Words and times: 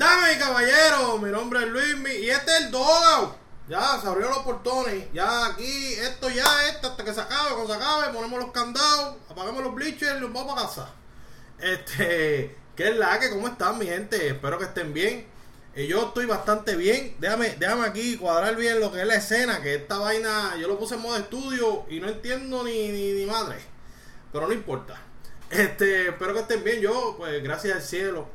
Dame, 0.00 0.38
caballero, 0.38 1.18
mi 1.18 1.30
nombre 1.30 1.60
es 1.60 1.68
Luis 1.68 1.94
y 2.22 2.30
este 2.30 2.50
es 2.50 2.60
el 2.62 2.70
Dogout. 2.70 3.36
Ya 3.68 4.00
se 4.00 4.08
abrieron 4.08 4.32
los 4.34 4.44
portones. 4.44 5.12
Ya 5.12 5.44
aquí, 5.44 5.92
esto 5.92 6.30
ya, 6.30 6.68
esto 6.70 6.88
hasta 6.88 7.04
que 7.04 7.12
se 7.12 7.20
acabe. 7.20 7.50
Cuando 7.50 7.74
se 7.74 7.78
acabe, 7.78 8.14
ponemos 8.14 8.40
los 8.40 8.50
candados, 8.50 9.16
apagamos 9.28 9.62
los 9.62 9.74
bleachers 9.74 10.16
y 10.16 10.20
nos 10.22 10.32
vamos 10.32 10.56
a 10.56 10.62
casa. 10.62 10.90
Este, 11.58 12.56
¿qué 12.74 12.88
es 12.88 12.96
la 12.96 13.20
que? 13.20 13.28
¿Cómo 13.28 13.46
están, 13.46 13.78
mi 13.78 13.84
gente? 13.84 14.28
Espero 14.28 14.56
que 14.56 14.64
estén 14.64 14.94
bien. 14.94 15.26
Y 15.76 15.86
yo 15.86 16.06
estoy 16.06 16.24
bastante 16.24 16.76
bien. 16.76 17.16
Déjame, 17.18 17.56
déjame 17.58 17.86
aquí 17.86 18.16
cuadrar 18.16 18.56
bien 18.56 18.80
lo 18.80 18.90
que 18.90 19.02
es 19.02 19.06
la 19.06 19.16
escena. 19.16 19.60
Que 19.60 19.74
esta 19.74 19.98
vaina 19.98 20.56
yo 20.58 20.66
lo 20.66 20.78
puse 20.78 20.94
en 20.94 21.02
modo 21.02 21.18
estudio 21.18 21.84
y 21.90 22.00
no 22.00 22.08
entiendo 22.08 22.64
ni, 22.64 22.88
ni, 22.88 23.12
ni 23.12 23.26
madre. 23.26 23.58
Pero 24.32 24.46
no 24.46 24.54
importa. 24.54 24.98
Este, 25.50 26.08
espero 26.08 26.32
que 26.32 26.40
estén 26.40 26.64
bien. 26.64 26.80
Yo, 26.80 27.16
pues, 27.18 27.42
gracias 27.42 27.76
al 27.76 27.82
cielo, 27.82 28.28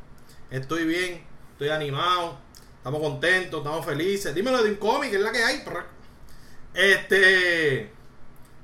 estoy 0.52 0.86
bien, 0.86 1.26
estoy 1.56 1.70
animado, 1.70 2.38
estamos 2.78 3.00
contentos, 3.00 3.60
estamos 3.60 3.86
felices. 3.86 4.36
Dímelo 4.36 4.62
de 4.62 4.72
un 4.72 4.76
cómic, 4.76 5.14
es 5.14 5.22
la 5.22 5.32
que 5.32 5.44
hay. 5.44 5.64
Este, 6.74 7.90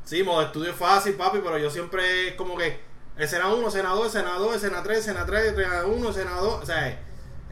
sí, 0.03 0.23
modo 0.23 0.41
estudio 0.41 0.71
es 0.71 0.75
fácil, 0.75 1.13
papi, 1.13 1.39
pero 1.41 1.57
yo 1.57 1.69
siempre 1.69 2.27
es 2.27 2.35
como 2.35 2.57
que 2.57 2.81
escena 3.17 3.53
1, 3.53 3.65
escena 3.69 3.91
2, 3.91 4.07
escena 4.07 4.33
2, 4.33 4.55
escena 4.57 4.83
3, 4.83 4.99
escena 4.99 5.25
3, 5.25 5.45
escena 5.53 5.85
1, 5.85 6.09
escena 6.09 6.31
2. 6.35 6.63
O 6.63 6.65
sea, 6.65 7.01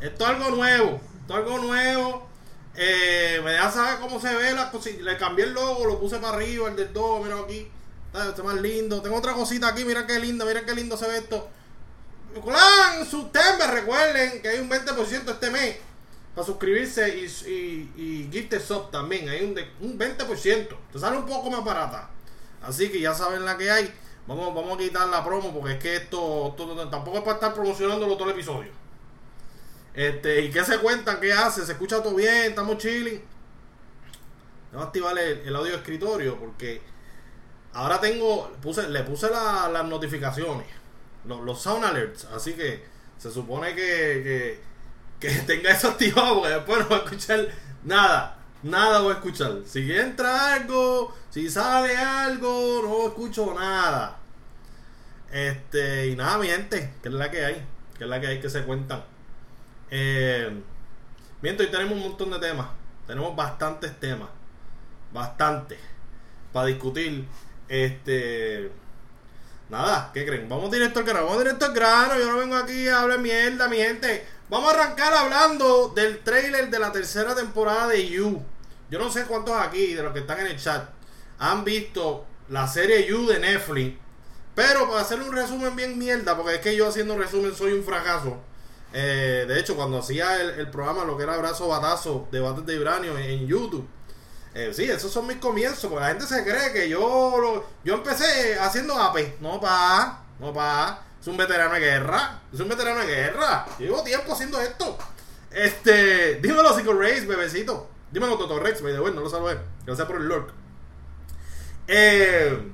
esto 0.02 0.24
es 0.26 0.30
algo 0.30 0.50
nuevo, 0.50 1.00
esto 1.22 1.34
es 1.34 1.40
algo 1.40 1.58
nuevo. 1.60 2.28
Eh, 2.76 3.40
me 3.42 3.52
deja 3.52 3.72
saber 3.72 4.00
cómo 4.00 4.20
se 4.20 4.36
ve 4.36 4.52
la 4.52 4.70
cosita. 4.72 5.02
Le 5.02 5.18
cambié 5.18 5.46
el 5.46 5.54
logo, 5.54 5.86
lo 5.86 6.02
puse 6.02 6.18
para 6.18 6.36
arriba, 6.36 6.68
el 6.68 6.76
del 6.76 6.92
2, 6.92 7.24
mira 7.24 7.40
aquí. 7.40 7.66
Está 8.14 8.44
más 8.44 8.56
lindo. 8.56 9.02
Tengo 9.02 9.16
otra 9.16 9.34
cosita 9.34 9.70
aquí, 9.70 9.86
mira 9.86 10.06
qué 10.06 10.20
lindo, 10.20 10.46
mira 10.46 10.66
qué 10.66 10.76
lindo 10.76 10.98
se 10.98 11.08
ve 11.08 11.20
esto. 11.20 11.48
Clan, 12.34 13.58
me 13.58 13.68
recuerden 13.68 14.42
que 14.42 14.50
hay 14.50 14.60
un 14.60 14.70
20% 14.70 15.32
este 15.32 15.50
mes 15.50 15.78
para 16.36 16.46
suscribirse 16.46 17.10
y, 17.18 17.26
y, 17.50 17.92
y 17.98 18.30
gift 18.32 18.54
sub 18.62 18.92
también. 18.92 19.28
Hay 19.30 19.44
un, 19.44 19.90
un 19.90 19.98
20%. 19.98 20.68
Te 20.92 21.00
sale 21.00 21.18
un 21.18 21.26
poco 21.26 21.50
más 21.50 21.64
barata. 21.64 22.10
Así 22.62 22.90
que 22.90 23.00
ya 23.00 23.14
saben 23.14 23.46
la 23.46 23.58
que 23.58 23.72
hay. 23.72 23.94
Vamos, 24.28 24.54
vamos 24.54 24.76
a 24.76 24.78
quitar 24.78 25.08
la 25.08 25.26
promo 25.26 25.52
porque 25.52 25.74
es 25.74 25.80
que 25.80 25.96
esto, 25.96 26.56
tampoco 26.92 27.18
es 27.18 27.24
para 27.24 27.36
estar 27.36 27.54
promocionándolo 27.54 28.16
todo 28.16 28.30
el 28.30 28.36
episodio. 28.36 28.72
Este, 29.94 30.42
¿y 30.42 30.52
qué 30.52 30.64
se 30.64 30.78
cuentan? 30.78 31.20
¿Qué 31.20 31.34
hace? 31.34 31.66
¿Se 31.66 31.72
escucha 31.72 32.04
todo 32.04 32.14
bien? 32.14 32.46
¿Estamos 32.46 32.78
chilling? 32.78 33.22
Voy 34.72 34.82
a 34.82 34.86
activar 34.86 35.18
el, 35.18 35.56
audio 35.56 35.76
escritorio 35.76 36.38
porque 36.38 36.80
ahora 37.74 38.00
tengo, 38.00 38.52
puse, 38.62 38.88
le 38.88 39.02
puse 39.02 39.32
las 39.32 39.86
notificaciones 39.86 40.79
los, 41.30 41.62
sound 41.62 41.86
alerts. 41.86 42.26
Así 42.26 42.54
que 42.54 42.84
se 43.18 43.32
supone 43.32 43.76
que, 43.76 44.60
que, 45.20 45.30
tenga 45.48 45.72
eso 45.72 45.90
activado 45.90 46.36
porque 46.36 46.54
después 46.54 46.80
no 46.80 46.90
va 46.90 46.96
a 46.98 47.00
escuchar 47.00 47.48
nada. 47.84 48.36
Nada 48.64 49.02
voy 49.02 49.12
a 49.12 49.16
escuchar. 49.16 49.54
Si 49.66 49.92
entra 49.94 50.56
algo, 50.56 51.16
si 51.30 51.50
sale 51.50 51.96
algo, 51.96 52.82
no 52.84 53.08
escucho 53.08 53.54
nada. 53.54 54.18
Este, 55.32 56.08
y 56.08 56.16
nada, 56.16 56.38
mi 56.40 56.48
gente, 56.48 56.94
que 57.02 57.10
es 57.10 57.14
la 57.14 57.32
que 57.32 57.46
hay, 57.46 57.66
que 57.98 58.04
es 58.04 58.10
la 58.10 58.20
que 58.20 58.28
hay 58.28 58.40
que 58.42 58.50
se 58.50 58.64
cuentan. 58.64 59.04
Eh, 59.92 60.62
miento, 61.42 61.64
y 61.64 61.68
tenemos 61.68 61.94
un 61.94 62.02
montón 62.02 62.32
de 62.32 62.40
temas. 62.40 62.68
Tenemos 63.08 63.36
bastantes 63.36 63.98
temas. 64.00 64.30
Bastantes. 65.14 65.80
Para 66.52 66.68
discutir. 66.68 67.26
Este. 67.68 68.72
Nada, 69.70 70.10
¿qué 70.14 70.26
creen? 70.26 70.50
Vamos 70.50 70.72
directo 70.72 71.00
al 71.00 71.06
grano, 71.06 71.28
vamos 71.28 71.44
directo 71.44 71.66
al 71.66 71.74
grano. 71.74 72.18
Yo 72.18 72.32
no 72.32 72.38
vengo 72.38 72.56
aquí 72.56 72.88
a 72.88 73.02
hablar 73.02 73.20
mierda, 73.20 73.68
mi 73.68 73.78
gente. 73.78 74.26
Vamos 74.50 74.74
a 74.74 74.82
arrancar 74.82 75.14
hablando 75.14 75.90
del 75.90 76.24
trailer 76.24 76.72
de 76.72 76.80
la 76.80 76.92
tercera 76.92 77.36
temporada 77.36 77.88
de 77.88 78.10
You. 78.10 78.42
Yo 78.90 78.98
no 78.98 79.12
sé 79.12 79.26
cuántos 79.26 79.56
aquí, 79.56 79.94
de 79.94 80.02
los 80.02 80.12
que 80.12 80.20
están 80.20 80.40
en 80.40 80.48
el 80.48 80.58
chat, 80.58 80.90
han 81.38 81.64
visto 81.64 82.26
la 82.50 82.68
serie 82.68 83.06
You 83.06 83.28
de 83.28 83.40
Netflix. 83.40 84.00
Pero 84.56 84.90
para 84.90 85.02
hacer 85.02 85.22
un 85.22 85.32
resumen 85.32 85.76
bien 85.76 86.00
mierda, 86.00 86.36
porque 86.36 86.56
es 86.56 86.62
que 86.62 86.76
yo 86.76 86.88
haciendo 86.88 87.16
resumen 87.16 87.54
soy 87.56 87.74
un 87.74 87.84
fracaso. 87.84 88.38
Eh, 88.92 89.46
de 89.48 89.60
hecho, 89.60 89.76
cuando 89.76 90.00
hacía 90.00 90.42
el, 90.42 90.72
programa, 90.72 91.06
lo 91.06 91.16
que 91.16 91.24
era 91.24 91.36
Abrazo 91.36 91.68
Batazo, 91.68 92.28
Debates 92.32 92.66
de 92.66 92.80
Uranio 92.80 93.16
en 93.20 93.46
YouTube 93.46 93.88
eh, 94.54 94.72
sí, 94.74 94.86
esos 94.86 95.12
son 95.12 95.28
mis 95.28 95.38
comienzos, 95.38 95.90
porque 95.90 96.02
la 96.02 96.10
gente 96.10 96.26
se 96.26 96.44
cree 96.44 96.74
que 96.74 96.90
yo 96.90 97.66
yo 97.84 97.94
empecé 97.94 98.60
haciendo 98.60 98.96
AP. 98.96 99.40
No, 99.42 99.60
pa, 99.60 100.24
no, 100.40 100.54
pa. 100.54 101.04
Es 101.22 101.28
un 101.28 101.38
veterano 101.38 101.74
de 101.74 101.80
guerra. 101.82 102.42
Es 102.52 102.60
un 102.60 102.70
veterano 102.70 103.02
de 103.02 103.08
guerra. 103.08 103.66
Llevo 103.78 104.04
tiempo 104.04 104.34
haciendo 104.34 104.60
esto. 104.60 104.98
Este, 105.52 106.36
dímelo, 106.36 106.74
Psycho 106.74 106.94
Race, 106.94 107.26
bebecito. 107.26 107.90
Dímelo, 108.12 108.38
Toto 108.38 108.60
Rex, 108.60 108.82
by 108.82 108.94
no 108.94 109.22
lo 109.22 109.30
salvé. 109.30 109.60
Gracias 109.86 110.08
por 110.08 110.18
el 110.18 110.28
lurk. 110.28 110.52
Eh, 111.88 112.72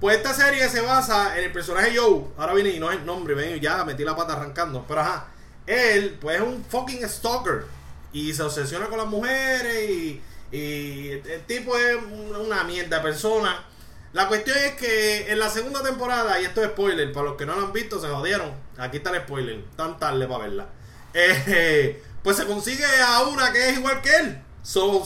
pues 0.00 0.16
esta 0.16 0.34
serie 0.34 0.68
se 0.68 0.80
basa 0.80 1.38
en 1.38 1.44
el 1.44 1.52
personaje 1.52 1.96
Joe. 1.96 2.24
Ahora 2.36 2.54
viene 2.54 2.70
y 2.70 2.80
no 2.80 2.90
es 2.90 2.98
el 2.98 3.06
nombre, 3.06 3.34
ven, 3.34 3.60
ya 3.60 3.84
metí 3.84 4.04
la 4.04 4.16
pata 4.16 4.34
arrancando. 4.34 4.84
Pero 4.88 5.00
ajá, 5.00 5.28
él, 5.66 6.18
pues 6.20 6.36
es 6.36 6.42
un 6.42 6.64
fucking 6.64 7.08
stalker. 7.08 7.66
Y 8.12 8.32
se 8.32 8.42
obsesiona 8.42 8.86
con 8.86 8.98
las 8.98 9.06
mujeres 9.06 9.90
y 9.90 10.22
y 10.52 11.10
el 11.10 11.44
tipo 11.46 11.76
es 11.76 11.96
una 12.38 12.64
mierda 12.64 13.02
persona. 13.02 13.64
La 14.12 14.28
cuestión 14.28 14.56
es 14.56 14.72
que 14.76 15.30
en 15.30 15.38
la 15.38 15.50
segunda 15.50 15.82
temporada, 15.82 16.40
y 16.40 16.44
esto 16.44 16.62
es 16.62 16.70
spoiler, 16.70 17.12
para 17.12 17.26
los 17.26 17.36
que 17.36 17.44
no 17.44 17.54
lo 17.54 17.66
han 17.66 17.72
visto, 17.72 18.00
se 18.00 18.08
jodieron. 18.08 18.50
Aquí 18.78 18.98
está 18.98 19.10
el 19.10 19.22
spoiler, 19.22 19.62
tan 19.76 19.98
tarde 19.98 20.26
para 20.26 20.44
verla. 20.44 20.66
Eh, 21.18 22.02
pues 22.22 22.36
se 22.36 22.44
consigue 22.44 22.84
a 22.84 23.22
una 23.22 23.50
que 23.50 23.70
es 23.70 23.78
igual 23.78 24.02
que 24.02 24.14
él. 24.16 24.42
Son, 24.62 25.02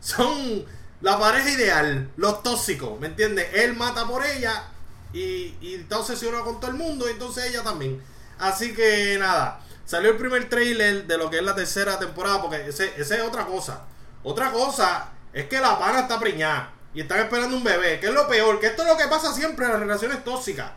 son, 0.00 0.64
la 1.00 1.16
pareja 1.16 1.50
ideal, 1.50 2.10
los 2.16 2.42
tóxicos, 2.42 2.98
¿me 2.98 3.06
entiendes? 3.06 3.46
Él 3.52 3.76
mata 3.76 4.04
por 4.08 4.24
ella 4.26 4.64
y, 5.12 5.54
y 5.60 5.74
está 5.74 6.00
obsesionado 6.00 6.44
con 6.44 6.58
todo 6.58 6.72
el 6.72 6.76
mundo, 6.76 7.08
y 7.08 7.12
entonces 7.12 7.44
ella 7.46 7.62
también. 7.62 8.02
Así 8.38 8.74
que 8.74 9.16
nada, 9.18 9.60
salió 9.84 10.10
el 10.10 10.16
primer 10.16 10.48
trailer 10.48 11.06
de 11.06 11.18
lo 11.18 11.30
que 11.30 11.38
es 11.38 11.42
la 11.42 11.54
tercera 11.54 11.98
temporada, 11.98 12.40
porque 12.40 12.68
ese, 12.68 12.92
ese 12.96 13.16
es 13.16 13.22
otra 13.22 13.46
cosa. 13.46 13.84
Otra 14.22 14.50
cosa 14.50 15.10
es 15.32 15.46
que 15.46 15.60
la 15.60 15.78
pana 15.78 16.00
está 16.00 16.18
preñada 16.18 16.72
y 16.94 17.00
están 17.00 17.20
esperando 17.20 17.56
un 17.56 17.64
bebé, 17.64 18.00
que 18.00 18.06
es 18.06 18.12
lo 18.12 18.26
peor, 18.26 18.58
que 18.58 18.66
esto 18.66 18.82
es 18.82 18.88
lo 18.88 18.96
que 18.96 19.06
pasa 19.06 19.32
siempre 19.32 19.66
en 19.66 19.72
las 19.72 19.80
relaciones 19.80 20.24
tóxicas. 20.24 20.70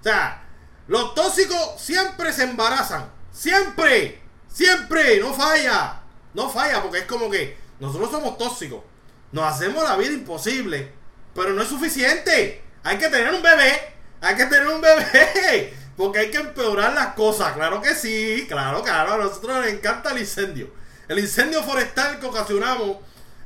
O 0.00 0.02
sea, 0.02 0.42
los 0.86 1.14
tóxicos 1.14 1.74
siempre 1.78 2.32
se 2.32 2.44
embarazan. 2.44 3.10
Siempre, 3.32 4.22
siempre, 4.46 5.18
no 5.20 5.32
falla. 5.34 6.00
No 6.34 6.48
falla 6.48 6.82
porque 6.82 6.98
es 6.98 7.04
como 7.06 7.30
que 7.30 7.56
nosotros 7.80 8.10
somos 8.10 8.38
tóxicos. 8.38 8.82
Nos 9.32 9.44
hacemos 9.44 9.82
la 9.82 9.96
vida 9.96 10.12
imposible, 10.12 10.92
pero 11.34 11.50
no 11.50 11.62
es 11.62 11.68
suficiente. 11.68 12.62
Hay 12.84 12.98
que 12.98 13.08
tener 13.08 13.32
un 13.32 13.42
bebé. 13.42 13.94
Hay 14.20 14.36
que 14.36 14.46
tener 14.46 14.68
un 14.68 14.80
bebé. 14.80 15.74
Porque 15.96 16.18
hay 16.18 16.30
que 16.30 16.38
empeorar 16.38 16.92
las 16.92 17.14
cosas. 17.14 17.52
Claro 17.52 17.80
que 17.80 17.94
sí. 17.94 18.46
Claro, 18.48 18.82
claro. 18.82 19.14
A 19.14 19.16
nosotros 19.18 19.56
nos 19.56 19.66
encanta 19.66 20.10
el 20.10 20.18
incendio 20.18 20.70
el 21.08 21.18
incendio 21.18 21.62
forestal 21.62 22.18
que 22.18 22.26
ocasionamos 22.26 22.98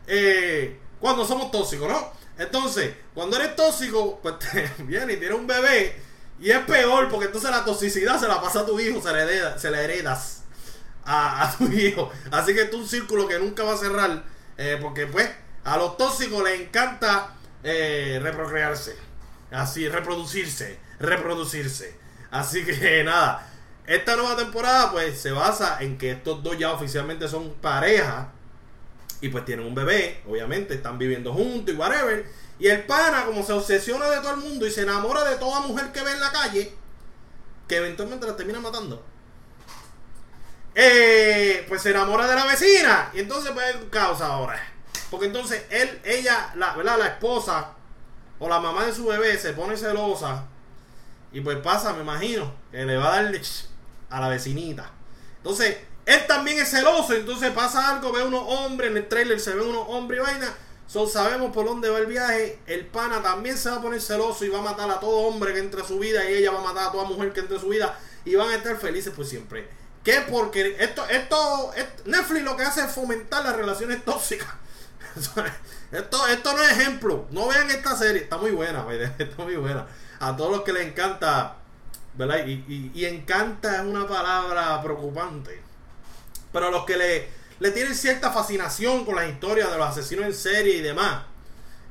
eh, 0.06 0.78
cuando 1.00 1.24
somos 1.24 1.50
tóxicos, 1.50 1.88
¿no? 1.88 2.12
Entonces, 2.38 2.94
cuando 3.14 3.36
eres 3.36 3.56
tóxico, 3.56 4.20
pues 4.22 4.38
te 4.52 4.70
viene 4.84 5.14
y 5.14 5.16
tienes 5.16 5.38
un 5.38 5.46
bebé 5.46 5.96
y 6.40 6.50
es 6.50 6.60
peor 6.60 7.08
porque 7.08 7.26
entonces 7.26 7.50
la 7.50 7.64
toxicidad 7.64 8.18
se 8.20 8.28
la 8.28 8.40
pasa 8.40 8.60
a 8.60 8.66
tu 8.66 8.78
hijo, 8.78 9.02
se 9.02 9.12
la, 9.12 9.58
se 9.58 9.70
la 9.70 9.82
heredas 9.82 10.42
a, 11.04 11.54
tu 11.56 11.64
hijo. 11.72 12.10
Así 12.30 12.54
que 12.54 12.62
es 12.62 12.72
un 12.72 12.86
círculo 12.86 13.26
que 13.26 13.38
nunca 13.38 13.64
va 13.64 13.74
a 13.74 13.76
cerrar 13.76 14.22
eh, 14.56 14.78
porque 14.80 15.06
pues 15.06 15.28
a 15.64 15.76
los 15.76 15.96
tóxicos 15.96 16.42
les 16.44 16.60
encanta 16.60 17.34
eh, 17.64 18.20
reprocrearse, 18.22 18.96
así, 19.50 19.88
reproducirse, 19.88 20.78
reproducirse. 21.00 21.96
Así 22.30 22.64
que 22.64 23.02
nada, 23.04 23.46
esta 23.88 24.16
nueva 24.16 24.36
temporada 24.36 24.92
pues 24.92 25.18
se 25.18 25.32
basa 25.32 25.78
en 25.80 25.96
que 25.96 26.10
estos 26.10 26.42
dos 26.42 26.58
ya 26.58 26.72
oficialmente 26.72 27.26
son 27.26 27.54
pareja 27.54 28.32
y 29.22 29.30
pues 29.30 29.46
tienen 29.46 29.66
un 29.66 29.74
bebé, 29.74 30.22
obviamente, 30.28 30.74
están 30.74 30.98
viviendo 30.98 31.32
juntos 31.32 31.74
y 31.74 31.78
whatever. 31.78 32.24
Y 32.58 32.68
el 32.68 32.84
pana, 32.84 33.24
como 33.24 33.42
se 33.42 33.54
obsesiona 33.54 34.10
de 34.10 34.18
todo 34.18 34.32
el 34.34 34.40
mundo 34.40 34.66
y 34.66 34.70
se 34.70 34.82
enamora 34.82 35.24
de 35.24 35.36
toda 35.36 35.60
mujer 35.60 35.90
que 35.90 36.02
ve 36.02 36.12
en 36.12 36.20
la 36.20 36.30
calle, 36.30 36.72
que 37.66 37.76
eventualmente 37.76 38.26
la 38.26 38.36
termina 38.36 38.60
matando. 38.60 39.02
Eh, 40.74 41.64
pues 41.66 41.80
se 41.80 41.90
enamora 41.90 42.28
de 42.28 42.34
la 42.34 42.44
vecina. 42.44 43.10
Y 43.14 43.20
entonces 43.20 43.52
pues 43.52 43.74
hay 43.74 43.88
caos 43.90 44.20
ahora. 44.20 44.62
Porque 45.10 45.26
entonces 45.26 45.64
él, 45.70 46.00
ella, 46.04 46.52
la, 46.56 46.76
¿verdad? 46.76 46.98
la 46.98 47.06
esposa 47.06 47.72
o 48.38 48.48
la 48.48 48.60
mamá 48.60 48.84
de 48.84 48.92
su 48.92 49.06
bebé 49.06 49.38
se 49.38 49.54
pone 49.54 49.78
celosa. 49.78 50.44
Y 51.32 51.40
pues 51.40 51.56
pasa, 51.58 51.94
me 51.94 52.02
imagino, 52.02 52.52
que 52.70 52.84
le 52.84 52.96
va 52.98 53.14
a 53.14 53.22
dar 53.22 53.32
a 54.10 54.20
la 54.20 54.28
vecinita. 54.28 54.90
Entonces, 55.38 55.76
él 56.06 56.26
también 56.26 56.58
es 56.58 56.70
celoso, 56.70 57.14
entonces 57.14 57.50
pasa 57.50 57.90
algo, 57.90 58.12
ve 58.12 58.24
unos 58.24 58.42
hombres, 58.46 58.90
en 58.90 58.96
el 58.96 59.08
trailer 59.08 59.38
se 59.38 59.54
ve 59.54 59.62
unos 59.62 59.84
hombres 59.88 60.20
y 60.20 60.22
vaina. 60.22 60.54
So, 60.86 61.06
sabemos 61.06 61.52
por 61.52 61.66
dónde 61.66 61.90
va 61.90 61.98
el 61.98 62.06
viaje. 62.06 62.60
El 62.66 62.86
pana 62.86 63.20
también 63.20 63.58
se 63.58 63.68
va 63.68 63.76
a 63.76 63.82
poner 63.82 64.00
celoso 64.00 64.42
y 64.46 64.48
va 64.48 64.60
a 64.60 64.62
matar 64.62 64.90
a 64.90 64.98
todo 64.98 65.18
hombre 65.18 65.52
que 65.52 65.60
entre 65.60 65.82
a 65.82 65.84
su 65.84 65.98
vida 65.98 66.28
y 66.28 66.34
ella 66.34 66.50
va 66.50 66.60
a 66.60 66.62
matar 66.62 66.88
a 66.88 66.92
toda 66.92 67.04
mujer 67.04 67.34
que 67.34 67.40
entre 67.40 67.58
a 67.58 67.60
su 67.60 67.68
vida 67.68 67.98
y 68.24 68.34
van 68.36 68.48
a 68.48 68.54
estar 68.54 68.74
felices 68.78 69.12
por 69.12 69.26
siempre. 69.26 69.68
¿Qué? 70.02 70.24
Porque 70.30 70.76
esto, 70.80 71.06
esto, 71.10 71.72
Netflix 72.06 72.42
lo 72.42 72.56
que 72.56 72.62
hace 72.62 72.80
es 72.80 72.90
fomentar 72.90 73.44
las 73.44 73.54
relaciones 73.54 74.02
tóxicas. 74.02 74.48
Esto, 75.90 76.26
esto 76.26 76.54
no 76.54 76.62
es 76.62 76.72
ejemplo. 76.72 77.26
No 77.30 77.48
vean 77.48 77.70
esta 77.70 77.96
serie. 77.96 78.22
Está 78.22 78.36
muy 78.36 78.50
buena, 78.50 78.86
está 79.18 79.42
muy 79.42 79.56
buena. 79.56 79.86
A 80.20 80.36
todos 80.36 80.50
los 80.50 80.60
que 80.62 80.72
les 80.74 80.86
encanta, 80.86 81.56
¿verdad? 82.18 82.44
Y, 82.46 82.90
y, 82.92 83.04
encanta 83.04 83.76
es 83.76 83.82
una 83.82 84.06
palabra 84.06 84.82
preocupante. 84.82 85.62
Pero 86.52 86.70
los 86.72 86.84
que 86.84 86.96
le, 86.96 87.28
le 87.60 87.70
tienen 87.70 87.94
cierta 87.94 88.32
fascinación 88.32 89.04
con 89.04 89.14
las 89.14 89.28
historias 89.28 89.70
de 89.70 89.78
los 89.78 89.86
asesinos 89.86 90.26
en 90.26 90.34
serie 90.34 90.78
y 90.78 90.80
demás, 90.80 91.22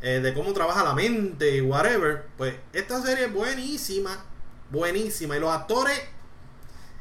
eh, 0.01 0.19
de 0.19 0.33
cómo 0.33 0.51
trabaja 0.51 0.83
la 0.83 0.93
mente 0.93 1.55
y 1.55 1.61
whatever, 1.61 2.25
pues 2.37 2.55
esta 2.73 3.01
serie 3.01 3.25
es 3.25 3.33
buenísima. 3.33 4.25
Buenísima. 4.69 5.37
Y 5.37 5.39
los 5.39 5.51
actores 5.51 5.97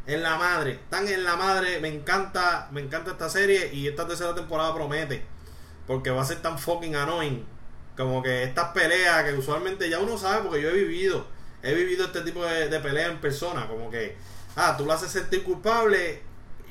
en 0.06 0.22
la 0.22 0.36
madre. 0.36 0.72
Están 0.74 1.08
en 1.08 1.24
la 1.24 1.34
madre. 1.34 1.80
Me 1.80 1.88
encanta. 1.88 2.68
Me 2.70 2.80
encanta 2.80 3.10
esta 3.10 3.28
serie. 3.28 3.74
Y 3.74 3.88
esta 3.88 4.06
tercera 4.06 4.36
temporada 4.36 4.72
promete. 4.72 5.24
Porque 5.88 6.10
va 6.10 6.22
a 6.22 6.24
ser 6.24 6.40
tan 6.40 6.60
fucking 6.60 6.94
annoying. 6.94 7.44
Como 7.96 8.22
que 8.22 8.44
estas 8.44 8.68
peleas 8.68 9.24
que 9.24 9.32
usualmente 9.32 9.90
ya 9.90 9.98
uno 9.98 10.16
sabe 10.16 10.42
porque 10.42 10.62
yo 10.62 10.68
he 10.68 10.74
vivido. 10.74 11.26
He 11.66 11.74
vivido 11.74 12.06
este 12.06 12.20
tipo 12.22 12.44
de, 12.44 12.68
de 12.68 12.80
peleas 12.80 13.10
en 13.10 13.20
persona. 13.20 13.66
Como 13.68 13.90
que. 13.90 14.16
Ah, 14.56 14.76
tú 14.76 14.84
lo 14.84 14.92
haces 14.92 15.10
sentir 15.10 15.42
culpable. 15.42 16.22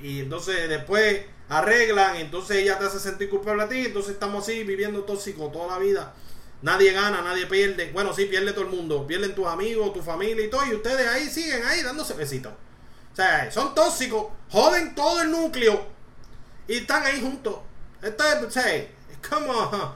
Y 0.01 0.21
entonces 0.21 0.69
después 0.69 1.25
arreglan. 1.50 2.18
Y 2.18 2.21
entonces 2.21 2.57
ella 2.57 2.80
te 2.80 2.86
hace 2.86 3.00
sentir 3.00 3.30
culpable 3.30 3.63
a 3.63 3.69
ti. 3.69 3.86
Entonces 3.86 4.13
estamos 4.13 4.44
así 4.44 4.63
viviendo 4.63 5.03
tóxico 5.03 5.50
toda 5.50 5.68
la 5.68 5.80
vida. 5.80 6.13
Nadie 6.62 6.94
gana, 6.94 7.21
nadie 7.21 7.45
pierde. 7.45 7.92
Bueno, 7.92 8.13
sí, 8.13 8.25
pierde 8.25 8.53
todo 8.53 8.65
el 8.65 8.71
mundo. 8.71 9.06
Pierden 9.06 9.36
tus 9.36 9.47
amigos, 9.47 9.94
tu 9.94 10.01
familia 10.01 10.45
y 10.45 10.50
todo. 10.50 10.65
Y 10.65 10.74
ustedes 10.74 11.07
ahí 11.07 11.30
siguen 11.30 11.63
ahí 11.65 11.83
dándose 11.83 12.13
besitos. 12.13 12.53
O 13.12 13.15
sea, 13.15 13.50
son 13.50 13.74
tóxicos, 13.74 14.27
joden 14.50 14.94
todo 14.94 15.21
el 15.21 15.31
núcleo 15.31 15.86
y 16.68 16.77
están 16.77 17.03
ahí 17.03 17.21
juntos. 17.21 17.59
Esto 18.01 18.24
es, 18.24 18.57
es 18.57 19.30
como, 19.30 19.95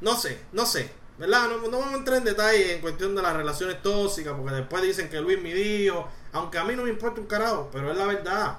no 0.00 0.16
sé, 0.16 0.38
no 0.52 0.66
sé, 0.66 0.90
¿verdad? 1.18 1.48
No, 1.48 1.70
vamos 1.70 1.94
a 1.94 1.96
entrar 1.96 2.18
en 2.18 2.24
detalle 2.24 2.74
en 2.74 2.80
cuestión 2.80 3.14
de 3.14 3.22
las 3.22 3.36
relaciones 3.36 3.82
tóxicas, 3.82 4.34
porque 4.36 4.54
después 4.54 4.82
dicen 4.82 5.08
que 5.08 5.20
Luis 5.20 5.40
me 5.40 5.52
dijo, 5.52 6.08
aunque 6.32 6.58
a 6.58 6.64
mí 6.64 6.74
no 6.76 6.84
me 6.84 6.90
importa 6.90 7.20
un 7.20 7.26
carajo, 7.26 7.68
pero 7.72 7.90
es 7.90 7.98
la 7.98 8.06
verdad. 8.06 8.58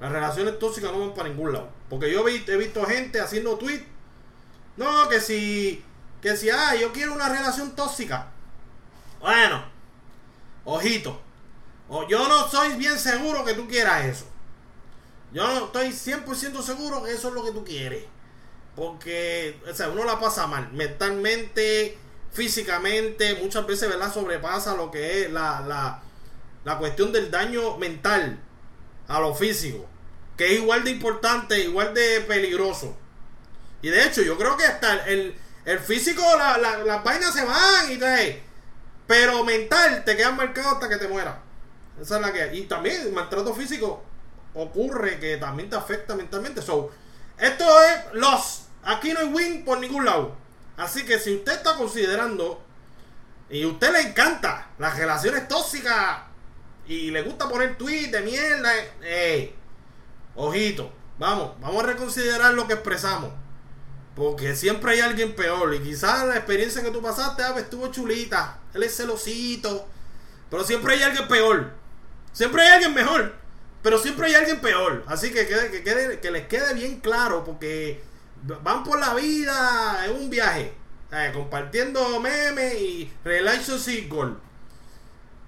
Las 0.00 0.12
relaciones 0.12 0.58
tóxicas 0.58 0.92
no 0.92 1.00
van 1.00 1.14
para 1.14 1.28
ningún 1.28 1.52
lado. 1.52 1.70
Porque 1.88 2.12
yo 2.12 2.26
he 2.26 2.56
visto 2.56 2.84
gente 2.84 3.20
haciendo 3.20 3.56
tweets, 3.56 3.86
no, 4.76 5.08
que 5.08 5.20
si, 5.20 5.84
que 6.20 6.36
si, 6.36 6.50
ah, 6.50 6.74
yo 6.74 6.92
quiero 6.92 7.14
una 7.14 7.28
relación 7.28 7.74
tóxica. 7.74 8.28
Bueno, 9.20 9.64
ojito 10.64 11.26
o 11.88 12.06
yo 12.08 12.26
no 12.28 12.48
soy 12.48 12.76
bien 12.76 12.98
seguro 12.98 13.44
que 13.44 13.54
tú 13.54 13.68
quieras 13.68 14.04
eso. 14.06 14.26
Yo 15.32 15.46
no 15.46 15.66
estoy 15.66 15.88
100% 15.88 16.62
seguro 16.62 17.02
que 17.02 17.12
eso 17.12 17.28
es 17.28 17.34
lo 17.34 17.44
que 17.44 17.52
tú 17.52 17.64
quieres. 17.64 18.04
Porque, 18.76 19.58
o 19.68 19.74
sea, 19.74 19.88
uno 19.88 20.04
la 20.04 20.20
pasa 20.20 20.46
mal. 20.46 20.70
Mentalmente, 20.72 21.98
físicamente, 22.32 23.34
muchas 23.42 23.66
veces, 23.66 23.88
¿verdad? 23.88 24.12
Sobrepasa 24.12 24.76
lo 24.76 24.90
que 24.90 25.22
es 25.22 25.32
la, 25.32 25.60
la, 25.66 26.02
la 26.64 26.78
cuestión 26.78 27.10
del 27.10 27.30
daño 27.30 27.78
mental 27.78 28.38
a 29.08 29.18
lo 29.18 29.34
físico. 29.34 29.86
Que 30.36 30.54
es 30.54 30.60
igual 30.60 30.84
de 30.84 30.90
importante, 30.90 31.58
igual 31.58 31.94
de 31.94 32.20
peligroso. 32.20 32.94
Y 33.80 33.88
de 33.88 34.04
hecho, 34.04 34.22
yo 34.22 34.36
creo 34.36 34.56
que 34.56 34.64
hasta 34.64 35.06
el, 35.06 35.34
el 35.64 35.78
físico, 35.78 36.22
la, 36.36 36.58
la, 36.58 36.78
las 36.78 37.02
vainas 37.02 37.32
se 37.32 37.44
van 37.44 37.90
y 37.90 37.96
te... 37.96 38.42
Pero 39.06 39.44
mental 39.44 40.04
te 40.04 40.16
quedan 40.16 40.36
marcado 40.36 40.70
hasta 40.70 40.88
que 40.88 40.96
te 40.96 41.08
mueras. 41.08 41.36
Esa 42.00 42.16
es 42.16 42.22
la 42.22 42.32
que. 42.32 42.56
Y 42.56 42.62
también 42.62 43.02
el 43.02 43.12
maltrato 43.12 43.54
físico 43.54 44.02
ocurre 44.54 45.18
que 45.18 45.36
también 45.36 45.70
te 45.70 45.76
afecta 45.76 46.14
mentalmente. 46.14 46.60
So, 46.60 46.90
esto 47.38 47.64
es 47.82 48.14
los. 48.14 48.65
Aquí 48.86 49.12
no 49.12 49.20
hay 49.20 49.26
win 49.26 49.64
por 49.64 49.78
ningún 49.78 50.04
lado. 50.04 50.34
Así 50.76 51.04
que 51.04 51.18
si 51.18 51.34
usted 51.34 51.52
está 51.52 51.76
considerando 51.76 52.62
y 53.50 53.64
a 53.64 53.68
usted 53.68 53.92
le 53.92 54.00
encanta 54.00 54.70
las 54.78 54.96
relaciones 54.96 55.48
tóxicas 55.48 56.20
y 56.86 57.10
le 57.10 57.22
gusta 57.22 57.48
poner 57.48 57.76
tweets 57.76 58.12
de 58.12 58.20
mierda, 58.20 58.72
eh, 59.02 59.54
ojito, 60.36 60.92
vamos, 61.18 61.60
vamos 61.60 61.82
a 61.82 61.86
reconsiderar 61.86 62.54
lo 62.54 62.66
que 62.66 62.74
expresamos. 62.74 63.32
Porque 64.14 64.54
siempre 64.54 64.92
hay 64.92 65.00
alguien 65.00 65.34
peor. 65.34 65.74
Y 65.74 65.80
quizás 65.80 66.26
la 66.26 66.36
experiencia 66.36 66.82
que 66.82 66.90
tú 66.90 67.02
pasaste 67.02 67.42
ah, 67.42 67.54
estuvo 67.58 67.88
chulita. 67.88 68.60
Él 68.72 68.82
es 68.82 68.96
celosito. 68.96 69.86
Pero 70.48 70.64
siempre 70.64 70.94
hay 70.94 71.02
alguien 71.02 71.28
peor. 71.28 71.72
Siempre 72.36 72.62
hay 72.62 72.68
alguien 72.68 72.92
mejor, 72.94 73.34
pero 73.82 73.98
siempre 73.98 74.26
hay 74.26 74.34
alguien 74.34 74.60
peor. 74.60 75.04
Así 75.06 75.32
que, 75.32 75.46
que, 75.46 75.82
quede, 75.82 76.20
que 76.20 76.30
les 76.30 76.46
quede 76.46 76.74
bien 76.74 77.00
claro, 77.00 77.44
porque 77.44 78.02
van 78.42 78.84
por 78.84 78.98
la 78.98 79.14
vida 79.14 80.06
en 80.06 80.12
un 80.12 80.30
viaje, 80.30 80.72
compartiendo 81.32 82.20
memes 82.20 82.74
y 82.74 83.12
relationship 83.24 84.08
goal. 84.08 84.38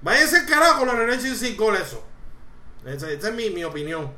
Váyanse 0.01 0.47
carajo 0.47 0.81
con 0.81 0.89
la 0.89 0.95
relationship 0.95 1.57
goal, 1.57 1.77
eso. 1.77 2.05
Esa, 2.85 3.11
es 3.11 3.35
mi, 3.35 3.51
mi 3.51 3.65
opinión. 3.65 4.13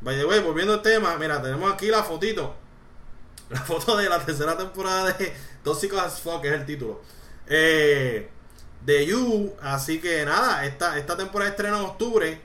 By 0.00 0.16
the 0.16 0.24
way, 0.24 0.40
volviendo 0.40 0.74
al 0.74 0.82
tema, 0.82 1.16
mira, 1.16 1.40
tenemos 1.40 1.72
aquí 1.72 1.86
la 1.86 2.02
fotito. 2.02 2.54
La 3.50 3.60
foto 3.60 3.96
de 3.96 4.08
la 4.08 4.18
tercera 4.24 4.56
temporada 4.56 5.12
de 5.12 5.32
Tóxicos 5.62 6.00
as 6.00 6.20
Fuck, 6.20 6.44
es 6.44 6.52
el 6.52 6.66
título. 6.66 7.02
Eh, 7.46 8.28
de 8.84 9.06
You. 9.06 9.54
Así 9.60 10.00
que 10.00 10.24
nada, 10.24 10.64
esta, 10.66 10.98
esta 10.98 11.16
temporada 11.16 11.50
estrena 11.50 11.78
en 11.78 11.84
octubre. 11.84 12.40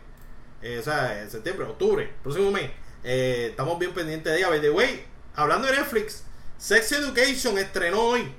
Eh, 0.61 0.77
o 0.79 0.83
sea, 0.83 1.21
en 1.21 1.29
septiembre, 1.29 1.65
octubre, 1.65 2.13
próximo 2.21 2.51
mes. 2.51 2.71
Eh, 3.03 3.47
estamos 3.51 3.79
bien 3.79 3.93
pendientes 3.93 4.31
de 4.31 4.39
ella. 4.39 4.49
By 4.49 4.61
the 4.61 4.69
way, 4.69 5.05
hablando 5.39 5.67
de 5.67 5.77
Netflix, 5.77 6.23
Sex 6.57 6.91
Education 6.91 7.57
estrenó 7.57 8.01
hoy. 8.01 8.33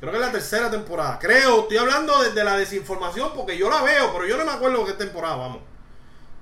Creo 0.00 0.12
que 0.12 0.18
es 0.18 0.26
la 0.26 0.32
tercera 0.32 0.70
temporada. 0.70 1.18
Creo, 1.18 1.62
estoy 1.62 1.78
hablando 1.78 2.22
desde 2.22 2.44
la 2.44 2.58
desinformación 2.58 3.32
porque 3.34 3.56
yo 3.56 3.70
la 3.70 3.82
veo, 3.82 4.12
pero 4.12 4.26
yo 4.26 4.36
no 4.36 4.44
me 4.44 4.52
acuerdo 4.52 4.84
qué 4.84 4.92
temporada, 4.92 5.36
vamos. 5.36 5.62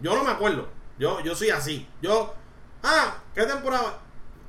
Yo 0.00 0.16
no 0.16 0.24
me 0.24 0.32
acuerdo. 0.32 0.68
Yo, 0.98 1.20
yo 1.20 1.34
soy 1.36 1.50
así. 1.50 1.88
Yo, 2.00 2.34
ah, 2.82 3.18
¿qué 3.34 3.44
temporada? 3.44 4.00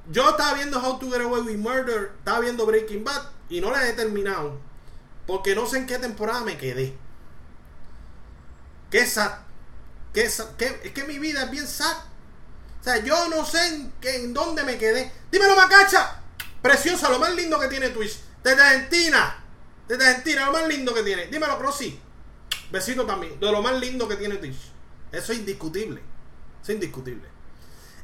Yo 0.10 0.30
estaba 0.30 0.56
viendo 0.56 0.80
How 0.80 0.98
to 0.98 1.10
Get 1.12 1.22
Away 1.22 1.42
with 1.42 1.58
Murder, 1.58 2.12
estaba 2.18 2.40
viendo 2.40 2.66
Breaking 2.66 3.04
Bad 3.04 3.22
y 3.50 3.62
no 3.62 3.70
la 3.70 3.88
he 3.88 3.94
terminado. 3.94 4.60
Porque 5.28 5.56
no 5.56 5.68
sé 5.68 5.78
en 5.78 5.86
qué 5.86 6.00
temporada 6.00 6.42
me 6.42 6.58
quedé. 6.58 6.98
Qué 8.90 9.06
sad. 9.06 9.32
Qué 10.12 10.28
sad. 10.30 10.48
es 10.60 10.92
que 10.92 11.04
mi 11.04 11.20
vida 11.20 11.44
es 11.44 11.52
bien 11.52 11.68
sad. 11.68 11.96
O 12.84 12.86
sea, 12.86 13.02
yo 13.02 13.30
no 13.30 13.46
sé 13.46 13.66
en, 13.66 13.94
en 14.02 14.34
dónde 14.34 14.66
me 14.66 14.78
quedé. 14.78 15.10
Dímelo, 15.32 15.56
Macacha. 15.56 16.20
Preciosa, 16.62 17.10
lo 17.10 17.18
más 17.18 17.34
lindo 17.34 17.58
que 17.58 17.70
tiene 17.70 17.92
Twitch. 17.92 18.20
Desde 18.44 18.62
Argentina. 18.62 19.42
Desde 19.88 20.06
Argentina, 20.06 20.48
lo 20.48 20.52
más 20.52 20.68
lindo 20.68 20.94
que 20.94 21.02
tiene. 21.02 21.28
Dímelo, 21.28 21.58
Crossy. 21.58 21.98
Besito 22.72 23.06
también. 23.06 23.40
De 23.40 23.50
lo 23.50 23.62
más 23.62 23.80
lindo 23.80 24.06
que 24.06 24.18
tiene 24.18 24.36
Twitch. 24.36 24.58
Eso 25.14 25.32
es 25.32 25.40
indiscutible. 25.40 26.02
Es 26.62 26.70
indiscutible. 26.70 27.30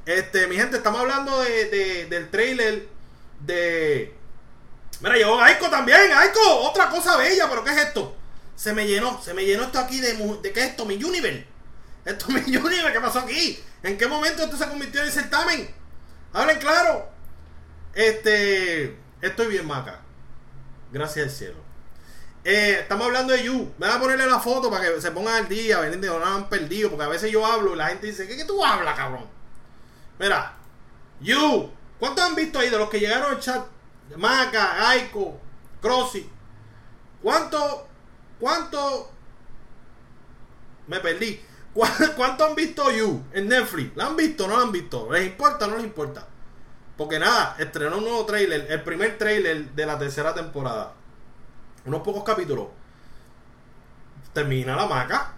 Este, 0.06 0.48
mi 0.48 0.56
gente, 0.56 0.77
estamos 0.77 1.01
hablando 1.01 1.42
de, 1.42 2.08
del 2.10 2.32
trailer 2.32 2.88
de 3.42 4.15
Mira, 5.01 5.15
llegó 5.18 5.42
Aiko 5.42 5.70
también. 5.70 6.12
Aiko, 6.13 6.39
otra 6.62 6.89
cosa 6.89 7.18
bella, 7.18 7.50
pero 7.50 7.65
¿qué 7.65 7.72
es 7.72 7.77
esto? 7.80 8.15
Se 8.56 8.74
me 8.74 8.88
llenó, 8.88 9.22
se 9.22 9.34
me 9.34 9.46
llenó 9.46 9.63
esto 9.63 9.80
aquí 9.80 10.00
de, 10.00 10.13
de 10.13 10.54
¿qué 10.54 10.62
es 10.62 10.70
esto? 10.72 10.86
Mi 10.86 11.04
Universe. 11.04 11.46
Esto 12.06 12.25
es 12.29 12.48
mi 12.48 12.58
Universe, 12.58 12.94
¿qué 12.94 13.00
pasó 13.00 13.20
aquí? 13.20 13.63
¿En 13.84 13.98
qué 13.98 14.08
momento 14.08 14.44
esto 14.44 14.58
se 14.58 14.68
convirtió 14.68 15.03
en 15.03 15.12
certamen? 15.12 15.74
Hablen 16.34 16.60
claro. 16.60 17.10
Este, 17.94 18.98
estoy 19.22 19.48
bien 19.48 19.65
maca. 19.65 20.01
Gracias 20.91 21.27
al 21.27 21.32
cielo. 21.32 21.70
Eh, 22.44 22.77
estamos 22.82 23.08
hablando 23.08 23.34
de 23.34 23.44
You. 23.44 23.74
Me 23.77 23.88
voy 23.88 23.96
a 23.96 24.00
ponerle 24.00 24.25
la 24.27 24.39
foto 24.39 24.70
para 24.70 24.86
que 24.86 25.01
se 25.01 25.12
pongan 25.12 25.36
al 25.36 25.50
día, 25.50 25.79
ven, 25.79 26.00
no 26.00 26.25
han 26.25 26.50
perdido, 26.50 26.89
porque 26.89 27.06
a 27.06 27.10
veces 27.10 27.32
yo 27.32 27.46
hablo 27.46 27.74
y 27.74 27.77
la 27.77 27.88
gente 27.88 28.08
dice, 28.08 28.27
¿qué, 28.27 28.38
qué 28.38 28.46
tú 28.46 28.63
hablas, 28.63 28.96
cabrón? 28.96 29.25
Mira, 30.18 30.56
You. 31.22 31.72
¿Cuántos 32.00 32.24
han 32.24 32.36
visto 32.36 32.60
ahí 32.60 32.70
de 32.70 32.77
los 32.77 32.89
que 32.89 33.00
llegaron 33.00 33.32
al 33.32 33.39
chat? 33.39 33.65
Maca, 34.15 34.89
Aiko, 34.89 35.39
Crossy. 35.82 36.29
¿Cuánto, 37.22 37.88
cuánto, 38.39 39.12
me 40.88 41.00
perdí? 41.01 41.41
¿Cuánto 41.74 42.46
han 42.46 42.56
visto 42.56 42.92
You 42.92 43.24
en 43.32 43.48
Netflix? 43.48 43.96
¿La 43.96 44.08
han 44.08 44.16
visto 44.16 44.46
o 44.46 44.48
no 44.48 44.58
la 44.58 44.64
han 44.64 44.72
visto? 44.72 45.12
¿Les 45.12 45.28
importa 45.28 45.66
o 45.66 45.68
no 45.70 45.76
les 45.76 45.86
importa? 45.86 46.28
Porque 46.98 47.20
nada, 47.20 47.56
estrenó 47.60 47.98
un 47.98 48.04
nuevo 48.04 48.26
trailer, 48.26 48.68
el 48.70 48.84
primer 48.84 49.18
trailer 49.18 49.70
de 49.72 49.86
la 49.86 49.98
tercera 49.98 50.34
temporada. 50.34 50.94
Unos 51.86 52.02
pocos 52.02 52.24
capítulos. 52.24 52.68
Termina 54.34 54.76
la 54.76 54.86
maca. 54.86 55.34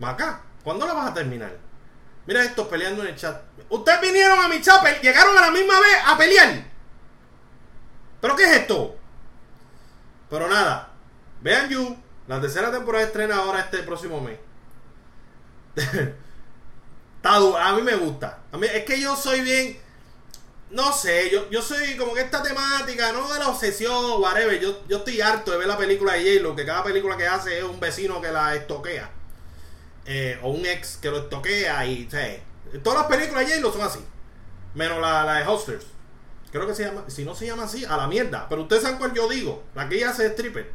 Maca, 0.00 0.40
¿cuándo 0.64 0.86
la 0.86 0.94
vas 0.94 1.10
a 1.10 1.14
terminar? 1.14 1.56
Mira 2.26 2.42
estos 2.42 2.66
peleando 2.66 3.02
en 3.02 3.08
el 3.08 3.16
chat. 3.16 3.40
Ustedes 3.68 4.00
vinieron 4.00 4.38
a 4.40 4.48
mi 4.48 4.60
chat, 4.60 4.82
llegaron 5.00 5.38
a 5.38 5.42
la 5.42 5.50
misma 5.50 5.78
vez 5.78 5.96
a 6.06 6.18
pelear. 6.18 6.64
¿Pero 8.20 8.34
qué 8.34 8.44
es 8.44 8.56
esto? 8.58 8.96
Pero 10.28 10.48
nada, 10.48 10.90
vean 11.40 11.68
You, 11.68 11.96
la 12.26 12.40
tercera 12.40 12.72
temporada 12.72 13.04
estrena 13.04 13.36
ahora 13.36 13.60
este 13.60 13.78
próximo 13.84 14.20
mes. 14.20 14.38
A 17.22 17.72
mí 17.74 17.82
me 17.82 17.96
gusta. 17.96 18.42
Es 18.62 18.84
que 18.84 19.00
yo 19.00 19.16
soy 19.16 19.40
bien. 19.40 19.78
No 20.70 20.92
sé, 20.92 21.30
yo, 21.30 21.48
yo 21.50 21.62
soy 21.62 21.96
como 21.96 22.12
que 22.12 22.20
esta 22.20 22.42
temática, 22.42 23.12
no 23.12 23.32
de 23.32 23.38
la 23.38 23.48
obsesión, 23.48 24.20
whatever. 24.20 24.60
Yo, 24.60 24.82
yo 24.88 24.98
estoy 24.98 25.20
harto 25.20 25.52
de 25.52 25.58
ver 25.58 25.68
la 25.68 25.78
película 25.78 26.14
de 26.14 26.34
J-Lo, 26.34 26.56
que 26.56 26.66
cada 26.66 26.82
película 26.82 27.16
que 27.16 27.26
hace 27.26 27.58
es 27.58 27.64
un 27.64 27.78
vecino 27.78 28.20
que 28.20 28.30
la 28.30 28.54
estoquea. 28.54 29.10
Eh, 30.06 30.38
o 30.42 30.50
un 30.50 30.64
ex 30.66 30.98
que 30.98 31.10
lo 31.10 31.18
estoquea 31.18 31.84
y, 31.86 32.08
todas 32.82 33.00
las 33.00 33.08
películas 33.08 33.46
de 33.46 33.54
J-Lo 33.54 33.72
son 33.72 33.82
así. 33.82 34.00
Menos 34.74 35.00
la, 35.00 35.24
la 35.24 35.34
de 35.34 35.46
Hosters. 35.46 35.86
Creo 36.50 36.66
que 36.66 36.74
se 36.74 36.84
llama, 36.84 37.04
si 37.08 37.24
no 37.24 37.34
se 37.34 37.46
llama 37.46 37.64
así, 37.64 37.84
a 37.84 37.96
la 37.96 38.06
mierda. 38.06 38.46
Pero 38.48 38.62
ustedes 38.62 38.82
saben 38.82 38.98
cuál 38.98 39.14
yo 39.14 39.28
digo. 39.28 39.64
La 39.74 39.88
que 39.88 39.96
ella 39.96 40.10
hace 40.10 40.26
stripper. 40.26 40.72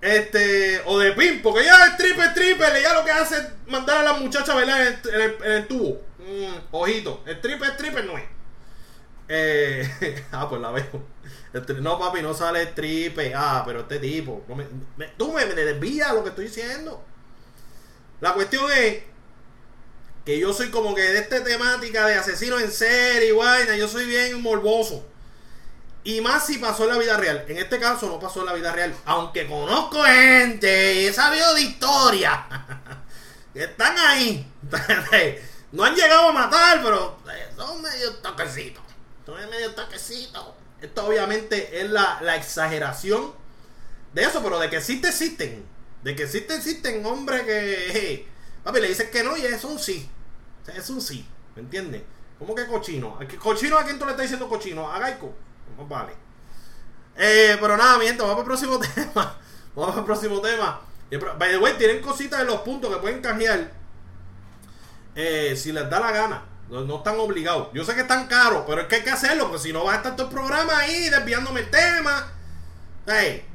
Este, 0.00 0.82
o 0.84 0.98
de 0.98 1.12
pin, 1.12 1.40
porque 1.42 1.62
ella 1.62 1.86
es 1.86 1.92
stripper, 1.94 2.30
stripper. 2.30 2.76
Ella 2.76 2.94
lo 2.94 3.04
que 3.04 3.10
hace 3.10 3.36
es 3.36 3.46
mandar 3.66 3.98
a 3.98 4.02
la 4.02 4.12
muchacha 4.14 4.52
a 4.52 4.56
bailar 4.56 4.80
en 4.80 4.98
el, 5.14 5.36
en 5.42 5.52
el, 5.52 5.66
tubo. 5.66 6.00
Mm, 6.18 6.56
ojito, 6.70 7.22
stripper, 7.26 7.70
stripper 7.70 8.04
no 8.04 8.18
es. 8.18 8.24
Eh, 9.28 10.24
ah, 10.32 10.48
pues 10.48 10.60
la 10.60 10.70
veo. 10.70 11.16
No, 11.80 11.98
papi, 11.98 12.22
no 12.22 12.34
sale 12.34 12.62
stripper. 12.64 13.32
Ah, 13.34 13.62
pero 13.66 13.80
este 13.80 13.98
tipo. 13.98 14.44
tú 15.16 15.32
me, 15.32 15.46
me 15.46 15.54
desvías 15.54 16.12
lo 16.14 16.22
que 16.22 16.28
estoy 16.28 16.46
diciendo. 16.46 17.02
La 18.20 18.34
cuestión 18.34 18.70
es 18.72 19.02
que 20.24 20.38
yo 20.38 20.52
soy 20.52 20.70
como 20.70 20.94
que 20.94 21.02
de 21.02 21.18
esta 21.18 21.42
temática 21.44 22.06
de 22.06 22.14
asesino 22.14 22.58
en 22.58 22.70
serie 22.70 23.32
vaina, 23.32 23.76
yo 23.76 23.88
soy 23.88 24.06
bien 24.06 24.42
morboso. 24.42 25.06
Y 26.06 26.20
más 26.20 26.46
si 26.46 26.58
pasó 26.58 26.84
en 26.84 26.90
la 26.90 26.98
vida 26.98 27.16
real. 27.16 27.44
En 27.48 27.58
este 27.58 27.80
caso 27.80 28.08
no 28.08 28.20
pasó 28.20 28.40
en 28.40 28.46
la 28.46 28.52
vida 28.52 28.70
real. 28.70 28.94
Aunque 29.06 29.48
conozco 29.48 30.04
gente 30.04 30.94
y 30.94 31.06
he 31.06 31.12
sabido 31.12 31.52
de 31.54 31.62
historia. 31.62 32.46
están 33.54 33.98
ahí. 33.98 34.48
no 35.72 35.82
han 35.82 35.96
llegado 35.96 36.28
a 36.28 36.32
matar, 36.32 36.80
pero 36.80 37.18
eh, 37.28 37.48
son 37.56 37.82
medio 37.82 38.14
toquecitos. 38.18 38.84
Son 39.26 39.34
medio 39.50 39.74
toquecitos. 39.74 40.46
Esto 40.80 41.06
obviamente 41.06 41.80
es 41.80 41.90
la, 41.90 42.20
la 42.22 42.36
exageración 42.36 43.32
de 44.12 44.22
eso, 44.22 44.40
pero 44.44 44.60
de 44.60 44.70
que 44.70 44.76
existe, 44.76 45.08
existen. 45.08 45.66
De 46.04 46.14
que 46.14 46.22
existen, 46.22 46.58
existen 46.58 47.04
hombres 47.04 47.42
que... 47.42 48.28
papi, 48.62 48.80
le 48.80 48.88
dices 48.88 49.10
que 49.10 49.24
no 49.24 49.36
y 49.36 49.44
es 49.44 49.64
un 49.64 49.80
sí 49.80 50.08
es 50.74 50.90
un 50.90 51.00
sí, 51.00 51.26
¿me 51.54 51.62
entiendes? 51.62 52.02
¿Cómo 52.38 52.54
que 52.54 52.66
cochino? 52.66 53.18
¿Cochino 53.40 53.78
a 53.78 53.84
quién 53.84 53.98
tú 53.98 54.04
le 54.04 54.12
estás 54.12 54.24
diciendo 54.24 54.48
cochino? 54.48 54.90
¿A 54.90 54.98
Gaico? 54.98 55.34
No 55.76 55.86
vale. 55.86 56.12
Eh, 57.16 57.56
pero 57.60 57.76
nada, 57.76 57.98
miento, 57.98 58.24
vamos 58.26 58.40
al 58.40 58.44
próximo 58.46 58.78
tema. 58.78 59.36
Vamos 59.74 59.96
al 59.96 60.04
próximo 60.04 60.40
tema. 60.40 60.80
By 61.38 61.50
the 61.50 61.58
way, 61.58 61.74
tienen 61.74 62.02
cositas 62.02 62.40
en 62.40 62.48
los 62.48 62.60
puntos 62.60 62.92
que 62.92 63.00
pueden 63.00 63.20
cambiar 63.20 63.70
eh, 65.14 65.54
si 65.56 65.72
les 65.72 65.88
da 65.88 66.00
la 66.00 66.10
gana. 66.10 66.42
No, 66.68 66.96
están 66.96 67.18
obligados. 67.20 67.68
Yo 67.72 67.84
sé 67.84 67.94
que 67.94 68.00
están 68.00 68.26
caros, 68.26 68.64
pero 68.66 68.82
es 68.82 68.86
que 68.88 68.96
hay 68.96 69.02
que 69.02 69.10
hacerlo, 69.10 69.44
porque 69.44 69.62
si 69.62 69.72
no 69.72 69.84
va 69.84 69.92
a 69.92 69.96
estar 69.96 70.16
todo 70.16 70.26
el 70.26 70.34
programa 70.34 70.78
ahí 70.78 71.08
desviándome 71.08 71.60
el 71.60 71.70
tema. 71.70 72.32
Hey. 73.06 73.46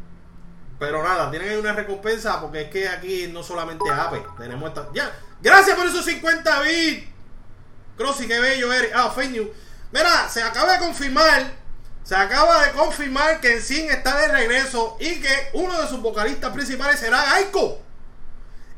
Pero 0.79 1.03
nada, 1.03 1.29
tienen 1.29 1.59
una 1.59 1.73
recompensa 1.73 2.41
porque 2.41 2.61
es 2.61 2.69
que 2.69 2.87
aquí 2.87 3.27
no 3.27 3.43
solamente 3.43 3.87
APE, 3.89 4.23
tenemos 4.37 4.69
esta. 4.69 4.87
Ya, 4.93 5.11
gracias 5.41 5.77
por 5.77 5.85
esos 5.85 6.05
50 6.05 6.61
bits. 6.61 7.07
Crossy, 7.97 8.27
qué 8.27 8.39
bello 8.39 8.71
eres. 8.73 8.91
Ah, 8.95 9.11
fake 9.11 9.31
news. 9.31 9.49
Mira, 9.91 10.27
se 10.29 10.41
acaba 10.41 10.73
de 10.73 10.79
confirmar. 10.79 11.60
Se 12.03 12.15
acaba 12.15 12.65
de 12.65 12.71
confirmar 12.71 13.39
que 13.39 13.53
Ensign 13.53 13.89
está 13.89 14.17
de 14.17 14.27
regreso 14.27 14.97
y 14.99 15.21
que 15.21 15.49
uno 15.53 15.79
de 15.81 15.87
sus 15.87 16.01
vocalistas 16.01 16.51
principales 16.51 16.99
será 16.99 17.23
Gaiko. 17.23 17.81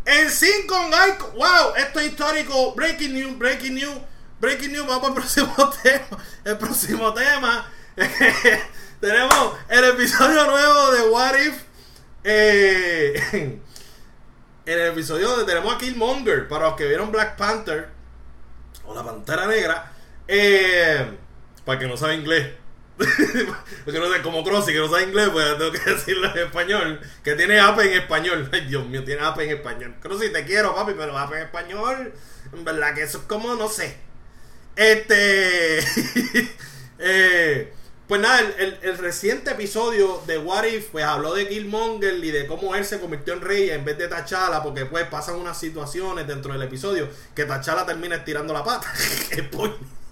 Ensign 0.06 0.68
con 0.68 0.92
Gaiko. 0.92 1.32
Wow, 1.32 1.76
esto 1.78 2.00
es 2.00 2.08
histórico. 2.08 2.76
Breaking 2.76 3.14
news, 3.14 3.38
breaking 3.38 3.76
news, 3.76 3.98
breaking 4.40 4.74
news. 4.74 4.86
Vamos 4.86 5.08
al 5.10 5.14
próximo 5.16 5.70
tema. 5.82 6.24
El 6.44 6.58
próximo 6.58 7.14
tema. 7.14 7.72
Tenemos 9.00 9.58
el 9.70 9.84
episodio 9.86 10.46
nuevo 10.46 10.92
de 10.92 11.10
What 11.10 11.36
If. 11.36 11.64
Eh, 12.24 13.22
en 13.32 13.62
el 14.66 14.88
episodio 14.88 15.30
donde 15.30 15.46
tenemos 15.46 15.76
a 15.76 15.78
Killmonger, 15.78 16.48
para 16.48 16.68
los 16.68 16.76
que 16.76 16.88
vieron 16.88 17.12
Black 17.12 17.36
Panther 17.36 17.90
o 18.86 18.96
la 18.96 19.04
Pantera 19.04 19.46
Negra, 19.46 19.92
eh, 20.28 21.18
para 21.66 21.80
que 21.80 21.88
no 21.88 21.98
sabe 21.98 22.16
inglés. 22.16 22.63
Porque 23.86 24.00
no 24.00 24.12
sé, 24.12 24.22
como 24.22 24.44
Crossy, 24.44 24.72
que 24.72 24.80
no 24.80 24.90
sabe 24.90 25.04
inglés, 25.04 25.30
pues 25.32 25.58
tengo 25.58 25.72
que 25.72 25.80
decirlo 25.92 26.32
en 26.34 26.46
español. 26.46 27.00
Que 27.24 27.36
tiene 27.36 27.60
ape 27.60 27.84
en 27.84 28.02
español. 28.02 28.50
Ay, 28.54 28.62
Dios 28.62 28.86
mío, 28.88 29.04
tiene 29.04 29.22
ape 29.22 29.46
en 29.46 29.58
español. 29.58 29.96
Crossy, 30.02 30.32
te 30.32 30.46
quiero, 30.46 30.76
papi, 30.76 30.94
pero 30.98 31.18
ape 31.18 31.38
en 31.38 31.44
español. 31.44 32.14
En 32.54 32.64
verdad 32.64 32.94
que 32.94 33.04
eso 33.04 33.20
es 33.20 33.24
como, 33.26 33.56
no 33.56 33.68
sé. 33.70 33.98
Este. 34.76 35.80
eh, 37.00 37.74
pues 38.08 38.22
nada, 38.22 38.42
el, 38.60 38.98
reciente 38.98 39.52
episodio 39.52 40.22
de 40.28 40.38
What 40.38 40.66
If 40.66 40.90
pues 40.92 41.06
habló 41.06 41.34
de 41.34 41.48
Killmonger 41.48 42.24
y 42.24 42.32
de 42.32 42.48
cómo 42.48 42.76
él 42.76 42.86
se 42.86 43.00
convirtió 43.00 43.34
en 43.34 43.42
rey 43.42 43.70
en 43.70 43.86
vez 43.86 43.98
de 43.98 44.08
T'Challa 44.08 44.62
porque 44.62 44.86
pues 44.86 45.08
pasan 45.08 45.36
unas 45.36 45.58
situaciones 45.58 46.28
dentro 46.28 46.54
del 46.54 46.62
episodio 46.62 47.08
que 47.34 47.46
T'Challa 47.46 47.86
termina 47.86 48.18
estirando 48.18 48.54
la 48.54 48.64
pata. 48.64 48.94
spoiler. 48.96 50.03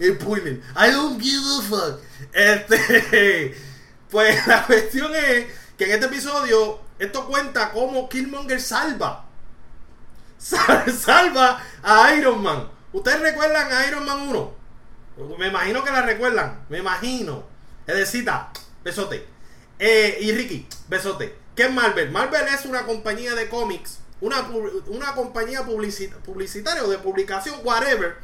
Spoiler. 0.00 0.60
I 0.76 0.90
don't 0.90 1.20
give 1.20 1.42
a 1.44 1.62
fuck. 1.62 2.00
Este, 2.32 3.54
pues 4.10 4.46
la 4.46 4.66
cuestión 4.66 5.14
es 5.14 5.46
que 5.76 5.84
en 5.84 5.92
este 5.92 6.06
episodio 6.06 6.80
esto 6.98 7.26
cuenta 7.26 7.72
cómo 7.72 8.08
Killmonger 8.08 8.60
salva. 8.60 9.26
Salva 10.38 11.62
a 11.82 12.14
Iron 12.14 12.42
Man. 12.42 12.68
¿Ustedes 12.92 13.20
recuerdan 13.20 13.72
a 13.72 13.86
Iron 13.86 14.04
Man 14.04 14.28
1? 14.28 14.54
Me 15.38 15.48
imagino 15.48 15.82
que 15.82 15.90
la 15.90 16.02
recuerdan. 16.02 16.66
Me 16.68 16.78
imagino. 16.78 17.44
Edecita, 17.86 18.52
besote. 18.82 19.26
Eh, 19.78 20.18
y 20.20 20.32
Ricky, 20.32 20.66
besote. 20.88 21.34
¿Qué 21.54 21.64
es 21.64 21.72
Marvel? 21.72 22.10
Marvel 22.10 22.46
es 22.48 22.64
una 22.66 22.84
compañía 22.84 23.34
de 23.34 23.48
cómics, 23.48 23.98
una, 24.20 24.40
una 24.88 25.14
compañía 25.14 25.64
publicitaria 25.64 26.84
o 26.84 26.88
de 26.88 26.98
publicación, 26.98 27.60
whatever, 27.62 28.16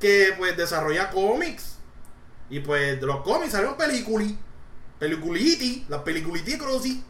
que 0.00 0.34
pues 0.36 0.56
desarrolla 0.56 1.10
cómics. 1.10 1.76
Y 2.48 2.60
pues 2.60 3.00
de 3.00 3.06
los 3.06 3.22
cómics 3.22 3.52
salieron 3.52 3.76
películas. 3.76 4.32
Peliculiti, 4.98 5.86
las 5.88 6.02
peliculiti 6.02 6.58
crossy. 6.58 7.02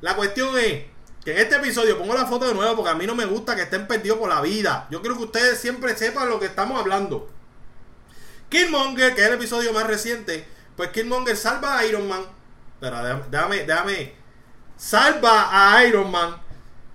La 0.00 0.16
cuestión 0.16 0.56
es 0.58 0.84
que 1.24 1.32
en 1.32 1.38
este 1.38 1.56
episodio 1.56 1.98
pongo 1.98 2.14
la 2.14 2.26
foto 2.26 2.46
de 2.46 2.54
nuevo 2.54 2.76
porque 2.76 2.90
a 2.90 2.94
mí 2.94 3.06
no 3.06 3.14
me 3.14 3.26
gusta 3.26 3.54
que 3.54 3.62
estén 3.62 3.86
perdidos 3.86 4.18
por 4.18 4.28
la 4.28 4.40
vida. 4.40 4.88
Yo 4.90 5.00
quiero 5.00 5.16
que 5.16 5.24
ustedes 5.24 5.58
siempre 5.60 5.96
sepan 5.96 6.28
lo 6.28 6.40
que 6.40 6.46
estamos 6.46 6.80
hablando. 6.80 7.30
Killmonger, 8.48 9.14
que 9.14 9.22
es 9.22 9.28
el 9.28 9.34
episodio 9.34 9.72
más 9.72 9.86
reciente, 9.86 10.46
pues 10.76 10.90
Killmonger 10.90 11.36
salva 11.36 11.78
a 11.78 11.86
Iron 11.86 12.08
Man. 12.08 12.24
Pero 12.80 13.24
déjame, 13.30 13.64
déjame. 13.64 14.14
Salva 14.76 15.76
a 15.76 15.84
Iron 15.84 16.10
Man. 16.10 16.36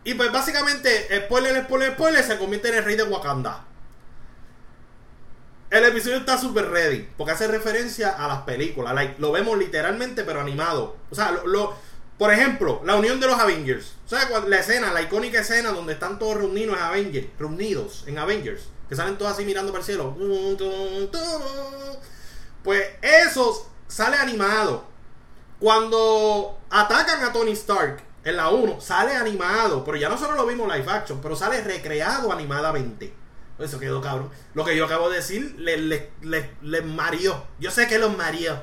Y 0.03 0.13
pues 0.13 0.31
básicamente, 0.31 1.07
spoiler, 1.25 1.63
spoiler, 1.63 1.93
spoiler, 1.93 2.23
se 2.23 2.37
convierte 2.37 2.69
en 2.69 2.75
el 2.75 2.83
rey 2.83 2.95
de 2.95 3.03
Wakanda. 3.03 3.66
El 5.69 5.83
episodio 5.83 6.17
está 6.17 6.37
súper 6.37 6.69
ready. 6.69 7.07
Porque 7.17 7.33
hace 7.33 7.47
referencia 7.47 8.09
a 8.09 8.27
las 8.27 8.41
películas. 8.43 8.95
lo 9.17 9.31
vemos 9.31 9.57
literalmente, 9.57 10.23
pero 10.23 10.41
animado. 10.41 10.95
O 11.09 11.15
sea, 11.15 11.31
lo, 11.45 11.73
por 12.17 12.31
ejemplo, 12.31 12.81
la 12.85 12.95
unión 12.95 13.19
de 13.19 13.27
los 13.27 13.39
Avengers. 13.39 13.93
O 14.05 14.09
sea, 14.09 14.27
la 14.47 14.59
escena, 14.59 14.93
la 14.93 15.01
icónica 15.01 15.41
escena 15.41 15.71
donde 15.71 15.93
están 15.93 16.19
todos 16.19 16.37
reunidos 16.37 16.77
en 16.77 16.83
Avengers. 16.83 17.27
Reunidos 17.37 18.03
en 18.07 18.17
Avengers 18.17 18.69
que 18.87 18.95
salen 18.95 19.17
todos 19.17 19.33
así 19.33 19.45
mirando 19.45 19.71
para 19.71 19.81
el 19.81 19.85
cielo. 19.85 20.15
Pues 22.63 22.83
eso 23.01 23.69
sale 23.87 24.17
animado. 24.17 24.85
Cuando 25.59 26.59
atacan 26.69 27.23
a 27.23 27.33
Tony 27.33 27.51
Stark 27.51 28.01
en 28.23 28.37
la 28.37 28.49
1, 28.49 28.79
sale 28.79 29.15
animado. 29.15 29.83
Pero 29.83 29.97
ya 29.97 30.09
no 30.09 30.17
solo 30.17 30.35
lo 30.35 30.45
vimos 30.45 30.73
live 30.73 30.89
action, 30.89 31.19
pero 31.21 31.35
sale 31.35 31.61
recreado 31.61 32.31
animadamente. 32.31 33.13
Eso 33.59 33.79
quedó 33.79 34.01
cabrón. 34.01 34.29
Lo 34.53 34.63
que 34.63 34.75
yo 34.75 34.85
acabo 34.85 35.09
de 35.09 35.17
decir 35.17 35.55
les 35.57 35.79
le, 35.79 36.11
le, 36.61 36.81
marió. 36.81 37.43
Yo 37.59 37.71
sé 37.71 37.87
que 37.87 37.97
los 37.97 38.15
marió. 38.15 38.61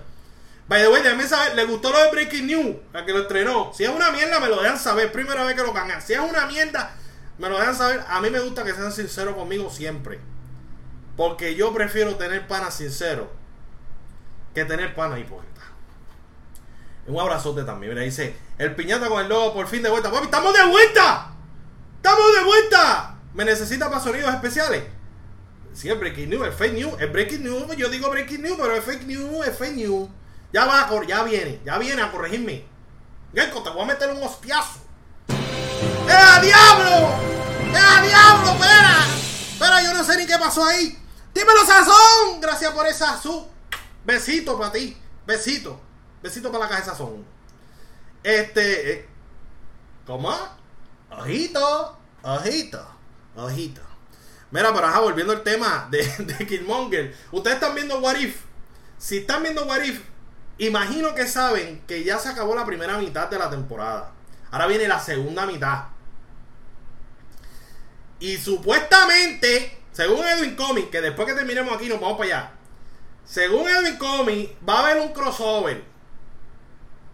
By 0.69 0.83
the 0.83 0.89
way, 0.89 1.03
déjenme 1.03 1.27
saber, 1.27 1.55
¿le 1.57 1.65
gustó 1.65 1.91
lo 1.91 1.99
de 1.99 2.11
Breaking 2.11 2.47
News? 2.47 2.77
La 2.93 3.05
que 3.05 3.13
lo 3.13 3.23
estrenó. 3.23 3.73
Si 3.75 3.85
es 3.85 3.91
una 3.91 4.11
mierda, 4.13 4.41
me 4.41 4.49
lo 4.49 4.63
dejan 4.63 4.79
saber. 4.79 5.13
Primera 5.13 5.45
vez 5.45 5.57
que 5.57 5.63
lo 5.63 5.73
ganan. 5.73 6.01
Si 6.01 6.15
es 6.15 6.21
una 6.21 6.47
mierda, 6.47 6.95
me 7.39 7.49
lo 7.49 7.59
dejan 7.59 7.75
saber. 7.75 8.05
A 8.09 8.21
mí 8.21 8.31
me 8.31 8.41
gusta 8.41 8.65
que 8.65 8.73
sean 8.73 8.93
sinceros 8.93 9.35
conmigo 9.35 9.69
siempre. 9.69 10.21
Porque 11.17 11.55
yo 11.55 11.75
prefiero 11.75 12.15
tener 12.17 12.47
pana 12.47 12.71
sincero 12.71 13.31
que 14.55 14.65
tener 14.65 14.95
pana 14.95 15.19
hipócrita. 15.19 15.61
Un 17.07 17.21
abrazote 17.21 17.65
también. 17.65 17.93
Mira, 17.93 18.05
dice: 18.05 18.37
El 18.57 18.75
piñata 18.75 19.09
con 19.09 19.21
el 19.21 19.29
logo 19.29 19.53
por 19.53 19.67
fin 19.67 19.83
de 19.83 19.91
vuelta. 19.91 20.11
Papi, 20.11 20.25
¡estamos 20.27 20.55
de 20.55 20.65
vuelta! 20.67 21.33
¡Estamos 21.97 22.35
de 22.39 22.45
vuelta! 22.45 23.14
¿Me 23.35 23.45
necesita 23.45 23.91
para 23.91 24.01
sonidos 24.01 24.33
especiales? 24.33 24.85
Sí, 25.73 25.91
es 25.91 25.99
breaking 25.99 26.31
news, 26.31 26.47
es 26.47 26.55
fake 26.55 26.75
news, 26.75 26.95
es 27.01 27.13
breaking 27.13 27.43
news. 27.43 27.77
Yo 27.77 27.89
digo 27.89 28.09
breaking 28.09 28.43
news, 28.43 28.57
pero 28.57 28.77
es 28.77 28.85
fake 28.85 29.07
news, 29.07 29.47
es 29.47 29.59
fake 29.59 29.75
news. 29.75 30.09
Ya 30.53 30.65
va, 30.65 30.89
ya 31.05 31.25
viene, 31.25 31.61
ya 31.65 31.77
viene 31.79 32.01
a 32.01 32.13
corregirme. 32.13 32.65
Gecko, 33.35 33.65
te 33.65 33.71
voy 33.71 33.83
a 33.83 33.87
meter 33.87 34.11
un 34.11 34.23
hostiazo. 34.23 34.79
¡Eh, 35.29 36.41
diablo! 36.43 37.09
¡Ah, 37.75 38.03
diablo! 38.07 38.53
¡Espera! 38.53 39.05
Espera, 39.53 39.83
yo 39.83 39.95
no 39.95 40.05
sé 40.05 40.17
ni 40.17 40.27
qué 40.27 40.39
pasó 40.39 40.65
ahí. 40.65 40.97
¡Dímelo, 41.35 41.67
Sazón! 41.67 42.41
Gracias 42.41 42.73
por 42.73 42.87
esa 42.87 43.17
sazón. 43.17 43.47
Besito 44.05 44.57
para 44.57 44.71
ti. 44.71 44.97
Besito. 45.27 45.81
Besito 46.23 46.53
para 46.53 46.65
la 46.65 46.71
caja 46.71 46.81
de 46.83 46.87
Sazón. 46.87 47.25
Este. 48.23 48.93
Eh, 48.93 49.09
¿Cómo? 50.07 50.33
Ojito. 51.11 51.99
Ojito. 52.23 52.94
Ojito. 53.37 53.81
Mira, 54.51 54.73
pero 54.73 54.87
ajá, 54.87 55.01
volviendo 55.01 55.33
al 55.33 55.43
tema 55.43 55.89
de, 55.91 56.05
de 56.19 56.47
Killmonger. 56.47 57.15
Ustedes 57.33 57.57
están 57.57 57.75
viendo 57.75 57.99
What 57.99 58.17
If. 58.17 58.41
Si 58.99 59.19
están 59.19 59.43
viendo 59.43 59.65
What 59.67 59.83
If, 59.83 60.01
imagino 60.59 61.15
que 61.15 61.27
saben 61.27 61.83
que 61.87 62.05
ya 62.05 62.19
se 62.19 62.29
acabó 62.29 62.55
la 62.55 62.65
primera 62.65 62.97
mitad 62.99 63.29
de 63.29 63.39
la 63.39 63.51
temporada. 63.51 64.13
Ahora 64.51 64.67
viene 64.67 64.87
la 64.87 65.01
segunda 65.01 65.47
mitad. 65.47 65.87
Y 68.21 68.37
supuestamente, 68.37 69.83
según 69.93 70.25
Edwin 70.25 70.55
Comics, 70.55 70.91
que 70.91 71.01
después 71.01 71.27
que 71.27 71.35
terminemos 71.35 71.75
aquí 71.75 71.89
nos 71.89 72.01
vamos 72.01 72.17
para 72.17 72.39
allá. 72.39 72.53
Según 73.25 73.69
Edwin 73.69 73.97
Comics, 73.97 74.53
va 74.67 74.75
a 74.75 74.87
haber 74.87 75.03
un 75.03 75.13
crossover. 75.13 75.83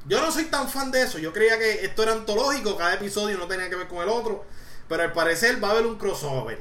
Yo 0.06 0.20
no 0.20 0.30
soy 0.30 0.44
tan 0.44 0.68
fan 0.68 0.90
de 0.90 1.02
eso. 1.02 1.18
Yo 1.18 1.32
creía 1.32 1.58
que 1.58 1.84
esto 1.84 2.02
era 2.02 2.12
antológico, 2.12 2.76
cada 2.76 2.94
episodio 2.94 3.38
no 3.38 3.46
tenía 3.46 3.70
que 3.70 3.76
ver 3.76 3.88
con 3.88 4.02
el 4.02 4.08
otro. 4.08 4.44
Pero 4.90 5.04
al 5.04 5.12
parecer 5.12 5.62
va 5.62 5.68
a 5.68 5.70
haber 5.70 5.87
un 5.87 5.97
crossover. 5.97 6.59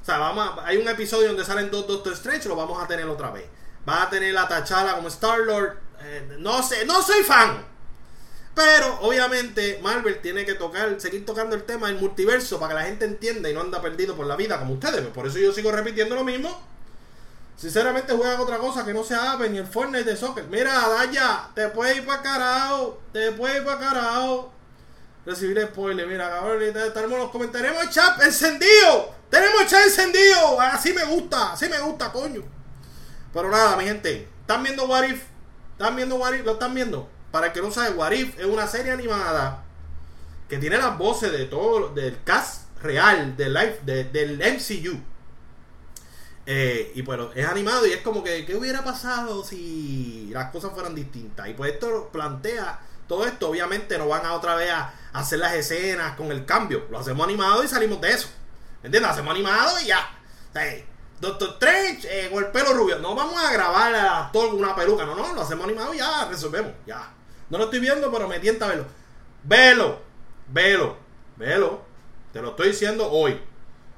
O 0.00 0.04
sea, 0.04 0.16
vamos 0.16 0.58
hay 0.64 0.78
un 0.78 0.88
episodio 0.88 1.28
donde 1.28 1.44
salen 1.44 1.70
dos 1.70 1.86
Doctor 1.86 2.14
Strange, 2.14 2.48
lo 2.48 2.56
vamos 2.56 2.82
a 2.82 2.88
tener 2.88 3.06
otra 3.06 3.30
vez. 3.30 3.44
Va 3.86 4.04
a 4.04 4.10
tener 4.10 4.32
la 4.32 4.48
Tachala 4.48 4.94
como 4.94 5.08
Star 5.08 5.40
Lord. 5.40 5.76
Eh, 6.00 6.36
no 6.38 6.62
sé, 6.62 6.86
no 6.86 7.02
soy 7.02 7.22
fan. 7.22 7.62
Pero 8.54 9.00
obviamente 9.02 9.80
Marvel 9.82 10.18
tiene 10.22 10.46
que 10.46 10.54
tocar, 10.54 10.98
seguir 10.98 11.26
tocando 11.26 11.54
el 11.54 11.64
tema 11.64 11.88
del 11.88 11.98
multiverso 12.00 12.58
para 12.58 12.74
que 12.74 12.80
la 12.80 12.86
gente 12.86 13.04
entienda 13.04 13.50
y 13.50 13.52
no 13.52 13.60
anda 13.60 13.82
perdido 13.82 14.16
por 14.16 14.24
la 14.24 14.36
vida 14.36 14.58
como 14.58 14.72
ustedes. 14.72 15.06
Por 15.08 15.26
eso 15.26 15.38
yo 15.38 15.52
sigo 15.52 15.70
repitiendo 15.70 16.14
lo 16.14 16.24
mismo. 16.24 16.58
Sinceramente 17.58 18.14
juegan 18.14 18.40
otra 18.40 18.56
cosa 18.56 18.82
que 18.86 18.94
no 18.94 19.04
se 19.04 19.14
Aven 19.14 19.52
ni 19.52 19.58
el 19.58 19.66
Fortnite 19.66 20.04
de 20.04 20.16
soccer. 20.16 20.44
Mira, 20.44 20.88
Daya, 20.88 21.50
te 21.54 21.68
puedes 21.68 21.98
ir 21.98 22.06
para 22.06 22.22
carajo. 22.22 22.98
Te 23.12 23.32
puedes 23.32 23.58
ir 23.58 23.64
para 23.66 23.78
carajo. 23.78 24.54
Recibir 25.26 25.60
spoiler, 25.66 26.06
mira, 26.06 26.30
cabrón, 26.30 26.58
tenemos 26.94 27.18
los 27.18 27.30
comentarios. 27.30 27.70
Tenemos 27.70 27.84
el 27.84 27.90
chat 27.90 28.22
encendido. 28.22 29.14
Tenemos 29.28 29.60
el 29.60 29.66
chat 29.68 29.84
encendido. 29.84 30.60
Así 30.60 30.92
me 30.92 31.04
gusta, 31.04 31.52
así 31.52 31.68
me 31.68 31.78
gusta, 31.78 32.10
coño. 32.10 32.42
Pero 33.32 33.50
nada, 33.50 33.76
mi 33.76 33.84
gente. 33.84 34.28
¿Están 34.40 34.62
viendo 34.62 34.86
What 34.86 35.04
If? 35.04 35.22
¿Están 35.72 35.96
viendo 35.96 36.16
What 36.16 36.34
If? 36.34 36.44
¿Lo 36.44 36.52
están 36.52 36.74
viendo? 36.74 37.08
Para 37.30 37.48
el 37.48 37.52
que 37.52 37.60
no 37.62 37.70
sabe, 37.70 37.90
What 37.90 38.12
If 38.12 38.38
es 38.38 38.46
una 38.46 38.66
serie 38.66 38.92
animada 38.92 39.64
que 40.48 40.58
tiene 40.58 40.78
las 40.78 40.98
voces 40.98 41.30
de 41.30 41.44
todo, 41.44 41.90
del 41.90 42.22
cast 42.24 42.64
real 42.82 43.36
del, 43.36 43.54
life, 43.54 43.80
del 43.84 44.38
MCU. 44.38 45.00
Eh, 46.46 46.92
y 46.96 47.02
bueno, 47.02 47.30
es 47.34 47.46
animado 47.46 47.86
y 47.86 47.92
es 47.92 48.00
como 48.00 48.24
que, 48.24 48.44
¿qué 48.44 48.56
hubiera 48.56 48.82
pasado 48.82 49.44
si 49.44 50.30
las 50.32 50.50
cosas 50.50 50.72
fueran 50.72 50.94
distintas? 50.94 51.48
Y 51.48 51.54
pues 51.54 51.74
esto 51.74 52.08
plantea 52.12 52.80
todo 53.10 53.26
esto. 53.26 53.50
Obviamente 53.50 53.98
no 53.98 54.06
van 54.06 54.24
a 54.24 54.34
otra 54.34 54.54
vez 54.54 54.70
a, 54.70 54.94
hacer 55.12 55.40
las 55.40 55.52
escenas 55.54 56.14
con 56.14 56.30
el 56.30 56.46
cambio. 56.46 56.86
Lo 56.90 57.00
hacemos 57.00 57.26
animado 57.26 57.64
y 57.64 57.66
salimos 57.66 58.00
de 58.00 58.10
eso. 58.12 58.28
¿Me 58.82 58.86
entiendes? 58.86 59.10
Hacemos 59.10 59.34
animado 59.34 59.80
y 59.80 59.86
ya. 59.86 60.08
Doctor 61.20 61.50
Strange 61.54 62.06
eh, 62.08 62.30
con 62.30 62.44
el 62.44 62.52
pelo 62.52 62.72
rubio. 62.72 63.00
No 63.00 63.16
vamos 63.16 63.42
a 63.42 63.52
grabar 63.52 63.92
a 63.96 64.26
actor 64.26 64.50
con 64.50 64.60
una 64.60 64.76
peluca. 64.76 65.04
No, 65.04 65.16
no, 65.16 65.34
lo 65.34 65.42
hacemos 65.42 65.64
animado 65.64 65.92
y 65.92 65.98
ya 65.98 66.26
resolvemos. 66.26 66.72
Ya. 66.86 67.12
No 67.50 67.58
lo 67.58 67.64
estoy 67.64 67.80
viendo, 67.80 68.12
pero 68.12 68.28
me 68.28 68.38
tienta 68.38 68.68
verlo. 68.68 68.86
Velo. 69.42 70.00
Velo. 70.46 70.96
Velo. 71.36 71.82
Te 72.32 72.40
lo 72.40 72.50
estoy 72.50 72.68
diciendo 72.68 73.10
hoy. 73.10 73.40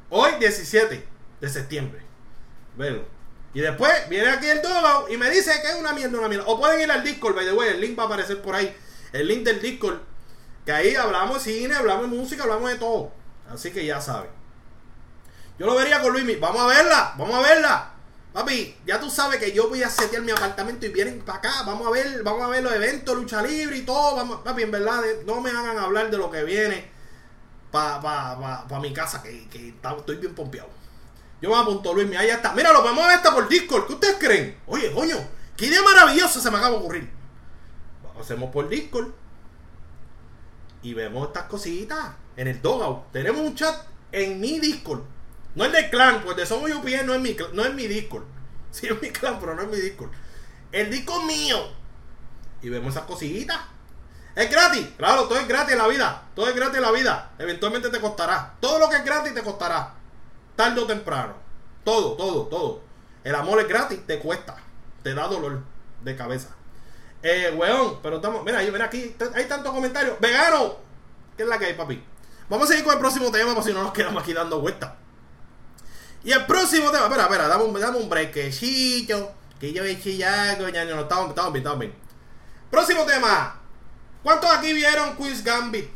Hoy 0.09 0.33
17 0.41 1.07
de 1.39 1.49
septiembre. 1.51 2.01
Velo. 2.77 3.05
Y 3.53 3.61
después 3.61 3.93
viene 4.09 4.31
aquí 4.31 4.47
el 4.47 4.63
Dogo 4.63 5.11
y 5.11 5.19
me 5.19 5.29
dice 5.29 5.53
que 5.61 5.69
es 5.69 5.75
una 5.75 5.93
mierda, 5.93 6.19
una 6.19 6.29
mierda. 6.29 6.47
O 6.47 6.59
pueden 6.59 6.81
ir 6.81 6.91
al 6.91 7.05
Discord, 7.05 7.35
by 7.35 7.45
the 7.45 7.53
way, 7.53 7.69
el 7.69 7.81
link 7.83 7.99
va 7.99 8.05
a 8.05 8.07
aparecer 8.07 8.41
por 8.41 8.55
ahí. 8.55 8.75
El 9.13 9.29
link 9.29 9.45
del 9.45 9.61
Discord. 9.61 10.01
Que 10.65 10.73
ahí 10.73 10.95
hablamos 10.95 11.45
de 11.45 11.53
cine, 11.53 11.75
hablamos 11.75 12.11
de 12.11 12.17
música, 12.17 12.45
hablamos 12.45 12.71
de 12.71 12.77
todo. 12.77 13.13
Así 13.51 13.71
que 13.71 13.85
ya 13.85 14.01
saben. 14.01 14.31
Yo 15.59 15.67
lo 15.67 15.75
vería 15.75 16.01
con 16.01 16.13
Luis. 16.13 16.41
Vamos 16.41 16.63
a 16.63 16.67
verla, 16.67 17.15
vamos 17.17 17.35
a 17.35 17.41
verla. 17.41 17.89
Papi, 18.33 18.77
ya 18.87 18.99
tú 18.99 19.11
sabes 19.11 19.39
que 19.39 19.53
yo 19.53 19.69
voy 19.69 19.83
a 19.83 19.91
setear 19.91 20.23
mi 20.23 20.31
apartamento 20.31 20.87
y 20.87 20.89
vienen 20.89 21.21
para 21.21 21.39
acá. 21.39 21.63
Vamos 21.67 21.87
a 21.87 21.91
ver, 21.91 22.23
vamos 22.23 22.43
a 22.43 22.49
ver 22.49 22.63
los 22.63 22.73
eventos, 22.73 23.15
lucha 23.15 23.43
libre 23.43 23.77
y 23.77 23.83
todo. 23.83 24.17
Vamos, 24.17 24.41
papi, 24.41 24.63
en 24.63 24.71
verdad, 24.71 25.03
no 25.27 25.41
me 25.41 25.51
hagan 25.51 25.77
hablar 25.79 26.11
de 26.11 26.17
lo 26.17 26.31
que 26.31 26.43
viene 26.45 26.91
para 27.71 28.01
pa, 28.01 28.67
pa, 28.69 28.81
mi 28.81 28.93
casa, 28.93 29.23
que, 29.23 29.49
que 29.49 29.75
estoy 29.99 30.17
bien 30.17 30.35
pompeado. 30.35 30.69
Yo 31.41 31.51
me 31.51 31.57
apunto, 31.57 31.93
Luis, 31.93 32.17
ahí 32.17 32.31
está. 32.31 32.53
Mira, 32.53 32.73
lo 32.73 32.83
podemos 32.83 33.07
ver 33.07 33.17
hasta 33.17 33.35
por 33.35 33.49
Discord. 33.49 33.87
¿Qué 33.87 33.93
ustedes 33.95 34.17
creen? 34.19 34.59
Oye, 34.67 34.93
coño, 34.93 35.17
qué 35.57 35.67
idea 35.67 35.83
maravillosa 35.83 36.41
se 36.41 36.51
me 36.51 36.57
acaba 36.57 36.77
de 36.77 36.77
ocurrir. 36.77 37.22
Hacemos 38.21 38.51
por 38.51 38.69
Discord. 38.69 39.09
Y 40.83 40.95
vemos 40.95 41.29
estas 41.29 41.45
cositas 41.45 42.13
en 42.37 42.49
el 42.49 42.61
Dogout. 42.61 43.13
Tenemos 43.13 43.41
un 43.41 43.55
chat 43.55 43.87
en 44.11 44.41
mi 44.41 44.59
Discord. 44.59 45.03
No 45.55 45.65
el 45.65 45.73
de 45.73 45.91
clan, 45.91 46.23
pues 46.25 46.37
de 46.37 46.47
Somos 46.47 46.71
UPN 46.71 47.07
no 47.07 47.15
es 47.15 47.21
mi, 47.21 47.37
no 47.53 47.65
es 47.65 47.75
mi 47.75 47.87
Discord. 47.87 48.25
Sí 48.73 48.87
es 48.87 49.03
mi 49.03 49.11
clan, 49.11 49.39
pero 49.39 49.55
no 49.55 49.63
es 49.63 49.69
mi 49.69 49.77
Discord. 49.77 50.11
El 50.73 50.91
Discord 50.91 51.25
mío. 51.25 51.59
Y 52.63 52.71
vemos 52.71 52.95
esas 52.95 53.05
cositas. 53.05 53.59
Es 54.35 54.51
gratis, 54.51 54.87
claro, 54.97 55.25
todo 55.25 55.39
es 55.39 55.47
gratis 55.47 55.73
en 55.73 55.79
la 55.79 55.89
vida. 55.89 56.23
Todo 56.35 56.49
es 56.49 56.57
gratis 56.57 56.77
en 56.77 56.83
la 56.83 56.91
vida. 56.91 57.33
Eventualmente 57.39 57.91
te 57.91 58.01
costará. 58.01 58.55
Todo 58.61 58.79
lo 58.79 58.89
que 58.89 58.97
es 58.97 59.05
gratis 59.05 59.35
te 59.35 59.43
costará 59.43 59.95
tarde 60.57 60.81
o 60.81 60.87
temprano. 60.87 61.35
Todo, 61.85 62.17
todo, 62.17 62.47
todo. 62.47 62.81
El 63.25 63.35
amor 63.35 63.61
es 63.61 63.69
gratis, 63.69 64.07
te 64.07 64.19
cuesta. 64.19 64.57
Te 65.03 65.15
da 65.15 65.27
dolor 65.27 65.63
de 66.03 66.17
cabeza. 66.17 66.55
Eh, 67.23 67.55
weón, 67.57 68.01
pero 68.03 68.17
estamos. 68.17 68.45
Mira, 68.45 68.61
mira 68.61 68.87
aquí, 68.87 69.15
hay 69.35 69.45
tantos 69.45 69.73
comentarios. 69.73 70.19
¡Vegano! 70.21 70.77
¿Qué 71.37 71.45
es 71.45 71.49
la 71.49 71.59
que 71.59 71.67
hay, 71.67 71.75
papi? 71.75 72.03
Vamos 72.49 72.67
a 72.67 72.69
seguir 72.69 72.85
con 72.85 72.95
el 72.95 72.99
próximo 72.99 73.31
tema, 73.31 73.53
para 73.53 73.65
si 73.65 73.73
no 73.73 73.83
nos 73.83 73.93
quedamos 73.93 74.23
aquí 74.23 74.33
dando 74.33 74.61
vueltas. 74.61 74.93
Y 76.25 76.33
el 76.33 76.45
próximo 76.47 76.91
tema, 76.91 77.05
espera, 77.05 77.25
espera, 77.25 77.49
dame 77.49 77.65
un, 77.65 77.81
dame 77.81 77.99
un 77.99 78.09
brequecito. 78.09 79.33
Que 79.59 79.73
yo 79.73 79.85
he 79.85 80.01
chillado, 80.01 80.69
ya 80.69 80.85
no, 80.85 81.01
estamos, 81.01 81.31
estamos 81.31 81.53
bien, 81.53 81.63
estamos 81.63 81.79
bien. 81.79 81.95
Próximo 82.71 83.05
tema. 83.05 83.61
¿Cuántos 84.23 84.51
aquí 84.51 84.73
vieron 84.73 85.15
Quiz 85.15 85.43
Gambit? 85.45 85.89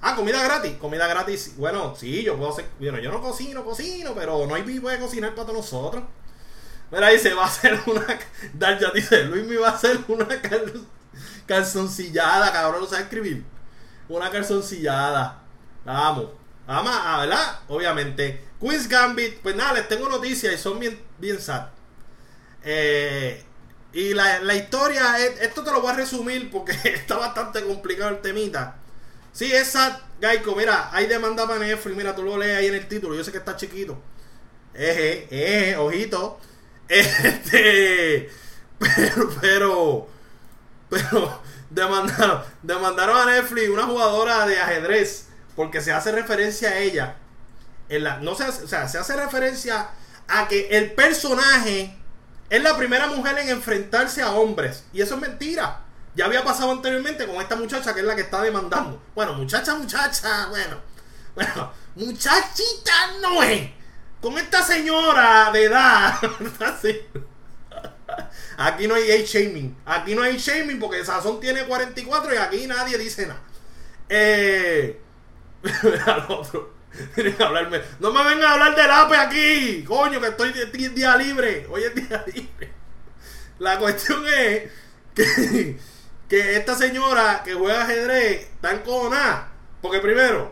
Ah, 0.00 0.16
comida 0.16 0.42
gratis. 0.42 0.76
Comida 0.78 1.06
gratis. 1.06 1.56
Bueno, 1.56 1.94
sí, 1.96 2.24
yo 2.24 2.36
puedo 2.36 2.50
hacer. 2.50 2.68
Bueno, 2.80 2.98
yo 2.98 3.12
no 3.12 3.20
cocino, 3.20 3.64
cocino, 3.64 4.12
pero 4.14 4.46
no 4.46 4.54
hay 4.56 4.62
pipo 4.64 4.88
de 4.88 4.98
cocinar 4.98 5.34
para 5.34 5.46
todos 5.46 5.58
nosotros. 5.58 6.02
Mira, 6.92 7.08
dice, 7.08 7.32
va 7.32 7.46
a 7.46 7.50
ser 7.50 7.80
una. 7.86 8.78
ya 8.78 8.90
dice, 8.94 9.24
Luis 9.24 9.46
me 9.46 9.56
va 9.56 9.70
a 9.70 9.72
hacer 9.72 9.98
una 10.08 10.28
calzoncillada, 11.46 12.52
cabrón, 12.52 12.82
no 12.82 12.86
sabe 12.86 13.02
escribir. 13.04 13.44
Una 14.08 14.30
calzoncillada. 14.30 15.42
Vamos. 15.84 16.28
Vamos 16.66 16.94
a, 16.94 17.20
¿verdad? 17.20 17.60
Obviamente. 17.68 18.44
Quiz 18.60 18.88
Gambit. 18.88 19.40
Pues 19.40 19.56
nada, 19.56 19.72
les 19.74 19.88
tengo 19.88 20.08
noticias 20.08 20.52
y 20.54 20.58
son 20.58 20.78
bien, 20.78 21.00
bien 21.18 21.40
sad. 21.40 21.68
Eh, 22.62 23.42
y 23.94 24.14
la, 24.14 24.40
la 24.40 24.54
historia, 24.54 25.18
esto 25.18 25.64
te 25.64 25.70
lo 25.70 25.80
voy 25.80 25.92
a 25.92 25.96
resumir 25.96 26.50
porque 26.50 26.72
está 26.84 27.16
bastante 27.16 27.64
complicado 27.64 28.10
el 28.10 28.20
temita. 28.20 28.76
Sí, 29.32 29.50
esa 29.50 30.02
Gaico, 30.20 30.54
mira, 30.54 30.90
hay 30.92 31.06
demanda 31.06 31.46
para 31.46 31.58
Netflix, 31.58 31.96
mira, 31.96 32.14
tú 32.14 32.22
lo 32.22 32.36
lees 32.36 32.58
ahí 32.58 32.66
en 32.66 32.74
el 32.74 32.86
título, 32.86 33.14
yo 33.16 33.24
sé 33.24 33.32
que 33.32 33.38
está 33.38 33.56
chiquito. 33.56 33.98
Eje, 34.74 35.26
eje, 35.30 35.76
ojito. 35.76 36.38
Este, 36.88 38.30
pero, 38.78 39.30
pero, 39.40 40.08
pero, 40.90 41.42
demandaron, 41.70 42.42
demandaron 42.62 43.16
a 43.16 43.32
Netflix 43.32 43.68
una 43.70 43.84
jugadora 43.84 44.46
de 44.46 44.60
ajedrez 44.60 45.28
porque 45.56 45.80
se 45.80 45.92
hace 45.92 46.12
referencia 46.12 46.70
a 46.70 46.78
ella. 46.78 47.16
En 47.88 48.04
la, 48.04 48.18
no 48.18 48.34
se, 48.34 48.44
o 48.44 48.68
sea, 48.68 48.88
se 48.88 48.98
hace 48.98 49.16
referencia 49.16 49.88
a 50.28 50.48
que 50.48 50.68
el 50.70 50.92
personaje 50.92 51.96
es 52.48 52.62
la 52.62 52.76
primera 52.76 53.06
mujer 53.06 53.38
en 53.38 53.48
enfrentarse 53.48 54.22
a 54.22 54.32
hombres. 54.32 54.84
Y 54.92 55.00
eso 55.02 55.14
es 55.14 55.20
mentira. 55.20 55.80
Ya 56.14 56.26
había 56.26 56.44
pasado 56.44 56.70
anteriormente 56.70 57.26
con 57.26 57.36
esta 57.36 57.56
muchacha 57.56 57.94
que 57.94 58.00
es 58.00 58.06
la 58.06 58.14
que 58.14 58.22
está 58.22 58.42
demandando. 58.42 59.02
Bueno, 59.14 59.32
muchacha, 59.34 59.74
muchacha, 59.74 60.46
bueno. 60.48 60.76
Bueno, 61.34 61.72
muchachita 61.94 62.92
no 63.22 63.42
es. 63.42 63.70
Con 64.22 64.38
esta 64.38 64.62
señora 64.62 65.50
de 65.52 65.64
edad. 65.64 66.14
aquí 68.56 68.86
no 68.86 68.94
hay 68.94 69.24
shaming. 69.24 69.76
Aquí 69.84 70.14
no 70.14 70.22
hay 70.22 70.38
shaming 70.38 70.78
porque 70.78 71.04
Sazón 71.04 71.40
tiene 71.40 71.64
44 71.64 72.32
y 72.32 72.36
aquí 72.38 72.66
nadie 72.66 72.96
dice 72.96 73.26
nada. 73.26 73.42
Eh. 74.08 74.98
otro. 76.28 76.72
hablarme. 77.38 77.82
No 78.00 78.12
me 78.12 78.24
vengan 78.24 78.44
a 78.44 78.52
hablar 78.52 78.76
del 78.76 78.90
APE 78.90 79.16
aquí. 79.16 79.84
Coño, 79.84 80.20
que 80.20 80.28
estoy 80.28 80.52
día 80.90 81.16
libre. 81.16 81.66
Hoy 81.68 81.82
es 81.82 81.94
día 81.94 82.24
libre. 82.34 82.72
La 83.58 83.78
cuestión 83.78 84.24
es 84.26 84.70
que 85.14 85.76
que 86.32 86.56
esta 86.56 86.74
señora 86.74 87.42
que 87.44 87.52
juega 87.52 87.82
ajedrez 87.82 88.48
está 88.54 88.72
encojonada. 88.72 89.52
Porque 89.82 90.00
primero, 90.00 90.50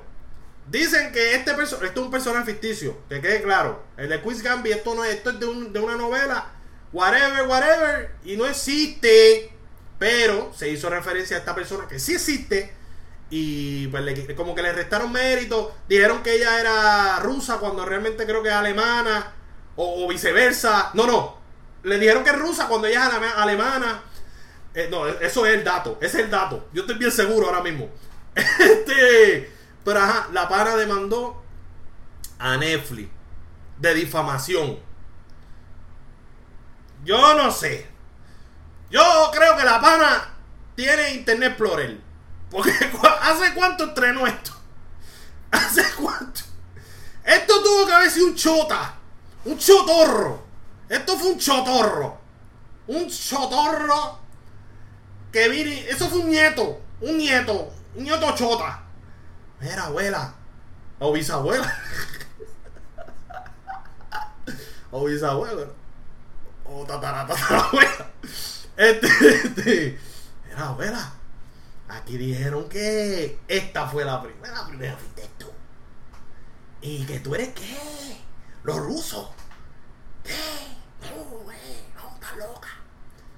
Dicen 0.70 1.10
que 1.10 1.34
este 1.34 1.50
esto 1.50 1.84
es 1.84 1.96
un 1.96 2.12
personaje 2.12 2.52
ficticio, 2.52 2.96
que 3.08 3.20
quede 3.20 3.42
claro. 3.42 3.82
El 3.96 4.08
de 4.08 4.20
Quiz 4.20 4.40
Gambi, 4.40 4.70
esto 4.70 4.94
no 4.94 5.04
es, 5.04 5.16
esto 5.16 5.30
es 5.30 5.40
de, 5.40 5.46
una 5.46 5.96
novela, 5.96 6.46
whatever, 6.92 7.48
whatever, 7.48 8.14
y 8.24 8.36
no 8.36 8.46
existe. 8.46 9.52
Pero 9.98 10.52
se 10.54 10.68
hizo 10.68 10.88
referencia 10.88 11.36
a 11.36 11.40
esta 11.40 11.56
persona 11.56 11.88
que 11.88 11.98
sí 11.98 12.14
existe. 12.14 12.72
Y 13.30 13.88
pues 13.88 14.34
como 14.36 14.54
que 14.54 14.62
le 14.62 14.72
restaron 14.72 15.10
mérito. 15.10 15.74
Dijeron 15.88 16.22
que 16.22 16.36
ella 16.36 16.60
era 16.60 17.18
rusa 17.18 17.58
cuando 17.58 17.84
realmente 17.84 18.24
creo 18.24 18.40
que 18.40 18.48
es 18.48 18.54
alemana. 18.54 19.32
O, 19.74 20.06
viceversa. 20.08 20.92
No, 20.94 21.04
no. 21.04 21.38
Le 21.82 21.98
dijeron 21.98 22.22
que 22.22 22.30
es 22.30 22.38
rusa 22.38 22.68
cuando 22.68 22.86
ella 22.86 23.08
es 23.08 23.32
alemana. 23.36 24.04
Eh, 24.72 24.88
no, 24.88 25.06
eso 25.06 25.44
es 25.46 25.54
el 25.54 25.64
dato. 25.64 25.98
Ese 26.00 26.18
es 26.18 26.24
el 26.24 26.30
dato. 26.30 26.68
Yo 26.72 26.82
estoy 26.82 26.96
bien 26.96 27.10
seguro 27.10 27.48
ahora 27.48 27.60
mismo. 27.60 27.90
Este. 28.34 29.59
Pero 29.84 30.00
ajá, 30.00 30.28
la 30.32 30.48
pana 30.48 30.76
demandó 30.76 31.42
a 32.38 32.56
Netflix 32.56 33.10
de 33.78 33.94
difamación. 33.94 34.78
Yo 37.04 37.34
no 37.34 37.50
sé. 37.50 37.88
Yo 38.90 39.30
creo 39.32 39.56
que 39.56 39.64
la 39.64 39.80
pana 39.80 40.28
tiene 40.74 41.14
Internet 41.14 41.50
Explorer. 41.50 42.00
Porque 42.50 42.70
¿hace 43.22 43.54
cuánto 43.54 43.84
estrenó 43.84 44.26
esto? 44.26 44.52
¿Hace 45.50 45.84
cuánto? 45.94 46.40
Esto 47.24 47.62
tuvo 47.62 47.86
que 47.86 47.92
haber 47.92 48.10
sido 48.10 48.26
un 48.26 48.34
chota. 48.34 48.94
Un 49.44 49.58
chotorro. 49.58 50.44
Esto 50.88 51.16
fue 51.16 51.32
un 51.32 51.38
chotorro. 51.38 52.18
Un 52.88 53.08
chotorro. 53.08 54.18
Que 55.32 55.48
vine. 55.48 55.88
Eso 55.88 56.08
fue 56.08 56.18
un 56.18 56.28
nieto. 56.28 56.80
Un 57.00 57.16
nieto. 57.16 57.72
Un 57.94 58.04
nieto 58.04 58.34
chota. 58.34 58.82
Era 59.60 59.84
abuela. 59.84 60.34
O 60.98 61.12
bisabuela. 61.12 61.72
o 64.90 65.04
bisabuela. 65.04 65.66
O 66.64 66.84
tatara, 66.84 67.26
tatarabuela. 67.26 68.10
Este, 68.76 69.06
este. 69.06 70.00
Era 70.50 70.68
abuela. 70.68 71.12
Aquí 71.88 72.16
dijeron 72.16 72.68
que 72.68 73.38
esta 73.48 73.86
fue 73.86 74.04
la 74.04 74.22
primera. 74.22 74.66
primera 74.66 74.96
fuiste 74.96 75.28
tú. 75.38 75.50
¿Y 76.80 77.04
que 77.04 77.20
tú 77.20 77.34
eres 77.34 77.50
qué? 77.50 78.16
Los 78.62 78.76
rusos. 78.78 79.28
¿Qué? 80.24 80.34
No, 81.02 81.24
güey. 81.40 81.58
No, 81.94 82.46
loca. 82.46 82.68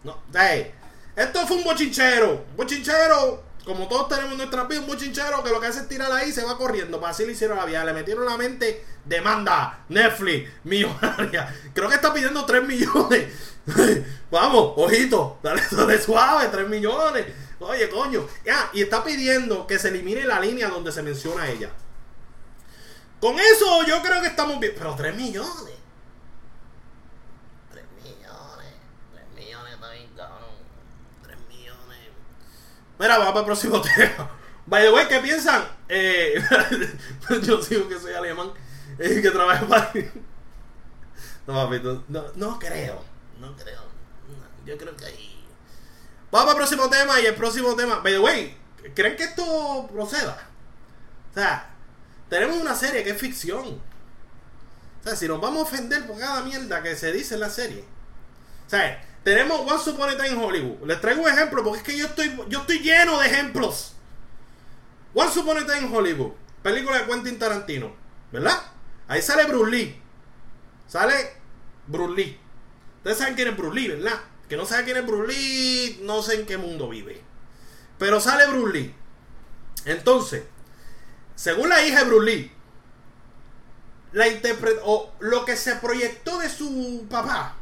No, 0.05 0.23
hey, 0.35 0.75
esto 1.17 1.47
fue 1.47 1.57
un 1.57 1.65
bochinchero. 1.65 2.45
Bochinchero 2.57 3.43
como 3.65 3.87
todos 3.87 4.09
tenemos 4.09 4.37
nuestra 4.37 4.65
vida, 4.65 4.81
un 4.81 4.87
bochinchero 4.87 5.43
que 5.45 5.51
lo 5.51 5.61
que 5.61 5.69
hace 5.69 5.81
es 5.81 5.89
tirar 5.89 6.11
ahí 6.11 6.31
y 6.31 6.33
se 6.33 6.45
va 6.45 6.59
corriendo. 6.59 7.01
Para 7.01 7.13
así 7.13 7.25
le 7.25 7.33
hicieron 7.33 7.57
la 7.57 7.65
vida. 7.65 7.85
Le 7.85 7.93
metieron 7.93 8.25
la 8.25 8.37
mente, 8.37 8.85
demanda, 9.05 9.85
Netflix, 9.89 10.51
millonaria. 10.65 11.55
Creo 11.75 11.89
que 11.89 11.95
está 11.95 12.13
pidiendo 12.13 12.45
3 12.45 12.67
millones. 12.67 13.29
Vamos, 14.31 14.73
ojito, 14.77 15.39
dale, 15.43 15.63
suave, 16.01 16.49
3 16.51 16.69
millones. 16.69 17.27
Oye, 17.61 17.89
coño. 17.89 18.27
Ya, 18.45 18.69
y 18.73 18.83
está 18.83 19.05
pidiendo 19.05 19.67
que 19.67 19.79
se 19.79 19.89
elimine 19.89 20.25
la 20.25 20.41
línea 20.41 20.69
donde 20.69 20.91
se 20.91 21.03
menciona 21.03 21.49
ella. 21.49 21.71
Con 23.21 23.39
eso 23.39 23.87
yo 23.87 24.03
creo 24.03 24.21
que 24.21 24.27
estamos 24.27 24.59
bien. 24.59 24.75
Pero 24.77 24.97
3 24.97 25.15
millones. 25.15 25.82
Mira, 33.03 33.19
vamos 33.19 33.33
para 33.33 33.41
el 33.41 33.47
próximo 33.47 33.81
tema. 33.97 34.31
By 34.65 34.85
the 34.85 34.93
way, 34.93 35.09
¿qué 35.09 35.19
piensan? 35.19 35.65
Eh, 35.89 36.41
yo 37.43 37.57
digo 37.57 37.89
que 37.89 37.99
soy 37.99 38.15
alemán 38.15 38.53
y 38.97 39.21
que 39.21 39.31
trabajo 39.33 39.67
para. 39.67 39.93
No, 41.45 41.55
papito, 41.55 42.05
no, 42.07 42.25
no 42.37 42.61
creo. 42.61 43.03
No 43.41 43.57
creo. 43.57 43.83
yo 44.65 44.79
creo 44.79 44.97
que 44.97 45.05
ahí. 45.05 45.45
Vamos 46.31 46.47
para 46.47 46.53
el 46.53 46.57
próximo 46.59 46.89
tema 46.89 47.21
y 47.21 47.27
el 47.27 47.35
próximo 47.35 47.75
tema. 47.75 47.99
By 47.99 48.13
the 48.13 48.21
way, 48.21 48.57
¿creen 48.95 49.17
que 49.17 49.25
esto 49.25 49.91
proceda? 49.93 50.39
O 51.33 51.35
sea, 51.35 51.75
tenemos 52.29 52.57
una 52.59 52.77
serie 52.77 53.03
que 53.03 53.11
es 53.11 53.19
ficción. 53.19 53.81
O 55.01 55.03
sea, 55.03 55.17
si 55.17 55.27
nos 55.27 55.41
vamos 55.41 55.59
a 55.59 55.63
ofender 55.63 56.07
por 56.07 56.21
cada 56.21 56.43
mierda 56.43 56.81
que 56.85 56.95
se 56.95 57.11
dice 57.11 57.35
en 57.35 57.41
la 57.41 57.51
serie. 57.51 57.85
O 58.65 58.71
sea, 58.71 59.05
tenemos 59.25 59.61
One 59.61 59.93
Upon 59.93 60.11
a 60.11 60.17
Time 60.17 60.45
Hollywood. 60.45 60.87
Les 60.87 61.01
traigo 61.01 61.23
un 61.23 61.29
ejemplo 61.29 61.63
porque 61.63 61.79
es 61.79 61.85
que 61.85 61.97
yo 61.97 62.07
estoy, 62.07 62.35
yo 62.49 62.61
estoy 62.61 62.81
lleno 62.81 63.19
de 63.21 63.27
ejemplos. 63.29 63.95
One 65.15 65.31
Upon 65.37 65.59
a 65.59 65.67
Time 65.67 65.97
Hollywood. 65.97 66.33
Película 66.63 66.99
de 66.99 67.07
Quentin 67.07 67.39
Tarantino. 67.39 67.95
¿Verdad? 68.33 68.59
Ahí 69.09 69.23
sale 69.23 69.45
Bruce 69.45 69.71
Lee. 69.71 70.03
Sale 70.89 71.35
Bruce 71.87 72.15
Lee. 72.15 72.41
Ustedes 72.99 73.19
saben 73.19 73.35
quién 73.35 73.49
es 73.49 73.57
Bruce 73.57 73.75
Lee, 73.75 73.89
¿verdad? 73.89 74.21
Que 74.49 74.57
no 74.57 74.67
sabe 74.67 74.85
quién 74.85 74.97
es 74.97 75.07
Bruce 75.07 75.33
Lee, 75.33 76.01
no 76.03 76.23
sé 76.23 76.35
en 76.37 76.47
qué 76.47 76.57
mundo 76.57 76.89
vive. 76.89 77.23
Pero 77.99 78.21
sale 78.21 78.47
Bruce 78.47 78.79
Lee. 78.79 78.95
Entonces, 79.85 80.45
según 81.35 81.69
la 81.69 81.85
hija 81.85 82.01
de 82.01 82.05
Bruce 82.05 82.27
Lee, 82.27 82.53
la 84.13 84.27
o 84.85 85.13
lo 85.21 85.45
que 85.45 85.57
se 85.57 85.77
proyectó 85.77 86.39
de 86.39 86.49
su 86.49 87.07
papá 87.09 87.57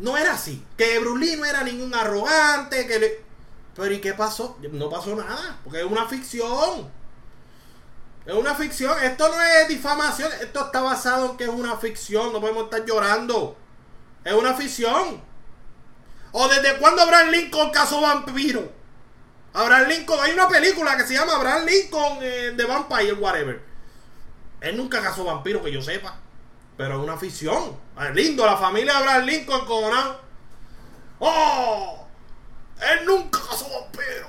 no 0.00 0.16
era 0.16 0.32
así. 0.32 0.64
Que 0.76 0.98
Bruce 0.98 1.36
no 1.36 1.44
era 1.44 1.62
ningún 1.62 1.94
arrogante. 1.94 2.86
Que 2.86 2.98
le... 2.98 3.24
Pero 3.74 3.92
¿y 3.92 4.00
qué 4.00 4.14
pasó? 4.14 4.58
No 4.72 4.90
pasó 4.90 5.14
nada. 5.14 5.58
Porque 5.62 5.80
es 5.80 5.86
una 5.86 6.06
ficción. 6.06 6.90
Es 8.26 8.34
una 8.34 8.54
ficción. 8.54 8.96
Esto 9.02 9.28
no 9.28 9.42
es 9.42 9.68
difamación. 9.68 10.30
Esto 10.40 10.66
está 10.66 10.80
basado 10.80 11.30
en 11.30 11.36
que 11.36 11.44
es 11.44 11.50
una 11.50 11.76
ficción. 11.76 12.32
No 12.32 12.40
podemos 12.40 12.64
estar 12.64 12.84
llorando. 12.84 13.56
Es 14.24 14.32
una 14.32 14.54
ficción. 14.54 15.22
¿O 16.32 16.48
desde 16.48 16.78
cuándo 16.78 17.02
Abraham 17.02 17.30
Lincoln 17.30 17.70
cazó 17.70 18.00
vampiro? 18.00 18.72
Abraham 19.52 19.88
Lincoln. 19.88 20.20
Hay 20.22 20.32
una 20.32 20.48
película 20.48 20.96
que 20.96 21.06
se 21.06 21.14
llama 21.14 21.34
Abraham 21.34 21.66
Lincoln 21.66 22.18
eh, 22.22 22.52
de 22.56 22.64
Vampire, 22.64 23.14
whatever. 23.14 23.62
Él 24.60 24.76
nunca 24.76 25.02
cazó 25.02 25.24
vampiro, 25.24 25.62
que 25.62 25.72
yo 25.72 25.82
sepa. 25.82 26.18
Pero 26.80 26.96
es 26.96 27.04
una 27.04 27.18
ficción. 27.18 27.76
Es 28.00 28.14
lindo, 28.14 28.46
la 28.46 28.56
familia 28.56 28.96
Abraham 28.96 29.26
Lincoln 29.26 29.66
coronado. 29.66 30.18
¡Oh! 31.18 32.06
Él 32.80 33.04
nunca 33.04 33.38
casó 33.38 33.68
vampiro. 33.68 34.26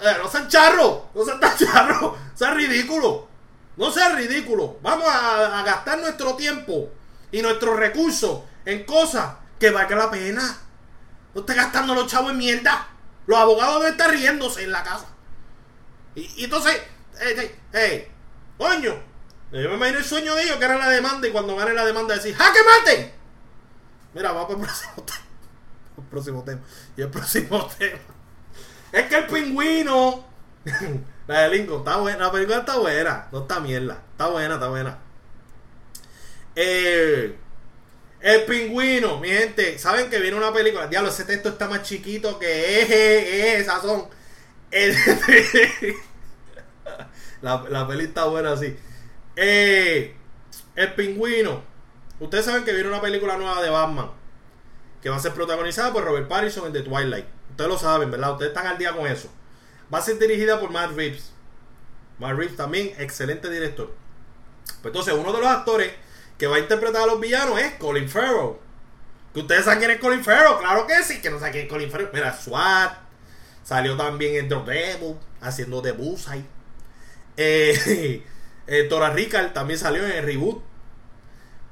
Eh, 0.00 0.16
no 0.20 0.28
sean 0.28 0.48
charro, 0.48 1.10
no 1.14 1.24
sean 1.24 1.38
tan 1.38 1.56
charro, 1.56 2.18
sean 2.34 2.56
ridículo. 2.56 3.28
No 3.76 3.92
sean 3.92 4.16
ridículo. 4.16 4.78
Vamos 4.82 5.06
a, 5.08 5.62
gastar 5.62 6.00
nuestro 6.00 6.34
tiempo 6.34 6.90
y 7.30 7.40
nuestros 7.40 7.78
recursos 7.78 8.40
en 8.64 8.82
cosas 8.82 9.36
que 9.60 9.70
valga 9.70 9.94
la 9.94 10.10
pena. 10.10 10.58
No 11.34 11.42
esté 11.42 11.54
gastando 11.54 11.94
los 11.94 12.08
chavos 12.08 12.32
en 12.32 12.38
mierda. 12.38 12.88
Los 13.28 13.38
abogados 13.38 13.78
deben 13.78 13.92
estar 13.92 14.10
riéndose 14.10 14.64
en 14.64 14.72
la 14.72 14.82
casa. 14.82 15.06
Y, 16.16 16.42
entonces, 16.42 16.82
hey, 17.20 17.54
hey, 17.72 18.08
coño, 18.58 19.00
yo 19.52 19.68
me 19.70 19.76
imagino 19.76 19.98
el 19.98 20.04
sueño 20.04 20.34
de 20.34 20.42
ellos 20.42 20.56
que 20.56 20.64
era 20.64 20.76
la 20.76 20.88
demanda 20.88 21.26
y 21.28 21.32
cuando 21.32 21.56
gane 21.56 21.72
la 21.72 21.84
demanda 21.84 22.14
decir 22.14 22.34
¡Jaque 22.34 22.58
mate! 22.62 23.14
Mira, 24.16 24.32
vamos 24.32 24.46
para 24.46 24.60
el 24.60 24.66
próximo 24.66 25.04
tema. 25.04 25.26
El 25.98 26.04
próximo 26.04 26.44
tema. 26.44 26.60
Y 26.96 27.02
el 27.02 27.10
próximo 27.10 27.70
tema. 27.78 27.98
Es 28.92 29.06
que 29.08 29.16
el 29.18 29.26
pingüino. 29.26 30.24
la 31.26 31.48
de 31.48 31.56
está 31.58 31.96
buena. 31.98 32.18
La 32.24 32.32
película 32.32 32.58
está 32.58 32.78
buena. 32.78 33.28
No 33.30 33.40
está 33.42 33.60
mierda. 33.60 34.02
Está 34.12 34.28
buena, 34.28 34.54
está 34.54 34.68
buena. 34.68 34.98
Eh, 36.54 37.36
el 38.20 38.44
pingüino, 38.44 39.20
mi 39.20 39.28
gente. 39.28 39.78
Saben 39.78 40.08
que 40.08 40.18
viene 40.18 40.36
una 40.36 40.52
película. 40.52 40.86
Diablo, 40.86 41.10
ese 41.10 41.24
texto 41.24 41.50
está 41.50 41.68
más 41.68 41.82
chiquito 41.82 42.38
que 42.38 42.80
es, 42.80 42.90
es, 42.90 43.66
son. 43.66 44.08
la, 47.42 47.64
la 47.68 47.86
peli 47.86 48.04
está 48.04 48.24
buena 48.24 48.52
así. 48.52 48.76
Eh, 49.36 50.14
el 50.74 50.94
pingüino. 50.94 51.62
Ustedes 52.18 52.46
saben 52.46 52.64
que 52.64 52.72
viene 52.72 52.88
una 52.88 53.00
película 53.00 53.36
nueva 53.36 53.62
de 53.62 53.70
Batman. 53.70 54.10
Que 55.02 55.10
va 55.10 55.16
a 55.16 55.20
ser 55.20 55.32
protagonizada 55.32 55.92
por 55.92 56.04
Robert 56.04 56.28
Pattinson 56.28 56.66
en 56.66 56.72
The 56.72 56.80
Twilight. 56.82 57.26
Ustedes 57.50 57.70
lo 57.70 57.78
saben, 57.78 58.10
¿verdad? 58.10 58.32
Ustedes 58.32 58.50
están 58.50 58.66
al 58.66 58.78
día 58.78 58.92
con 58.92 59.06
eso. 59.06 59.28
Va 59.92 59.98
a 59.98 60.02
ser 60.02 60.18
dirigida 60.18 60.58
por 60.58 60.70
Matt 60.70 60.96
Reeves. 60.96 61.32
Matt 62.18 62.36
Reeves 62.36 62.56
también, 62.56 62.92
excelente 62.98 63.50
director. 63.50 63.94
Pues 64.82 64.86
entonces, 64.86 65.14
uno 65.14 65.32
de 65.32 65.40
los 65.40 65.48
actores 65.48 65.92
que 66.38 66.46
va 66.46 66.56
a 66.56 66.58
interpretar 66.58 67.02
a 67.02 67.06
los 67.06 67.20
villanos 67.20 67.58
es 67.60 67.74
Colin 67.74 68.08
Farrell. 68.08 68.56
Que 69.32 69.40
ustedes 69.40 69.64
saben 69.64 69.78
quién 69.78 69.90
es 69.92 70.00
Colin 70.00 70.24
Farrell, 70.24 70.58
claro 70.58 70.86
que 70.86 71.02
sí, 71.02 71.20
que 71.20 71.30
no 71.30 71.38
saben 71.38 71.52
quién 71.52 71.64
es 71.66 71.70
Colin 71.70 71.90
Farrell. 71.90 72.10
Mira, 72.12 72.34
SWAT. 72.34 72.98
Salió 73.62 73.96
también 73.96 74.36
en 74.36 74.48
The 74.48 74.56
Devil, 74.56 75.16
haciendo 75.40 75.82
de 75.82 75.92
Bullseye. 75.92 76.44
Eh, 77.36 78.24
eh, 78.66 78.84
Tora 78.84 79.10
Rica 79.10 79.52
también 79.52 79.78
salió 79.78 80.04
en 80.04 80.12
el 80.12 80.24
reboot. 80.24 80.62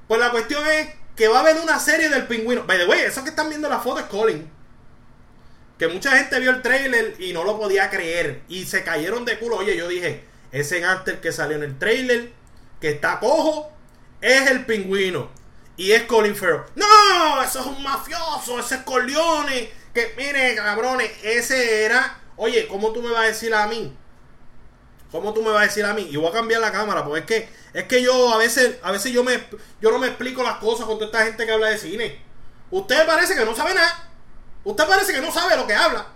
Pues 0.08 0.20
la 0.20 0.30
cuestión 0.30 0.66
es 0.66 0.88
que 1.16 1.28
va 1.28 1.38
a 1.38 1.40
haber 1.40 1.58
una 1.58 1.78
serie 1.78 2.08
del 2.08 2.26
pingüino. 2.26 2.64
By 2.64 2.78
the 2.78 2.86
way, 2.86 3.00
eso 3.00 3.22
que 3.22 3.30
están 3.30 3.48
viendo 3.48 3.68
la 3.68 3.80
foto 3.80 4.00
es 4.00 4.06
Colin. 4.06 4.50
Que 5.78 5.88
mucha 5.88 6.16
gente 6.16 6.38
vio 6.38 6.50
el 6.50 6.62
trailer 6.62 7.16
y 7.18 7.32
no 7.32 7.44
lo 7.44 7.58
podía 7.58 7.90
creer. 7.90 8.42
Y 8.48 8.64
se 8.64 8.84
cayeron 8.84 9.24
de 9.24 9.38
culo. 9.38 9.56
Oye, 9.56 9.76
yo 9.76 9.88
dije, 9.88 10.24
ese 10.52 10.80
gángster 10.80 11.20
que 11.20 11.32
salió 11.32 11.56
en 11.56 11.64
el 11.64 11.78
trailer, 11.78 12.32
que 12.80 12.90
está 12.90 13.18
cojo, 13.18 13.72
es 14.20 14.50
el 14.50 14.64
pingüino. 14.66 15.30
Y 15.76 15.92
es 15.92 16.04
Colin 16.04 16.36
Farrell. 16.36 16.62
No, 16.76 17.42
eso 17.42 17.60
es 17.60 17.66
un 17.66 17.82
mafioso, 17.82 18.60
ese 18.60 18.76
es 18.76 18.80
Corleone. 18.82 19.70
Que 19.92 20.14
mire, 20.16 20.54
cabrones, 20.54 21.10
ese 21.22 21.84
era. 21.84 22.20
Oye, 22.36 22.68
¿cómo 22.68 22.92
tú 22.92 23.02
me 23.02 23.10
vas 23.10 23.24
a 23.24 23.26
decir 23.28 23.54
a 23.54 23.66
mí? 23.66 23.96
¿Cómo 25.14 25.32
tú 25.32 25.42
me 25.42 25.50
vas 25.50 25.62
a 25.62 25.66
decir 25.66 25.84
a 25.84 25.94
mí? 25.94 26.08
Y 26.10 26.16
voy 26.16 26.26
a 26.26 26.32
cambiar 26.32 26.60
la 26.60 26.72
cámara, 26.72 27.04
porque 27.04 27.20
es 27.20 27.24
que, 27.24 27.48
es 27.72 27.84
que 27.84 28.02
yo 28.02 28.34
a 28.34 28.36
veces, 28.36 28.78
a 28.82 28.90
veces 28.90 29.12
yo 29.12 29.22
me 29.22 29.46
yo 29.80 29.92
no 29.92 30.00
me 30.00 30.08
explico 30.08 30.42
las 30.42 30.56
cosas 30.56 30.86
con 30.86 30.96
toda 30.96 31.06
esta 31.06 31.24
gente 31.24 31.46
que 31.46 31.52
habla 31.52 31.68
de 31.68 31.78
cine. 31.78 32.20
Usted 32.68 33.06
parece 33.06 33.36
que 33.36 33.44
no 33.44 33.54
sabe 33.54 33.74
nada. 33.74 34.10
Usted 34.64 34.84
parece 34.88 35.12
que 35.12 35.20
no 35.20 35.30
sabe 35.30 35.56
lo 35.56 35.68
que 35.68 35.74
habla. 35.74 36.06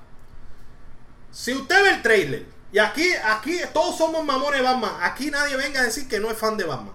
Si 1.30 1.54
usted 1.54 1.80
ve 1.80 1.90
el 1.90 2.02
trailer, 2.02 2.46
y 2.72 2.80
aquí, 2.80 3.08
aquí 3.24 3.60
todos 3.72 3.96
somos 3.96 4.24
mamones 4.24 4.58
de 4.58 4.66
Batman, 4.66 4.90
aquí 5.00 5.30
nadie 5.30 5.54
venga 5.54 5.80
a 5.80 5.84
decir 5.84 6.08
que 6.08 6.18
no 6.18 6.28
es 6.28 6.36
fan 6.36 6.56
de 6.56 6.64
Batman. 6.64 6.94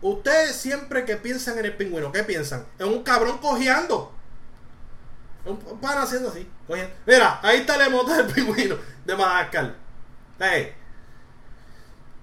Ustedes 0.00 0.56
siempre 0.56 1.04
que 1.04 1.18
piensan 1.18 1.58
en 1.58 1.66
el 1.66 1.76
pingüino, 1.76 2.10
¿qué 2.10 2.24
piensan? 2.24 2.66
En 2.78 2.88
un 2.88 3.02
cabrón 3.02 3.36
cojeando. 3.36 4.14
Un 5.44 5.58
pan 5.78 5.98
haciendo 5.98 6.30
así. 6.30 6.50
Mira, 7.04 7.38
ahí 7.42 7.58
está 7.58 7.76
la 7.76 7.84
emote 7.84 8.14
del 8.14 8.32
pingüino 8.32 8.78
de 9.04 9.14
Madagascar. 9.14 9.74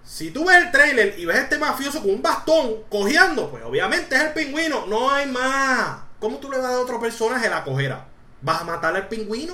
Si 0.10 0.32
tú 0.32 0.44
ves 0.44 0.58
el 0.58 0.72
trailer 0.72 1.20
y 1.20 1.26
ves 1.26 1.38
a 1.38 1.42
este 1.42 1.60
mafioso 1.60 2.02
con 2.02 2.10
un 2.10 2.22
bastón 2.24 2.84
cojeando, 2.90 3.52
pues 3.52 3.64
obviamente 3.64 4.16
es 4.16 4.22
el 4.24 4.34
pingüino. 4.34 4.88
No 4.88 5.12
hay 5.12 5.28
más. 5.28 6.00
¿Cómo 6.20 6.40
tú 6.40 6.50
le 6.50 6.58
vas 6.58 6.66
a 6.66 6.70
dar 6.70 6.80
a 6.80 6.82
otro 6.82 7.00
personaje 7.00 7.48
la 7.48 7.64
cojera? 7.64 8.08
¿Vas 8.42 8.62
a 8.62 8.64
matar 8.64 8.96
al 8.96 9.08
pingüino? 9.08 9.54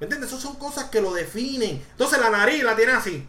¿Me 0.00 0.06
entiendes? 0.06 0.30
Esas 0.30 0.42
son 0.42 0.56
cosas 0.56 0.84
que 0.84 1.02
lo 1.02 1.12
definen. 1.12 1.86
Entonces 1.90 2.18
la 2.18 2.30
nariz 2.30 2.62
la 2.62 2.74
tiene 2.74 2.92
así. 2.92 3.28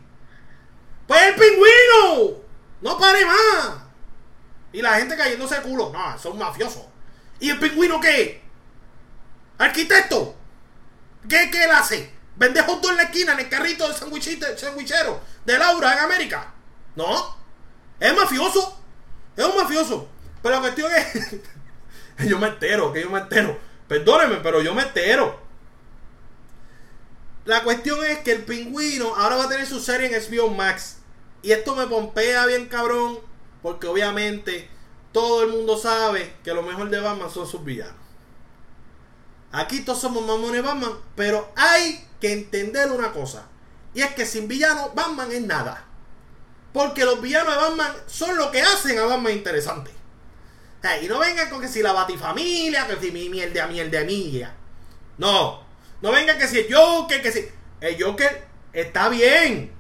Pues 1.06 1.22
el 1.22 1.36
pingüino. 1.36 2.38
No 2.80 2.98
pare 2.98 3.26
más. 3.26 3.82
Y 4.72 4.82
la 4.82 4.94
gente 4.94 5.18
cayéndose 5.18 5.56
de 5.56 5.62
culo. 5.64 5.92
No, 5.92 6.18
son 6.18 6.38
mafiosos. 6.38 6.86
¿Y 7.42 7.50
el 7.50 7.60
pingüino 7.60 8.00
qué? 8.00 8.42
Arquitecto. 9.58 10.34
¿Qué, 11.28 11.52
qué 11.52 11.66
él 11.66 11.72
hace? 11.72 12.21
¿Vende 12.42 12.60
hot 12.64 12.84
en 12.90 12.98
la 12.98 13.04
esquina 13.04 13.34
en 13.34 13.42
el 13.42 13.50
carrito 13.50 13.88
del 13.88 13.96
sandwichero 13.96 15.22
de 15.46 15.60
Laura 15.60 15.94
en 15.94 16.00
América? 16.00 16.52
No. 16.96 17.38
Es 18.00 18.16
mafioso. 18.16 18.82
Es 19.38 19.46
un 19.46 19.56
mafioso. 19.56 20.10
Pero 20.42 20.56
la 20.56 20.62
cuestión 20.62 20.92
es. 20.92 21.36
yo 22.28 22.40
me 22.40 22.48
entero, 22.48 22.92
que 22.92 23.04
yo 23.04 23.12
me 23.12 23.20
entero. 23.20 23.60
Perdóneme, 23.88 24.38
pero 24.38 24.60
yo 24.60 24.74
me 24.74 24.82
entero. 24.82 25.40
La 27.46 27.62
cuestión 27.62 28.04
es 28.04 28.18
que 28.22 28.32
el 28.32 28.44
pingüino 28.44 29.16
ahora 29.16 29.36
va 29.36 29.44
a 29.44 29.50
tener 29.50 29.68
su 29.68 29.80
serie 29.80 30.08
en 30.08 30.20
HBO 30.20 30.48
Max. 30.48 30.98
Y 31.44 31.52
esto 31.52 31.76
me 31.76 31.86
pompea 31.86 32.48
bien 32.48 32.68
cabrón. 32.70 33.20
Porque 33.62 33.86
obviamente 33.86 34.68
todo 35.12 35.44
el 35.44 35.50
mundo 35.50 35.78
sabe 35.78 36.38
que 36.44 36.56
lo 36.56 36.64
mejor 36.64 36.90
de 36.90 37.02
Batman 37.02 37.30
son 37.30 37.46
sus 37.46 37.64
villanos. 37.64 38.01
Aquí 39.52 39.82
todos 39.82 40.00
somos 40.00 40.26
mamones 40.26 40.64
Batman. 40.64 40.94
Pero 41.16 41.52
hay 41.56 42.08
que 42.20 42.34
entender 42.34 42.92
una 42.92 43.12
cosa. 43.12 43.48
Y 43.94 44.02
es 44.02 44.14
que 44.14 44.26
sin 44.26 44.48
villanos 44.48 44.94
Batman 44.96 45.32
es 45.32 45.42
nada. 45.42 45.86
Porque 46.74 47.04
los 47.04 47.22
villanos 47.22 47.54
de 47.54 47.62
Batman 47.62 47.94
son 48.08 48.38
lo 48.38 48.52
que 48.52 48.62
hacen 48.62 48.98
a 49.00 49.06
Batman 49.06 49.34
interesante. 49.34 49.92
y 51.02 51.08
no 51.08 51.20
vengan 51.20 51.50
con 51.50 51.62
que 51.62 51.68
si 51.68 51.82
la 51.82 51.92
batifamilia, 51.92 52.88
que 52.88 52.96
si 52.98 53.12
mi 53.12 53.30
mierda, 53.30 53.68
mierda, 53.68 54.04
mía. 54.04 54.56
No. 55.18 55.64
No 56.02 56.12
vengan 56.12 56.38
que 56.38 56.48
si 56.48 56.60
el 56.60 56.74
Joker, 56.74 57.22
que 57.22 57.32
si. 57.32 57.50
El 57.82 58.02
Joker 58.02 58.48
está 58.74 59.10
bien. 59.10 59.72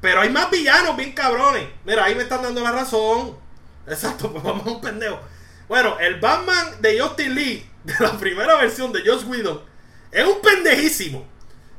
Pero 0.00 0.20
hay 0.20 0.28
más 0.28 0.50
villanos 0.50 0.96
bien 0.96 1.12
cabrones. 1.12 1.66
Mira, 1.84 2.04
ahí 2.04 2.14
me 2.14 2.24
están 2.24 2.42
dando 2.42 2.60
la 2.60 2.72
razón. 2.72 3.38
Exacto, 3.86 4.30
pues 4.32 4.44
vamos 4.44 4.66
a 4.66 4.70
un 4.70 4.80
pendejo. 4.80 5.18
Bueno, 5.68 5.98
el 5.98 6.20
Batman 6.20 6.82
de 6.82 7.00
Justin 7.00 7.34
Lee, 7.34 7.70
de 7.84 7.94
la 8.00 8.18
primera 8.18 8.56
versión 8.56 8.92
de 8.92 9.02
Josh 9.06 9.24
Whedon, 9.26 9.62
es 10.10 10.24
un 10.24 10.40
pendejísimo. 10.40 11.26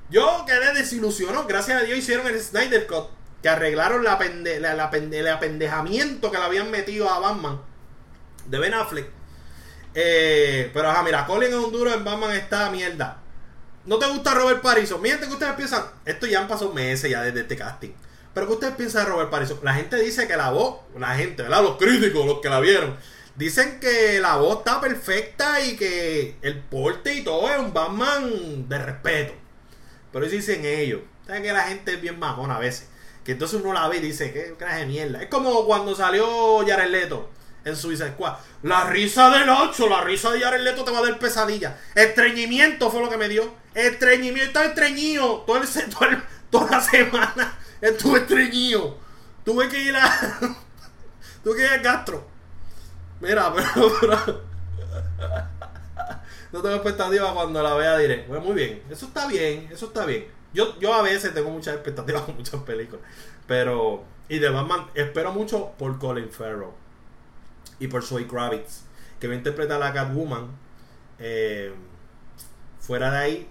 Yo 0.10 0.46
quedé 0.46 0.74
desilusionado. 0.74 1.48
Gracias 1.48 1.82
a 1.82 1.86
Dios 1.86 1.98
hicieron 1.98 2.28
el 2.28 2.40
Snyder 2.40 2.86
Cut. 2.88 3.10
Que 3.42 3.50
arreglaron 3.50 4.04
la 4.04 4.18
pende, 4.18 4.60
la, 4.60 4.74
el 4.74 5.28
apendejamiento 5.28 6.32
que 6.32 6.38
le 6.38 6.44
habían 6.44 6.72
metido 6.72 7.10
a 7.10 7.20
Batman. 7.20 7.62
De 8.46 8.60
Ben 8.60 8.74
Affleck. 8.74 9.08
Eh, 9.94 10.70
pero 10.74 10.90
ajá, 10.90 11.04
mira, 11.04 11.26
Colin 11.26 11.50
es 11.50 11.56
un 11.56 11.72
duro 11.72 11.94
en 11.94 12.04
Batman 12.04 12.32
está 12.32 12.70
mierda. 12.70 13.22
¿No 13.86 13.98
te 13.98 14.08
gusta 14.08 14.34
Robert 14.34 14.62
Pattinson? 14.62 15.02
Miren 15.02 15.20
que 15.20 15.28
ustedes 15.28 15.54
piensan. 15.54 15.84
Esto 16.06 16.26
ya 16.26 16.42
han 16.42 16.48
pasado 16.48 16.74
meses 16.74 17.10
ya 17.10 17.22
desde 17.22 17.42
este 17.42 17.56
casting. 17.56 17.92
Pero 18.34 18.48
¿qué 18.48 18.54
ustedes 18.54 18.76
piensan 18.76 19.06
de 19.06 19.12
Robert 19.12 19.30
Pattinson? 19.30 19.60
La 19.64 19.74
gente 19.76 19.96
dice 19.98 20.28
que 20.28 20.36
la 20.36 20.50
voz, 20.50 20.82
la 20.98 21.16
gente, 21.16 21.44
¿verdad? 21.44 21.64
Los 21.64 21.78
críticos, 21.78 22.26
los 22.26 22.42
que 22.42 22.50
la 22.50 22.60
vieron, 22.60 22.98
dicen 23.36 23.80
que 23.80 24.20
la 24.20 24.38
voz 24.38 24.60
está 24.60 24.82
perfecta 24.82 25.62
y 25.62 25.76
que 25.76 26.38
el 26.42 26.60
porte 26.60 27.14
y 27.14 27.24
todo 27.24 27.50
es 27.50 27.60
un 27.60 27.74
Batman 27.74 28.68
de 28.68 28.78
respeto. 28.78 29.34
Pero 30.12 30.26
eso 30.26 30.36
dicen 30.36 30.66
ellos. 30.66 31.02
Saben 31.28 31.44
que 31.44 31.54
la 31.54 31.64
gente 31.64 31.94
es 31.94 32.02
bien 32.02 32.20
majona 32.20 32.56
a 32.56 32.60
veces. 32.60 32.88
Que 33.24 33.34
entonces 33.34 33.60
uno 33.62 33.74
la 33.74 33.88
ve 33.88 33.98
y 33.98 34.02
dice, 34.02 34.32
qué 34.32 34.54
clase 34.58 34.82
de 34.82 34.86
mierda. 34.86 35.22
Es 35.22 35.30
como 35.30 35.66
cuando 35.66 35.96
salió 35.96 36.66
Jared 36.66 36.90
Leto 36.90 37.30
en 37.66 37.76
Suicide 37.76 38.12
Squad. 38.12 38.36
La 38.62 38.86
risa 38.86 39.30
del 39.32 39.50
8, 39.50 39.90
la 39.90 40.02
risa 40.02 40.32
de 40.32 40.40
Jared 40.40 40.62
Leto 40.62 40.84
te 40.84 40.92
va 40.92 41.00
a 41.00 41.02
dar 41.02 41.18
pesadilla. 41.18 41.78
Estreñimiento 41.96 42.92
fue 42.92 43.02
lo 43.02 43.10
que 43.10 43.18
me 43.18 43.28
dio. 43.28 43.52
Estreñimiento, 43.74 44.60
está 44.60 44.66
estreñido 44.66 45.40
todo 45.48 45.58
el, 45.58 46.24
toda 46.50 46.72
la 46.72 46.82
semana. 46.82 47.58
Estuve 47.82 48.20
estreñido. 48.20 48.98
Tuve 49.44 49.68
que 49.68 49.84
ir 49.84 49.96
a. 49.96 50.40
tuve 51.44 51.58
que 51.58 51.64
ir 51.64 51.70
al 51.70 51.82
gastro. 51.82 52.35
Mira, 53.20 53.54
pero. 54.02 54.42
no 56.52 56.62
tengo 56.62 56.76
expectativas 56.76 57.34
cuando 57.34 57.62
la 57.64 57.74
vea 57.76 57.98
diré. 57.98 58.26
Muy 58.28 58.54
bien. 58.54 58.84
Eso 58.90 59.08
está 59.08 59.28
bien. 59.28 59.70
Eso 59.72 59.88
está 59.88 60.06
bien. 60.06 60.28
Yo, 60.54 60.78
yo 60.80 60.94
a 60.94 61.02
veces 61.02 61.34
tengo 61.34 61.50
muchas 61.50 61.76
expectativas 61.76 62.24
con 62.24 62.36
muchas 62.36 62.62
películas. 62.62 63.06
Pero. 63.48 64.04
Y 64.28 64.40
de 64.40 64.50
Batman, 64.50 64.88
espero 64.96 65.32
mucho 65.32 65.74
por 65.78 66.00
Colin 66.00 66.30
Farrell. 66.30 66.72
Y 67.80 67.88
por 67.88 68.04
Zoe 68.04 68.28
Kravitz. 68.28 68.84
Que 69.20 69.28
va 69.28 69.34
a 69.34 69.38
interpretar 69.38 69.82
a 69.82 69.94
Catwoman. 69.94 70.50
Eh, 71.20 71.74
fuera 72.80 73.10
de 73.12 73.18
ahí, 73.18 73.50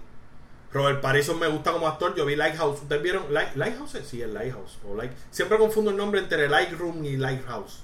Robert 0.75 1.01
Pattinson 1.01 1.39
me 1.39 1.47
gusta 1.47 1.71
como 1.71 1.87
actor. 1.87 2.15
Yo 2.15 2.25
vi 2.25 2.35
Lighthouse. 2.35 2.81
¿Ustedes 2.81 3.01
vieron 3.01 3.23
Lighthouse? 3.31 3.97
Sí, 4.05 4.21
el 4.21 4.33
Lighthouse. 4.33 4.77
O 4.85 4.97
Siempre 5.31 5.57
confundo 5.57 5.91
el 5.91 5.95
nombre 5.97 6.19
entre 6.19 6.49
Lightroom 6.49 7.05
y 7.05 7.15
Lighthouse. 7.15 7.83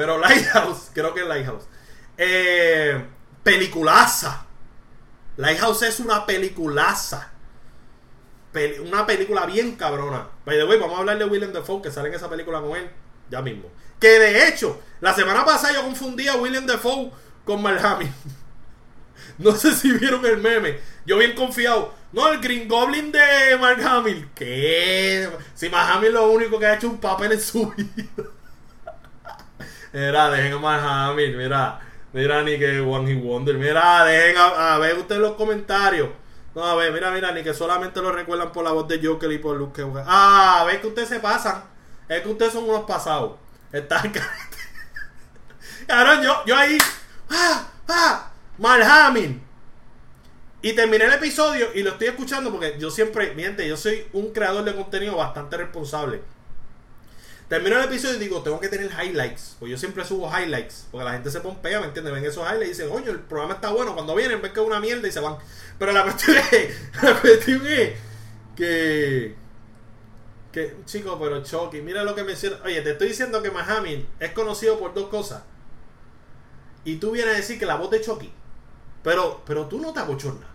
Pero 0.00 0.16
Lighthouse, 0.16 0.90
creo 0.94 1.12
que 1.12 1.20
es 1.20 1.26
Lighthouse. 1.26 1.64
Eh, 2.16 3.04
peliculaza. 3.42 4.46
Lighthouse 5.36 5.82
es 5.82 6.00
una 6.00 6.24
peliculaza. 6.24 7.30
una 8.82 9.04
película 9.04 9.44
bien 9.44 9.76
cabrona. 9.76 10.26
By 10.46 10.56
the 10.56 10.64
way, 10.64 10.78
vamos 10.78 10.96
a 10.96 11.00
hablar 11.00 11.18
de 11.18 11.26
William 11.26 11.52
Defoe, 11.52 11.82
que 11.82 11.90
sale 11.90 12.08
en 12.08 12.14
esa 12.14 12.30
película 12.30 12.62
con 12.62 12.78
él. 12.78 12.88
Ya 13.28 13.42
mismo. 13.42 13.68
Que 14.00 14.18
de 14.18 14.48
hecho, 14.48 14.80
la 15.02 15.12
semana 15.12 15.44
pasada 15.44 15.74
yo 15.74 15.82
confundí 15.82 16.28
a 16.28 16.36
William 16.36 16.64
Defoe 16.64 17.10
con 17.44 17.60
Mark 17.60 17.82
No 19.36 19.54
sé 19.54 19.74
si 19.74 19.92
vieron 19.92 20.24
el 20.24 20.38
meme. 20.38 20.78
Yo 21.04 21.18
bien 21.18 21.34
confiado. 21.34 21.92
No, 22.14 22.32
el 22.32 22.40
Green 22.40 22.66
Goblin 22.66 23.12
de 23.12 23.58
Mark 23.60 23.82
Hamill. 23.84 24.30
¿Qué? 24.34 25.28
Si 25.54 25.68
Mark 25.68 25.90
Hamill 25.92 26.14
lo 26.14 26.30
único 26.30 26.58
que 26.58 26.64
ha 26.64 26.76
hecho 26.76 26.88
un 26.88 26.98
papel 26.98 27.32
en 27.32 27.40
su 27.42 27.70
vida. 27.76 28.39
Mira, 29.92 30.30
dejen 30.30 30.52
a 30.52 30.58
Mark 30.58 30.82
Hamill, 30.82 31.36
mira. 31.36 31.80
Mira, 32.12 32.42
ni 32.42 32.58
que 32.58 32.80
One 32.80 33.12
Hit 33.12 33.22
Wonder. 33.22 33.56
Mira, 33.56 34.04
dejen 34.04 34.36
a, 34.38 34.78
ver 34.78 34.96
ustedes 34.98 35.20
los 35.20 35.34
comentarios. 35.34 36.08
No, 36.54 36.64
a 36.64 36.74
ver, 36.74 36.92
mira, 36.92 37.10
mira, 37.10 37.32
ni 37.32 37.42
que 37.42 37.54
solamente 37.54 38.00
lo 38.02 38.10
recuerdan 38.12 38.52
por 38.52 38.64
la 38.64 38.72
voz 38.72 38.88
de 38.88 39.04
Joker 39.04 39.30
y 39.30 39.38
por 39.38 39.56
Luke 39.56 39.84
Ah, 40.06 40.60
a 40.60 40.64
ver 40.64 40.80
que 40.80 40.88
ustedes 40.88 41.08
se 41.08 41.20
pasan. 41.20 41.64
Es 42.08 42.22
que 42.22 42.28
ustedes 42.28 42.52
son 42.52 42.68
unos 42.68 42.84
pasados. 42.84 43.38
Están 43.72 44.12
Cabrón, 45.86 46.22
yo, 46.22 46.42
yo 46.46 46.56
ahí. 46.56 46.78
¡Ah! 47.30 47.68
¡Ah! 47.88 48.30
Mark 48.58 48.82
Hamill 48.82 49.40
y 50.62 50.74
terminé 50.74 51.04
el 51.06 51.12
episodio 51.14 51.68
y 51.74 51.82
lo 51.82 51.90
estoy 51.90 52.08
escuchando 52.08 52.50
porque 52.50 52.76
yo 52.78 52.90
siempre, 52.90 53.34
miente, 53.34 53.66
yo 53.66 53.76
soy 53.76 54.06
un 54.12 54.32
creador 54.32 54.64
de 54.64 54.74
contenido 54.74 55.16
bastante 55.16 55.56
responsable. 55.56 56.20
Termino 57.50 57.78
el 57.78 57.84
episodio 57.86 58.14
y 58.14 58.20
digo, 58.20 58.44
tengo 58.44 58.60
que 58.60 58.68
tener 58.68 58.88
highlights. 58.92 59.56
Pues 59.58 59.72
yo 59.72 59.76
siempre 59.76 60.04
subo 60.04 60.30
highlights. 60.30 60.86
Porque 60.88 61.04
la 61.04 61.14
gente 61.14 61.32
se 61.32 61.40
pompea, 61.40 61.80
¿me 61.80 61.86
entiendes? 61.86 62.14
Ven 62.14 62.24
esos 62.24 62.48
highlights 62.48 62.78
y 62.78 62.82
dicen, 62.82 62.96
oye, 62.96 63.10
el 63.10 63.18
programa 63.18 63.54
está 63.54 63.70
bueno. 63.70 63.92
Cuando 63.92 64.14
vienen, 64.14 64.40
ven 64.40 64.52
que 64.52 64.60
es 64.60 64.66
una 64.66 64.78
mierda 64.78 65.08
y 65.08 65.10
se 65.10 65.18
van. 65.18 65.36
Pero 65.76 65.90
la 65.90 66.02
cuestión 66.04 66.36
es, 66.36 67.02
la 67.02 67.20
cuestión 67.20 67.66
es 67.66 67.98
que. 68.54 69.34
Que, 70.52 70.76
chico, 70.84 71.18
pero 71.20 71.42
Chucky, 71.42 71.82
mira 71.82 72.04
lo 72.04 72.14
que 72.14 72.22
me. 72.22 72.34
Oye, 72.64 72.82
te 72.82 72.92
estoy 72.92 73.08
diciendo 73.08 73.42
que 73.42 73.50
Mahamil 73.50 74.08
es 74.20 74.30
conocido 74.30 74.78
por 74.78 74.94
dos 74.94 75.08
cosas. 75.08 75.42
Y 76.84 76.98
tú 76.98 77.10
vienes 77.10 77.34
a 77.34 77.36
decir 77.38 77.58
que 77.58 77.66
la 77.66 77.74
voz 77.74 77.90
de 77.90 78.00
Chucky. 78.00 78.32
Pero, 79.02 79.42
pero 79.44 79.66
tú 79.66 79.80
no 79.80 79.92
te 79.92 79.98
abochornas. 79.98 80.48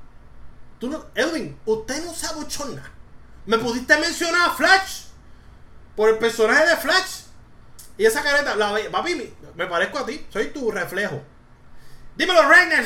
Tú 0.79 0.97
Edwin, 1.13 1.58
usted 1.65 2.05
no 2.05 2.13
se 2.13 2.27
abochorna. 2.27 2.89
Me 3.47 3.58
pudiste 3.58 3.97
mencionar 3.97 4.49
a 4.49 4.53
Flash. 4.53 5.04
Por 5.95 6.10
el 6.10 6.17
personaje 6.17 6.67
de 6.67 6.75
Flash. 6.77 7.21
Y 7.97 8.05
esa 8.05 8.21
careta, 8.21 8.55
papi, 8.91 9.34
me 9.55 9.67
parezco 9.67 9.99
a 9.99 10.05
ti. 10.05 10.25
Soy 10.29 10.47
tu 10.47 10.71
reflejo. 10.71 11.21
Dímelo, 12.15 12.47
Reiner 12.47 12.86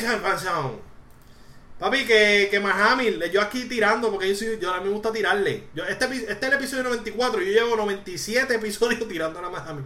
Papi, 1.78 2.04
que, 2.04 2.48
que 2.50 2.60
Mahamil, 2.60 3.24
yo 3.30 3.40
aquí 3.40 3.64
tirando, 3.64 4.10
porque 4.10 4.34
yo, 4.34 4.74
a 4.74 4.80
mí 4.80 4.88
me 4.88 4.92
gusta 4.92 5.10
tirarle. 5.10 5.64
Este, 5.88 6.04
este 6.04 6.32
es 6.32 6.42
el 6.42 6.52
episodio 6.52 6.82
94, 6.84 7.40
yo 7.40 7.52
llevo 7.52 7.74
97 7.76 8.54
episodios 8.54 9.08
tirando 9.08 9.38
a 9.38 9.48
Mahamil. 9.48 9.84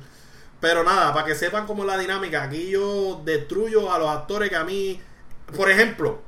Pero 0.61 0.83
nada, 0.83 1.15
para 1.15 1.27
que 1.27 1.37
sepan 1.37 1.67
cómo 1.67 1.85
es 1.85 1.89
la 1.89 1.99
dinámica, 1.99 2.43
aquí 2.43 2.71
yo 2.71 3.23
destruyo 3.25 3.93
a 3.93 3.99
los 3.99 4.09
actores 4.09 4.51
que 4.51 4.57
a 4.57 4.65
mí. 4.65 5.01
Por 5.55 5.71
ejemplo, 5.71 6.21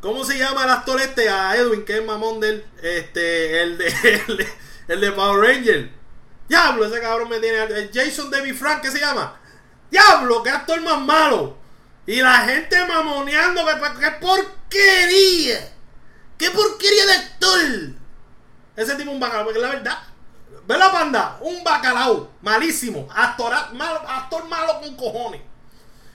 ¿cómo 0.00 0.24
se 0.24 0.38
llama 0.38 0.64
el 0.64 0.70
actor 0.70 1.00
este? 1.00 1.28
A 1.28 1.54
Edwin, 1.56 1.84
que 1.84 1.98
es 1.98 2.04
mamón 2.04 2.40
del. 2.40 2.64
Este, 2.82 3.62
el 3.62 3.78
de, 3.78 3.86
Power 4.86 5.40
Ranger. 5.40 5.90
Diablo, 6.48 6.84
ese 6.84 7.00
cabrón 7.00 7.28
me 7.28 7.38
tiene. 7.40 7.90
Jason 7.92 8.30
David 8.30 8.54
Frank, 8.54 8.82
¿qué 8.82 8.90
se 8.90 9.00
llama? 9.00 9.38
Diablo, 9.90 10.42
qué 10.42 10.50
actor 10.50 10.80
más 10.80 11.00
malo. 11.00 11.56
Y 12.06 12.20
la 12.22 12.38
gente 12.40 12.84
mamoneando, 12.86 13.62
qué 13.98 14.10
porquería. 14.20 15.72
Qué 16.38 16.50
porquería 16.50 17.06
de 17.06 17.12
actor. 17.12 17.60
Ese 18.76 18.94
tipo 18.94 19.10
un 19.10 19.18
bacalao, 19.18 19.44
porque 19.44 19.60
la 19.60 19.70
verdad. 19.70 19.98
Ve 20.66 20.76
la 20.76 20.90
panda, 20.90 21.38
un 21.40 21.62
bacalao, 21.62 22.32
malísimo, 22.42 23.06
actor 23.14 23.52
malo, 23.74 24.00
actor 24.08 24.48
malo 24.48 24.80
con 24.80 24.96
cojones. 24.96 25.40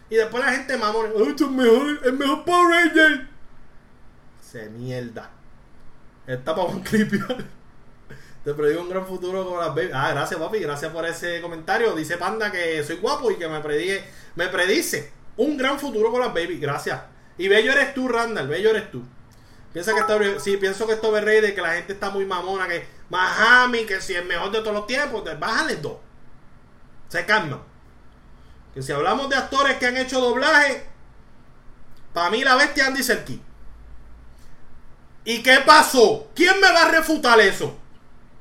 Y 0.10 0.16
después 0.16 0.44
la 0.44 0.52
gente 0.52 0.76
mamona, 0.76 1.10
esto 1.26 1.46
es 1.46 1.52
mejor, 1.52 2.02
el 2.04 2.14
mejor 2.14 2.44
Power 2.44 2.70
Ranger. 2.70 3.28
Se 4.42 4.70
mierda. 4.70 5.30
Está 6.28 6.54
para 6.54 6.68
un 6.68 6.82
clip. 6.82 7.14
Te 8.44 8.54
predigo 8.56 8.82
un 8.82 8.90
gran 8.90 9.06
futuro 9.06 9.48
con 9.48 9.60
las 9.60 9.76
baby. 9.76 9.92
Ah, 9.94 10.12
gracias, 10.12 10.40
papi. 10.40 10.60
Gracias 10.60 10.92
por 10.92 11.06
ese 11.06 11.42
comentario. 11.42 11.94
Dice 11.96 12.18
Panda 12.18 12.52
que 12.52 12.84
soy 12.84 12.98
guapo 12.98 13.30
y 13.30 13.36
que 13.36 13.48
me 13.48 13.60
predice, 13.60 14.04
me 14.36 14.48
predice 14.48 15.12
un 15.38 15.58
gran 15.58 15.80
futuro 15.80 16.12
con 16.12 16.22
las 16.22 16.34
baby. 16.34 16.58
Gracias. 16.60 17.00
Y 17.38 17.48
bello 17.48 17.72
eres 17.72 17.94
tú, 17.94 18.08
Randall. 18.08 18.48
Bello 18.48 18.72
eres 18.72 18.90
tú. 18.90 19.04
Piensa 19.74 19.94
que 19.94 20.00
esto, 20.00 20.40
sí, 20.40 20.58
pienso 20.58 20.86
que 20.86 20.94
esto 20.94 21.16
es 21.16 21.24
rey 21.24 21.40
de 21.40 21.54
que 21.54 21.62
la 21.62 21.74
gente 21.74 21.94
está 21.94 22.10
muy 22.10 22.26
mamona, 22.26 22.68
que 22.68 22.86
Mahami, 23.10 23.86
que 23.86 24.02
si 24.02 24.16
es 24.16 24.26
mejor 24.26 24.52
de 24.52 24.60
todos 24.60 24.74
los 24.74 24.88
tiempos, 24.88 25.24
bájale 25.40 25.78
dos. 25.78 25.98
Se 27.08 27.26
calma. 27.26 27.62
Que 28.74 28.82
si 28.82 28.92
hablamos 28.92 29.30
de 29.30 29.36
actores 29.36 29.78
que 29.78 29.86
han 29.86 29.98
hecho 29.98 30.20
doblaje, 30.20 30.86
para 32.14 32.30
mí 32.30 32.44
la 32.44 32.56
bestia 32.56 32.88
Andy 32.88 33.04
Serkis. 33.04 33.40
¿Y 35.24 35.44
qué 35.44 35.60
pasó? 35.66 36.30
¿Quién 36.36 36.60
me 36.60 36.72
va 36.72 36.84
a 36.84 36.92
refutar 36.92 37.40
eso? 37.40 37.78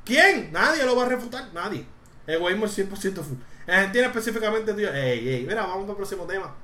¿Quién? 0.05 0.53
Nadie 0.53 0.85
lo 0.85 0.97
va 0.97 1.05
a 1.05 1.09
refutar, 1.09 1.53
nadie. 1.53 1.87
Egoísmo 2.27 2.67
es 2.67 2.79
100% 2.79 2.91
full. 3.23 3.37
En 3.67 3.75
Argentina 3.75 4.07
específicamente, 4.07 4.75
tío. 4.75 4.93
Ey, 4.93 5.29
ey, 5.29 5.47
mira, 5.47 5.63
vamos 5.67 5.89
al 5.89 5.97
próximo 5.97 6.25
tema. 6.25 6.55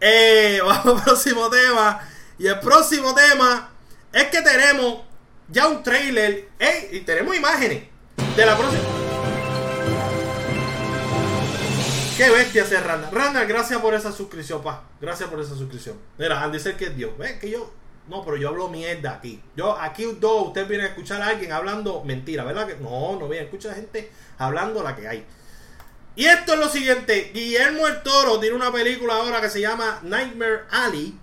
Eh, 0.00 0.60
vamos 0.64 0.98
al 0.98 1.04
próximo 1.04 1.48
tema. 1.50 2.00
Y 2.38 2.46
el 2.46 2.58
próximo 2.60 3.14
tema 3.14 3.70
es 4.12 4.24
que 4.26 4.40
tenemos 4.42 5.02
ya 5.48 5.68
un 5.68 5.82
trailer 5.82 6.48
¡Ey! 6.58 6.88
y 6.92 7.00
tenemos 7.00 7.36
imágenes 7.36 7.84
de 8.36 8.46
la 8.46 8.56
próxima. 8.56 8.82
Qué 12.16 12.30
bestia 12.30 12.66
ser 12.66 12.84
Randall. 12.84 13.10
Randall, 13.12 13.46
gracias 13.46 13.80
por 13.80 13.94
esa 13.94 14.12
suscripción, 14.12 14.62
pa. 14.62 14.84
Gracias 15.00 15.28
por 15.28 15.40
esa 15.40 15.54
suscripción. 15.54 15.96
Mira, 16.18 16.42
Andy 16.42 16.58
dice 16.58 16.76
que 16.76 16.86
es 16.86 16.96
Dios. 16.96 17.16
Ve 17.16 17.38
que 17.38 17.50
yo. 17.50 17.72
No, 18.10 18.24
pero 18.24 18.36
yo 18.36 18.48
hablo 18.48 18.68
mierda 18.68 19.12
aquí. 19.12 19.40
Yo, 19.56 19.78
aquí 19.78 20.04
dos, 20.18 20.48
usted 20.48 20.66
viene 20.66 20.82
a 20.82 20.86
escuchar 20.88 21.22
a 21.22 21.28
alguien 21.28 21.52
hablando 21.52 22.02
mentira, 22.04 22.42
¿verdad? 22.42 22.66
Que 22.66 22.74
no, 22.74 23.16
no 23.16 23.28
viene 23.28 23.42
a 23.42 23.44
escuchar 23.44 23.70
a 23.70 23.76
gente 23.76 24.10
hablando 24.36 24.82
la 24.82 24.96
que 24.96 25.06
hay. 25.06 25.24
Y 26.16 26.26
esto 26.26 26.54
es 26.54 26.58
lo 26.58 26.68
siguiente. 26.68 27.30
Guillermo 27.32 27.86
el 27.86 28.02
Toro 28.02 28.40
tiene 28.40 28.56
una 28.56 28.72
película 28.72 29.14
ahora 29.14 29.40
que 29.40 29.48
se 29.48 29.60
llama 29.60 30.00
Nightmare 30.02 30.62
Alley 30.70 31.16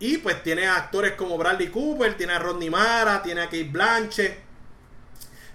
y 0.00 0.18
pues 0.18 0.42
tiene 0.42 0.66
actores 0.66 1.12
como 1.12 1.38
Bradley 1.38 1.68
Cooper, 1.68 2.16
tiene 2.16 2.32
a 2.32 2.40
Rodney 2.40 2.68
Mara, 2.68 3.22
tiene 3.22 3.42
a 3.42 3.44
Kate 3.44 3.70
Blanche. 3.70 4.36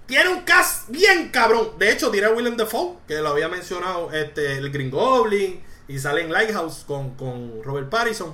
Tiene 0.06 0.30
un 0.30 0.42
cast 0.44 0.90
bien 0.90 1.30
cabrón. 1.30 1.74
De 1.78 1.92
hecho, 1.92 2.10
tiene 2.10 2.28
a 2.28 2.32
Willem 2.32 2.56
Dafoe, 2.56 3.00
que 3.06 3.16
lo 3.16 3.30
había 3.30 3.50
mencionado, 3.50 4.12
este, 4.12 4.58
el 4.58 4.72
Green 4.72 4.90
Goblin. 4.90 5.62
Y 5.90 6.00
sale 6.00 6.22
en 6.22 6.32
Lighthouse 6.32 6.86
con, 6.88 7.16
con 7.16 7.62
Robert 7.64 7.90
Pattinson. 7.90 8.34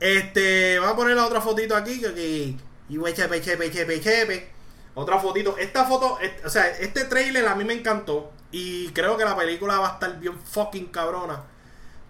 Este, 0.00 0.78
va 0.78 0.90
a 0.90 0.96
poner 0.96 1.14
la 1.14 1.26
otra 1.26 1.40
fotito 1.40 1.76
aquí. 1.76 2.00
Que, 2.00 2.56
y 2.88 3.12
chepe, 3.12 3.40
chepe, 3.40 3.70
chepe, 3.70 4.00
chepe. 4.00 4.50
Otra 4.94 5.20
fotito. 5.20 5.56
Esta 5.58 5.84
foto, 5.84 6.18
o 6.44 6.48
sea, 6.48 6.68
este 6.78 7.04
trailer 7.04 7.46
a 7.46 7.54
mí 7.54 7.64
me 7.64 7.74
encantó. 7.74 8.32
Y 8.50 8.88
creo 8.88 9.16
que 9.16 9.24
la 9.24 9.36
película 9.36 9.78
va 9.78 9.90
a 9.90 9.92
estar 9.92 10.18
bien 10.18 10.36
fucking 10.40 10.86
cabrona. 10.86 11.44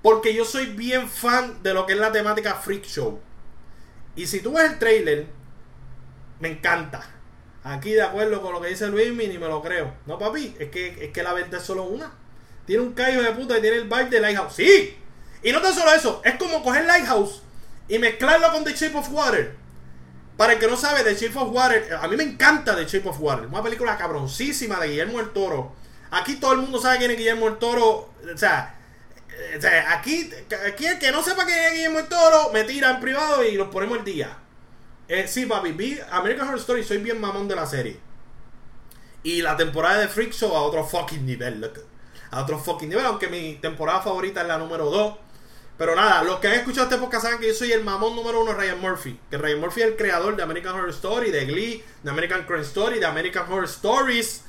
Porque 0.02 0.32
yo 0.32 0.46
soy 0.46 0.66
bien 0.66 1.08
fan 1.08 1.62
de 1.62 1.74
lo 1.74 1.84
que 1.84 1.92
es 1.92 1.98
la 1.98 2.12
temática 2.12 2.54
Freak 2.54 2.84
Show. 2.84 3.20
Y 4.16 4.26
si 4.26 4.40
tú 4.40 4.52
ves 4.54 4.72
el 4.72 4.78
trailer, 4.78 5.26
me 6.38 6.48
encanta. 6.48 7.02
Aquí 7.62 7.92
de 7.92 8.02
acuerdo 8.02 8.40
con 8.40 8.54
lo 8.54 8.60
que 8.62 8.68
dice 8.68 8.88
Luis, 8.88 9.12
ni 9.12 9.36
me 9.36 9.48
lo 9.48 9.60
creo. 9.60 9.92
No, 10.06 10.18
papi, 10.18 10.56
es 10.58 10.70
que, 10.70 11.04
es 11.04 11.12
que 11.12 11.22
la 11.22 11.34
verdad 11.34 11.60
es 11.60 11.66
solo 11.66 11.84
una. 11.84 12.10
Tiene 12.64 12.82
un 12.82 12.94
callo 12.94 13.22
de 13.22 13.32
puta 13.32 13.58
y 13.58 13.60
tiene 13.60 13.76
el 13.76 13.84
vibe 13.84 14.08
de 14.08 14.20
Lighthouse. 14.20 14.54
¡Sí! 14.54 14.96
Y 15.42 15.52
no 15.52 15.60
tan 15.60 15.74
solo 15.74 15.92
eso, 15.92 16.22
es 16.24 16.36
como 16.36 16.62
coger 16.62 16.86
Lighthouse 16.86 17.42
y 17.90 17.98
mezclarlo 17.98 18.52
con 18.52 18.64
The 18.64 18.72
Shape 18.72 18.96
of 18.96 19.10
Water. 19.10 19.56
Para 20.36 20.54
el 20.54 20.58
que 20.60 20.68
no 20.68 20.76
sabe, 20.76 21.02
The 21.02 21.14
Shape 21.14 21.38
of 21.38 21.50
Water, 21.50 21.98
a 22.00 22.06
mí 22.06 22.16
me 22.16 22.22
encanta 22.22 22.74
The 22.76 22.86
Shape 22.86 23.08
of 23.08 23.20
Water. 23.20 23.46
Una 23.46 23.62
película 23.62 23.98
cabroncísima 23.98 24.78
de 24.78 24.88
Guillermo 24.88 25.18
el 25.20 25.30
Toro. 25.30 25.74
Aquí 26.12 26.36
todo 26.36 26.52
el 26.52 26.58
mundo 26.58 26.80
sabe 26.80 26.98
quién 26.98 27.10
es 27.10 27.18
Guillermo 27.18 27.48
el 27.48 27.58
Toro. 27.58 28.10
O 28.32 28.36
sea, 28.36 28.78
o 29.56 29.60
sea, 29.60 29.92
aquí, 29.92 30.30
aquí 30.66 30.86
el 30.86 30.98
que 31.00 31.10
no 31.10 31.22
sepa 31.22 31.44
que 31.44 31.66
es 31.66 31.72
Guillermo 31.72 31.98
el 31.98 32.06
Toro, 32.06 32.50
me 32.52 32.62
tira 32.62 32.90
en 32.90 33.00
privado 33.00 33.42
y 33.42 33.56
lo 33.56 33.70
ponemos 33.70 33.98
el 33.98 34.04
día. 34.04 34.38
Eh, 35.08 35.26
sí, 35.26 35.46
papi, 35.46 35.72
vi 35.72 35.98
American 36.12 36.46
Horror 36.46 36.60
Story, 36.60 36.84
soy 36.84 36.98
bien 36.98 37.20
mamón 37.20 37.48
de 37.48 37.56
la 37.56 37.66
serie. 37.66 37.98
Y 39.24 39.42
la 39.42 39.56
temporada 39.56 39.98
de 39.98 40.06
Freak 40.06 40.32
Show 40.32 40.54
a 40.54 40.62
otro 40.62 40.86
fucking 40.86 41.26
nivel. 41.26 41.70
A 42.30 42.40
otro 42.40 42.56
fucking 42.56 42.88
nivel, 42.88 43.04
aunque 43.04 43.26
mi 43.26 43.56
temporada 43.56 44.00
favorita 44.00 44.42
es 44.42 44.46
la 44.46 44.58
número 44.58 44.84
2. 44.88 45.18
Pero 45.80 45.96
nada, 45.96 46.22
los 46.24 46.40
que 46.40 46.48
han 46.48 46.52
escuchado 46.56 46.88
este 46.88 46.98
podcast 46.98 47.24
saben 47.24 47.38
que 47.40 47.46
yo 47.48 47.54
soy 47.54 47.72
el 47.72 47.82
mamón 47.82 48.14
número 48.14 48.42
uno 48.42 48.52
Ryan 48.52 48.78
Murphy. 48.82 49.18
Que 49.30 49.38
Ryan 49.38 49.60
Murphy 49.60 49.80
es 49.80 49.86
el 49.86 49.96
creador 49.96 50.36
de 50.36 50.42
American 50.42 50.74
Horror 50.74 50.90
Story, 50.90 51.30
de 51.30 51.46
Glee, 51.46 51.82
de 52.02 52.10
American 52.10 52.44
Crime 52.44 52.60
Story, 52.60 52.98
de 52.98 53.06
American 53.06 53.50
Horror 53.50 53.64
Stories. 53.64 54.42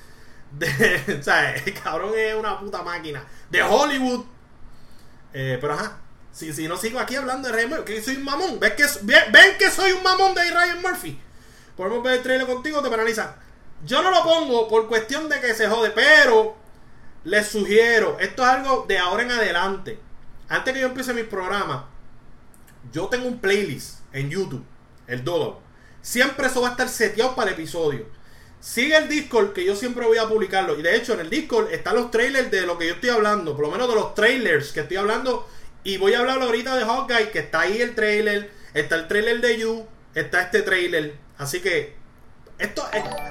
De, 0.51 1.17
o 1.21 1.23
sea, 1.23 1.55
el 1.55 1.73
cabrón 1.73 2.11
es 2.17 2.35
una 2.35 2.59
puta 2.59 2.83
máquina. 2.83 3.23
De 3.49 3.63
Hollywood. 3.63 4.25
Eh, 5.31 5.57
pero 5.61 5.71
ajá, 5.71 5.99
si, 6.33 6.51
si 6.51 6.67
no 6.67 6.75
sigo 6.75 6.99
aquí 6.99 7.15
hablando 7.15 7.47
de 7.47 7.53
Ryan 7.55 7.69
Murphy, 7.69 7.85
que 7.85 8.03
soy 8.03 8.17
un 8.17 8.25
mamón. 8.25 8.59
¿Ven 8.59 8.73
que, 8.75 8.83
ven, 9.03 9.57
que 9.57 9.71
soy 9.71 9.93
un 9.93 10.03
mamón 10.03 10.35
de 10.35 10.41
Ryan 10.51 10.81
Murphy? 10.81 11.17
Podemos 11.77 12.03
ver 12.03 12.15
el 12.15 12.23
trailer 12.23 12.45
contigo, 12.45 12.81
te 12.81 12.89
penalizan. 12.89 13.33
Yo 13.85 14.01
no 14.01 14.11
lo 14.11 14.21
pongo 14.21 14.67
por 14.67 14.89
cuestión 14.89 15.29
de 15.29 15.39
que 15.39 15.53
se 15.53 15.69
jode, 15.69 15.91
pero 15.91 16.57
les 17.23 17.47
sugiero, 17.47 18.17
esto 18.19 18.43
es 18.43 18.49
algo 18.49 18.83
de 18.85 18.97
ahora 18.97 19.23
en 19.23 19.31
adelante. 19.31 20.10
Antes 20.51 20.73
que 20.73 20.81
yo 20.81 20.87
empiece 20.87 21.13
mis 21.13 21.23
programas, 21.23 21.85
yo 22.91 23.07
tengo 23.07 23.25
un 23.25 23.39
playlist 23.39 23.99
en 24.11 24.29
YouTube, 24.29 24.65
el 25.07 25.23
Dodo. 25.23 25.61
Siempre 26.01 26.47
eso 26.47 26.59
va 26.59 26.67
a 26.67 26.71
estar 26.71 26.89
seteado 26.89 27.35
para 27.35 27.51
el 27.51 27.53
episodio. 27.53 28.05
Sigue 28.59 28.97
el 28.97 29.07
Discord 29.07 29.53
que 29.53 29.63
yo 29.63 29.77
siempre 29.77 30.05
voy 30.05 30.17
a 30.17 30.27
publicarlo. 30.27 30.77
Y 30.77 30.81
de 30.81 30.93
hecho, 30.97 31.13
en 31.13 31.21
el 31.21 31.29
Discord 31.29 31.71
están 31.71 31.95
los 31.95 32.11
trailers 32.11 32.51
de 32.51 32.65
lo 32.65 32.77
que 32.77 32.87
yo 32.87 32.95
estoy 32.95 33.11
hablando. 33.11 33.55
Por 33.55 33.67
lo 33.67 33.71
menos 33.71 33.87
de 33.87 33.95
los 33.95 34.13
trailers 34.13 34.73
que 34.73 34.81
estoy 34.81 34.97
hablando. 34.97 35.47
Y 35.85 35.95
voy 35.95 36.15
a 36.15 36.19
hablar 36.19 36.41
ahorita 36.41 36.75
de 36.75 36.83
Hawkeye, 36.83 37.31
que 37.31 37.39
está 37.39 37.61
ahí 37.61 37.81
el 37.81 37.95
trailer. 37.95 38.51
Está 38.73 38.95
el 38.97 39.07
trailer 39.07 39.39
de 39.39 39.57
You. 39.57 39.87
Está 40.15 40.41
este 40.41 40.63
trailer. 40.63 41.15
Así 41.37 41.61
que. 41.61 41.95
Esto 42.57 42.85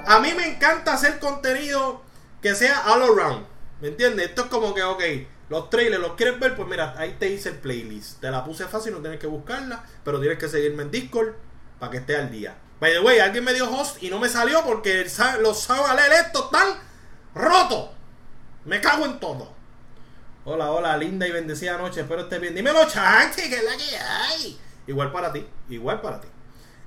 a 0.07 0.19
mí 0.21 0.33
me 0.35 0.55
encanta 0.55 0.93
hacer 0.93 1.19
contenido 1.19 2.01
que 2.41 2.55
sea 2.55 2.91
all 2.91 3.03
around. 3.03 3.45
¿Me 3.79 3.89
entiendes? 3.89 4.29
Esto 4.29 4.45
es 4.45 4.47
como 4.47 4.73
que, 4.73 4.81
ok, 4.81 5.03
los 5.51 5.69
trailers, 5.69 6.01
¿los 6.01 6.13
quieres 6.13 6.39
ver? 6.39 6.55
Pues 6.55 6.65
mira, 6.65 6.95
ahí 6.97 7.17
te 7.19 7.29
hice 7.29 7.49
el 7.49 7.55
playlist. 7.55 8.21
Te 8.21 8.31
la 8.31 8.41
puse 8.45 8.67
fácil, 8.67 8.93
no 8.93 8.99
tienes 8.99 9.19
que 9.19 9.27
buscarla. 9.27 9.83
Pero 10.05 10.21
tienes 10.21 10.39
que 10.39 10.47
seguirme 10.47 10.83
en 10.83 10.91
Discord 10.91 11.33
para 11.77 11.91
que 11.91 11.97
esté 11.97 12.15
al 12.15 12.31
día. 12.31 12.55
By 12.79 12.93
the 12.93 13.01
way, 13.01 13.19
alguien 13.19 13.43
me 13.43 13.53
dio 13.53 13.69
host 13.69 14.01
y 14.01 14.09
no 14.09 14.17
me 14.17 14.29
salió 14.29 14.63
porque 14.63 15.05
los 15.41 15.59
sábados 15.59 16.01
estos 16.25 16.45
están 16.45 16.79
rotos. 17.35 17.89
Me 18.63 18.79
cago 18.79 19.03
en 19.03 19.19
todo. 19.19 19.53
Hola, 20.45 20.71
hola, 20.71 20.95
linda 20.95 21.27
y 21.27 21.31
bendecida 21.31 21.77
noche. 21.77 21.99
Espero 21.99 22.21
estés 22.21 22.39
bien. 22.39 22.55
Dímelo, 22.55 22.87
chanchi, 22.87 23.49
que 23.49 23.57
es 23.57 23.63
la 23.65 23.75
que 23.75 23.97
hay. 23.97 24.57
Igual 24.87 25.11
para 25.11 25.33
ti, 25.33 25.45
igual 25.67 25.99
para 25.99 26.21
ti. 26.21 26.29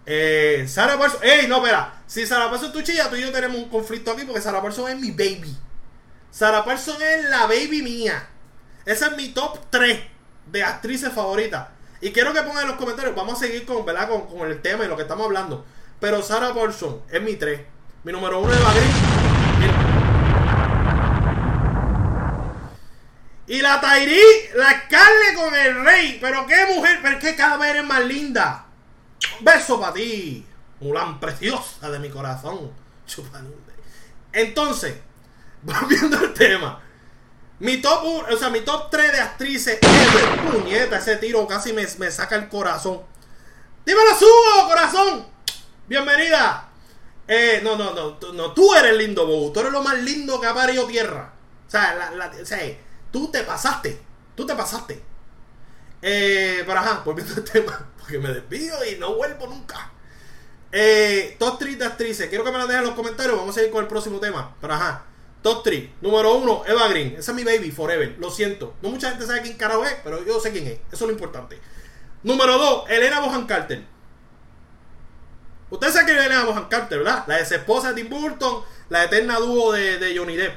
Eh, 0.06 0.64
Sara 0.66 0.98
Parsons. 0.98 1.22
Ey, 1.22 1.48
no, 1.48 1.56
espera. 1.56 2.02
Si 2.06 2.26
Sara 2.26 2.48
Parsons 2.48 2.68
es 2.68 2.72
tu 2.72 2.80
chilla, 2.80 3.10
tú 3.10 3.16
y 3.16 3.20
yo 3.20 3.30
tenemos 3.30 3.58
un 3.58 3.68
conflicto 3.68 4.12
aquí 4.12 4.24
porque 4.24 4.40
Sara 4.40 4.62
Parsons 4.62 4.88
es 4.88 4.98
mi 4.98 5.10
baby. 5.10 5.54
Sara 6.30 6.64
Parsons 6.64 7.02
es 7.02 7.28
la 7.28 7.42
baby 7.42 7.82
mía. 7.82 8.30
Ese 8.84 9.06
es 9.06 9.16
mi 9.16 9.28
top 9.28 9.58
3 9.70 10.00
de 10.46 10.62
actrices 10.62 11.12
favoritas. 11.12 11.68
Y 12.00 12.12
quiero 12.12 12.32
que 12.32 12.42
pongan 12.42 12.62
en 12.62 12.68
los 12.68 12.76
comentarios. 12.76 13.14
Vamos 13.14 13.34
a 13.34 13.46
seguir 13.46 13.64
con, 13.64 13.84
¿verdad? 13.86 14.08
con, 14.08 14.26
con 14.26 14.50
el 14.50 14.60
tema 14.60 14.84
y 14.84 14.88
lo 14.88 14.96
que 14.96 15.02
estamos 15.02 15.26
hablando. 15.26 15.64
pero 16.00 16.22
Sarah 16.22 16.52
Paulson 16.52 17.02
es 17.10 17.22
mi 17.22 17.36
3. 17.36 17.60
Mi 18.04 18.12
número 18.12 18.40
1 18.40 18.52
es 18.52 18.60
Green. 18.60 19.24
Y 23.46 23.60
la 23.60 23.78
Tairi, 23.80 24.20
la 24.54 24.84
Scarlett 24.84 25.34
con 25.34 25.54
el 25.54 25.84
rey. 25.84 26.18
Pero 26.20 26.46
qué 26.46 26.66
mujer, 26.74 27.00
pero 27.02 27.18
qué 27.18 27.34
cada 27.36 27.56
vez 27.56 27.70
eres 27.70 27.84
más 27.84 28.04
linda. 28.04 28.66
beso 29.40 29.80
para 29.80 29.94
ti. 29.94 30.46
Mulan 30.80 31.20
preciosa 31.20 31.90
de 31.90 31.98
mi 31.98 32.10
corazón. 32.10 32.70
Entonces, 34.32 34.96
volviendo 35.62 36.18
al 36.18 36.34
tema. 36.34 36.83
Mi 37.64 37.78
top, 37.78 38.04
o 38.30 38.36
sea, 38.36 38.50
mi 38.50 38.60
top 38.60 38.90
3 38.90 39.12
de 39.12 39.20
actrices 39.20 39.78
Puñeta, 40.52 40.98
ese 40.98 41.16
tiro 41.16 41.46
casi 41.46 41.72
me, 41.72 41.86
me 41.96 42.10
saca 42.10 42.36
el 42.36 42.50
corazón. 42.50 43.00
Dímelo, 43.86 44.10
subo, 44.18 44.68
corazón. 44.68 45.26
Bienvenida. 45.88 46.68
Eh, 47.26 47.62
no, 47.64 47.78
no, 47.78 47.94
no, 47.94 48.18
no, 48.34 48.52
tú 48.52 48.74
eres 48.74 48.94
lindo, 48.98 49.26
Bobo. 49.26 49.50
Tú 49.50 49.60
eres 49.60 49.72
lo 49.72 49.82
más 49.82 49.98
lindo 49.98 50.38
que 50.38 50.46
ha 50.46 50.52
parido 50.52 50.86
tierra. 50.86 51.32
O 51.66 51.70
sea, 51.70 51.94
la, 51.94 52.10
la, 52.10 52.30
tú 53.10 53.30
te 53.30 53.42
pasaste. 53.44 53.98
Tú 54.34 54.44
te 54.44 54.54
pasaste. 54.54 55.02
Eh, 56.02 56.64
pero 56.66 56.78
ajá, 56.78 57.00
volviendo 57.02 57.32
al 57.34 57.44
tema, 57.44 57.88
porque 57.98 58.18
me 58.18 58.28
desvío 58.28 58.74
y 58.84 58.98
no 58.98 59.14
vuelvo 59.14 59.46
nunca. 59.46 59.90
Eh, 60.70 61.36
top 61.38 61.58
3 61.60 61.78
de 61.78 61.86
actrices. 61.86 62.28
Quiero 62.28 62.44
que 62.44 62.52
me 62.52 62.58
la 62.58 62.66
dejen 62.66 62.80
en 62.80 62.88
los 62.88 62.94
comentarios. 62.94 63.38
Vamos 63.38 63.56
a 63.56 63.62
ir 63.62 63.70
con 63.70 63.80
el 63.80 63.88
próximo 63.88 64.20
tema. 64.20 64.54
Pero 64.60 64.74
ajá. 64.74 65.06
Top 65.44 65.62
3. 65.62 65.90
Número 66.00 66.36
1, 66.36 66.62
Eva 66.68 66.88
Green. 66.88 67.16
Esa 67.18 67.32
es 67.32 67.36
mi 67.36 67.44
baby, 67.44 67.70
forever. 67.70 68.16
Lo 68.18 68.30
siento. 68.30 68.76
No 68.80 68.88
mucha 68.88 69.10
gente 69.10 69.26
sabe 69.26 69.42
quién 69.42 69.58
carajo 69.58 69.84
es, 69.84 69.94
pero 70.02 70.24
yo 70.24 70.40
sé 70.40 70.50
quién 70.50 70.66
es. 70.66 70.78
Eso 70.90 70.94
es 70.94 71.00
lo 71.02 71.10
importante. 71.10 71.60
Número 72.22 72.56
2, 72.56 72.88
Elena 72.88 73.20
Bohan 73.20 73.44
Carter. 73.44 73.84
Ustedes 75.68 75.92
saben 75.92 76.06
quién 76.06 76.18
es 76.18 76.24
Elena 76.24 76.46
Bohan 76.46 76.64
Carter, 76.70 76.96
¿verdad? 77.00 77.24
La 77.26 77.38
ex 77.40 77.52
esposa 77.52 77.92
de 77.92 78.02
Tim 78.02 78.08
Burton, 78.08 78.62
la 78.88 79.04
eterna 79.04 79.36
dúo 79.38 79.72
de, 79.72 79.98
de 79.98 80.16
Johnny 80.16 80.34
Depp. 80.34 80.54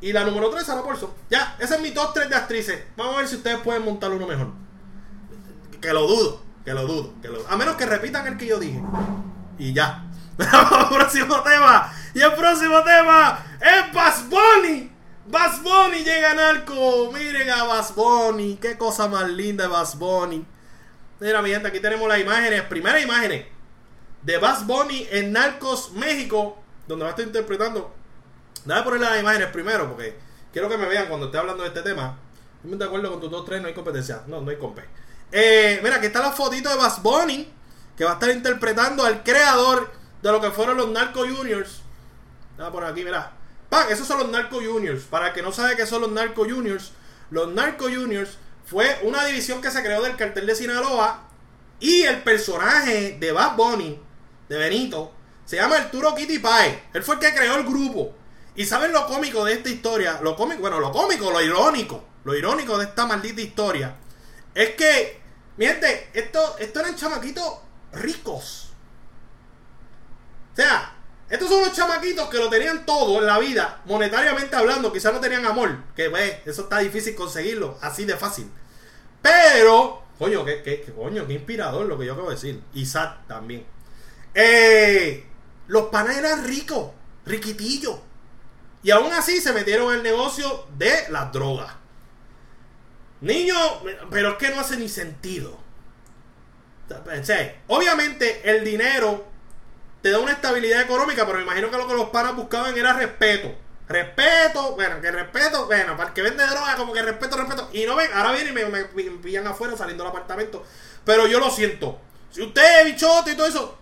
Y 0.00 0.12
la 0.12 0.24
número 0.24 0.50
3, 0.50 0.66
Sarah 0.66 0.82
Paulson. 0.82 1.10
Ya, 1.30 1.56
ese 1.60 1.76
es 1.76 1.80
mi 1.80 1.92
top 1.92 2.12
3 2.12 2.28
de 2.28 2.34
actrices. 2.34 2.82
Vamos 2.96 3.14
a 3.14 3.18
ver 3.18 3.28
si 3.28 3.36
ustedes 3.36 3.60
pueden 3.60 3.84
montar 3.84 4.10
uno 4.10 4.26
mejor. 4.26 4.48
Que 5.80 5.92
lo 5.92 6.08
dudo, 6.08 6.42
que 6.64 6.74
lo 6.74 6.88
dudo, 6.88 7.12
que 7.22 7.28
lo 7.28 7.46
A 7.48 7.56
menos 7.56 7.76
que 7.76 7.86
repitan 7.86 8.26
el 8.26 8.36
que 8.36 8.46
yo 8.46 8.58
dije. 8.58 8.82
Y 9.60 9.72
ya. 9.72 10.09
Próximo 10.88 11.42
tema. 11.42 11.92
Y 12.14 12.20
el 12.20 12.32
próximo 12.32 12.82
tema 12.82 13.44
es 13.60 13.92
Bass 13.92 14.24
Bunny. 14.28 14.90
Bass 15.26 15.62
Bunny 15.62 16.02
llega 16.02 16.32
a 16.32 16.34
Narco. 16.34 17.12
Miren 17.12 17.50
a 17.50 17.64
Bass 17.64 17.94
Bunny. 17.94 18.56
Qué 18.56 18.76
cosa 18.76 19.06
más 19.06 19.28
linda 19.28 19.68
Bass 19.68 19.98
Bunny. 19.98 20.44
Mira, 21.20 21.42
mi 21.42 21.50
gente, 21.50 21.68
aquí 21.68 21.80
tenemos 21.80 22.08
las 22.08 22.18
imágenes. 22.18 22.62
Primeras 22.62 23.02
imágenes 23.02 23.46
de 24.22 24.38
Bass 24.38 24.66
Bunny 24.66 25.06
en 25.10 25.32
Narcos 25.32 25.92
México. 25.92 26.58
Donde 26.88 27.04
va 27.04 27.10
a 27.10 27.12
estar 27.12 27.26
interpretando. 27.26 27.94
Déjame 28.64 28.84
poner 28.84 29.00
las 29.00 29.20
imágenes 29.20 29.48
primero 29.48 29.88
porque 29.88 30.18
quiero 30.52 30.68
que 30.68 30.76
me 30.76 30.86
vean 30.86 31.06
cuando 31.06 31.26
esté 31.26 31.38
hablando 31.38 31.62
de 31.62 31.68
este 31.68 31.82
tema. 31.82 32.18
Yo 32.62 32.70
me 32.70 32.76
de 32.76 32.84
acuerdo 32.84 33.10
con 33.10 33.20
tus 33.20 33.30
dos 33.30 33.44
tres, 33.44 33.62
no 33.62 33.68
hay 33.68 33.74
competencia. 33.74 34.22
No, 34.26 34.40
no 34.40 34.50
hay 34.50 34.56
compe. 34.56 34.84
Eh, 35.32 35.80
mira, 35.82 35.96
aquí 35.96 36.06
está 36.06 36.20
la 36.20 36.32
fotito 36.32 36.68
de 36.68 36.76
Bass 36.76 37.02
Bunny. 37.02 37.52
Que 37.96 38.04
va 38.04 38.12
a 38.12 38.14
estar 38.14 38.30
interpretando 38.30 39.04
al 39.04 39.22
creador 39.22 39.99
de 40.22 40.32
lo 40.32 40.40
que 40.40 40.50
fueron 40.50 40.76
los 40.76 40.90
Narco 40.90 41.20
Juniors. 41.20 41.82
Vamos 42.56 42.72
por 42.72 42.84
aquí, 42.84 43.04
mira. 43.04 43.32
¡Pam! 43.68 43.86
Esos 43.90 44.06
son 44.06 44.18
los 44.18 44.28
Narco 44.28 44.56
Juniors. 44.56 45.04
Para 45.04 45.28
el 45.28 45.32
que 45.32 45.42
no 45.42 45.52
sabe 45.52 45.76
qué 45.76 45.86
son 45.86 46.02
los 46.02 46.10
Narco 46.10 46.44
Juniors, 46.44 46.92
los 47.30 47.52
Narco 47.52 47.84
Juniors 47.84 48.36
fue 48.66 48.98
una 49.02 49.24
división 49.24 49.62
que 49.62 49.70
se 49.70 49.82
creó 49.82 50.02
del 50.02 50.16
cartel 50.16 50.46
de 50.46 50.54
Sinaloa. 50.54 51.28
Y 51.78 52.02
el 52.02 52.22
personaje 52.22 53.16
de 53.18 53.32
Bad 53.32 53.56
Bunny, 53.56 53.98
de 54.48 54.58
Benito, 54.58 55.12
se 55.46 55.56
llama 55.56 55.76
Arturo 55.76 56.14
Kitty 56.14 56.38
Pie. 56.38 56.82
Él 56.92 57.02
fue 57.02 57.14
el 57.14 57.20
que 57.20 57.34
creó 57.34 57.56
el 57.56 57.64
grupo. 57.64 58.14
Y 58.54 58.66
saben 58.66 58.92
lo 58.92 59.06
cómico 59.06 59.44
de 59.44 59.54
esta 59.54 59.68
historia, 59.68 60.20
lo 60.22 60.36
cómico, 60.36 60.60
bueno, 60.60 60.80
lo 60.80 60.92
cómico, 60.92 61.30
lo 61.30 61.40
irónico, 61.40 62.04
lo 62.24 62.34
irónico 62.34 62.76
de 62.76 62.84
esta 62.84 63.06
maldita 63.06 63.40
historia, 63.40 63.96
es 64.54 64.74
que, 64.74 65.20
mi 65.56 65.66
gente, 65.66 66.10
esto, 66.12 66.56
esto 66.58 66.80
eran 66.80 66.96
chamaquitos 66.96 67.58
ricos. 67.92 68.69
O 70.52 70.56
sea, 70.56 70.94
estos 71.30 71.48
son 71.48 71.60
los 71.60 71.72
chamaquitos 71.72 72.28
que 72.28 72.38
lo 72.38 72.50
tenían 72.50 72.84
todo 72.84 73.20
en 73.20 73.26
la 73.26 73.38
vida, 73.38 73.80
monetariamente 73.84 74.56
hablando. 74.56 74.92
Quizás 74.92 75.12
no 75.12 75.20
tenían 75.20 75.46
amor, 75.46 75.76
que 75.94 76.08
ve, 76.08 76.42
eso 76.44 76.62
está 76.62 76.80
difícil 76.80 77.14
conseguirlo, 77.14 77.78
así 77.80 78.04
de 78.04 78.16
fácil. 78.16 78.50
Pero, 79.22 80.02
coño, 80.18 80.44
qué, 80.44 80.92
coño, 80.96 81.26
qué 81.28 81.34
inspirador 81.34 81.86
lo 81.86 81.96
que 81.96 82.06
yo 82.06 82.14
acabo 82.14 82.30
de 82.30 82.34
decir. 82.34 82.60
Isaac 82.74 83.28
también. 83.28 83.64
Eh, 84.34 85.24
los 85.68 85.86
panas 85.86 86.16
eran 86.18 86.44
ricos, 86.44 86.90
riquitillos. 87.24 88.00
Y 88.82 88.90
aún 88.90 89.12
así 89.12 89.40
se 89.40 89.52
metieron 89.52 89.94
el 89.94 90.02
negocio 90.02 90.66
de 90.76 91.06
las 91.10 91.32
drogas. 91.32 91.74
Niños, 93.20 93.58
pero 94.10 94.30
es 94.30 94.34
que 94.36 94.48
no 94.50 94.60
hace 94.60 94.76
ni 94.76 94.88
sentido. 94.88 95.58
obviamente 97.68 98.50
el 98.50 98.64
dinero 98.64 99.29
te 100.02 100.10
da 100.10 100.18
una 100.18 100.32
estabilidad 100.32 100.82
económica, 100.82 101.26
pero 101.26 101.38
me 101.38 101.44
imagino 101.44 101.70
que 101.70 101.76
lo 101.76 101.86
que 101.86 101.94
los 101.94 102.08
panas 102.10 102.34
buscaban 102.36 102.76
era 102.76 102.92
respeto. 102.92 103.54
Respeto, 103.88 104.76
bueno, 104.76 105.00
que 105.00 105.10
respeto, 105.10 105.66
bueno, 105.66 105.96
para 105.96 106.10
el 106.10 106.14
que 106.14 106.22
vende 106.22 106.46
droga, 106.46 106.76
como 106.76 106.92
que 106.92 107.02
respeto, 107.02 107.36
respeto. 107.36 107.68
Y 107.72 107.84
no 107.86 107.96
ven, 107.96 108.08
ahora 108.14 108.32
vienen 108.32 108.56
y 108.56 108.70
me, 108.70 108.84
pillan 109.18 109.46
afuera 109.46 109.76
saliendo 109.76 110.04
del 110.04 110.12
apartamento. 110.12 110.64
Pero 111.04 111.26
yo 111.26 111.40
lo 111.40 111.50
siento. 111.50 112.00
Si 112.30 112.40
usted 112.40 112.80
es 112.80 112.84
bichote 112.92 113.32
y 113.32 113.36
todo 113.36 113.46
eso, 113.46 113.78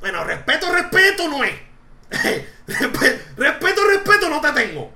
bueno, 0.00 0.24
respeto, 0.24 0.72
respeto 0.72 1.28
no 1.28 1.44
es. 1.44 1.54
respeto, 2.66 3.86
respeto 3.86 4.28
no 4.28 4.40
te 4.40 4.52
tengo. 4.52 4.92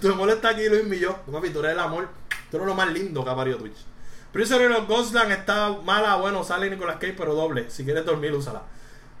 Tu 0.00 0.12
amor 0.12 0.30
está 0.30 0.50
aquí, 0.50 0.68
Luis 0.68 0.84
Millón. 0.84 1.16
Papi, 1.30 1.50
tú 1.50 1.58
eres 1.58 1.72
el 1.72 1.80
amor. 1.80 2.08
Tú 2.50 2.58
eres 2.58 2.68
lo 2.68 2.74
más 2.74 2.92
lindo 2.92 3.24
que 3.24 3.30
ha 3.30 3.34
parido 3.34 3.58
Twitch. 3.58 3.78
Prisoner 4.32 4.70
of 4.70 4.88
Ghostland 4.88 5.32
está 5.32 5.68
mala, 5.84 6.14
bueno, 6.14 6.44
sale 6.44 6.70
Nicolas 6.70 6.96
Cage, 6.96 7.14
pero 7.18 7.34
doble. 7.34 7.68
Si 7.70 7.84
quieres 7.84 8.06
dormir, 8.06 8.32
úsala. 8.32 8.62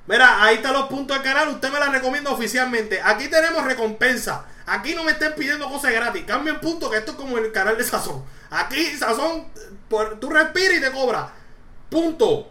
Mira, 0.06 0.42
ahí 0.42 0.56
están 0.56 0.72
los 0.72 0.86
puntos 0.86 1.16
del 1.16 1.24
canal. 1.24 1.48
Usted 1.48 1.70
me 1.70 1.78
la 1.78 1.88
recomienda 1.88 2.30
oficialmente. 2.30 3.00
Aquí 3.02 3.28
tenemos 3.28 3.64
recompensa. 3.64 4.46
Aquí 4.66 4.94
no 4.94 5.04
me 5.04 5.12
estén 5.12 5.34
pidiendo 5.34 5.68
cosas 5.68 5.92
gratis. 5.92 6.24
Cambien 6.24 6.60
punto 6.60 6.90
que 6.90 6.98
esto 6.98 7.12
es 7.12 7.16
como 7.16 7.38
el 7.38 7.52
canal 7.52 7.76
de 7.76 7.84
Sazón. 7.84 8.24
Aquí 8.50 8.84
Sazón, 8.96 9.46
por, 9.88 10.18
tú 10.18 10.28
respiras 10.30 10.78
y 10.78 10.80
te 10.80 10.90
cobra. 10.90 11.32
Punto. 11.88 12.48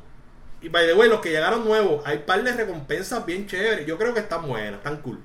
Y 0.62 0.70
by 0.70 0.86
the 0.86 0.94
way, 0.94 1.10
los 1.10 1.20
que 1.20 1.32
llegaron 1.32 1.66
nuevos, 1.66 2.04
hay 2.06 2.20
par 2.20 2.44
de 2.44 2.54
recompensas 2.54 3.26
bien 3.26 3.48
chéveres. 3.48 3.86
Yo 3.86 3.98
creo 3.98 4.14
que 4.14 4.22
están 4.22 4.48
buenas, 4.48 4.76
están 4.76 4.98
cool. 5.02 5.20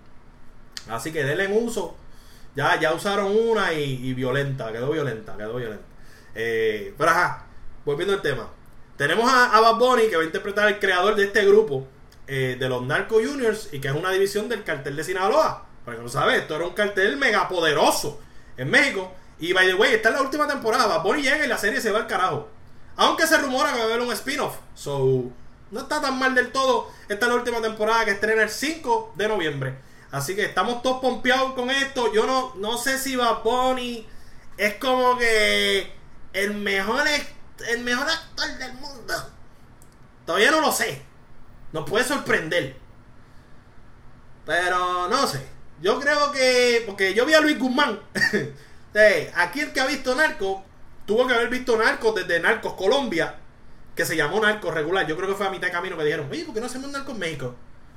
Así 0.89 1.13
que 1.13 1.23
denle 1.23 1.45
en 1.45 1.65
uso. 1.65 1.97
Ya, 2.57 2.81
ya 2.81 2.93
usaron 2.93 3.37
una 3.37 3.73
y, 3.73 4.15
violenta. 4.15 4.73
Quedó 4.73 4.91
violenta, 4.91 5.37
quedó 5.37 5.57
violenta. 5.57 5.85
Eh, 6.35 6.95
pero 6.99 7.11
ajá, 7.11 7.47
volviendo 7.85 8.15
al 8.15 8.23
tema. 8.23 8.51
Tenemos 8.97 9.31
a, 9.31 9.57
a 9.57 9.61
Bad 9.61 9.77
Bunny 9.77 10.09
que 10.09 10.17
va 10.17 10.23
a 10.23 10.27
interpretar 10.27 10.67
al 10.67 10.79
creador 10.79 11.15
de 11.15 11.25
este 11.25 11.45
grupo 11.45 11.87
eh, 12.27 12.57
de 12.59 12.69
los 12.69 12.83
Narco 12.83 13.17
Juniors 13.17 13.69
y 13.73 13.81
que 13.81 13.89
es 13.89 13.95
una 13.95 14.11
división 14.11 14.49
del 14.49 14.65
cartel 14.65 14.97
de 14.97 15.05
Sinaloa. 15.05 15.67
Para 15.85 15.97
que 15.97 16.03
no 16.03 16.09
sabe, 16.09 16.39
esto 16.39 16.57
era 16.57 16.67
un 16.67 16.75
cartel 16.75 17.17
mega 17.17 17.49
poderoso 17.49 18.21
en 18.57 18.71
México. 18.71 19.13
Y 19.39 19.53
by 19.53 19.67
the 19.67 19.75
way, 19.75 19.95
esta 19.95 20.09
es 20.09 20.15
la 20.17 20.23
última 20.23 20.49
temporada. 20.49 20.99
Bonnie 20.99 21.23
llega 21.23 21.45
y 21.45 21.49
la 21.49 21.59
serie 21.59 21.81
se 21.81 21.91
va 21.91 22.01
al 22.01 22.07
carajo. 22.07 22.49
Aunque 22.97 23.27
se 23.27 23.37
rumora 23.39 23.73
que 23.73 23.79
va 23.79 23.85
a 23.85 23.87
haber 23.89 24.01
un 24.01 24.13
spin-off. 24.13 24.57
So, 24.75 25.31
no 25.71 25.81
está 25.81 26.01
tan 26.01 26.19
mal 26.19 26.35
del 26.35 26.51
todo. 26.53 26.91
Esta 27.09 27.27
es 27.27 27.33
la 27.33 27.39
última 27.39 27.61
temporada 27.61 28.05
que 28.05 28.13
estrena 28.13 28.43
el 28.43 28.51
5 28.51 29.15
de 29.17 29.29
noviembre. 29.29 29.79
Así 30.11 30.35
que 30.35 30.45
estamos 30.45 30.83
todos 30.83 31.01
pompeados 31.01 31.53
con 31.53 31.71
esto. 31.71 32.13
Yo 32.13 32.27
no, 32.27 32.55
no 32.57 32.79
sé 32.79 32.99
si 32.99 33.17
va 33.17 33.41
Bonnie 33.45 34.07
es 34.57 34.75
como 34.75 35.19
que 35.19 35.93
el 36.33 36.55
mejor, 36.55 37.05
el 37.69 37.81
mejor 37.83 38.09
actor 38.09 38.59
del 38.59 38.73
mundo. 38.75 39.15
Todavía 40.25 40.51
no 40.51 40.61
lo 40.61 40.73
sé. 40.73 41.03
Nos 41.73 41.89
puede 41.89 42.05
sorprender. 42.05 42.77
Pero 44.45 45.09
no 45.09 45.27
sé. 45.27 45.47
Yo 45.83 46.01
creo 46.01 46.33
que. 46.33 46.85
Porque 46.87 47.15
yo 47.15 47.27
vi 47.27 47.35
a 47.35 47.41
Luis 47.41 47.59
Guzmán. 47.59 48.01
aquí 49.35 49.61
el 49.61 49.73
que 49.73 49.81
ha 49.81 49.87
visto 49.87 50.15
Narco. 50.15 50.65
Tuvo 51.07 51.27
que 51.27 51.35
haber 51.35 51.49
visto 51.49 51.77
Narco 51.77 52.13
desde 52.13 52.41
Narcos 52.41 52.75
Colombia. 52.75 53.37
Que 53.95 54.05
se 54.05 54.17
llamó 54.17 54.41
Narcos 54.41 54.73
regular. 54.73 55.07
Yo 55.07 55.17
creo 55.17 55.29
que 55.29 55.35
fue 55.35 55.47
a 55.47 55.51
mitad 55.51 55.67
de 55.67 55.73
camino 55.73 55.97
que 55.97 56.05
dijeron. 56.05 56.29
Oye, 56.31 56.45
¿por 56.45 56.55
qué 56.55 56.61
no 56.61 56.67
hacemos 56.67 56.91
Narcos 56.91 57.17
México? 57.17 57.55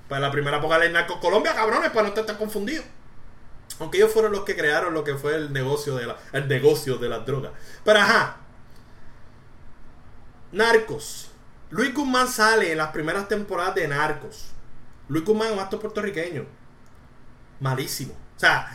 Pues 0.07 0.19
la 0.19 0.31
primera 0.31 0.57
época 0.57 0.79
de 0.79 0.89
Narcos 0.89 1.17
Colombia, 1.17 1.53
cabrones, 1.53 1.91
para 1.91 2.09
no 2.09 2.15
estar 2.15 2.37
confundido. 2.37 2.83
Aunque 3.79 3.97
ellos 3.97 4.11
fueron 4.11 4.31
los 4.31 4.43
que 4.43 4.55
crearon 4.55 4.93
lo 4.93 5.03
que 5.03 5.15
fue 5.15 5.35
el 5.35 5.53
negocio 5.53 5.95
de 5.95 6.07
la, 6.07 6.17
el 6.33 6.47
negocio 6.47 6.97
de 6.97 7.09
las 7.09 7.25
drogas. 7.25 7.51
Pero 7.83 7.99
ajá. 7.99 8.37
Narcos. 10.51 11.28
Luis 11.71 11.93
Guzmán 11.93 12.27
sale 12.27 12.71
en 12.71 12.77
las 12.77 12.89
primeras 12.89 13.27
temporadas 13.27 13.75
de 13.75 13.87
Narcos. 13.87 14.51
Luis 15.07 15.23
Guzmán 15.23 15.49
es 15.49 15.53
un 15.53 15.59
actor 15.59 15.79
puertorriqueño. 15.79 16.45
Malísimo. 17.59 18.13
O 18.35 18.39
sea, 18.39 18.73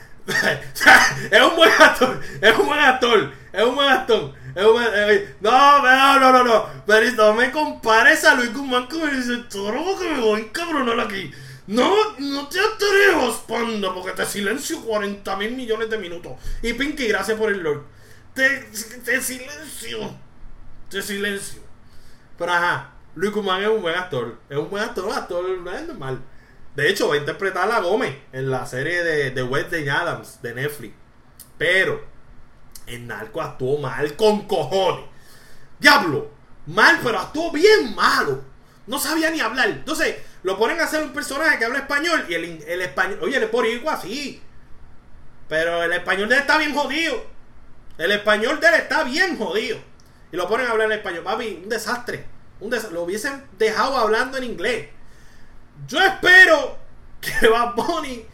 es 1.31 1.43
un 1.43 1.57
buen 1.57 1.71
actor. 1.71 2.21
Es 2.41 2.59
un 2.59 2.67
buen 2.67 2.81
actor. 2.81 3.33
Es 3.53 3.63
un 3.63 3.75
buen 3.75 3.89
actor. 3.91 4.35
Es 4.55 4.65
un 4.65 4.73
buen, 4.73 4.87
eh, 4.95 5.35
no, 5.41 5.83
no, 5.83 6.21
no, 6.21 6.33
no, 6.33 6.45
no. 6.45 6.67
Pero 6.87 7.13
no 7.13 7.35
me 7.35 7.51
compare 7.51 8.11
ves 8.11 8.25
a 8.25 8.35
Luis 8.35 8.53
Guzmán 8.55 8.87
como 8.87 9.07
dice, 9.07 9.37
todo 9.51 9.99
que 9.99 10.09
me 10.09 10.21
voy 10.21 10.41
a 10.41 10.45
encabronar 10.45 11.01
aquí. 11.01 11.31
No, 11.67 11.95
no 12.19 12.49
te 12.49 12.59
atrevas, 12.61 13.37
panda, 13.49 13.93
porque 13.93 14.13
te 14.13 14.27
silencio 14.27 14.83
40 14.83 15.37
mil 15.37 15.57
millones 15.57 15.91
de 15.91 15.99
minutos. 15.99 16.33
Y 16.63 16.73
Pinky, 16.75 17.09
gracias 17.09 17.39
por 17.39 17.51
el 17.51 17.63
Lord. 17.63 17.85
Te, 18.35 18.61
te 19.05 19.21
silencio. 19.21 20.15
Te 20.91 21.03
silencio. 21.03 21.64
Pero 22.39 22.53
ajá, 22.53 22.93
Luis 23.15 23.33
Guzmán 23.33 23.63
es 23.63 23.69
un 23.69 23.83
buen 23.83 23.95
actor. 23.95 24.39
Es 24.49 24.57
un 24.57 24.71
buen 24.71 24.83
actor, 24.83 25.05
un 25.05 25.13
actor 25.13 25.45
no 25.59 25.73
es 25.73 25.87
normal. 25.87 26.21
De 26.75 26.91
hecho, 26.91 27.09
va 27.09 27.15
a 27.15 27.19
interpretar 27.19 27.71
a 27.71 27.81
Gómez 27.81 28.17
en 28.33 28.51
la 28.51 28.67
serie 28.67 29.05
de, 29.05 29.31
de 29.31 29.43
Wednesday 29.43 29.89
Adams 29.89 30.43
de 30.43 30.55
Netflix. 30.55 30.95
Pero 31.57 32.05
en 32.87 33.07
Narco 33.07 33.41
actuó 33.41 33.79
mal 33.79 34.17
con 34.17 34.47
cojones. 34.47 35.07
Diablo, 35.79 36.31
mal, 36.67 36.99
pero 37.03 37.21
actuó 37.21 37.53
bien 37.53 37.95
malo. 37.95 38.43
No 38.87 38.99
sabía 38.99 39.31
ni 39.31 39.41
hablar. 39.41 39.69
Entonces, 39.69 40.17
lo 40.43 40.59
ponen 40.59 40.81
a 40.81 40.85
hacer 40.85 41.03
un 41.03 41.13
personaje 41.13 41.59
que 41.59 41.65
habla 41.65 41.79
español 41.79 42.25
y 42.29 42.35
el, 42.35 42.63
el 42.67 42.81
español, 42.83 43.19
oye, 43.23 43.37
el 43.37 43.67
igual 43.67 43.97
así. 43.97 44.43
Pero 45.49 45.83
el 45.83 45.93
español 45.93 46.29
de 46.29 46.35
él 46.35 46.41
está 46.41 46.59
bien 46.59 46.75
jodido. 46.75 47.25
El 47.97 48.11
español 48.11 48.61
de 48.61 48.67
él 48.67 48.75
está 48.75 49.05
bien 49.05 49.39
jodido. 49.39 49.79
Y 50.33 50.37
lo 50.37 50.49
ponen 50.49 50.67
a 50.67 50.71
hablar 50.71 50.91
en 50.91 50.99
español. 50.99 51.23
Papi, 51.25 51.61
un 51.63 51.69
desastre. 51.69 52.27
Un 52.61 52.71
Lo 52.93 53.03
hubiesen 53.03 53.45
dejado 53.59 53.97
hablando 53.97 54.39
en 54.39 54.45
inglés. 54.45 54.89
Yo 55.87 56.01
espero 56.01 56.77
que 57.21 57.49
Bad 57.49 57.75
Bunny, 57.75 58.25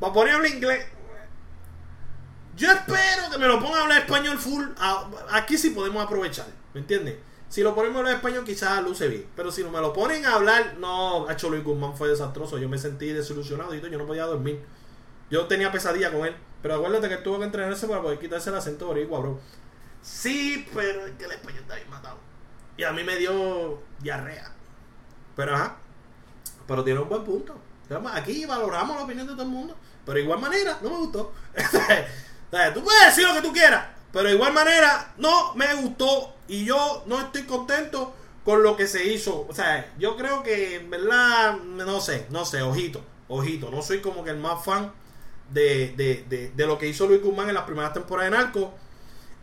Bad 0.00 0.12
Bunny 0.12 0.30
hable 0.30 0.48
inglés. 0.48 0.86
Yo 2.56 2.68
espero 2.72 3.30
que 3.30 3.38
me 3.38 3.46
lo 3.46 3.60
pongan 3.60 3.78
a 3.78 3.82
hablar 3.82 3.98
español 4.00 4.36
full. 4.36 4.64
Aquí 5.30 5.56
sí 5.56 5.70
podemos 5.70 6.04
aprovechar, 6.04 6.46
¿me 6.74 6.80
entiendes? 6.80 7.16
Si 7.48 7.62
lo 7.62 7.74
ponemos 7.74 7.96
a 7.96 7.98
hablar 8.00 8.14
español, 8.16 8.44
quizás 8.44 8.82
luce 8.82 9.06
bien. 9.08 9.26
Pero 9.36 9.52
si 9.52 9.62
no 9.62 9.70
me 9.70 9.80
lo 9.80 9.92
ponen 9.92 10.26
a 10.26 10.34
hablar, 10.34 10.76
no, 10.78 11.30
hecho 11.30 11.48
Luis 11.48 11.62
Guzmán 11.62 11.96
fue 11.96 12.08
desastroso. 12.08 12.58
Yo 12.58 12.68
me 12.68 12.76
sentí 12.76 13.06
desilusionado 13.10 13.74
y 13.74 13.80
yo 13.80 13.98
no 13.98 14.06
podía 14.06 14.24
dormir. 14.24 14.60
Yo 15.30 15.46
tenía 15.46 15.70
pesadilla 15.70 16.12
con 16.12 16.26
él. 16.26 16.34
Pero 16.60 16.74
acuérdate 16.74 17.08
que 17.08 17.18
tuvo 17.18 17.38
que 17.38 17.44
entrenarse 17.44 17.86
para 17.86 18.02
poder 18.02 18.18
quitarse 18.18 18.50
el 18.50 18.56
acento 18.56 18.86
boricua, 18.86 19.20
bro. 19.20 19.40
Sí, 20.02 20.66
pero 20.74 21.06
es 21.06 21.12
que 21.12 21.24
el 21.24 21.32
español 21.32 21.62
está 21.62 21.74
bien 21.76 21.90
matado. 21.90 22.18
Y 22.76 22.84
a 22.84 22.92
mí 22.92 23.02
me 23.04 23.16
dio 23.16 23.82
diarrea. 24.00 24.52
Pero 25.36 25.54
ajá. 25.54 25.76
Pero 26.66 26.84
tiene 26.84 27.00
un 27.00 27.08
buen 27.08 27.24
punto. 27.24 27.58
Aquí 28.12 28.44
valoramos 28.44 28.96
la 28.96 29.02
opinión 29.02 29.26
de 29.26 29.32
todo 29.32 29.42
el 29.42 29.48
mundo. 29.48 29.76
Pero 30.04 30.16
de 30.16 30.22
igual 30.22 30.40
manera, 30.40 30.78
no 30.82 30.90
me 30.90 30.96
gustó. 30.96 31.32
tú 32.74 32.84
puedes 32.84 33.06
decir 33.06 33.26
lo 33.26 33.34
que 33.34 33.42
tú 33.42 33.52
quieras, 33.52 33.86
pero 34.12 34.28
de 34.28 34.34
igual 34.34 34.52
manera 34.52 35.12
no 35.18 35.54
me 35.54 35.74
gustó 35.74 36.34
y 36.46 36.64
yo 36.64 37.04
no 37.06 37.20
estoy 37.20 37.42
contento 37.42 38.14
con 38.44 38.62
lo 38.62 38.76
que 38.76 38.86
se 38.86 39.04
hizo. 39.04 39.46
O 39.48 39.54
sea, 39.54 39.92
yo 39.98 40.16
creo 40.16 40.42
que 40.42 40.76
en 40.76 40.90
verdad, 40.90 41.58
no 41.58 42.00
sé, 42.00 42.26
no 42.30 42.46
sé, 42.46 42.62
ojito, 42.62 43.04
ojito. 43.28 43.70
No 43.70 43.82
soy 43.82 44.00
como 44.00 44.24
que 44.24 44.30
el 44.30 44.38
más 44.38 44.64
fan 44.64 44.92
de, 45.50 45.94
de, 45.96 46.52
de, 46.54 46.66
lo 46.66 46.78
que 46.78 46.88
hizo 46.88 47.06
Luis 47.06 47.22
Guzmán 47.22 47.48
en 47.48 47.54
las 47.54 47.64
primeras 47.64 47.92
temporadas 47.92 48.30
de 48.30 48.36
Narco. 48.38 48.74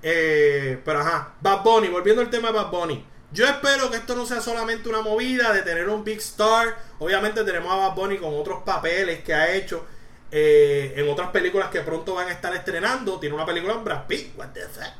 Eh, 0.08 0.80
pero 0.86 0.99
ajá, 0.99 1.34
Bad 1.41 1.64
Bunny, 1.64 1.88
volviendo 1.88 2.22
al 2.22 2.30
tema 2.30 2.49
de 2.49 2.53
Bad 2.53 2.70
Bunny. 2.70 3.03
Yo 3.32 3.47
espero 3.47 3.89
que 3.89 3.97
esto 3.97 4.16
no 4.16 4.24
sea 4.28 4.39
solamente 4.39 4.88
una 4.88 5.01
movida 5.01 5.51
de 5.51 5.64
tener 5.64 5.89
un 5.89 6.03
big 6.03 6.20
star. 6.20 6.78
Obviamente 6.99 7.43
tenemos 7.43 7.72
a 7.72 7.88
Bad 7.88 7.95
Bunny 7.95 8.18
con 8.20 8.32
otros 8.36 8.62
papeles 8.64 9.24
que 9.24 9.34
ha 9.34 9.56
hecho. 9.56 9.84
Eh, 10.30 10.93
en 10.95 11.10
otras 11.10 11.32
películas 11.32 11.70
que 11.70 11.82
pronto 11.82 12.14
van 12.14 12.28
a 12.28 12.34
estar 12.34 12.56
estrenando. 12.56 13.20
Tiene 13.20 13.34
una 13.34 13.47
película 13.47 13.74
en 13.74 13.84
Brad 13.84 14.06
Pitt. 14.06 14.38
What 14.38 14.49
the 14.53 14.62
fuck? 14.62 14.93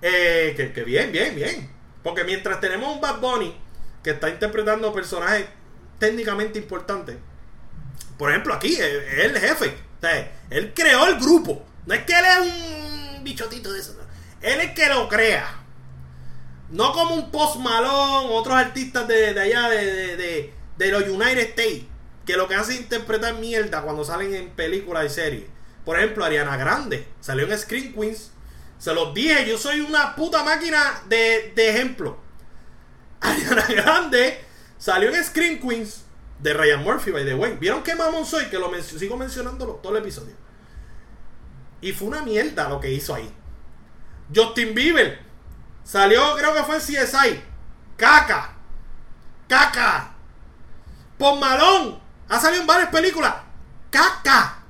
Eh, 0.00 0.72
que, 0.74 0.84
bien, 0.84 1.10
bien, 1.10 1.34
bien. 1.34 1.68
Porque 2.00 2.22
mientras 2.22 2.60
tenemos 2.60 2.94
un 2.94 3.00
Bad 3.00 3.18
Bunny 3.18 3.52
que 4.00 4.10
está 4.10 4.30
interpretando 4.30 4.92
personajes 4.92 5.46
técnicamente 5.98 6.60
importantes. 6.60 7.16
Por 8.16 8.30
ejemplo, 8.30 8.54
aquí, 8.54 8.76
eh, 8.80 9.08
es 9.18 9.24
el 9.24 9.38
jefe. 9.38 9.76
O 9.98 10.00
sea, 10.00 10.32
él 10.50 10.72
creó 10.72 11.08
el 11.08 11.18
grupo. 11.18 11.66
No 11.84 11.94
es 11.94 12.04
que 12.04 12.12
él 12.12 12.24
es 12.24 12.38
un 12.38 13.24
bichotito 13.24 13.72
de 13.72 13.80
eso. 13.80 13.99
Él 14.42 14.60
es 14.60 14.72
que 14.72 14.88
lo 14.88 15.08
crea. 15.08 15.56
No 16.70 16.92
como 16.92 17.14
un 17.14 17.30
Post 17.30 17.56
Malone, 17.56 18.28
otros 18.32 18.54
artistas 18.54 19.08
de, 19.08 19.38
allá 19.38 19.68
de, 19.68 20.16
de, 20.16 20.54
de 20.78 20.90
los 20.90 21.02
United 21.08 21.38
States 21.38 21.90
que 22.30 22.36
lo 22.36 22.46
que 22.46 22.54
hace 22.54 22.74
es 22.74 22.80
interpretar 22.80 23.34
mierda 23.34 23.82
cuando 23.82 24.04
salen 24.04 24.32
en 24.34 24.50
películas 24.50 25.06
y 25.06 25.08
series. 25.08 25.44
Por 25.84 25.98
ejemplo, 25.98 26.24
Ariana 26.24 26.56
Grande 26.56 27.06
salió 27.20 27.50
en 27.50 27.58
Screen 27.58 27.92
Queens. 27.92 28.30
Se 28.78 28.94
los 28.94 29.12
dije, 29.12 29.48
yo 29.48 29.58
soy 29.58 29.80
una 29.80 30.14
puta 30.14 30.44
máquina 30.44 31.02
de, 31.08 31.52
de 31.56 31.70
ejemplo. 31.70 32.18
Ariana 33.20 33.66
Grande 33.66 34.44
salió 34.78 35.12
en 35.12 35.24
Screen 35.24 35.60
Queens 35.60 36.04
de 36.38 36.54
Ryan 36.54 36.84
Murphy, 36.84 37.10
by 37.10 37.24
the 37.24 37.34
way. 37.34 37.56
¿Vieron 37.58 37.82
qué 37.82 37.96
mamón 37.96 38.24
soy? 38.24 38.44
Que 38.46 38.58
lo 38.58 38.70
sigo 38.82 39.16
mencionando 39.16 39.66
todo 39.82 39.96
el 39.96 40.02
episodio. 40.02 40.34
Y 41.80 41.92
fue 41.92 42.08
una 42.08 42.22
mierda 42.22 42.68
lo 42.68 42.78
que 42.78 42.92
hizo 42.92 43.14
ahí. 43.14 43.28
Justin 44.34 44.74
Bieber 44.74 45.20
salió, 45.84 46.36
creo 46.36 46.54
que 46.54 46.62
fue 46.62 46.76
en 46.76 46.80
CSI. 46.80 47.42
Caca. 47.96 48.56
Caca. 49.48 50.14
Por 51.18 51.38
malón 51.38 52.00
ha 52.28 52.40
salido 52.40 52.62
en 52.62 52.66
varias 52.66 52.90
películas. 52.90 53.34
¡Caca! 53.90 54.62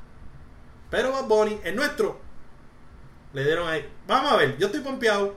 Pero 0.90 1.12
Bad 1.12 1.24
Bunny, 1.24 1.60
el 1.62 1.76
nuestro, 1.76 2.20
le 3.32 3.44
dieron 3.44 3.68
ahí. 3.68 3.86
Vamos 4.06 4.32
a 4.32 4.36
ver, 4.36 4.56
yo 4.58 4.66
estoy 4.66 4.80
pompeado. 4.80 5.36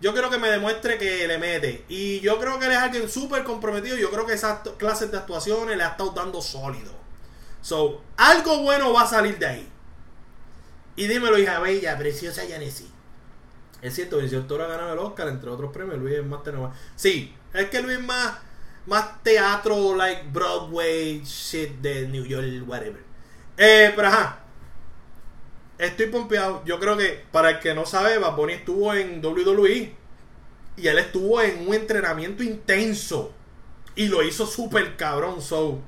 Yo 0.00 0.14
creo 0.14 0.30
que 0.30 0.38
me 0.38 0.48
demuestre 0.48 0.96
que 0.96 1.26
le 1.26 1.38
mete. 1.38 1.84
Y 1.88 2.20
yo 2.20 2.38
creo 2.38 2.58
que 2.58 2.66
él 2.66 2.72
es 2.72 2.78
alguien 2.78 3.08
súper 3.08 3.44
comprometido. 3.44 3.96
Yo 3.96 4.10
creo 4.10 4.26
que 4.26 4.32
esas 4.32 4.60
clases 4.78 5.10
de 5.10 5.18
actuaciones 5.18 5.76
le 5.76 5.82
ha 5.82 5.88
estado 5.88 6.10
dando 6.10 6.40
sólido. 6.40 6.92
So, 7.60 8.02
algo 8.16 8.62
bueno 8.62 8.92
va 8.92 9.02
a 9.02 9.06
salir 9.06 9.38
de 9.38 9.46
ahí. 9.46 9.68
Y 10.96 11.06
dímelo, 11.06 11.38
hija 11.38 11.58
bella, 11.58 11.98
preciosa 11.98 12.44
Yanesi. 12.44 12.90
Es 13.80 13.94
cierto, 13.94 14.16
Benicio 14.16 14.42
Toro 14.42 14.64
ha 14.64 14.68
ganado 14.68 14.92
el 14.92 14.98
Oscar, 14.98 15.28
entre 15.28 15.50
otros 15.50 15.72
premios. 15.72 15.98
Luis 15.98 16.14
es 16.16 16.26
más 16.26 16.42
tenor. 16.42 16.72
Sí, 16.96 17.34
es 17.54 17.70
que 17.70 17.80
Luis 17.80 17.98
es 17.98 18.04
más 18.04 18.38
más 18.88 19.22
teatro, 19.22 19.94
like 19.94 20.24
Broadway, 20.32 21.22
shit 21.22 21.80
de 21.80 22.08
New 22.08 22.24
York, 22.24 22.46
whatever. 22.66 23.02
Eh, 23.56 23.92
pero 23.94 24.08
ajá. 24.08 24.40
Estoy 25.76 26.06
pompeado. 26.06 26.62
Yo 26.64 26.80
creo 26.80 26.96
que, 26.96 27.24
para 27.30 27.50
el 27.50 27.60
que 27.60 27.74
no 27.74 27.86
sabe, 27.86 28.18
Bad 28.18 28.34
Bunny 28.34 28.54
estuvo 28.54 28.94
en 28.94 29.24
WWE. 29.24 29.94
Y 30.76 30.86
él 30.86 30.98
estuvo 30.98 31.40
en 31.42 31.68
un 31.68 31.74
entrenamiento 31.74 32.42
intenso. 32.42 33.32
Y 33.94 34.08
lo 34.08 34.22
hizo 34.22 34.46
súper 34.46 34.96
cabrón. 34.96 35.42
So, 35.42 35.80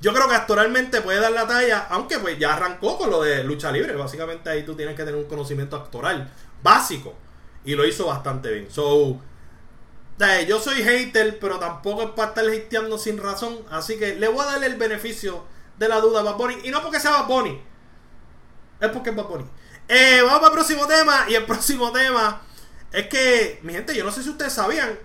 yo 0.00 0.12
creo 0.12 0.28
que 0.28 0.34
actualmente 0.34 1.00
puede 1.02 1.20
dar 1.20 1.32
la 1.32 1.46
talla. 1.46 1.86
Aunque 1.90 2.18
pues 2.18 2.38
ya 2.38 2.54
arrancó 2.54 2.96
con 2.96 3.10
lo 3.10 3.22
de 3.22 3.44
lucha 3.44 3.70
libre. 3.70 3.94
Básicamente 3.94 4.50
ahí 4.50 4.64
tú 4.64 4.74
tienes 4.74 4.96
que 4.96 5.04
tener 5.04 5.20
un 5.20 5.28
conocimiento 5.28 5.76
actoral 5.76 6.32
básico. 6.62 7.14
Y 7.64 7.74
lo 7.74 7.86
hizo 7.86 8.06
bastante 8.06 8.50
bien. 8.50 8.70
So, 8.70 9.20
yo 10.46 10.60
soy 10.60 10.82
hater, 10.82 11.38
pero 11.38 11.58
tampoco 11.58 12.02
es 12.02 12.10
para 12.10 12.28
estar 12.28 12.44
hateando 12.44 12.98
sin 12.98 13.18
razón. 13.18 13.58
Así 13.70 13.98
que 13.98 14.14
le 14.14 14.28
voy 14.28 14.42
a 14.42 14.52
darle 14.52 14.66
el 14.66 14.76
beneficio 14.76 15.44
de 15.78 15.88
la 15.88 16.00
duda 16.00 16.20
a 16.20 16.22
Bad. 16.22 16.64
Y 16.64 16.70
no 16.70 16.82
porque 16.82 17.00
sea 17.00 17.12
Bad 17.12 17.26
Bunny. 17.26 17.60
Es 18.80 18.88
porque 18.90 19.10
es 19.10 19.16
Bad 19.16 19.26
Bunny. 19.26 19.44
Eh, 19.88 20.22
vamos 20.24 20.48
el 20.48 20.52
próximo 20.52 20.86
tema. 20.86 21.26
Y 21.28 21.34
el 21.34 21.44
próximo 21.44 21.90
tema 21.92 22.42
es 22.92 23.08
que, 23.08 23.60
mi 23.62 23.72
gente, 23.72 23.94
yo 23.94 24.04
no 24.04 24.12
sé 24.12 24.22
si 24.22 24.30
ustedes 24.30 24.52
sabían. 24.52 24.98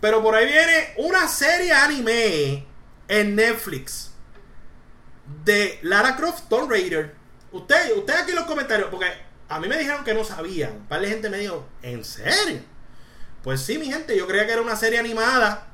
Pero 0.00 0.22
por 0.22 0.34
ahí 0.34 0.46
viene 0.46 0.94
una 0.98 1.28
serie 1.28 1.72
anime 1.72 2.66
en 3.08 3.36
Netflix. 3.36 4.10
De 5.44 5.78
Lara 5.82 6.16
Croft 6.16 6.48
Tomb 6.48 6.70
Raider. 6.70 7.14
Ustedes 7.52 7.96
usted 7.96 8.14
aquí 8.14 8.30
en 8.30 8.36
los 8.36 8.46
comentarios. 8.46 8.88
Porque 8.90 9.06
a 9.52 9.60
mí 9.60 9.68
me 9.68 9.76
dijeron 9.76 10.02
que 10.02 10.14
no 10.14 10.24
sabían. 10.24 10.72
Un 10.72 10.86
par 10.86 11.02
de 11.02 11.08
gente 11.08 11.28
me 11.28 11.36
dijo, 11.36 11.66
¿en 11.82 12.02
serio? 12.04 12.60
Pues 13.42 13.60
sí, 13.60 13.76
mi 13.76 13.92
gente, 13.92 14.16
yo 14.16 14.26
creía 14.26 14.46
que 14.46 14.52
era 14.52 14.62
una 14.62 14.76
serie 14.76 14.98
animada. 14.98 15.66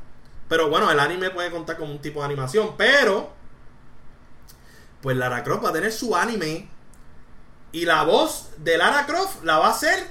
Pero 0.49 0.69
bueno, 0.69 0.91
el 0.91 0.99
anime 0.99 1.31
puede 1.31 1.53
contar 1.53 1.77
como 1.77 1.93
un 1.93 2.01
tipo 2.01 2.19
de 2.19 2.27
animación. 2.27 2.77
Pero, 2.77 3.33
pues 5.01 5.17
Lara 5.17 5.45
Croft 5.45 5.65
va 5.65 5.69
a 5.69 5.73
tener 5.73 5.93
su 5.93 6.17
anime. 6.17 6.69
Y 7.71 7.85
la 7.85 8.03
voz 8.03 8.51
de 8.57 8.79
Lara 8.79 9.07
Croft 9.07 9.45
la 9.45 9.59
va 9.59 9.69
a 9.69 9.71
hacer. 9.71 10.09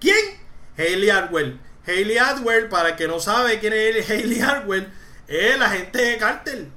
¿Quién? 0.00 0.40
Hayley 0.78 1.10
Atwell. 1.10 1.60
Hayley 1.86 2.16
Atwell, 2.16 2.70
para 2.70 2.90
el 2.90 2.96
que 2.96 3.06
no 3.06 3.20
sabe 3.20 3.58
quién 3.58 3.74
es 3.74 4.08
Hayley 4.08 4.40
Atwell, 4.40 4.90
es 5.28 5.58
la 5.58 5.68
gente 5.68 6.00
de 6.00 6.16
Cartel. 6.16 6.72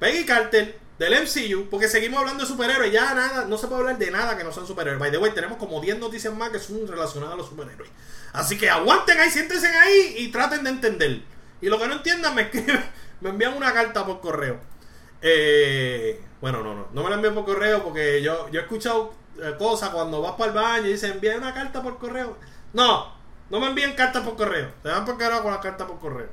Peggy 0.00 0.26
Cartel 0.26 0.74
del 0.98 1.14
MCU, 1.14 1.68
porque 1.70 1.88
seguimos 1.88 2.18
hablando 2.18 2.42
de 2.42 2.48
superhéroes, 2.48 2.92
ya 2.92 3.14
nada, 3.14 3.44
no 3.44 3.56
se 3.56 3.68
puede 3.68 3.82
hablar 3.82 3.98
de 3.98 4.10
nada 4.10 4.36
que 4.36 4.42
no 4.42 4.52
sean 4.52 4.66
superhéroes. 4.66 4.98
By 4.98 5.10
the 5.12 5.18
way, 5.18 5.30
tenemos 5.30 5.56
como 5.56 5.80
10 5.80 5.98
noticias 5.98 6.34
más 6.34 6.50
que 6.50 6.58
son 6.58 6.86
relacionadas 6.88 7.34
a 7.34 7.36
los 7.36 7.48
superhéroes. 7.48 7.90
Así 8.32 8.58
que 8.58 8.68
aguanten 8.68 9.18
ahí, 9.18 9.30
siéntense 9.30 9.68
ahí 9.68 10.16
y 10.18 10.28
traten 10.28 10.64
de 10.64 10.70
entender. 10.70 11.22
Y 11.60 11.68
lo 11.68 11.78
que 11.78 11.86
no 11.86 11.94
entiendan, 11.94 12.34
me 12.34 12.42
escriben, 12.42 12.84
me 13.20 13.30
envían 13.30 13.54
una 13.54 13.72
carta 13.72 14.04
por 14.04 14.20
correo. 14.20 14.58
Eh, 15.22 16.20
bueno, 16.40 16.62
no, 16.62 16.74
no, 16.74 16.88
no 16.92 17.02
me 17.02 17.10
la 17.10 17.16
envíen 17.16 17.34
por 17.34 17.44
correo 17.44 17.82
porque 17.82 18.22
yo, 18.22 18.48
yo 18.50 18.60
he 18.60 18.62
escuchado 18.62 19.12
eh, 19.40 19.54
cosas 19.58 19.90
cuando 19.90 20.20
vas 20.20 20.32
para 20.32 20.50
el 20.50 20.54
baño 20.54 20.86
y 20.86 20.92
dicen 20.92 21.12
envía 21.12 21.36
una 21.36 21.54
carta 21.54 21.80
por 21.80 21.98
correo. 21.98 22.36
No, 22.72 23.12
no 23.50 23.60
me 23.60 23.68
envíen 23.68 23.94
cartas 23.94 24.24
por 24.24 24.36
correo. 24.36 24.68
Te 24.82 24.88
dan 24.88 25.04
por 25.04 25.16
carajo 25.16 25.44
con 25.44 25.52
la 25.52 25.60
carta 25.60 25.86
por 25.86 25.98
correo. 26.00 26.28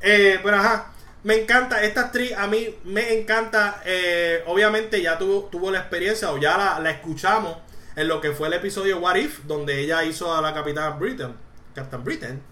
Eh, 0.00 0.38
pero 0.42 0.56
ajá, 0.56 0.92
me 1.24 1.40
encanta, 1.40 1.82
esta 1.82 2.02
actriz 2.02 2.32
a 2.36 2.46
mí 2.46 2.78
me 2.84 3.18
encanta, 3.18 3.82
eh, 3.86 4.44
obviamente 4.46 5.00
ya 5.00 5.18
tuvo, 5.18 5.44
tuvo 5.44 5.70
la 5.70 5.78
experiencia 5.78 6.30
o 6.30 6.38
ya 6.38 6.58
la, 6.58 6.78
la, 6.80 6.90
escuchamos 6.90 7.56
en 7.96 8.08
lo 8.08 8.20
que 8.20 8.32
fue 8.32 8.48
el 8.48 8.54
episodio 8.54 8.98
What 8.98 9.16
If, 9.16 9.40
donde 9.44 9.80
ella 9.80 10.04
hizo 10.04 10.34
a 10.34 10.42
la 10.42 10.52
Capitana 10.52 10.90
Britain, 10.90 11.34
Captain 11.74 12.04
Britain, 12.04 12.42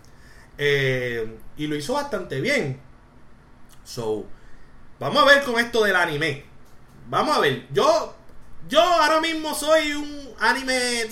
eh, 0.56 1.38
y 1.58 1.66
lo 1.66 1.76
hizo 1.76 1.92
bastante 1.92 2.40
bien. 2.40 2.80
So, 3.84 4.24
vamos 4.98 5.22
a 5.22 5.26
ver 5.26 5.42
con 5.42 5.60
esto 5.60 5.84
del 5.84 5.96
anime. 5.96 6.44
Vamos 7.08 7.36
a 7.36 7.40
ver, 7.40 7.66
yo, 7.72 8.16
yo 8.68 8.80
ahora 8.80 9.20
mismo 9.20 9.54
soy 9.54 9.92
un 9.92 10.34
anime, 10.40 11.06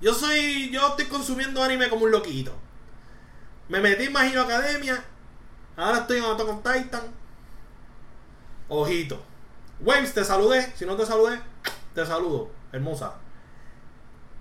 yo 0.00 0.14
soy, 0.14 0.70
yo 0.70 0.88
estoy 0.88 1.04
consumiendo 1.04 1.62
anime 1.62 1.90
como 1.90 2.06
un 2.06 2.12
loquito. 2.12 2.54
Me 3.68 3.80
metí 3.80 4.04
en 4.04 4.12
Magino 4.12 4.42
Academia 4.42 5.04
Ahora 5.78 5.98
estoy 5.98 6.18
en 6.18 6.24
Attack 6.24 6.48
on 6.48 6.60
Titan. 6.60 7.02
Ojito. 8.68 9.22
Waves, 9.78 10.12
te 10.12 10.24
saludé. 10.24 10.72
Si 10.74 10.84
no 10.84 10.96
te 10.96 11.06
saludé, 11.06 11.40
te 11.94 12.04
saludo. 12.04 12.50
Hermosa. 12.72 13.14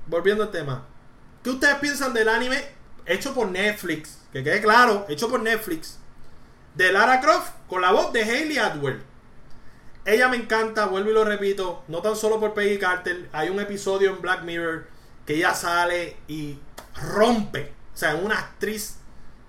Volviendo 0.08 0.44
al 0.44 0.52
tema. 0.52 0.88
¿Qué 1.44 1.52
ustedes 1.52 1.76
piensan 1.76 2.12
del 2.16 2.28
anime 2.28 2.60
hecho 3.06 3.36
por 3.36 3.50
Netflix? 3.50 4.18
Que 4.34 4.44
quede 4.44 4.62
claro, 4.62 5.06
hecho 5.10 5.30
por 5.30 5.40
Netflix. 5.40 6.00
De 6.74 6.92
Lara 6.92 7.22
Croft 7.22 7.52
con 7.70 7.82
la 7.82 7.92
voz 7.92 8.12
de 8.14 8.24
Hayley 8.24 8.58
Atwell. 8.58 9.04
Ella 10.06 10.30
me 10.30 10.38
encanta, 10.38 10.88
vuelvo 10.88 11.12
y 11.12 11.14
lo 11.14 11.24
repito. 11.24 11.84
No 11.88 12.02
tan 12.02 12.16
solo 12.16 12.40
por 12.40 12.56
Peggy 12.56 12.80
Carter. 12.80 13.30
Hay 13.32 13.50
un 13.50 13.60
episodio 13.60 14.10
en 14.10 14.24
Black 14.24 14.42
Mirror 14.42 14.88
que 15.28 15.36
ella 15.36 15.54
sale 15.54 16.18
y 16.28 16.58
rompe. 17.14 17.74
O 17.94 17.98
sea, 17.98 18.16
una 18.16 18.40
actriz 18.40 18.98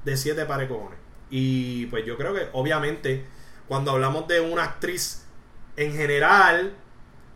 de 0.05 0.19
siete 0.19 0.45
parecones. 0.45 0.98
Y 1.31 1.87
pues 1.87 2.05
yo 2.07 2.17
creo 2.17 2.35
que 2.35 2.49
obviamente 2.53 3.27
cuando 3.67 3.93
hablamos 3.93 4.27
de 4.27 4.41
una 4.41 4.65
actriz 4.65 5.25
en 5.77 5.93
general, 5.93 6.75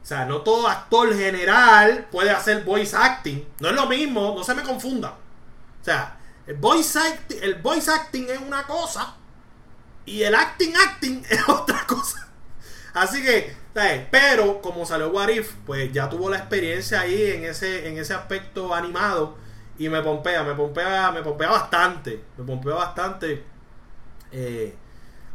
o 0.03 0.07
sea, 0.07 0.25
no 0.25 0.41
todo 0.41 0.67
actor 0.67 1.15
general 1.15 2.09
puede 2.11 2.31
hacer 2.31 2.65
voice 2.65 2.97
acting. 2.97 3.47
No 3.61 3.69
es 3.69 3.75
lo 3.75 3.87
mismo, 3.87 4.35
no 4.37 4.43
se 4.43 4.55
me 4.55 4.63
confunda. 4.63 5.11
O 5.11 5.85
sea, 5.85 6.19
el 6.47 6.57
voice 6.57 6.99
acting, 6.99 7.39
el 7.43 7.57
voice 7.57 7.91
acting 7.91 8.29
es 8.31 8.41
una 8.41 8.65
cosa 8.67 9.15
y 10.05 10.23
el 10.23 10.35
acting 10.35 10.75
acting 10.75 11.23
es 11.31 11.49
otra 11.49 11.87
cosa. 11.87 12.29
Así 12.95 13.23
que, 13.23 13.55
pero 14.11 14.61
como 14.61 14.85
salió 14.85 15.11
What 15.11 15.29
If, 15.29 15.55
pues 15.65 15.93
ya 15.93 16.09
tuvo 16.09 16.29
la 16.29 16.39
experiencia 16.39 17.01
ahí 17.01 17.31
en 17.31 17.45
ese, 17.45 17.89
en 17.89 17.97
ese 17.97 18.13
aspecto 18.13 18.75
animado 18.75 19.37
y 19.79 19.89
me 19.89 20.03
pompea, 20.03 20.43
me 20.43 20.55
pompea, 20.55 21.11
me 21.11 21.23
pompea 21.23 21.51
bastante, 21.51 22.23
me 22.37 22.45
pompea 22.45 22.75
bastante 22.75 23.52
eh, 24.33 24.75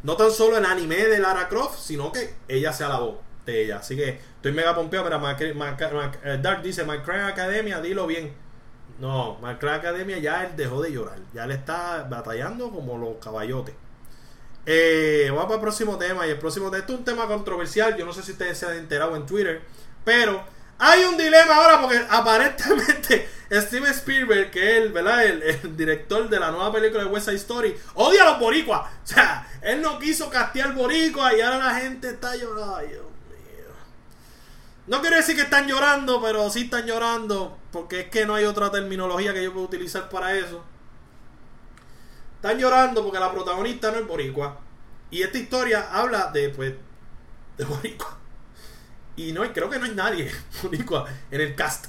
no 0.03 0.15
tan 0.15 0.31
solo 0.31 0.57
el 0.57 0.65
anime 0.65 0.95
de 0.95 1.19
Lara 1.19 1.47
Croft, 1.47 1.79
sino 1.79 2.11
que 2.11 2.33
ella 2.47 2.73
sea 2.73 2.89
la 2.89 2.99
voz 2.99 3.17
de 3.45 3.63
ella. 3.63 3.77
Así 3.77 3.95
que 3.95 4.19
estoy 4.35 4.51
mega 4.51 4.75
pompeado, 4.75 5.05
pero 5.05 6.03
eh, 6.23 6.39
Dark 6.41 6.61
dice, 6.61 6.83
My 6.83 6.99
Crime 6.99 7.23
Academia, 7.23 7.81
dilo 7.81 8.07
bien. 8.07 8.33
No, 8.99 9.37
My 9.41 9.55
Crime 9.55 9.75
Academia 9.75 10.17
ya 10.17 10.43
él 10.43 10.55
dejó 10.55 10.81
de 10.81 10.91
llorar. 10.91 11.19
Ya 11.33 11.45
le 11.45 11.55
está 11.55 12.07
batallando 12.09 12.71
como 12.71 12.97
los 12.97 13.17
caballotes. 13.17 13.75
Eh, 14.65 15.27
vamos 15.29 15.45
para 15.45 15.55
el 15.55 15.61
próximo 15.61 15.97
tema. 15.97 16.27
Y 16.27 16.31
el 16.31 16.39
próximo 16.39 16.69
tema, 16.69 16.83
es 16.83 16.89
un 16.89 17.05
tema 17.05 17.27
controversial. 17.27 17.95
Yo 17.95 18.05
no 18.05 18.13
sé 18.13 18.23
si 18.23 18.33
ustedes 18.33 18.57
se 18.57 18.65
han 18.65 18.77
enterado 18.77 19.15
en 19.15 19.25
Twitter. 19.25 19.61
Pero 20.03 20.43
hay 20.79 21.05
un 21.05 21.17
dilema 21.17 21.55
ahora 21.55 21.81
porque 21.81 22.05
aparentemente 22.09 23.29
Steven 23.51 23.91
Spielberg, 23.91 24.51
que 24.51 24.77
es 24.77 24.83
el, 24.83 24.91
¿verdad? 24.91 25.25
El, 25.25 25.77
director 25.77 26.29
de 26.29 26.39
la 26.39 26.51
nueva 26.51 26.71
película 26.71 27.03
de 27.03 27.09
West 27.09 27.25
Side 27.27 27.37
Story, 27.37 27.75
odia 27.95 28.23
a 28.23 28.31
los 28.31 28.39
boricuas. 28.39 28.81
O 28.81 29.07
sea, 29.07 29.47
él 29.61 29.81
no 29.81 29.97
quiso 29.99 30.29
castear 30.29 30.73
boricua 30.73 31.35
y 31.35 31.41
ahora 31.41 31.57
la 31.57 31.75
gente 31.75 32.09
está 32.09 32.35
llorando. 32.35 32.75
Ay, 32.75 32.87
Dios 32.87 33.03
mío. 33.03 33.73
No 34.87 35.01
quiero 35.01 35.15
decir 35.15 35.35
que 35.35 35.43
están 35.43 35.67
llorando, 35.67 36.21
pero 36.21 36.49
sí 36.49 36.63
están 36.63 36.85
llorando 36.85 37.57
porque 37.71 38.01
es 38.01 38.09
que 38.09 38.25
no 38.25 38.35
hay 38.35 38.45
otra 38.45 38.69
terminología 38.69 39.33
que 39.33 39.43
yo 39.43 39.53
pueda 39.53 39.65
utilizar 39.65 40.09
para 40.09 40.35
eso. 40.35 40.63
Están 42.35 42.59
llorando 42.59 43.03
porque 43.03 43.19
la 43.19 43.31
protagonista 43.31 43.91
no 43.91 43.97
es 43.97 44.07
boricua. 44.07 44.59
Y 45.09 45.23
esta 45.23 45.37
historia 45.37 45.89
habla 45.91 46.31
de, 46.31 46.49
pues, 46.49 46.73
de 47.57 47.65
boricua. 47.65 48.17
Y 49.17 49.31
no, 49.31 49.41
creo 49.51 49.69
que 49.69 49.79
no 49.79 49.85
hay 49.85 49.95
nadie 49.95 50.31
en 51.31 51.41
el 51.41 51.55
cast. 51.55 51.87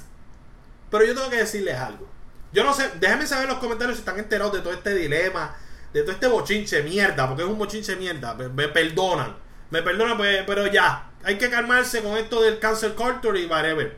Pero 0.89 1.05
yo 1.05 1.13
tengo 1.13 1.29
que 1.29 1.37
decirles 1.37 1.75
algo. 1.77 2.09
Yo 2.51 2.63
no 2.63 2.73
sé, 2.73 2.89
déjenme 2.99 3.27
saber 3.27 3.43
en 3.43 3.51
los 3.51 3.59
comentarios 3.59 3.97
si 3.97 4.01
están 4.01 4.17
enterados 4.17 4.53
de 4.53 4.61
todo 4.61 4.73
este 4.73 4.95
dilema, 4.95 5.55
de 5.93 6.01
todo 6.01 6.11
este 6.11 6.27
bochinche 6.27 6.81
mierda, 6.81 7.27
porque 7.27 7.43
es 7.43 7.47
un 7.47 7.59
bochinche 7.59 7.95
mierda. 7.95 8.33
Me, 8.33 8.67
perdonan. 8.69 9.37
Me 9.69 9.83
perdonan, 9.83 10.17
pues, 10.17 10.43
pero 10.47 10.65
ya. 10.65 11.11
Hay 11.23 11.37
que 11.37 11.51
calmarse 11.51 12.01
con 12.01 12.17
esto 12.17 12.41
del 12.41 12.57
cancel 12.57 12.95
culture 12.95 13.39
y 13.39 13.45
whatever. 13.45 13.95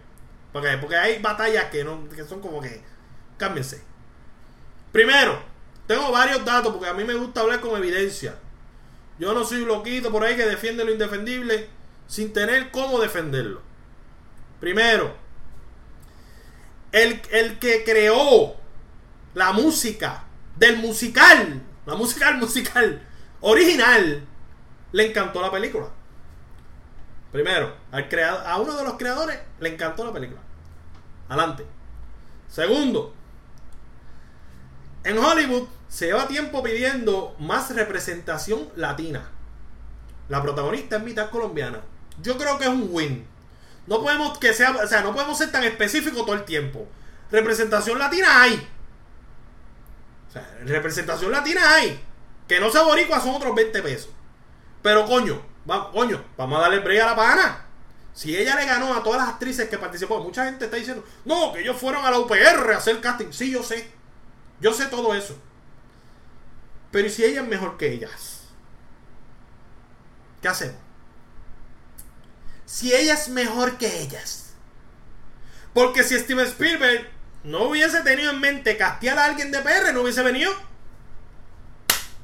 Porque, 0.52 0.78
porque 0.78 0.98
hay 0.98 1.22
batallas 1.22 1.66
que, 1.66 1.86
no, 1.86 2.10
que 2.10 2.26
son 2.26 2.42
como 2.42 2.60
que. 2.60 2.84
Cámbiense. 3.38 3.82
Primero, 4.92 5.42
tengo 5.88 6.12
varios 6.12 6.44
datos 6.44 6.74
porque 6.74 6.90
a 6.90 6.94
mí 6.94 7.06
me 7.06 7.14
gusta 7.14 7.40
hablar 7.40 7.62
con 7.62 7.78
evidencia. 7.78 8.36
Yo 9.18 9.34
no 9.34 9.46
soy 9.46 9.64
loquito 9.64 10.12
por 10.12 10.26
ahí 10.26 10.36
que 10.36 10.46
defiende 10.46 10.84
lo 10.84 10.92
indefendible 10.92 11.70
sin 12.12 12.34
tener 12.34 12.72
cómo 12.72 12.99
defenderlo. 12.99 13.62
Primero, 14.59 15.16
el, 16.91 17.22
el 17.32 17.57
que 17.57 17.86
creó 17.86 18.57
la 19.34 19.53
música 19.53 20.26
del 20.57 20.80
musical, 20.80 21.62
la 21.86 21.95
música 21.95 22.28
del 22.28 22.39
musical 22.39 23.01
original, 23.39 24.26
le 24.91 25.09
encantó 25.09 25.41
la 25.41 25.49
película. 25.49 25.88
Primero, 27.32 27.78
al 27.93 28.09
a 28.45 28.57
uno 28.59 28.76
de 28.76 28.84
los 28.84 28.95
creadores 28.95 29.39
le 29.62 29.70
encantó 29.70 30.03
la 30.03 30.12
película. 30.12 30.41
Adelante. 31.30 31.66
Segundo, 32.49 33.14
en 35.05 35.18
Hollywood 35.18 35.70
se 35.88 36.07
lleva 36.07 36.28
tiempo 36.28 36.62
pidiendo 36.62 37.38
más 37.39 37.74
representación 37.74 38.68
latina. 38.76 39.30
La 40.28 40.41
protagonista 40.41 40.97
es 40.97 41.03
mitad 41.03 41.30
colombiana 41.30 41.80
yo 42.22 42.38
creo 42.38 42.57
que 42.57 42.65
es 42.65 42.69
un 42.69 42.88
win. 42.91 43.28
No 43.88 44.01
podemos 44.01 44.38
que 44.38 44.53
sea, 44.53 44.72
o 44.72 44.88
sea, 44.88 45.01
no 45.01 45.13
podemos 45.13 45.38
ser 45.38 45.51
tan 45.51 45.63
específicos 45.63 46.26
todo 46.26 46.36
el 46.36 46.45
tiempo. 46.45 46.88
Representación 47.32 47.97
latina 47.97 48.41
hay. 48.41 48.67
O 50.30 50.32
sea, 50.32 50.49
representación 50.63 51.32
latina 51.32 51.61
hay. 51.74 52.01
Que 52.47 52.59
no 52.59 52.69
sea 52.69 52.84
boricua 52.84 53.19
son 53.19 53.36
otros 53.36 53.55
20 53.55 53.82
pesos. 53.82 54.09
Pero 54.82 55.05
coño, 55.05 55.41
va, 55.69 55.91
coño, 55.91 56.24
vamos 56.38 56.59
a 56.59 56.61
darle 56.63 56.80
break 56.80 57.01
a 57.01 57.05
la 57.07 57.15
pana. 57.15 57.65
Si 58.13 58.36
ella 58.36 58.55
le 58.55 58.65
ganó 58.65 58.93
a 58.93 59.03
todas 59.03 59.22
las 59.22 59.30
actrices 59.30 59.69
que 59.69 59.78
participó, 59.78 60.19
mucha 60.19 60.45
gente 60.45 60.65
está 60.65 60.78
diciendo, 60.78 61.05
no, 61.26 61.53
que 61.53 61.61
ellos 61.61 61.78
fueron 61.78 62.05
a 62.05 62.11
la 62.11 62.19
UPR 62.19 62.74
a 62.74 62.78
hacer 62.78 62.99
casting. 62.99 63.32
Sí, 63.32 63.51
yo 63.51 63.63
sé. 63.63 63.89
Yo 64.59 64.74
sé 64.74 64.86
todo 64.88 65.15
eso. 65.15 65.38
Pero 66.91 67.07
¿y 67.07 67.09
si 67.09 67.24
ella 67.24 67.41
es 67.41 67.47
mejor 67.47 67.78
que 67.78 67.91
ellas? 67.91 68.41
¿Qué 70.41 70.49
hacemos? 70.49 70.91
Si 72.72 72.95
ella 72.95 73.15
es 73.15 73.28
mejor 73.28 73.78
que 73.78 74.01
ellas. 74.01 74.53
Porque 75.74 76.05
si 76.05 76.17
Steven 76.17 76.45
Spielberg 76.45 77.05
no 77.43 77.65
hubiese 77.65 77.99
tenido 77.99 78.32
en 78.32 78.39
mente 78.39 78.78
castear 78.78 79.19
a 79.19 79.26
alguien 79.26 79.51
de 79.51 79.59
PR, 79.59 79.93
no 79.93 80.03
hubiese 80.03 80.24
venido. 80.24 80.53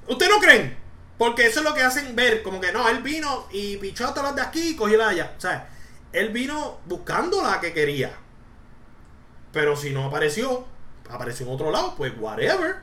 ¿Ustedes 0.08 0.32
no 0.32 0.40
creen? 0.40 0.78
Porque 1.18 1.48
eso 1.48 1.60
es 1.60 1.66
lo 1.66 1.74
que 1.74 1.82
hacen 1.82 2.16
ver, 2.16 2.44
como 2.44 2.62
que 2.62 2.72
no, 2.72 2.88
él 2.88 3.04
vino 3.04 3.50
y 3.52 3.76
pichó 3.76 4.08
a 4.08 4.14
todas 4.14 4.28
las 4.30 4.36
de 4.38 4.42
aquí 4.42 4.70
y 4.70 4.76
cogió 4.78 4.98
la 4.98 5.10
allá. 5.10 5.34
O 5.38 5.42
sea, 5.42 5.68
él 6.14 6.30
vino 6.30 6.80
buscando 6.86 7.44
la 7.44 7.60
que 7.60 7.74
quería. 7.74 8.14
Pero 9.52 9.76
si 9.76 9.90
no 9.90 10.06
apareció, 10.06 10.66
apareció 11.10 11.46
en 11.46 11.52
otro 11.52 11.72
lado, 11.72 11.94
pues 11.98 12.14
whatever. 12.18 12.78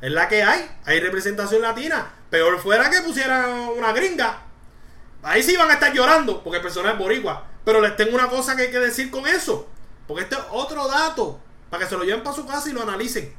Es 0.00 0.10
la 0.10 0.26
que 0.26 0.42
hay. 0.42 0.70
Hay 0.86 1.00
representación 1.00 1.60
latina. 1.60 2.14
Peor 2.30 2.58
fuera 2.60 2.88
que 2.88 3.02
pusieran 3.02 3.50
una 3.76 3.92
gringa. 3.92 4.49
Ahí 5.22 5.42
sí 5.42 5.56
van 5.56 5.70
a 5.70 5.74
estar 5.74 5.92
llorando 5.92 6.42
porque 6.42 6.58
el 6.58 6.62
personaje 6.62 6.94
es 6.94 6.98
boricua. 6.98 7.46
Pero 7.64 7.80
les 7.80 7.96
tengo 7.96 8.14
una 8.14 8.28
cosa 8.28 8.56
que 8.56 8.62
hay 8.62 8.70
que 8.70 8.78
decir 8.78 9.10
con 9.10 9.26
eso. 9.26 9.68
Porque 10.06 10.22
este 10.24 10.36
es 10.36 10.42
otro 10.50 10.88
dato. 10.88 11.40
Para 11.68 11.84
que 11.84 11.88
se 11.88 11.96
lo 11.96 12.04
lleven 12.04 12.22
para 12.22 12.36
su 12.36 12.46
casa 12.46 12.68
y 12.68 12.72
lo 12.72 12.82
analicen. 12.82 13.34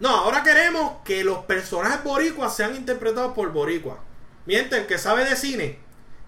No, 0.00 0.10
ahora 0.10 0.42
queremos 0.42 0.98
que 1.04 1.24
los 1.24 1.38
personajes 1.44 2.04
boricuas 2.04 2.54
sean 2.54 2.76
interpretados 2.76 3.32
por 3.32 3.50
boricua. 3.52 3.98
Mientras 4.46 4.82
el 4.82 4.86
que 4.86 4.98
sabe 4.98 5.24
de 5.24 5.36
cine 5.36 5.78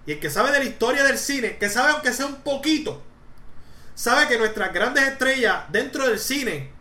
y 0.06 0.12
el 0.12 0.20
que 0.20 0.30
sabe 0.30 0.50
de 0.50 0.58
la 0.58 0.64
historia 0.64 1.04
del 1.04 1.18
cine, 1.18 1.56
que 1.58 1.68
sabe 1.68 1.92
aunque 1.92 2.12
sea 2.12 2.26
un 2.26 2.42
poquito, 2.42 3.00
sabe 3.94 4.26
que 4.26 4.38
nuestras 4.38 4.72
grandes 4.72 5.04
estrellas 5.06 5.64
dentro 5.68 6.06
del 6.06 6.18
cine, 6.18 6.72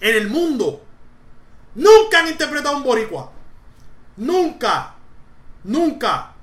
en 0.00 0.16
el 0.16 0.28
mundo, 0.28 0.84
nunca 1.74 2.20
han 2.20 2.28
interpretado 2.28 2.76
un 2.76 2.82
boricua. 2.82 3.32
Nunca. 4.16 4.94
Nunca. 5.64 6.34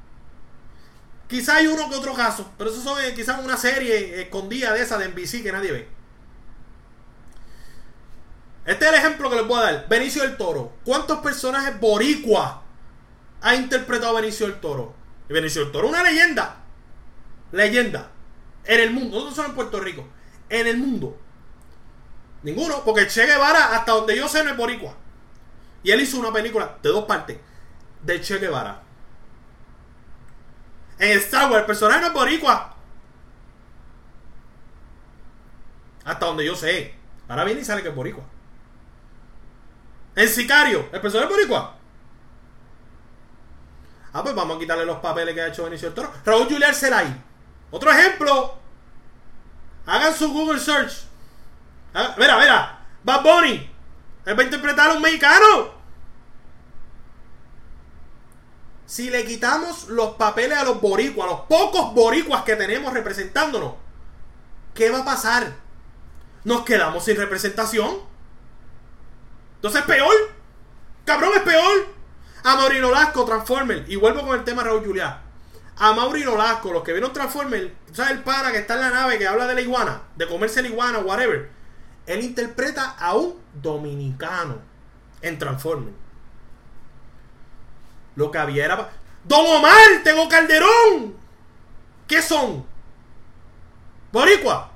Quizá 1.28 1.56
hay 1.56 1.68
uno 1.68 1.90
que 1.90 1.96
otro 1.96 2.14
caso, 2.14 2.52
pero 2.58 2.70
eso 2.70 2.82
son 2.82 3.04
eh, 3.04 3.14
quizás 3.16 3.44
una 3.44 3.58
serie 3.58 4.22
escondida 4.22 4.74
de 4.74 4.82
esa 4.82 4.98
de 4.98 5.10
NBC 5.10 5.42
que 5.42 5.52
nadie 5.52 5.72
ve. 5.72 5.88
Este 8.66 8.86
es 8.86 8.92
el 8.92 8.98
ejemplo 8.98 9.30
que 9.30 9.36
les 9.36 9.48
voy 9.48 9.60
a 9.60 9.64
dar. 9.64 9.88
Benicio 9.88 10.24
del 10.24 10.38
Toro. 10.38 10.74
¿Cuántos 10.84 11.20
personajes 11.20 11.80
boricua 11.80 12.64
ha 13.42 13.56
interpretado 13.56 14.16
Benicio 14.16 14.48
del 14.48 14.60
Toro? 14.60 14.94
Benicio 15.30 15.64
del 15.64 15.72
Toro, 15.72 15.88
una 15.88 16.04
leyenda. 16.04 16.58
Leyenda. 17.52 18.12
En 18.64 18.80
el 18.80 18.92
mundo. 18.92 19.24
No 19.24 19.32
solo 19.32 19.50
en 19.50 19.56
Puerto 19.56 19.80
Rico. 19.80 20.08
En 20.50 20.68
el 20.68 20.78
mundo. 20.78 21.18
Ninguno. 22.42 22.84
Porque 22.84 23.08
Che 23.08 23.26
Guevara, 23.26 23.76
hasta 23.76 23.92
donde 23.92 24.16
yo 24.16 24.28
sé, 24.28 24.44
no 24.44 24.52
es 24.52 24.58
boricua. 24.58 24.96
Y 25.84 25.92
él 25.92 26.02
hizo 26.02 26.20
una 26.20 26.34
película 26.34 26.78
de 26.82 26.90
dos 26.90 27.06
partes. 27.06 27.38
De 28.02 28.22
Che 28.22 28.40
Guevara. 28.40 28.85
En 31.00 31.18
Star 31.20 31.50
Wars, 31.50 31.62
el 31.62 31.66
personaje 31.66 32.02
no 32.02 32.08
es 32.08 32.14
boricua. 32.14 32.76
Hasta 36.06 36.26
donde 36.26 36.46
yo 36.46 36.56
sé. 36.56 36.96
Ahora 37.28 37.44
viene 37.44 37.62
y 37.62 37.66
sale 37.66 37.82
que 37.82 37.90
es 37.90 37.96
boricua. 37.96 38.24
En 40.16 40.30
Sicario, 40.30 40.88
el 40.94 41.02
personaje 41.02 41.32
es 41.32 41.38
boricua. 41.38 41.76
Ah, 44.14 44.24
pues 44.24 44.34
vamos 44.34 44.56
a 44.56 44.60
quitarle 44.60 44.86
los 44.86 45.00
papeles 45.00 45.34
que 45.34 45.42
ha 45.42 45.48
hecho 45.48 45.66
Benicio 45.66 45.90
del 45.90 45.96
Toro. 45.96 46.14
Raúl 46.24 46.48
Julián 46.48 46.74
Celay. 46.74 47.14
Otro 47.70 47.92
ejemplo. 47.92 48.58
Hagan 49.86 50.14
su 50.14 50.32
Google 50.32 50.60
Search. 50.60 51.04
Ah, 51.94 52.16
mira, 52.18 52.38
mira. 52.40 52.80
Bad 53.04 53.24
Bunny. 53.24 53.70
Él 54.26 54.38
va 54.38 54.42
a 54.42 54.46
interpretar 54.46 54.92
a 54.92 54.94
un 54.94 55.02
mexicano. 55.02 55.75
Si 58.86 59.10
le 59.10 59.26
quitamos 59.26 59.88
los 59.88 60.16
papeles 60.16 60.58
a 60.58 60.64
los 60.64 60.80
boricuas, 60.80 61.28
a 61.28 61.32
los 61.32 61.42
pocos 61.42 61.94
boricuas 61.94 62.44
que 62.44 62.56
tenemos 62.56 62.94
representándonos, 62.94 63.74
¿qué 64.74 64.92
va 64.92 65.00
a 65.00 65.06
pasar? 65.06 65.54
Nos 66.44 66.64
quedamos 66.64 67.04
sin 67.04 67.18
representación. 67.18 67.98
Entonces 69.56 69.82
es 69.82 69.88
peor. 69.88 70.14
Cabrón, 71.04 71.32
es 71.36 71.42
peor. 71.42 71.88
A 72.44 72.56
Maurino 72.56 72.92
Lasco, 72.92 73.26
Transformer. 73.26 73.86
Y 73.88 73.96
vuelvo 73.96 74.22
con 74.22 74.38
el 74.38 74.44
tema 74.44 74.64
Raúl 74.64 74.86
Juliá. 74.86 75.24
A 75.78 75.94
Maurino 75.94 76.38
Lasco, 76.38 76.72
los 76.72 76.84
que 76.84 76.92
vieron 76.92 77.12
Transformer, 77.12 77.74
¿sabes 77.92 78.12
el 78.12 78.20
pana 78.24 78.52
que 78.52 78.60
está 78.60 78.76
en 78.76 78.82
la 78.82 78.92
nave 78.92 79.18
que 79.18 79.28
habla 79.28 79.48
de 79.48 79.56
la 79.56 79.62
iguana? 79.62 80.04
De 80.16 80.28
comerse 80.28 80.62
la 80.62 80.68
iguana, 80.68 81.00
whatever. 81.00 81.50
Él 82.06 82.24
interpreta 82.24 82.92
a 82.92 83.16
un 83.16 83.42
dominicano 83.62 84.60
en 85.22 85.40
Transformer. 85.40 86.05
Lo 88.16 88.32
que 88.32 88.38
había 88.38 88.66
era. 88.66 88.90
¡Don 89.24 89.46
Omar! 89.46 90.04
¡Tengo 90.04 90.28
Calderón! 90.30 91.16
¿Qué 92.08 92.22
son? 92.22 92.66
¿Boricua? 94.12 94.72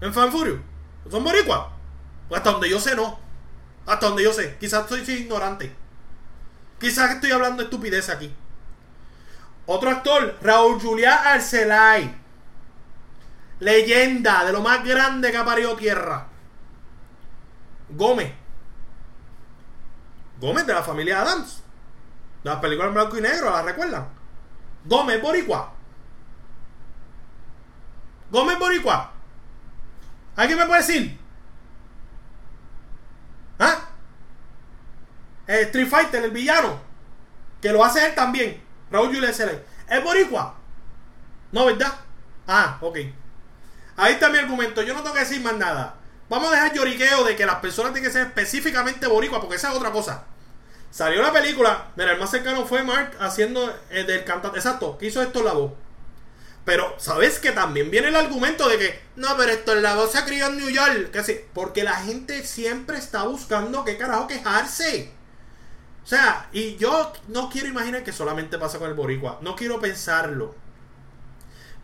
¿En 0.00 0.12
Fanfurio? 0.12 0.62
¿Son 1.10 1.22
boricua? 1.22 1.72
Pues 2.28 2.38
hasta 2.38 2.52
donde 2.52 2.70
yo 2.70 2.80
sé, 2.80 2.96
no. 2.96 3.18
Hasta 3.86 4.06
donde 4.06 4.22
yo 4.22 4.32
sé. 4.32 4.56
Quizás 4.58 4.90
estoy 4.90 5.16
ignorante. 5.16 5.74
Quizás 6.80 7.10
estoy 7.12 7.30
hablando 7.30 7.62
estupidez 7.62 8.08
aquí. 8.08 8.34
Otro 9.66 9.90
actor, 9.90 10.38
Raúl 10.42 10.80
Julián 10.80 11.18
Arcelay. 11.24 12.16
Leyenda 13.60 14.44
de 14.44 14.52
lo 14.52 14.60
más 14.60 14.84
grande 14.84 15.30
que 15.30 15.36
ha 15.36 15.44
parido 15.44 15.76
tierra. 15.76 16.26
Gómez. 17.90 18.41
Gómez 20.42 20.66
de 20.66 20.74
la 20.74 20.82
familia 20.82 21.22
Adams. 21.22 21.62
De 22.42 22.50
las 22.50 22.58
películas 22.58 22.88
en 22.88 22.94
blanco 22.94 23.16
y 23.16 23.20
negro, 23.20 23.48
¿la 23.48 23.62
recuerdan? 23.62 24.08
Gómez 24.84 25.22
Boricua. 25.22 25.72
Gómez 28.28 28.58
Boricua. 28.58 29.12
¿Alguien 30.34 30.58
me 30.58 30.66
puede 30.66 30.80
decir? 30.80 31.20
¿Ah? 33.60 33.88
Street 35.46 35.88
Fighter, 35.88 36.24
el 36.24 36.32
villano. 36.32 36.80
Que 37.60 37.70
lo 37.70 37.84
hace 37.84 38.04
él 38.04 38.14
también. 38.16 38.60
Raúl 38.90 39.14
Julián. 39.14 39.32
¿Es 39.88 40.04
Boricua? 40.04 40.56
No, 41.52 41.66
¿verdad? 41.66 41.94
Ah, 42.48 42.78
ok. 42.80 42.98
Ahí 43.96 44.14
está 44.14 44.28
mi 44.28 44.38
argumento. 44.38 44.82
Yo 44.82 44.92
no 44.94 45.02
tengo 45.02 45.14
que 45.14 45.20
decir 45.20 45.40
más 45.40 45.54
nada. 45.54 45.94
Vamos 46.28 46.48
a 46.48 46.54
dejar 46.54 46.72
lloriqueo 46.72 47.22
de 47.22 47.36
que 47.36 47.46
las 47.46 47.56
personas 47.56 47.92
tienen 47.92 48.10
que 48.10 48.18
ser 48.18 48.26
específicamente 48.26 49.06
boricua, 49.06 49.40
porque 49.40 49.54
esa 49.56 49.70
es 49.70 49.76
otra 49.76 49.92
cosa. 49.92 50.31
Salió 50.92 51.22
la 51.22 51.32
película. 51.32 51.90
Mira, 51.96 52.12
el 52.12 52.20
más 52.20 52.30
cercano 52.30 52.66
fue 52.66 52.82
Mark 52.82 53.16
haciendo 53.18 53.74
el 53.88 54.06
del 54.06 54.24
cantante. 54.24 54.58
Exacto, 54.58 54.98
que 54.98 55.06
hizo 55.06 55.22
esto 55.22 55.42
la 55.42 55.54
voz. 55.54 55.72
Pero, 56.66 56.94
¿sabes 56.98 57.38
que 57.38 57.50
también 57.50 57.90
viene 57.90 58.08
el 58.08 58.14
argumento 58.14 58.68
de 58.68 58.78
que, 58.78 59.00
no, 59.16 59.34
pero 59.38 59.52
esto 59.52 59.74
la 59.74 59.94
voz 59.96 60.12
se 60.12 60.22
crió 60.24 60.48
en 60.48 60.58
New 60.58 60.68
York? 60.68 61.10
Que 61.10 61.48
porque 61.54 61.82
la 61.82 61.94
gente 61.94 62.44
siempre 62.44 62.98
está 62.98 63.24
buscando 63.24 63.84
qué 63.86 63.96
carajo 63.96 64.26
quejarse. 64.26 65.10
O 66.04 66.06
sea, 66.06 66.48
y 66.52 66.76
yo 66.76 67.12
no 67.28 67.48
quiero 67.48 67.68
imaginar 67.68 68.04
que 68.04 68.12
solamente 68.12 68.58
pasa 68.58 68.78
con 68.78 68.90
el 68.90 68.94
Boricua. 68.94 69.38
No 69.40 69.56
quiero 69.56 69.80
pensarlo. 69.80 70.54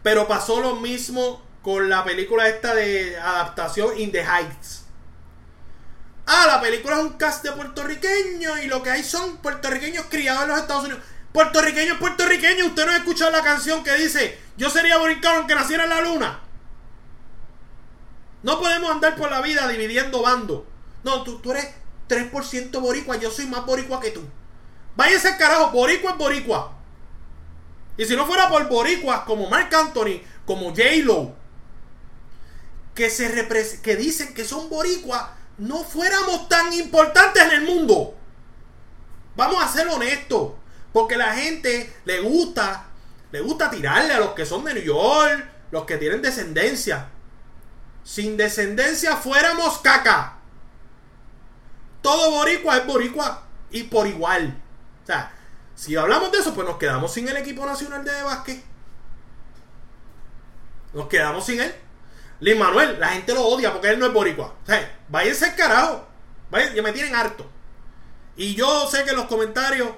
Pero 0.03 0.29
pasó 0.29 0.61
lo 0.61 0.77
mismo 0.77 1.43
con 1.63 1.89
la 1.89 2.05
película 2.05 2.47
esta 2.47 2.75
de 2.75 3.17
adaptación 3.17 3.99
In 3.99 4.13
the 4.13 4.23
Heights. 4.23 4.85
Ah, 6.31 6.47
la 6.47 6.61
película 6.61 6.99
es 6.99 7.05
un 7.05 7.15
cast 7.15 7.43
de 7.43 7.53
puertorriqueños 7.53 8.63
y 8.63 8.67
lo 8.67 8.83
que 8.83 8.91
hay 8.91 9.03
son 9.03 9.39
puertorriqueños 9.39 10.05
criados 10.11 10.43
en 10.43 10.49
los 10.51 10.59
Estados 10.59 10.85
Unidos. 10.85 11.03
Puertorriqueños, 11.33 11.97
puertorriqueños, 11.97 12.69
usted 12.69 12.85
no 12.85 12.93
ha 12.93 12.97
escuchado 12.99 13.31
la 13.31 13.43
canción 13.43 13.83
que 13.83 13.95
dice 13.95 14.39
Yo 14.59 14.69
sería 14.69 14.99
boricano 14.99 15.39
aunque 15.39 15.55
naciera 15.55 15.85
en 15.85 15.91
la 15.91 16.03
luna. 16.03 16.41
No 18.43 18.61
podemos 18.61 18.91
andar 18.91 19.17
por 19.17 19.31
la 19.31 19.41
vida 19.41 19.67
dividiendo 19.69 20.21
bandos. 20.21 20.65
No, 21.03 21.23
tú, 21.23 21.39
tú 21.39 21.53
eres 21.53 21.67
3% 22.11 22.79
boricua, 22.79 23.17
yo 23.17 23.31
soy 23.31 23.47
más 23.47 23.65
boricua 23.65 23.99
que 23.99 24.11
tú. 24.11 24.21
Váyase 24.97 25.29
al 25.29 25.39
carajo, 25.39 25.71
boricua 25.71 26.11
es 26.11 26.19
boricua. 26.19 26.77
Y 27.97 28.05
si 28.05 28.17
no 28.17 28.27
fuera 28.27 28.51
por 28.51 28.69
boricuas 28.69 29.21
como 29.21 29.49
Mark 29.49 29.75
Anthony, 29.75 30.21
como 30.45 30.71
J-Lo, 30.71 31.35
que, 32.95 33.09
se 33.09 33.81
que 33.83 33.97
dicen 33.97 34.35
que 34.35 34.45
son 34.45 34.69
boricuas, 34.69 35.38
no 35.59 35.85
fuéramos 35.85 36.49
tan 36.49 36.73
importantes 36.73 37.43
en 37.43 37.51
el 37.51 37.63
mundo. 37.63 38.15
Vamos 39.37 39.63
a 39.63 39.69
ser 39.69 39.89
honestos. 39.89 40.53
Porque 40.93 41.17
la 41.17 41.35
gente 41.35 41.95
le 42.05 42.21
gusta, 42.21 42.87
le 43.31 43.41
gusta 43.41 43.71
tirarle 43.71 44.15
a 44.15 44.21
los 44.21 44.31
que 44.31 44.47
son 44.47 44.65
de 44.65 44.75
New 44.75 44.83
York, 44.83 45.49
los 45.71 45.85
que 45.85 45.99
tienen 45.99 46.23
descendencia. 46.23 47.09
Sin 48.03 48.37
descendencia 48.37 49.17
fuéramos 49.17 49.79
caca. 49.79 50.39
Todo 52.01 52.31
boricua 52.31 52.79
es 52.79 52.87
boricua 52.87 53.43
y 53.71 53.85
por 53.85 54.07
igual. 54.07 54.61
O 55.03 55.07
sea, 55.07 55.33
si 55.75 55.95
hablamos 55.95 56.33
de 56.33 56.39
eso, 56.39 56.55
pues 56.55 56.67
nos 56.67 56.79
quedamos 56.79 57.13
sin 57.13 57.29
el 57.29 57.37
equipo 57.37 57.67
nacional 57.67 58.05
de 58.05 58.23
básquet. 58.23 58.65
Nos 60.95 61.07
quedamos 61.09 61.45
sin 61.45 61.61
él. 61.61 61.75
Lin 62.41 62.59
Manuel, 62.59 62.99
la 63.01 63.09
gente 63.09 63.35
lo 63.35 63.45
odia 63.45 63.73
porque 63.73 63.91
él 63.91 63.99
no 63.99 64.07
es 64.07 64.13
boricua. 64.13 64.55
O 64.63 64.67
sea, 64.67 65.01
váyanse 65.09 65.47
al 65.47 65.57
carajo. 65.57 66.07
ya 66.75 66.83
me 66.83 66.93
tienen 66.93 67.15
harto. 67.15 67.47
Y 68.37 68.55
yo 68.55 68.89
sé 68.89 69.05
que 69.05 69.13
los 69.13 69.27
comentarios 69.27 69.89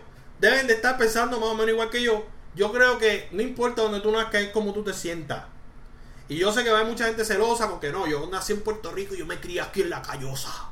deben 0.41 0.67
de 0.67 0.75
estar 0.75 0.97
pensando 0.97 1.39
más 1.39 1.51
o 1.51 1.55
menos 1.55 1.71
igual 1.71 1.91
que 1.91 2.03
yo. 2.03 2.25
Yo 2.55 2.73
creo 2.73 2.99
que 2.99 3.29
no 3.33 3.43
importa 3.43 3.83
donde 3.83 4.01
tú 4.01 4.11
nazcas, 4.11 4.43
es 4.43 4.51
como 4.51 4.73
tú 4.73 4.83
te 4.83 4.95
sientas. 4.95 5.45
Y 6.29 6.37
yo 6.37 6.53
sé 6.53 6.65
que 6.65 6.71
va 6.71 6.79
a 6.79 6.81
haber 6.81 6.93
mucha 6.93 7.07
gente 7.07 7.25
celosa 7.25 7.69
porque 7.69 7.91
no, 7.91 8.07
yo 8.07 8.27
nací 8.31 8.53
en 8.53 8.63
Puerto 8.63 8.93
Rico 8.93 9.15
y 9.15 9.19
yo 9.19 9.27
me 9.27 9.39
crié 9.39 9.61
aquí 9.61 9.83
en 9.83 9.91
la 9.91 10.01
callosa. 10.01 10.71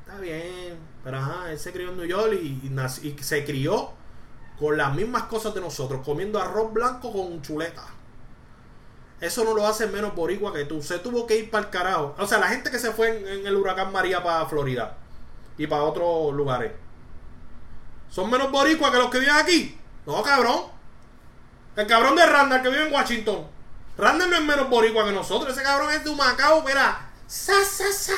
Está 0.00 0.18
bien, 0.18 0.78
pero 1.02 1.18
ajá, 1.18 1.50
él 1.50 1.58
se 1.58 1.72
crió 1.72 1.90
en 1.90 1.96
New 1.96 2.06
York 2.06 2.34
y, 2.34 2.60
y 3.02 3.16
se 3.22 3.44
crió 3.44 3.92
con 4.58 4.76
las 4.76 4.94
mismas 4.94 5.24
cosas 5.24 5.54
de 5.54 5.60
nosotros, 5.60 6.02
comiendo 6.04 6.40
arroz 6.40 6.72
blanco 6.72 7.12
con 7.12 7.40
chuleta. 7.40 7.84
Eso 9.24 9.42
no 9.42 9.54
lo 9.54 9.66
hace 9.66 9.86
menos 9.86 10.14
boricua 10.14 10.52
que 10.52 10.66
tú. 10.66 10.82
Se 10.82 10.98
tuvo 10.98 11.26
que 11.26 11.38
ir 11.38 11.50
para 11.50 11.64
el 11.64 11.70
carajo. 11.70 12.14
O 12.18 12.26
sea, 12.26 12.36
la 12.36 12.48
gente 12.48 12.70
que 12.70 12.78
se 12.78 12.90
fue 12.90 13.08
en, 13.08 13.46
el 13.46 13.56
huracán 13.56 13.90
María 13.90 14.22
para 14.22 14.44
Florida 14.44 14.98
y 15.56 15.66
para 15.66 15.84
otros 15.84 16.34
lugares. 16.34 16.72
¿Son 18.10 18.28
menos 18.30 18.50
boricua 18.50 18.92
que 18.92 18.98
los 18.98 19.10
que 19.10 19.20
viven 19.20 19.34
aquí? 19.34 19.80
No, 20.04 20.22
cabrón. 20.22 20.64
El 21.74 21.86
cabrón 21.86 22.16
de 22.16 22.26
Randall 22.26 22.60
que 22.60 22.68
vive 22.68 22.86
en 22.86 22.92
Washington. 22.92 23.46
Randall 23.96 24.28
no 24.28 24.36
es 24.36 24.44
menos 24.44 24.68
boricua 24.68 25.06
que 25.06 25.12
nosotros. 25.12 25.50
Ese 25.54 25.62
cabrón 25.62 25.90
es 25.94 26.04
de 26.04 26.10
Humacao, 26.10 26.62
mira. 26.62 27.10
Sa, 27.26 27.64
sa, 27.64 27.90
sa. 27.90 28.12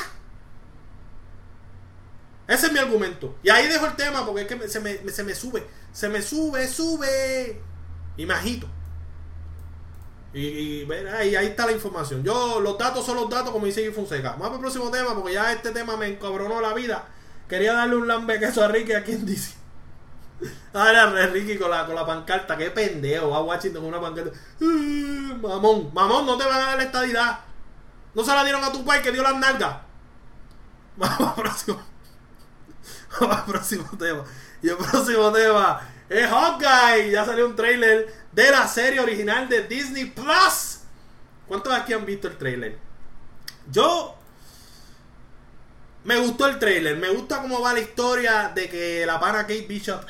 Ese 2.49 2.67
es 2.67 2.73
mi 2.73 2.81
argumento. 2.81 3.37
Y 3.45 3.49
ahí 3.49 3.69
dejo 3.69 3.87
el 3.87 3.95
tema 3.95 4.27
porque 4.27 4.43
es 4.43 4.49
que 4.49 4.69
se, 4.69 4.81
me, 4.81 5.09
se 5.09 5.23
me 5.23 5.37
sube. 5.37 5.65
Se 5.93 6.09
me 6.09 6.21
sube, 6.21 6.67
sube. 6.67 7.63
Y 8.17 8.27
me 8.27 8.35
agito. 8.35 8.67
Y, 10.37 10.87
ahí, 10.93 11.35
ahí, 11.35 11.47
está 11.47 11.65
la 11.65 11.73
información. 11.73 12.23
Yo, 12.23 12.61
los 12.61 12.77
datos 12.77 13.07
son 13.07 13.17
los 13.17 13.31
datos, 13.31 13.51
como 13.51 13.65
dice 13.65 13.91
Fonseca. 13.91 14.33
Vamos 14.33 14.57
al 14.57 14.61
próximo 14.61 14.91
tema, 14.91 15.15
porque 15.15 15.33
ya 15.33 15.51
este 15.51 15.71
tema 15.71 15.97
me 15.97 16.09
encabronó 16.09 16.61
la 16.61 16.75
vida. 16.75 17.07
Quería 17.49 17.73
darle 17.73 17.97
un 17.97 18.07
lambe 18.07 18.39
queso 18.39 18.63
a 18.63 18.69
Ricky 18.69 18.93
aquí 18.93 19.13
en 19.13 19.25
DC. 19.25 19.55
Ahora 20.75 21.27
Ricky 21.29 21.57
con 21.57 21.71
la, 21.71 21.87
con 21.87 21.95
la 21.95 22.05
pancarta, 22.05 22.59
qué 22.59 22.71
pendejo, 22.71 23.31
va 23.31 23.41
Washington 23.41 23.83
con 23.83 23.95
una 23.95 24.01
pancarta. 24.01 24.39
Mamón, 24.61 25.91
mamón, 25.95 26.27
no 26.27 26.37
te 26.37 26.45
van 26.45 26.61
a 26.61 26.67
dar 26.67 26.77
la 26.77 26.83
estadidad. 26.83 27.41
No 28.15 28.23
se 28.23 28.35
la 28.35 28.45
dieron 28.45 28.63
a 28.63 28.71
tu 28.71 28.85
país 28.85 29.03
que 29.03 29.13
dio 29.13 29.23
las 29.23 29.37
nalgas. 29.37 29.79
Vamos 30.99 31.29
al 31.29 31.35
próximo. 31.35 31.83
Vamos 33.21 33.41
próximo 33.47 33.89
tema. 33.99 34.23
Y 34.63 34.69
el 34.69 34.77
próximo 34.77 35.33
tema 35.33 35.81
es 36.11 36.29
Hawkeye. 36.29 37.11
Ya 37.11 37.25
salió 37.25 37.47
un 37.47 37.57
trailer 37.57 38.26
de 38.37 38.51
la 38.51 38.69
serie 38.69 39.01
original 39.01 39.49
de 39.49 39.63
Disney 39.63 40.05
Plus. 40.05 40.81
¿Cuántos 41.49 41.73
aquí 41.73 41.95
han 41.95 42.05
visto 42.05 42.29
el 42.29 42.37
trailer? 42.37 42.77
Yo 43.73 44.15
me 46.05 46.19
gustó 46.19 46.47
el 46.47 46.59
trailer. 46.59 46.99
Me 46.99 47.09
gusta 47.09 47.41
cómo 47.41 47.63
va 47.63 47.73
la 47.73 47.81
historia 47.81 48.53
de 48.55 48.69
que 48.69 49.07
la 49.07 49.19
pana 49.19 49.41
Kate 49.41 49.67
Bishop 49.67 50.03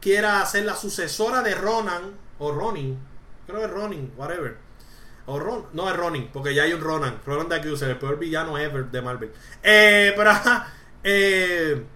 quiera 0.00 0.44
ser 0.44 0.64
la 0.64 0.74
sucesora 0.74 1.40
de 1.40 1.54
Ronan 1.54 2.14
o 2.40 2.50
Ronin. 2.50 2.98
Creo 3.46 3.60
que 3.60 3.66
es 3.66 3.70
Ronin, 3.70 4.12
whatever. 4.16 4.56
O 5.26 5.38
Ron, 5.38 5.66
no 5.72 5.88
es 5.88 5.94
Ronin, 5.94 6.30
porque 6.32 6.54
ya 6.54 6.64
hay 6.64 6.72
un 6.72 6.80
Ronan. 6.80 7.20
Ronan 7.24 7.48
de 7.48 7.56
Accuser, 7.56 7.90
el 7.90 7.98
peor 7.98 8.18
villano 8.18 8.58
ever 8.58 8.86
de 8.86 9.02
Marvel. 9.02 9.32
Eh, 9.62 10.12
pero 10.16 10.32
eh, 11.04 11.86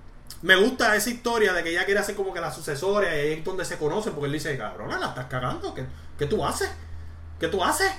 me 0.43 0.57
gusta 0.57 0.95
esa 0.97 1.11
historia 1.11 1.53
de 1.53 1.63
que 1.63 1.71
ella 1.71 1.85
quiere 1.85 2.01
hacer 2.01 2.15
como 2.15 2.35
que 2.35 2.41
la 2.41 2.53
sucesora, 2.53 3.17
y 3.17 3.33
es 3.33 3.45
donde 3.45 3.65
se 3.65 3.79
conocen, 3.79 4.13
porque 4.13 4.27
él 4.27 4.33
dice, 4.33 4.57
cabrón, 4.59 4.89
la 5.01 5.09
estás 5.09 5.27
cagando. 5.27 5.73
¿Qué, 5.73 5.85
¿Qué, 6.19 6.27
tú 6.27 6.45
haces? 6.45 6.71
¿Qué 7.39 7.49
tú 7.49 7.63
haces? 7.63 7.91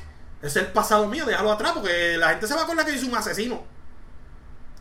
Es 0.41 0.55
el 0.57 0.67
pasado 0.67 1.07
mío, 1.07 1.25
déjalo 1.25 1.51
atrás, 1.51 1.71
porque 1.73 2.17
la 2.17 2.29
gente 2.29 2.47
se 2.47 2.53
va 2.53 2.65
con 2.65 2.75
la 2.75 2.85
que 2.85 2.93
hizo 2.93 3.07
un 3.07 3.15
asesino. 3.15 3.63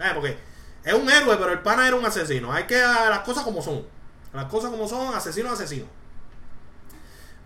Eh, 0.01 0.11
porque 0.15 0.37
es 0.85 0.95
un 0.95 1.09
héroe, 1.09 1.37
pero 1.37 1.53
el 1.53 1.61
pana 1.61 1.87
era 1.87 1.97
un 1.97 2.05
asesino. 2.05 2.53
Hay 2.53 2.65
que 2.65 2.81
las 2.81 3.21
cosas 3.21 3.45
como 3.45 3.63
son. 3.63 3.87
Las 4.33 4.47
cosas 4.47 4.71
como 4.71 4.89
son, 4.89 5.15
asesino, 5.15 5.51
asesino. 5.53 5.87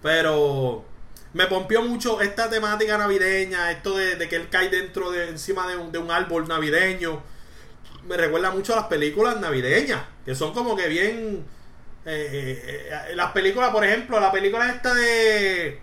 Pero 0.03 0.85
me 1.35 1.47
pompió 1.47 1.83
mucho 1.83 2.21
esta 2.23 2.49
temática 2.49 2.97
navideña, 2.97 3.71
esto 3.71 3.97
de, 3.97 4.29
que 4.29 4.37
él 4.37 4.49
cae 4.49 4.71
dentro 4.71 5.11
de 5.11 5.29
encima 5.29 5.67
de 5.69 5.77
un, 5.77 5.93
de 5.93 5.99
un, 5.99 6.11
árbol 6.11 6.49
navideño. 6.49 7.23
Me 8.07 8.17
recuerda 8.17 8.51
mucho 8.51 8.73
a 8.73 8.77
las 8.77 8.87
películas 8.87 9.41
navideñas, 9.41 10.05
que 10.25 10.35
son 10.35 10.53
como 10.53 10.77
que 10.77 10.89
bien... 10.89 11.45
Eh, 12.05 12.63
eh, 12.65 12.89
eh, 13.11 13.17
las 13.17 13.33
películas, 13.33 13.71
por 13.71 13.85
ejemplo, 13.85 14.21
la 14.21 14.31
película 14.31 14.69
esta 14.71 14.95
de... 14.95 15.81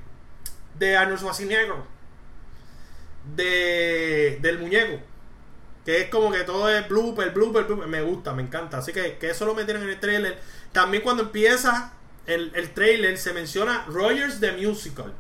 De 0.80 0.98
Arnold 0.98 1.20
Schwarzenegger. 1.20 1.74
De, 3.36 4.40
del 4.42 4.60
muñeco. 4.60 5.02
Que 5.86 6.02
es 6.02 6.10
como 6.10 6.32
que 6.32 6.44
todo 6.44 6.70
es 6.70 6.88
blooper, 6.88 7.32
blooper, 7.32 7.66
blooper. 7.66 7.88
Me 7.88 8.02
gusta, 8.02 8.34
me 8.34 8.42
encanta. 8.42 8.78
Así 8.78 8.94
que, 8.94 9.18
que 9.18 9.32
eso 9.32 9.46
lo 9.46 9.54
metieron 9.54 9.84
en 9.84 9.90
el 9.90 10.00
trailer. 10.00 10.40
También 10.72 11.04
cuando 11.04 11.24
empieza 11.24 11.94
el, 12.26 12.52
el 12.56 12.74
trailer 12.74 13.18
se 13.18 13.34
menciona 13.34 13.86
Rogers 13.88 14.40
the 14.40 14.54
Musical. 14.54 15.14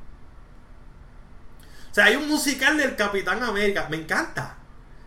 O 1.91 1.93
sea, 1.93 2.06
hay 2.06 2.16
un 2.16 2.30
musical 2.30 2.78
del 2.78 2.95
Capitán 2.95 3.43
América. 3.43 3.88
Me 3.89 3.97
encanta. 3.97 4.58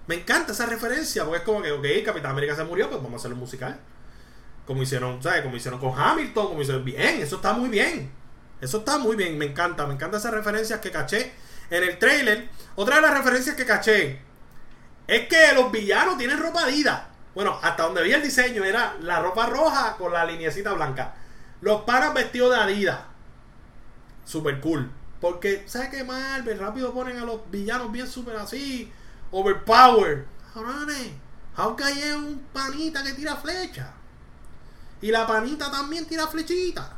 Me 0.07 0.16
encanta 0.16 0.52
esa 0.52 0.66
referencia. 0.66 1.24
Porque 1.24 1.38
es 1.38 1.44
como 1.44 1.62
que, 1.62 1.72
ok, 1.72 2.04
Capitán 2.04 2.32
América 2.32 2.54
se 2.54 2.64
murió, 2.64 2.88
pues 2.88 3.02
vamos 3.02 3.14
a 3.14 3.20
hacer 3.22 3.32
un 3.32 3.38
musical. 3.38 3.78
Como 4.66 4.82
hicieron, 4.82 5.22
¿sabes? 5.22 5.42
Como 5.42 5.57
hicieron 5.57 5.80
con 5.80 5.98
Hamilton, 5.98 6.48
como 6.48 6.62
hicieron. 6.62 6.84
Bien, 6.84 7.20
eso 7.20 7.36
está 7.36 7.52
muy 7.52 7.68
bien. 7.68 8.11
Eso 8.61 8.78
está 8.78 8.98
muy 8.98 9.16
bien, 9.16 9.36
me 9.38 9.46
encanta. 9.46 9.86
Me 9.86 9.94
encanta 9.94 10.16
esas 10.16 10.32
referencias 10.32 10.80
que 10.80 10.90
caché 10.90 11.32
en 11.70 11.82
el 11.82 11.98
trailer. 11.98 12.48
Otra 12.74 12.96
de 12.96 13.02
las 13.02 13.16
referencias 13.16 13.57
que 13.57 13.66
caché 13.66 14.20
es 15.07 15.28
que 15.28 15.52
los 15.54 15.70
villanos 15.70 16.18
tienen 16.18 16.38
ropa 16.38 16.64
Adidas. 16.64 17.02
Bueno, 17.34 17.59
hasta 17.62 17.82
donde 17.82 18.02
vi 18.02 18.12
el 18.12 18.22
diseño 18.22 18.64
era 18.64 18.96
la 19.00 19.20
ropa 19.20 19.46
roja 19.46 19.96
con 19.96 20.12
la 20.12 20.24
linecita 20.24 20.72
blanca. 20.72 21.14
Los 21.61 21.82
paras 21.82 22.14
vestidos 22.14 22.50
de 22.50 22.57
Adidas. 22.57 22.98
Super 24.24 24.61
cool. 24.61 24.90
Porque, 25.20 25.64
¿sabes 25.66 25.90
qué 25.90 26.02
Marvel? 26.02 26.59
Rápido 26.59 26.92
ponen 26.92 27.18
a 27.18 27.24
los 27.24 27.50
villanos 27.50 27.92
bien 27.92 28.07
super 28.07 28.36
así. 28.36 28.92
Overpower. 29.37 30.24
Cabrones. 30.55 31.12
Hawkeye 31.55 32.09
es 32.09 32.14
un 32.14 32.39
panita 32.55 33.03
que 33.03 33.12
tira 33.12 33.37
flecha. 33.37 33.93
Y 35.03 35.11
la 35.11 35.26
panita 35.26 35.70
también 35.70 36.07
tira 36.07 36.26
flechita. 36.26 36.97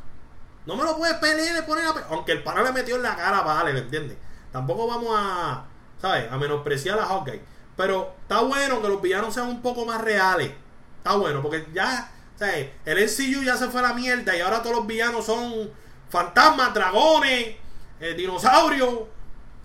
No 0.65 0.77
me 0.77 0.85
lo 0.85 0.95
puedes 0.95 1.17
pelear 1.17 1.61
y 1.61 1.67
poner 1.67 1.85
a 1.85 1.89
Aunque 2.09 2.31
el 2.31 2.41
pana 2.41 2.63
le 2.63 2.71
metió 2.71 2.95
en 2.95 3.03
la 3.03 3.17
cara, 3.17 3.41
vale, 3.41 3.73
¿me 3.73 3.79
entiendes? 3.79 4.17
Tampoco 4.53 4.87
vamos 4.87 5.13
a, 5.17 5.65
¿sabes? 6.01 6.31
A 6.31 6.37
menospreciar 6.37 6.97
a 6.97 7.05
Hawkeye. 7.07 7.41
Pero 7.75 8.15
está 8.21 8.39
bueno 8.39 8.81
que 8.81 8.87
los 8.87 9.01
villanos 9.01 9.33
sean 9.33 9.47
un 9.47 9.61
poco 9.61 9.85
más 9.85 9.99
reales. 9.99 10.53
Está 10.97 11.15
bueno, 11.17 11.41
porque 11.41 11.67
ya, 11.73 12.09
¿sabes? 12.37 12.69
El 12.85 13.03
NCU 13.03 13.43
ya 13.43 13.57
se 13.57 13.67
fue 13.67 13.81
a 13.81 13.89
la 13.89 13.93
mierda 13.93 14.33
y 14.33 14.39
ahora 14.39 14.61
todos 14.61 14.77
los 14.77 14.87
villanos 14.87 15.25
son 15.25 15.69
fantasmas, 16.09 16.73
dragones 16.73 17.57
eh, 17.99 18.13
dinosaurio. 18.13 19.09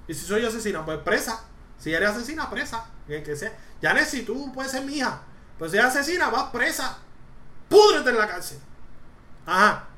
Y 0.08 0.14
si 0.14 0.26
soy 0.26 0.44
asesina, 0.44 0.84
pues 0.84 0.98
presa. 0.98 1.44
Si 1.78 1.92
eres 1.92 2.10
asesina, 2.10 2.48
presa. 2.50 2.86
Ya 3.80 4.04
si 4.04 4.22
tú 4.22 4.52
puedes 4.52 4.72
ser 4.72 4.84
mi 4.84 4.96
hija. 4.96 5.22
Pues 5.58 5.70
si 5.70 5.78
eres 5.78 5.90
asesina, 5.90 6.30
vas 6.30 6.50
presa. 6.50 6.98
Púdrete 7.68 8.10
en 8.10 8.18
la 8.18 8.28
cárcel. 8.28 8.58
Ajá. 9.46 9.88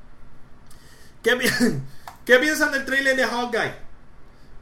¿Qué, 1.23 1.37
¿Qué 2.25 2.39
piensan 2.39 2.71
del 2.71 2.85
trailer 2.85 3.15
de 3.15 3.23
Hawkeye? 3.23 3.75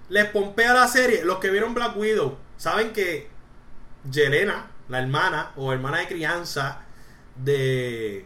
Les 0.09 0.29
pompea 0.29 0.73
la 0.73 0.87
serie. 0.87 1.23
Los 1.23 1.39
que 1.39 1.49
vieron 1.49 1.73
Black 1.73 1.97
Widow 1.97 2.37
saben 2.57 2.93
que 2.93 3.29
Yelena, 4.09 4.67
la 4.89 4.99
hermana 4.99 5.51
o 5.55 5.73
hermana 5.73 5.99
de 5.99 6.07
crianza 6.07 6.81
de 7.35 8.25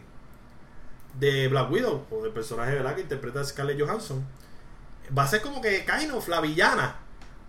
de 1.18 1.48
Black 1.48 1.70
Widow 1.70 2.06
o 2.10 2.22
del 2.22 2.32
personaje 2.32 2.72
¿verdad? 2.72 2.94
que 2.94 3.00
interpreta 3.00 3.40
a 3.40 3.44
Scarlett 3.44 3.80
Johansson 3.80 4.24
va 5.16 5.24
a 5.24 5.28
ser 5.28 5.42
como 5.42 5.60
que 5.60 5.84
kind 5.84 6.12
of 6.12 6.26
la 6.28 6.40
villana. 6.40 6.96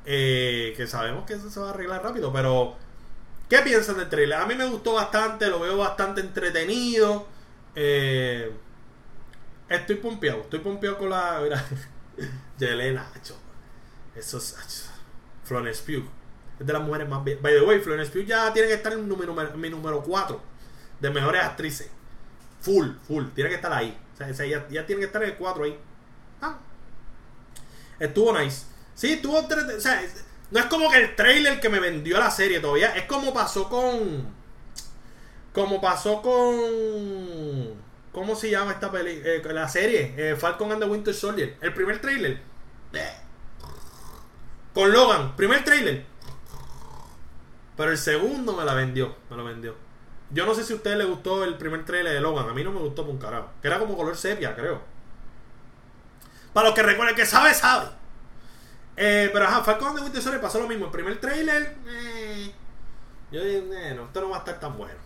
Eh, 0.05 0.73
que 0.75 0.87
sabemos 0.87 1.25
que 1.25 1.33
eso 1.33 1.49
se 1.49 1.59
va 1.59 1.67
a 1.67 1.69
arreglar 1.71 2.03
rápido, 2.03 2.33
pero 2.33 2.75
¿qué 3.49 3.59
piensan 3.59 3.97
del 3.97 4.09
trailer? 4.09 4.39
A 4.39 4.45
mí 4.45 4.55
me 4.55 4.65
gustó 4.67 4.93
bastante, 4.93 5.47
lo 5.47 5.59
veo 5.59 5.77
bastante 5.77 6.21
entretenido. 6.21 7.27
Eh, 7.75 8.51
estoy 9.69 9.95
pompeado, 9.97 10.41
estoy 10.41 10.59
pompeado 10.59 10.97
con 10.97 11.09
la. 11.09 11.39
Mira, 11.43 11.63
Yelena, 12.57 13.11
eso 13.15 13.39
es. 14.15 14.89
Florence 15.43 15.83
Pugh 15.83 16.07
es 16.59 16.65
de 16.67 16.73
las 16.73 16.81
mujeres 16.81 17.09
más 17.09 17.23
bien. 17.23 17.39
By 17.41 17.53
the 17.53 17.61
way, 17.61 17.79
Florence 17.79 18.11
Pugh 18.11 18.25
ya 18.25 18.53
tiene 18.53 18.67
que 18.67 18.75
estar 18.75 18.93
en 18.93 19.01
mi 19.01 19.07
número, 19.07 19.33
mi 19.55 19.69
número 19.69 20.01
4 20.01 20.41
de 20.99 21.09
mejores 21.09 21.43
actrices. 21.43 21.89
Full, 22.61 22.89
full, 23.07 23.25
tiene 23.33 23.49
que 23.49 23.55
estar 23.55 23.73
ahí. 23.73 23.97
O 24.13 24.33
sea, 24.33 24.45
ya, 24.45 24.67
ya 24.69 24.85
tiene 24.85 24.99
que 24.99 25.07
estar 25.07 25.23
en 25.23 25.31
el 25.31 25.37
4 25.37 25.63
ahí. 25.63 25.79
Ah, 26.41 26.57
Estuvo 27.99 28.37
nice. 28.37 28.65
Sí, 28.95 29.13
estuvo. 29.13 29.37
O 29.39 29.79
sea, 29.79 30.01
no 30.51 30.59
es 30.59 30.65
como 30.65 30.89
que 30.89 30.97
el 30.97 31.15
trailer 31.15 31.59
que 31.59 31.69
me 31.69 31.79
vendió 31.79 32.19
la 32.19 32.29
serie 32.29 32.59
todavía. 32.59 32.95
Es 32.95 33.05
como 33.05 33.33
pasó 33.33 33.69
con. 33.69 34.25
Como 35.53 35.81
pasó 35.81 36.21
con. 36.21 37.91
¿Cómo 38.11 38.35
se 38.35 38.49
llama 38.49 38.73
esta 38.73 38.91
peli? 38.91 39.21
Eh, 39.23 39.41
la 39.53 39.69
serie, 39.69 40.13
eh, 40.17 40.35
Falcon 40.35 40.71
and 40.71 40.81
the 40.81 40.89
Winter 40.89 41.13
Soldier. 41.13 41.57
El 41.61 41.73
primer 41.73 42.01
trailer. 42.01 42.41
Con 44.73 44.91
Logan, 44.91 45.35
primer 45.35 45.63
trailer. 45.63 46.05
Pero 47.77 47.91
el 47.91 47.97
segundo 47.97 48.55
me 48.55 48.65
la 48.65 48.73
vendió. 48.73 49.15
Me 49.29 49.37
lo 49.37 49.43
vendió. 49.45 49.75
Yo 50.29 50.45
no 50.45 50.53
sé 50.53 50.63
si 50.63 50.73
a 50.73 50.75
usted 50.75 50.95
le 50.97 51.05
gustó 51.05 51.43
el 51.43 51.57
primer 51.57 51.85
trailer 51.85 52.13
de 52.13 52.21
Logan. 52.21 52.49
A 52.49 52.53
mí 52.53 52.63
no 52.63 52.71
me 52.71 52.79
gustó 52.79 53.03
por 53.03 53.13
un 53.13 53.19
carajo. 53.19 53.49
Que 53.61 53.67
era 53.67 53.79
como 53.79 53.95
color 53.95 54.15
sepia, 54.15 54.55
creo. 54.55 54.81
Para 56.53 56.67
los 56.67 56.75
que 56.75 56.83
recuerden 56.83 57.15
que 57.15 57.25
sabe, 57.25 57.53
sabe. 57.53 58.00
Eh, 58.97 59.29
pero 59.31 59.45
ajá, 59.45 59.63
Falcon 59.63 59.95
de 59.95 60.01
Winter 60.01 60.21
Soldier 60.21 60.41
pasó 60.41 60.59
lo 60.59 60.67
mismo. 60.67 60.85
El 60.85 60.91
primer 60.91 61.19
trailer, 61.19 61.75
eh, 61.87 62.51
yo 63.31 63.43
dije, 63.43 63.57
eh, 63.57 63.93
no, 63.95 64.05
esto 64.05 64.21
no 64.21 64.29
va 64.29 64.37
a 64.37 64.39
estar 64.39 64.59
tan 64.59 64.77
bueno. 64.77 64.99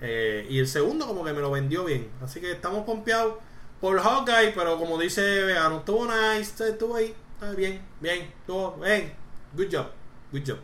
Eh, 0.00 0.46
y 0.48 0.58
el 0.58 0.68
segundo 0.68 1.06
como 1.06 1.24
que 1.24 1.32
me 1.32 1.40
lo 1.40 1.50
vendió 1.50 1.84
bien. 1.84 2.10
Así 2.22 2.40
que 2.40 2.52
estamos 2.52 2.84
pompeados 2.84 3.34
por 3.80 3.98
Hawkeye, 3.98 4.52
pero 4.52 4.78
como 4.78 4.98
dice 4.98 5.22
Vegano, 5.44 5.78
estuvo 5.78 6.06
nice, 6.06 6.68
estuvo 6.68 6.96
ahí, 6.96 7.14
está 7.34 7.52
bien, 7.52 7.80
bien, 8.00 8.32
estuvo 8.40 8.76
bien, 8.76 9.14
good 9.52 9.68
job, 9.72 9.86
good 10.32 10.42
job. 10.46 10.58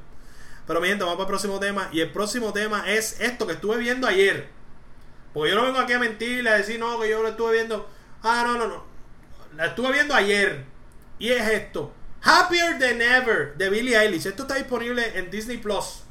Pero 0.67 0.81
mi 0.81 0.89
gente, 0.89 1.05
vamos 1.05 1.17
para 1.17 1.27
el 1.27 1.31
próximo 1.31 1.61
tema. 1.61 1.89
Y 1.93 2.01
el 2.01 2.11
próximo 2.11 2.53
tema 2.53 2.91
es 2.91 3.21
esto 3.21 3.47
que 3.47 3.53
estuve 3.53 3.77
viendo 3.77 4.07
ayer. 4.07 4.49
Porque 5.33 5.51
yo 5.51 5.57
no 5.57 5.65
vengo 5.65 5.79
aquí 5.79 5.93
a 5.93 5.99
mentirle, 5.99 6.51
a 6.51 6.55
decir 6.55 6.81
no, 6.81 6.99
que 6.99 7.11
yo 7.11 7.23
lo 7.23 7.29
estuve 7.29 7.53
viendo. 7.53 7.89
Ah, 8.23 8.45
no, 8.47 8.57
no, 8.57 8.69
no 8.69 8.95
la 9.57 9.67
estuve 9.67 9.93
viendo 9.93 10.15
ayer. 10.15 10.65
Y 11.19 11.31
es 11.31 11.49
esto. 11.49 11.93
Happier 12.25 12.79
Than 12.79 13.03
Ever 13.03 13.55
de 13.57 13.69
Billie 13.69 13.97
Eilish. 13.97 14.27
Esto 14.27 14.43
está 14.43 14.55
disponible 14.55 15.19
en 15.19 15.31
Disney 15.31 15.59
Plus. 15.59 16.05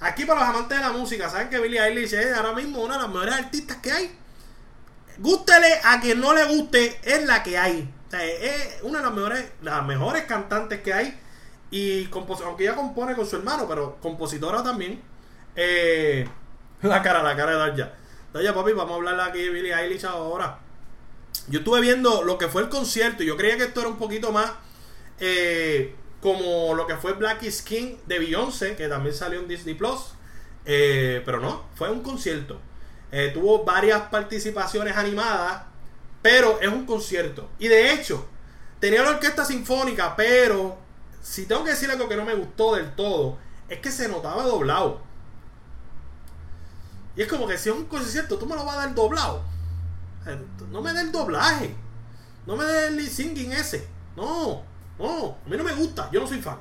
Aquí 0.00 0.24
para 0.24 0.40
los 0.40 0.48
amantes 0.48 0.78
de 0.78 0.84
la 0.84 0.92
música, 0.92 1.28
saben 1.28 1.50
que 1.50 1.60
Billie 1.60 1.80
Eilish 1.80 2.14
es 2.14 2.34
ahora 2.34 2.52
mismo 2.54 2.82
una 2.82 2.94
de 2.94 3.02
las 3.02 3.10
mejores 3.10 3.34
artistas 3.34 3.76
que 3.76 3.92
hay. 3.92 4.18
Gústele 5.18 5.80
a 5.84 6.00
quien 6.00 6.20
no 6.20 6.32
le 6.32 6.44
guste, 6.46 6.98
es 7.02 7.24
la 7.26 7.42
que 7.42 7.58
hay. 7.58 7.92
es 8.12 8.82
una 8.82 8.98
de 8.98 9.04
las 9.04 9.14
mejores, 9.14 9.44
las 9.60 9.84
mejores 9.84 10.24
cantantes 10.24 10.80
que 10.80 10.94
hay. 10.94 11.20
Y 11.70 12.08
aunque 12.12 12.64
ella 12.64 12.74
compone 12.74 13.14
con 13.14 13.26
su 13.26 13.36
hermano, 13.36 13.68
pero 13.68 13.98
compositora 14.00 14.62
también. 14.62 15.02
Eh, 15.54 16.26
la 16.80 17.02
cara, 17.02 17.22
la 17.22 17.36
cara 17.36 17.52
de 17.52 17.58
Darja. 17.58 17.92
Darja, 18.32 18.54
papi, 18.54 18.72
vamos 18.72 18.92
a 18.92 18.94
hablar 18.94 19.20
aquí 19.20 19.42
de 19.42 19.50
Billie 19.50 19.74
Eilish 19.74 20.06
ahora 20.06 20.58
yo 21.48 21.58
estuve 21.60 21.80
viendo 21.80 22.22
lo 22.22 22.38
que 22.38 22.48
fue 22.48 22.62
el 22.62 22.68
concierto 22.68 23.22
y 23.22 23.26
yo 23.26 23.36
creía 23.36 23.56
que 23.56 23.64
esto 23.64 23.80
era 23.80 23.88
un 23.88 23.96
poquito 23.96 24.32
más 24.32 24.52
eh, 25.24 25.94
como 26.20 26.74
lo 26.74 26.84
que 26.84 26.96
fue 26.96 27.12
Black 27.12 27.48
Skin 27.48 27.96
de 28.06 28.18
Beyoncé, 28.18 28.74
que 28.74 28.88
también 28.88 29.14
salió 29.14 29.38
en 29.38 29.46
Disney 29.46 29.74
Plus. 29.74 30.14
Eh, 30.64 31.22
pero 31.24 31.38
no, 31.38 31.66
fue 31.76 31.92
un 31.92 32.02
concierto. 32.02 32.60
Eh, 33.12 33.30
tuvo 33.32 33.62
varias 33.64 34.02
participaciones 34.08 34.96
animadas, 34.96 35.62
pero 36.22 36.60
es 36.60 36.68
un 36.68 36.86
concierto. 36.86 37.48
Y 37.60 37.68
de 37.68 37.92
hecho, 37.92 38.26
tenía 38.80 39.04
la 39.04 39.10
orquesta 39.10 39.44
sinfónica, 39.44 40.16
pero 40.16 40.76
si 41.22 41.46
tengo 41.46 41.62
que 41.62 41.70
decir 41.70 41.88
algo 41.88 42.08
que 42.08 42.16
no 42.16 42.24
me 42.24 42.34
gustó 42.34 42.74
del 42.74 42.92
todo, 42.96 43.38
es 43.68 43.78
que 43.78 43.92
se 43.92 44.08
notaba 44.08 44.42
doblado. 44.42 45.02
Y 47.14 47.22
es 47.22 47.28
como 47.28 47.46
que 47.46 47.58
si 47.58 47.68
es 47.68 47.76
un 47.76 47.84
concierto, 47.84 48.38
tú 48.38 48.46
me 48.46 48.56
lo 48.56 48.64
vas 48.64 48.74
a 48.74 48.80
dar 48.80 48.94
doblado. 48.94 49.44
No 50.72 50.82
me 50.82 50.92
dé 50.92 51.02
el 51.02 51.12
doblaje. 51.12 51.76
No 52.44 52.56
me 52.56 52.64
dé 52.64 52.88
el 52.88 53.08
singing 53.08 53.52
ese. 53.52 53.86
No, 54.16 54.71
no, 54.98 55.38
a 55.44 55.48
mí 55.48 55.56
no 55.56 55.64
me 55.64 55.72
gusta. 55.72 56.08
Yo 56.10 56.20
no 56.20 56.26
soy 56.26 56.40
fan. 56.40 56.58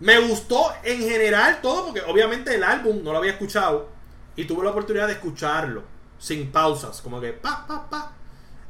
Me 0.00 0.18
gustó 0.18 0.72
en 0.82 1.00
general 1.00 1.60
todo, 1.62 1.86
porque 1.86 2.02
obviamente 2.02 2.54
el 2.54 2.62
álbum 2.62 3.02
no 3.02 3.12
lo 3.12 3.18
había 3.18 3.32
escuchado. 3.32 3.88
Y 4.36 4.44
tuve 4.44 4.64
la 4.64 4.70
oportunidad 4.70 5.06
de 5.06 5.14
escucharlo. 5.14 5.82
Sin 6.18 6.50
pausas. 6.50 7.00
Como 7.00 7.20
que 7.20 7.32
pa, 7.32 7.66
pa, 7.66 7.88
pa. 7.88 8.12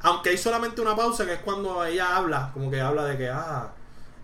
Aunque 0.00 0.30
hay 0.30 0.38
solamente 0.38 0.80
una 0.80 0.94
pausa 0.94 1.26
que 1.26 1.34
es 1.34 1.40
cuando 1.40 1.84
ella 1.84 2.16
habla. 2.16 2.50
Como 2.52 2.70
que 2.70 2.80
habla 2.80 3.04
de 3.04 3.18
que, 3.18 3.28
ah, 3.28 3.72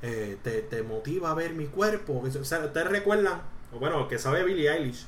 eh, 0.02 0.38
te, 0.42 0.82
motiva 0.82 1.30
a 1.30 1.34
ver 1.34 1.54
mi 1.54 1.66
cuerpo. 1.66 2.22
O 2.24 2.44
sea, 2.44 2.60
ustedes 2.60 2.88
recuerdan, 2.88 3.42
bueno, 3.72 4.06
que 4.08 4.18
sabe 4.18 4.44
Billie 4.44 4.70
Eilish. 4.70 5.06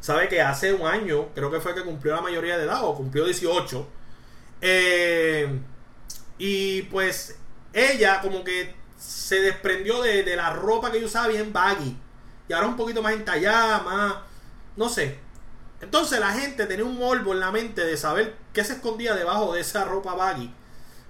Sabe 0.00 0.28
que 0.28 0.42
hace 0.42 0.72
un 0.72 0.86
año, 0.86 1.28
creo 1.34 1.50
que 1.50 1.60
fue 1.60 1.74
que 1.74 1.82
cumplió 1.82 2.14
la 2.14 2.20
mayoría 2.20 2.58
de 2.58 2.64
edad, 2.64 2.84
o 2.84 2.94
cumplió 2.94 3.24
18. 3.24 3.86
Eh, 4.60 5.60
y 6.38 6.82
pues 6.82 7.38
ella 7.74 8.20
como 8.20 8.44
que 8.44 8.74
se 8.98 9.40
desprendió 9.40 10.00
de, 10.00 10.36
la 10.36 10.50
ropa 10.50 10.90
que 10.90 11.00
yo 11.00 11.06
usaba 11.06 11.28
bien 11.28 11.52
baggy. 11.52 11.96
Y 12.48 12.52
ahora 12.52 12.68
un 12.68 12.76
poquito 12.76 13.02
más 13.02 13.12
entallada, 13.12 13.80
más... 13.80 14.14
No 14.76 14.88
sé. 14.88 15.18
Entonces 15.80 16.20
la 16.20 16.32
gente 16.32 16.66
tenía 16.66 16.84
un 16.84 16.96
morbo 16.96 17.32
en 17.32 17.40
la 17.40 17.50
mente 17.50 17.84
de 17.84 17.96
saber 17.96 18.36
qué 18.52 18.64
se 18.64 18.74
escondía 18.74 19.14
debajo 19.14 19.52
de 19.52 19.60
esa 19.60 19.84
ropa 19.84 20.14
baggy. 20.14 20.52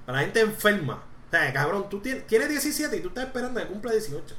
Para 0.07 0.19
la 0.19 0.25
gente 0.25 0.41
enferma. 0.41 1.05
O 1.29 1.31
sea, 1.31 1.53
cabrón, 1.53 1.89
tú 1.89 2.01
tienes, 2.01 2.27
17 2.29 2.97
y 2.97 3.01
tú 3.01 3.09
estás 3.09 3.27
esperando 3.27 3.61
que 3.61 3.67
cumpla 3.67 3.93
18. 3.93 4.35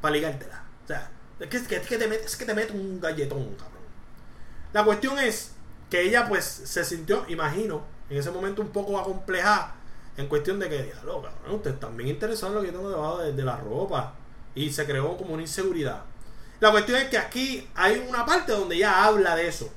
Para 0.00 0.14
ligártela. 0.14 0.64
O 0.84 0.86
sea, 0.86 1.10
es 1.38 1.48
que, 1.48 1.98
te 1.98 2.08
metes, 2.08 2.36
que 2.36 2.44
te 2.44 2.54
metes 2.54 2.74
un 2.74 3.00
galletón, 3.00 3.54
cabrón. 3.54 3.82
La 4.72 4.84
cuestión 4.84 5.18
es 5.18 5.52
que 5.90 6.00
ella 6.02 6.26
pues 6.28 6.44
se 6.44 6.84
sintió, 6.84 7.24
imagino, 7.28 7.84
en 8.08 8.18
ese 8.18 8.30
momento 8.30 8.62
un 8.62 8.70
poco 8.70 8.98
acomplejada 8.98 9.76
en 10.16 10.26
cuestión 10.26 10.58
de 10.58 10.68
que, 10.68 10.82
diablo, 10.82 11.22
cabrón, 11.22 11.56
usted 11.56 11.74
también 11.76 12.10
interesado 12.10 12.52
en 12.52 12.58
lo 12.58 12.64
que 12.64 12.72
tengo 12.72 12.90
debajo 12.90 13.18
de, 13.18 13.42
la 13.42 13.56
ropa. 13.56 14.14
Y 14.54 14.70
se 14.70 14.84
creó 14.84 15.16
como 15.16 15.32
una 15.32 15.42
inseguridad. 15.42 16.02
La 16.60 16.70
cuestión 16.70 17.00
es 17.00 17.08
que 17.08 17.18
aquí 17.18 17.68
hay 17.74 18.04
una 18.06 18.26
parte 18.26 18.52
donde 18.52 18.76
ella 18.76 19.04
habla 19.04 19.34
de 19.34 19.48
eso. 19.48 19.72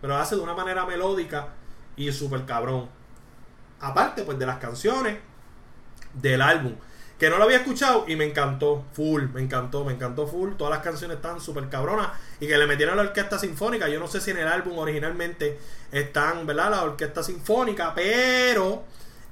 Pero 0.00 0.16
hace 0.16 0.36
de 0.36 0.42
una 0.42 0.54
manera 0.54 0.84
melódica 0.84 1.48
y 1.96 2.12
súper 2.12 2.44
cabrón. 2.44 2.88
Aparte, 3.80 4.22
pues, 4.24 4.38
de 4.38 4.46
las 4.46 4.58
canciones 4.58 5.18
del 6.12 6.42
álbum. 6.42 6.74
Que 7.18 7.30
no 7.30 7.38
lo 7.38 7.44
había 7.44 7.56
escuchado 7.56 8.04
y 8.06 8.14
me 8.14 8.26
encantó. 8.26 8.84
Full, 8.92 9.22
me 9.32 9.40
encantó, 9.40 9.84
me 9.84 9.94
encantó 9.94 10.26
full. 10.26 10.52
Todas 10.52 10.74
las 10.74 10.84
canciones 10.84 11.16
están 11.16 11.40
súper 11.40 11.70
cabronas. 11.70 12.10
Y 12.38 12.46
que 12.46 12.58
le 12.58 12.66
metieron 12.66 12.96
la 12.96 13.02
orquesta 13.02 13.38
sinfónica. 13.38 13.88
Yo 13.88 13.98
no 13.98 14.06
sé 14.06 14.20
si 14.20 14.30
en 14.32 14.38
el 14.38 14.48
álbum 14.48 14.78
originalmente 14.78 15.58
están, 15.90 16.46
¿verdad? 16.46 16.70
La 16.70 16.82
orquesta 16.84 17.22
sinfónica. 17.22 17.94
Pero 17.94 18.84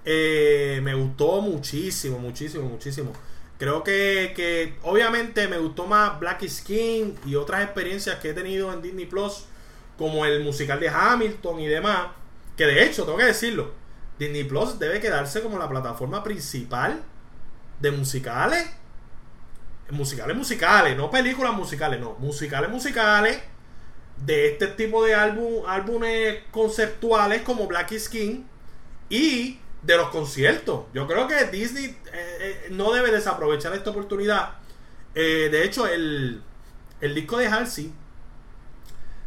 eh, 0.09 0.80
me 0.84 0.94
gustó 0.94 1.40
muchísimo, 1.40 2.18
muchísimo, 2.20 2.68
muchísimo. 2.68 3.12
Creo 3.59 3.82
que, 3.82 4.32
que, 4.36 4.76
obviamente 4.82 5.48
me 5.48 5.59
gustó 5.59 5.86
más 5.86 6.20
Black 6.20 6.46
Skin 6.46 7.18
y 7.26 7.34
otras 7.34 7.64
experiencias 7.64 8.20
que 8.20 8.30
he 8.30 8.32
tenido 8.32 8.72
en 8.72 8.80
Disney 8.80 9.07
Plus, 9.07 9.46
como 9.98 10.24
el 10.24 10.44
musical 10.44 10.78
de 10.78 10.88
Hamilton 10.88 11.59
y 11.59 11.66
demás. 11.66 12.09
Que 12.57 12.66
de 12.66 12.84
hecho, 12.84 13.04
tengo 13.04 13.18
que 13.18 13.24
decirlo, 13.24 13.72
Disney 14.16 14.44
Plus 14.44 14.78
debe 14.78 15.00
quedarse 15.00 15.42
como 15.42 15.59
la 15.59 15.68
plataforma 15.68 16.22
principal 16.22 17.02
de 17.80 17.90
musicales. 17.90 18.64
Musicales, 19.90 20.36
musicales, 20.36 20.96
no 20.96 21.11
películas 21.11 21.54
musicales, 21.54 22.00
no, 22.00 22.14
musicales, 22.20 22.70
musicales. 22.70 23.40
De 24.24 24.52
este 24.52 24.68
tipo 24.68 25.04
de 25.04 25.14
álbum, 25.14 25.66
álbumes 25.66 26.44
conceptuales 26.52 27.42
como 27.42 27.66
Black 27.66 27.92
Skin 27.98 28.46
y 29.11 29.59
de 29.82 29.96
los 29.96 30.08
conciertos. 30.08 30.84
Yo 30.92 31.06
creo 31.06 31.28
que 31.28 31.44
Disney 31.46 31.86
eh, 31.86 31.96
eh, 32.12 32.68
no 32.70 32.92
debe 32.92 33.10
desaprovechar 33.10 33.74
esta 33.74 33.90
oportunidad. 33.90 34.54
Eh, 35.14 35.48
de 35.50 35.64
hecho, 35.64 35.86
el, 35.86 36.42
el 37.00 37.14
disco 37.14 37.38
de 37.38 37.46
Halsey 37.46 37.92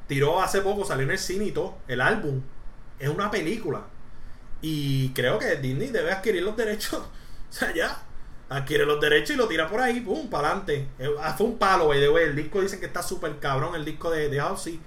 tiró 0.07 0.41
hace 0.41 0.61
poco, 0.61 0.85
salió 0.85 1.05
en 1.05 1.11
el 1.11 1.19
cine 1.19 1.53
el 1.87 2.01
álbum. 2.01 2.41
Es 2.99 3.09
una 3.09 3.31
película. 3.31 3.85
Y 4.61 5.09
creo 5.13 5.39
que 5.39 5.55
Disney 5.55 5.89
debe 5.89 6.11
adquirir 6.11 6.43
los 6.43 6.55
derechos. 6.55 7.01
O 7.49 7.51
sea, 7.51 7.73
ya. 7.73 8.03
Adquiere 8.47 8.85
los 8.85 9.01
derechos 9.01 9.31
y 9.31 9.35
lo 9.35 9.47
tira 9.47 9.67
por 9.67 9.79
ahí, 9.81 10.01
pum, 10.01 10.29
para 10.29 10.49
adelante. 10.49 10.87
Ah, 11.19 11.33
fue 11.35 11.47
un 11.47 11.57
palo, 11.57 11.87
by 11.87 11.99
the 11.99 12.23
El 12.23 12.35
disco 12.35 12.61
dicen 12.61 12.79
que 12.79 12.85
está 12.85 13.01
súper 13.01 13.39
cabrón, 13.39 13.73
el 13.73 13.83
disco 13.83 14.11
de, 14.11 14.29
de 14.29 14.39
Halsey. 14.39 14.79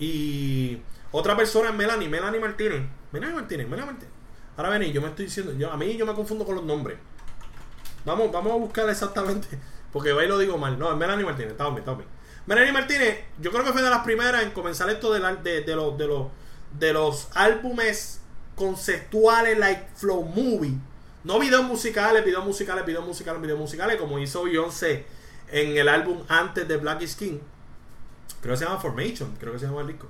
Y 0.00 0.78
otra 1.12 1.36
persona 1.36 1.68
es 1.68 1.76
Melanie, 1.76 2.08
Melanie 2.08 2.40
Martínez. 2.40 2.82
Melanie 3.12 3.36
Martínez, 3.36 3.68
Melanie 3.68 3.92
Martínez. 3.92 4.21
Ahora 4.56 4.70
ven, 4.70 4.92
yo 4.92 5.00
me 5.00 5.08
estoy 5.08 5.26
diciendo, 5.26 5.52
yo, 5.52 5.70
a 5.70 5.76
mí 5.76 5.96
yo 5.96 6.06
me 6.06 6.14
confundo 6.14 6.44
con 6.44 6.56
los 6.56 6.64
nombres. 6.64 6.98
Vamos, 8.04 8.30
vamos 8.32 8.52
a 8.52 8.56
buscar 8.56 8.88
exactamente, 8.88 9.48
porque 9.92 10.10
ahí 10.10 10.28
lo 10.28 10.38
digo 10.38 10.58
mal. 10.58 10.78
No, 10.78 10.90
es 10.90 10.96
Melanie 10.96 11.24
Martínez, 11.24 11.52
está 11.52 11.66
bien, 11.66 11.78
está 11.78 11.94
bien. 11.94 12.08
Melanie 12.46 12.72
Martínez, 12.72 13.20
yo 13.38 13.50
creo 13.52 13.64
que 13.64 13.72
fue 13.72 13.82
de 13.82 13.90
las 13.90 14.02
primeras 14.02 14.42
en 14.42 14.50
comenzar 14.50 14.90
esto 14.90 15.12
de, 15.12 15.20
los, 15.20 15.42
de, 15.44 16.06
los, 16.06 16.30
de 16.78 16.92
los 16.92 17.28
álbumes 17.34 18.20
conceptuales, 18.56 19.58
like 19.58 19.88
Flow 19.94 20.24
Movie. 20.24 20.76
No 21.24 21.38
videos 21.38 21.62
musicales, 21.62 22.24
videos 22.24 22.44
musicales, 22.44 22.84
videos 22.84 23.06
musicales, 23.06 23.40
videos 23.40 23.58
musicales, 23.58 23.96
como 23.96 24.18
hizo 24.18 24.42
Beyoncé 24.42 25.06
en 25.52 25.76
el 25.76 25.88
álbum 25.88 26.24
antes 26.28 26.66
de 26.66 26.76
Black 26.78 27.06
Skin. 27.06 27.40
Creo 28.40 28.54
que 28.54 28.58
se 28.58 28.64
llama 28.64 28.80
Formation, 28.80 29.36
creo 29.38 29.52
que 29.52 29.60
se 29.60 29.66
llama 29.66 29.82
el 29.82 29.86
disco. 29.86 30.08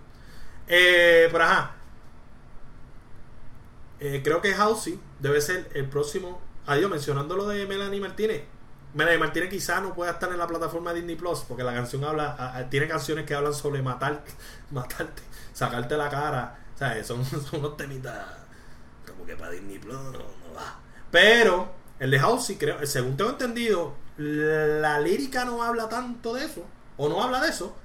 Eh, 0.69 1.29
pero 1.31 1.45
ajá, 1.45 1.75
eh, 4.03 4.21
creo 4.25 4.41
que 4.41 4.53
Housey 4.53 4.99
debe 5.21 5.41
ser 5.41 5.71
el 5.75 5.89
próximo. 5.89 6.41
Adiós, 6.67 6.91
mencionando 6.91 7.37
lo 7.37 7.47
de 7.47 7.67
Melanie 7.67 8.01
Martínez. 8.01 8.43
Melanie 8.95 9.19
Martínez 9.19 9.49
quizá 9.49 9.81
no 9.81 9.95
pueda 9.95 10.11
estar 10.11 10.31
en 10.33 10.39
la 10.39 10.47
plataforma 10.49 10.93
Disney 10.93 11.15
Plus 11.15 11.45
porque 11.47 11.63
la 11.63 11.73
canción 11.73 12.03
habla, 12.05 12.67
tiene 12.69 12.89
canciones 12.89 13.25
que 13.25 13.35
hablan 13.35 13.55
sobre 13.55 13.81
matar, 13.81 14.25
matarte, 14.73 15.23
sacarte 15.53 15.97
la 15.97 16.09
cara. 16.11 16.59
O 16.75 16.79
sea, 16.79 17.05
son, 17.05 17.25
unos 17.53 17.77
temitas 17.77 18.27
como 19.07 19.25
que 19.25 19.37
para 19.37 19.53
Disney 19.53 19.79
Plus 19.79 19.95
no, 19.95 20.13
va. 20.55 20.81
Pero 21.13 21.73
el 22.01 22.11
de 22.11 22.19
Housey, 22.19 22.57
creo, 22.57 22.85
según 22.85 23.17
tengo 23.17 23.31
entendido, 23.31 23.95
la 24.17 24.99
lírica 24.99 25.45
no 25.45 25.63
habla 25.63 25.89
tanto 25.89 26.35
de 26.35 26.45
eso, 26.45 26.65
o 26.97 27.09
no 27.09 27.23
habla 27.23 27.41
de 27.41 27.51
eso, 27.51 27.77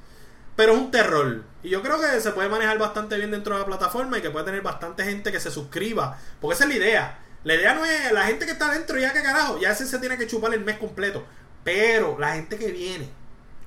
pero 0.57 0.73
es 0.73 0.79
un 0.79 0.91
terror. 0.91 1.43
Y 1.63 1.69
yo 1.69 1.81
creo 1.81 2.01
que 2.01 2.19
se 2.19 2.31
puede 2.31 2.49
manejar 2.49 2.77
bastante 2.79 3.15
bien 3.15 3.31
dentro 3.31 3.53
de 3.53 3.61
la 3.61 3.65
plataforma 3.65 4.17
y 4.17 4.21
que 4.21 4.31
puede 4.31 4.43
tener 4.43 4.61
bastante 4.61 5.05
gente 5.05 5.31
que 5.31 5.39
se 5.39 5.51
suscriba. 5.51 6.17
Porque 6.41 6.55
esa 6.55 6.63
es 6.65 6.69
la 6.71 6.75
idea. 6.75 7.19
La 7.43 7.53
idea 7.53 7.75
no 7.75 7.85
es 7.85 8.11
la 8.11 8.23
gente 8.23 8.45
que 8.45 8.53
está 8.53 8.71
dentro, 8.71 8.97
ya 8.97 9.13
que 9.13 9.21
carajo, 9.21 9.59
ya 9.59 9.71
ese 9.71 9.85
se 9.85 9.99
tiene 9.99 10.17
que 10.17 10.25
chupar 10.25 10.53
el 10.55 10.65
mes 10.65 10.79
completo. 10.79 11.23
Pero 11.63 12.17
la 12.19 12.33
gente 12.33 12.57
que 12.57 12.71
viene, 12.71 13.07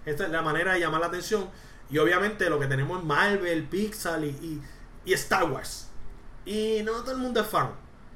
esta 0.04 0.24
es 0.24 0.30
la 0.30 0.42
manera 0.42 0.74
de 0.74 0.80
llamar 0.80 1.00
la 1.00 1.06
atención. 1.06 1.48
Y 1.90 1.98
obviamente 1.98 2.50
lo 2.50 2.58
que 2.58 2.66
tenemos 2.66 2.98
es 2.98 3.04
Marvel, 3.04 3.64
Pixar 3.64 4.24
y, 4.24 4.60
y, 5.04 5.12
Star 5.14 5.44
Wars. 5.44 5.88
Y 6.44 6.82
no 6.84 6.92
todo 7.02 7.12
el 7.12 7.18
mundo 7.18 7.40
es 7.40 7.46
fan. 7.46 7.70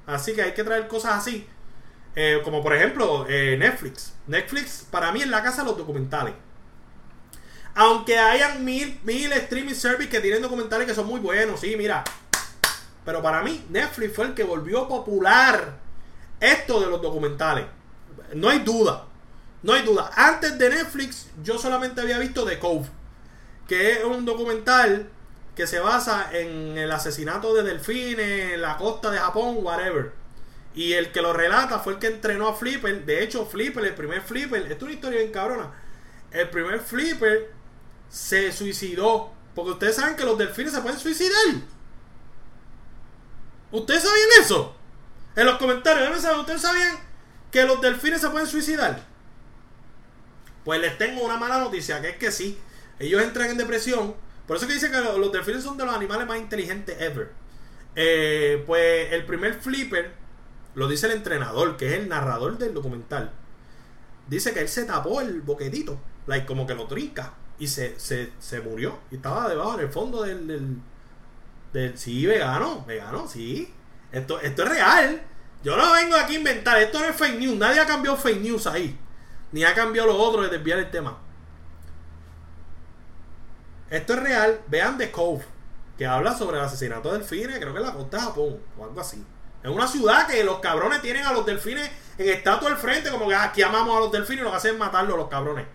Así 0.05 0.35
que 0.35 0.43
hay 0.43 0.53
que 0.53 0.65
traer 0.65 0.89
cosas 0.89 1.15
así. 1.15 1.47
Eh, 2.17 2.41
como 2.43 2.61
por 2.63 2.75
ejemplo 2.75 3.25
eh, 3.29 3.57
Netflix. 3.57 4.15
Netflix 4.27 4.87
para 4.91 5.13
mí 5.13 5.23
en 5.23 5.31
la 5.31 5.45
casa 5.45 5.63
los 5.63 5.79
documentales. 5.79 6.35
Aunque 7.75 8.19
hayan 8.19 8.65
mil, 8.65 9.01
mil 9.03 9.33
streaming 9.33 9.75
service 9.75 10.09
que 10.09 10.21
tienen 10.21 10.43
documentales 10.43 10.87
que 10.87 10.95
son 10.95 11.07
muy 11.07 11.21
buenos, 11.21 11.61
sí, 11.61 11.75
mira. 11.77 12.05
Pero 13.05 13.23
para 13.23 13.43
mí, 13.43 13.65
Netflix 13.69 14.15
fue 14.15 14.27
el 14.27 14.35
que 14.35 14.45
volvió 14.45 14.89
popular 14.89 15.79
esto 16.41 16.81
de 16.81 16.87
los 16.87 17.03
documentales. 17.03 17.67
No 18.35 18.49
hay 18.49 18.61
duda. 18.61 19.07
No 19.63 19.73
hay 19.73 19.83
duda. 19.83 20.11
Antes 20.15 20.59
de 20.59 20.71
Netflix, 20.71 21.29
yo 21.43 21.59
solamente 21.59 22.01
había 22.01 22.19
visto 22.19 22.45
The 22.45 22.59
Cove. 22.59 22.87
Que 23.67 23.93
es 23.93 24.05
un 24.05 24.25
documental 24.25 25.09
que 25.57 25.67
se 25.67 25.81
basa 25.81 26.31
en 26.33 26.77
el 26.77 26.91
asesinato 26.91 27.55
de 27.55 27.63
delfines 27.63 28.55
en 28.55 28.61
la 28.61 28.77
costa 28.77 29.11
de 29.11 29.19
Japón, 29.19 29.59
whatever. 29.61 30.13
Y 30.75 30.93
el 30.95 31.13
que 31.13 31.23
lo 31.23 31.33
relata 31.33 31.79
fue 31.79 31.95
el 31.95 31.99
que 31.99 32.09
entrenó 32.09 32.49
a 32.49 32.55
Flipper. 32.55 33.05
De 33.05 33.23
hecho, 33.23 33.47
Flipper, 33.47 33.85
el 33.85 33.95
primer 33.95 34.23
Flipper, 34.23 34.63
esto 34.63 34.75
es 34.75 34.83
una 34.83 34.93
historia 34.93 35.19
bien 35.21 35.33
cabrona. 35.33 35.73
El 36.31 36.51
primer 36.51 36.81
Flipper 36.81 37.53
se 38.15 38.53
suicidó. 38.53 39.33
Porque 39.55 39.73
ustedes 39.73 39.97
saben 39.97 40.17
que 40.17 40.25
los 40.25 40.39
delfines 40.39 40.73
se 40.73 40.81
pueden 40.81 40.99
suicidar. 40.99 41.39
¿Ustedes 43.73 44.03
sabían 44.03 44.29
eso? 44.41 44.75
En 45.37 45.47
los 45.47 45.59
comentarios, 45.59 46.25
¿ustedes 46.39 46.61
sabían 46.61 46.97
¿Que 47.51 47.65
los 47.65 47.81
delfines 47.81 48.21
se 48.21 48.31
pueden 48.31 48.47
suicidar? 48.47 49.05
Pues 50.65 50.81
les 50.81 50.97
tengo 50.97 51.25
una 51.25 51.37
mala 51.37 51.59
noticia, 51.59 52.01
que 52.01 52.11
es 52.11 52.17
que 52.17 52.33
sí. 52.33 52.59
Ellos 52.99 53.23
entran 53.23 53.51
en 53.51 53.57
depresión. 53.57 54.15
Por 54.47 54.57
eso 54.57 54.67
que 54.67 54.75
dicen 54.75 54.93
que 54.93 55.01
los 55.01 55.33
delfines 55.33 55.63
son 55.63 55.77
de 55.77 55.85
los 55.85 55.95
animales 55.95 56.27
más 56.27 56.39
inteligentes 56.39 57.01
ever. 57.01 57.33
Eh, 57.97 58.63
pues 58.67 59.13
el 59.13 59.25
primer 59.25 59.55
flipper 59.55 60.13
lo 60.75 60.89
dice 60.89 61.07
el 61.07 61.13
entrenador, 61.13 61.77
que 61.77 61.89
es 61.89 61.93
el 62.01 62.09
narrador 62.09 62.59
del 62.59 62.75
documental. 62.75 63.33
Dice 64.29 64.53
que 64.53 64.61
él 64.61 64.69
se 64.69 64.85
tapó 64.85 65.21
el 65.21 65.41
boquetito, 65.43 66.01
like, 66.27 66.47
como 66.47 66.67
que 66.67 66.75
lo 66.75 66.87
trinca, 66.87 67.35
y 67.59 67.69
se, 67.69 67.99
se, 67.99 68.33
se 68.39 68.61
murió. 68.61 68.99
Y 69.11 69.17
estaba 69.17 69.49
debajo 69.49 69.75
en 69.75 69.81
el 69.81 69.89
fondo 69.93 70.23
del, 70.23 70.81
del. 71.73 71.99
Sí, 71.99 72.27
vegano, 72.27 72.85
vegano, 72.87 73.27
sí. 73.29 73.73
Esto, 74.13 74.41
esto 74.41 74.63
es 74.63 74.69
real. 74.69 75.23
Yo 75.63 75.77
no 75.77 75.93
vengo 75.93 76.17
aquí 76.17 76.35
a 76.35 76.39
inventar. 76.39 76.79
Esto 76.79 77.01
no 77.01 77.07
es 77.07 77.17
fake 77.17 77.39
news. 77.39 77.57
Nadie 77.57 77.81
ha 77.81 77.87
cambiado 77.87 78.17
fake 78.17 78.41
news 78.41 78.67
ahí. 78.67 78.99
Ni 79.51 79.65
ha 79.65 79.75
cambiado 79.75 80.09
lo 80.09 80.17
otro 80.17 80.43
de 80.43 80.49
desviar 80.49 80.79
el 80.79 80.91
tema. 80.91 81.19
Esto 83.91 84.15
es 84.15 84.21
real. 84.21 84.61
Vean 84.69 84.99
The 84.99 85.11
Cove. 85.11 85.45
Que 85.97 86.07
habla 86.07 86.37
sobre 86.37 86.59
el 86.59 86.65
asesinato 86.65 87.11
de 87.13 87.19
delfines. 87.19 87.59
Creo 87.59 87.73
que 87.73 87.81
en 87.81 87.87
la 87.87 87.93
costa 87.93 88.19
de 88.19 88.23
Japón. 88.23 88.61
O 88.79 88.85
algo 88.85 89.01
así. 89.01 89.25
Es 89.63 89.71
una 89.71 89.89
ciudad 89.89 90.27
que 90.27 90.45
los 90.45 90.59
cabrones 90.59 91.01
tienen 91.01 91.25
a 91.25 91.33
los 91.33 91.47
delfines 91.47 91.91
en 92.19 92.29
estatua 92.29 92.69
al 92.69 92.77
frente. 92.77 93.11
Como 93.11 93.27
que 93.27 93.35
ah, 93.35 93.45
aquí 93.45 93.63
amamos 93.63 93.97
a 93.97 94.01
los 94.01 94.13
delfines 94.13 94.43
y 94.43 94.45
lo 94.45 94.51
que 94.51 94.57
hacen 94.57 94.75
es 94.75 94.79
matarlos 94.79 95.17
los 95.17 95.29
cabrones. 95.29 95.67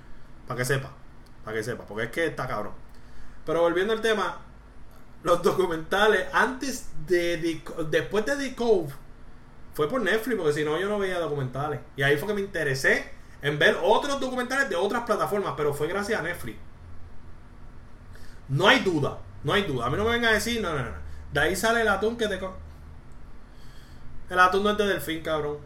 Para 0.47 0.59
que 0.59 0.65
sepa. 0.65 0.91
Para 1.43 1.57
que 1.57 1.63
sepa. 1.63 1.85
Porque 1.85 2.05
es 2.05 2.11
que 2.11 2.25
está 2.27 2.47
cabrón. 2.47 2.73
Pero 3.45 3.61
volviendo 3.61 3.93
al 3.93 4.01
tema. 4.01 4.39
Los 5.23 5.41
documentales. 5.41 6.27
Antes 6.33 6.87
de. 7.07 7.61
después 7.89 8.25
de 8.25 8.35
The 8.35 8.55
Cove. 8.55 8.93
Fue 9.73 9.89
por 9.89 10.01
Netflix. 10.01 10.37
Porque 10.37 10.53
si 10.53 10.63
no 10.63 10.79
yo 10.79 10.89
no 10.89 10.99
veía 10.99 11.19
documentales. 11.19 11.79
Y 11.95 12.03
ahí 12.03 12.17
fue 12.17 12.27
que 12.27 12.33
me 12.33 12.41
interesé 12.41 13.11
en 13.41 13.57
ver 13.57 13.77
otros 13.81 14.19
documentales 14.19 14.69
de 14.69 14.75
otras 14.75 15.03
plataformas. 15.03 15.53
Pero 15.57 15.73
fue 15.73 15.87
gracias 15.87 16.19
a 16.19 16.23
Netflix. 16.23 16.57
No 18.47 18.67
hay 18.67 18.79
duda. 18.79 19.19
No 19.43 19.53
hay 19.53 19.63
duda. 19.63 19.85
A 19.85 19.89
mí 19.89 19.97
no 19.97 20.05
me 20.05 20.11
vengan 20.11 20.31
a 20.31 20.33
decir. 20.33 20.61
No, 20.61 20.73
no, 20.73 20.83
no. 20.83 21.09
De 21.31 21.39
ahí 21.39 21.55
sale 21.55 21.81
el 21.81 21.87
atún 21.87 22.17
que 22.17 22.27
te. 22.27 22.39
El 24.29 24.39
atún 24.39 24.63
no 24.63 24.71
es 24.71 24.77
de 24.77 24.87
delfín, 24.87 25.21
cabrón. 25.21 25.57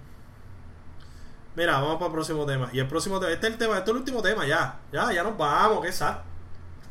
Mira, 1.56 1.74
vamos 1.74 1.96
para 1.96 2.08
el 2.08 2.14
próximo 2.14 2.46
tema. 2.46 2.70
Y 2.74 2.80
el 2.80 2.88
próximo 2.88 3.20
tema, 3.20 3.32
este 3.32 3.48
es 3.48 3.54
el 3.54 3.60
tema, 3.60 3.78
este 3.78 3.92
es 3.92 3.96
el 3.96 3.98
último 3.98 4.22
tema, 4.22 4.46
ya. 4.46 4.80
Ya, 4.92 5.12
ya 5.12 5.24
nos 5.24 5.38
vamos, 5.38 5.86
qué 5.86 5.92
sad. 5.92 6.18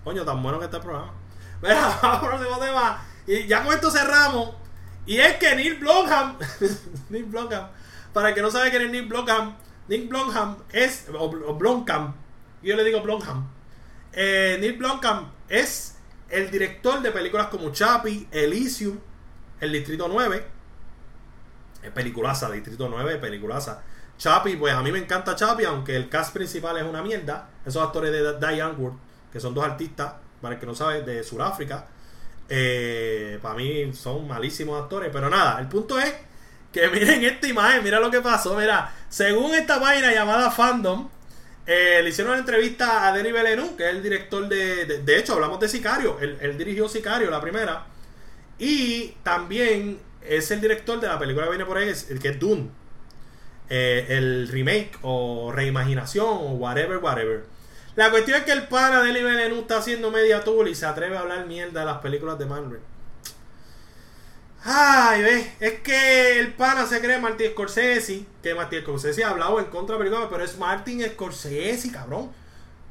Coño, 0.04 0.24
tan 0.24 0.42
bueno 0.42 0.58
que 0.58 0.66
está 0.66 0.76
el 0.76 0.82
programa. 0.82 1.12
Mira, 1.62 1.98
vamos 2.02 2.22
al 2.22 2.28
próximo 2.28 2.58
tema. 2.58 3.04
Y 3.26 3.46
ya 3.46 3.64
con 3.64 3.74
esto 3.74 3.90
cerramos. 3.90 4.50
Y 5.04 5.18
es 5.18 5.36
que 5.36 5.56
Neil 5.56 5.78
Blomham, 5.78 6.38
Neil 7.10 7.24
Blomham, 7.24 7.68
para 8.12 8.28
el 8.28 8.34
que 8.34 8.42
no 8.42 8.50
sabe 8.50 8.70
quién 8.70 8.82
es 8.82 8.90
Neil 8.90 9.06
Blomham, 9.06 9.56
Neil 9.88 10.06
Blomham 10.06 10.58
es, 10.70 11.06
o, 11.12 11.54
Blomkamp, 11.54 12.14
yo 12.62 12.76
le 12.76 12.84
digo 12.84 13.02
Blomham. 13.02 13.48
Eh, 14.12 14.58
Neil 14.60 14.74
Blomkamp 14.74 15.32
es 15.48 15.96
el 16.28 16.50
director 16.50 17.02
de 17.02 17.10
películas 17.10 17.48
como 17.48 17.72
Chappie, 17.72 18.28
Elysium, 18.30 18.98
El 19.60 19.72
Distrito 19.72 20.06
9, 20.08 20.46
es 21.82 21.90
peliculaza, 21.90 22.48
Distrito 22.50 22.88
9, 22.88 23.16
peliculaza. 23.16 23.82
Chappie, 24.22 24.56
pues 24.56 24.72
a 24.72 24.80
mí 24.82 24.92
me 24.92 25.00
encanta 25.00 25.34
Chappie, 25.34 25.66
aunque 25.66 25.96
el 25.96 26.08
cast 26.08 26.32
principal 26.32 26.76
es 26.76 26.84
una 26.84 27.02
mierda. 27.02 27.48
Esos 27.66 27.82
actores 27.82 28.12
de 28.12 28.38
Diane 28.38 28.76
que 29.32 29.40
son 29.40 29.52
dos 29.52 29.64
artistas, 29.64 30.12
para 30.40 30.54
el 30.54 30.60
que 30.60 30.66
no 30.66 30.76
sabe, 30.76 31.02
de 31.02 31.24
Sudáfrica. 31.24 31.88
Eh, 32.48 33.40
para 33.42 33.56
mí 33.56 33.92
son 33.92 34.28
malísimos 34.28 34.80
actores, 34.80 35.10
pero 35.12 35.28
nada, 35.28 35.58
el 35.58 35.66
punto 35.66 35.98
es 35.98 36.14
que 36.70 36.88
miren 36.92 37.24
esta 37.24 37.48
imagen, 37.48 37.82
mira 37.82 37.98
lo 37.98 38.12
que 38.12 38.20
pasó, 38.20 38.54
mira, 38.54 38.94
según 39.08 39.56
esta 39.56 39.80
página 39.80 40.12
llamada 40.12 40.52
Fandom, 40.52 41.08
eh, 41.66 41.98
le 42.00 42.10
hicieron 42.10 42.34
una 42.34 42.40
entrevista 42.40 43.08
a 43.08 43.12
Denis 43.12 43.32
Villeneuve, 43.32 43.74
que 43.76 43.88
es 43.88 43.90
el 43.90 44.04
director 44.04 44.48
de, 44.48 45.00
de, 45.00 45.18
hecho, 45.18 45.32
hablamos 45.32 45.58
de 45.58 45.68
Sicario, 45.68 46.20
él, 46.20 46.38
él, 46.40 46.56
dirigió 46.56 46.88
Sicario, 46.88 47.28
la 47.28 47.40
primera, 47.40 47.86
y 48.56 49.16
también 49.24 49.98
es 50.24 50.48
el 50.52 50.60
director 50.60 51.00
de 51.00 51.08
la 51.08 51.18
película 51.18 51.46
que 51.46 51.50
viene 51.50 51.64
por 51.64 51.76
ahí, 51.76 51.88
el 51.88 52.20
que 52.20 52.28
es 52.28 52.38
Dune. 52.38 52.81
Eh, 53.74 54.18
el 54.18 54.48
remake 54.48 54.98
o 55.00 55.50
reimaginación 55.50 56.26
o 56.26 56.50
whatever, 56.56 56.98
whatever. 56.98 57.44
La 57.96 58.10
cuestión 58.10 58.36
es 58.36 58.44
que 58.44 58.52
el 58.52 58.68
pana 58.68 59.00
de 59.00 59.12
Villeneuve 59.12 59.60
está 59.60 59.78
haciendo 59.78 60.10
media 60.10 60.44
tool 60.44 60.68
y 60.68 60.74
se 60.74 60.84
atreve 60.84 61.16
a 61.16 61.20
hablar 61.20 61.46
mierda 61.46 61.80
de 61.80 61.86
las 61.86 61.98
películas 61.98 62.38
de 62.38 62.44
Marvel. 62.44 62.80
Ay, 64.62 65.22
ve, 65.22 65.52
es 65.58 65.80
que 65.80 66.38
el 66.38 66.52
pana 66.52 66.86
se 66.86 67.00
cree 67.00 67.18
Martin 67.18 67.52
Scorsese, 67.52 68.26
que 68.42 68.54
Martin 68.54 68.82
Scorsese 68.82 69.24
ha 69.24 69.30
hablado 69.30 69.58
en 69.58 69.64
contra 69.64 69.96
de 69.96 70.00
películas, 70.00 70.28
pero 70.30 70.44
es 70.44 70.58
Martin 70.58 71.02
Scorsese, 71.08 71.90
cabrón. 71.90 72.30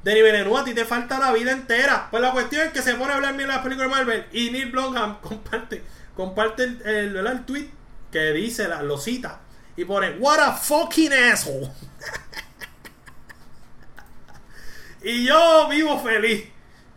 Denis 0.04 0.24
Villeneuve, 0.24 0.60
a 0.62 0.64
ti 0.64 0.74
te 0.74 0.86
falta 0.86 1.20
la 1.20 1.32
vida 1.32 1.52
entera. 1.52 2.08
Pues 2.10 2.24
la 2.24 2.32
cuestión 2.32 2.66
es 2.66 2.74
que 2.74 2.82
se 2.82 2.96
pone 2.96 3.14
a 3.14 3.18
hablar 3.18 3.38
de 3.38 3.46
las 3.46 3.60
películas 3.60 3.88
de 3.88 3.96
Marvel 3.96 4.26
y 4.32 4.50
Neil 4.50 4.72
Blomkamp 4.72 5.22
comparte 5.28 5.84
comparte 6.16 6.64
el, 6.64 7.16
el, 7.16 7.46
tweet 7.46 7.70
que 8.12 8.32
dice, 8.34 8.68
lo 8.84 8.98
cita, 8.98 9.40
y 9.76 9.86
pone, 9.86 10.18
What 10.20 10.40
a 10.40 10.54
fucking 10.54 11.14
asshole. 11.14 11.72
y 15.04 15.26
yo 15.26 15.68
vivo 15.70 16.00
feliz. 16.00 16.48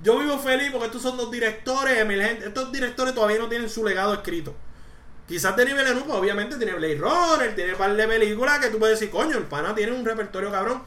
Yo 0.02 0.18
vivo 0.18 0.38
feliz 0.38 0.70
porque 0.70 0.86
estos 0.86 1.02
son 1.02 1.16
dos 1.16 1.30
directores 1.30 1.98
emergentes. 1.98 2.48
Estos 2.48 2.70
directores 2.70 3.14
todavía 3.14 3.38
no 3.38 3.48
tienen 3.48 3.70
su 3.70 3.84
legado 3.84 4.12
escrito. 4.12 4.54
Quizás 5.26 5.56
Denis 5.56 5.74
Villeneuve, 5.74 6.12
obviamente, 6.12 6.56
tiene 6.56 6.74
Blade 6.74 6.98
Runner, 6.98 7.54
tiene 7.54 7.72
un 7.72 7.78
par 7.78 7.96
de 7.96 8.06
películas 8.06 8.58
que 8.58 8.68
tú 8.68 8.78
puedes 8.78 9.00
decir, 9.00 9.10
coño, 9.10 9.38
el 9.38 9.44
pana 9.44 9.74
tiene 9.74 9.92
un 9.92 10.04
repertorio 10.04 10.50
cabrón. 10.50 10.82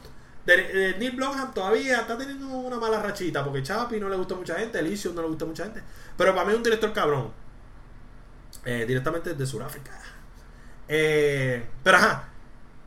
De, 0.46 0.94
Neil 0.98 1.16
Blomkamp 1.16 1.52
todavía 1.52 2.00
está 2.00 2.16
teniendo 2.16 2.46
una 2.46 2.78
mala 2.78 3.02
rachita 3.02 3.44
porque 3.44 3.62
Chapi 3.62 4.00
no 4.00 4.08
le 4.08 4.16
gusta 4.16 4.34
mucha 4.34 4.54
gente, 4.54 4.78
Elysium 4.78 5.14
no 5.14 5.22
le 5.22 5.28
gusta 5.28 5.44
mucha 5.44 5.64
gente. 5.64 5.82
Pero 6.16 6.32
para 6.32 6.46
mí 6.46 6.52
es 6.52 6.56
un 6.56 6.62
director 6.62 6.92
cabrón. 6.92 7.32
Eh, 8.64 8.84
directamente 8.86 9.30
desde 9.30 9.46
Sudáfrica. 9.46 10.00
Eh, 10.88 11.64
pero 11.82 11.98
ajá, 11.98 12.28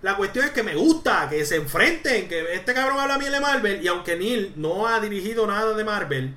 la 0.02 0.18
cuestión 0.18 0.46
es 0.46 0.52
que 0.52 0.64
me 0.64 0.76
gusta 0.76 1.30
que 1.30 1.46
se 1.46 1.58
enfrenten, 1.58 2.28
que 2.28 2.54
este 2.54 2.74
cabrón 2.74 3.00
habla 3.00 3.18
bien 3.18 3.32
de 3.32 3.40
Marvel 3.40 3.84
y 3.84 3.88
aunque 3.88 4.18
Neil 4.18 4.54
no 4.56 4.88
ha 4.88 5.00
dirigido 5.00 5.46
nada 5.46 5.74
de 5.76 5.84
Marvel 5.84 6.36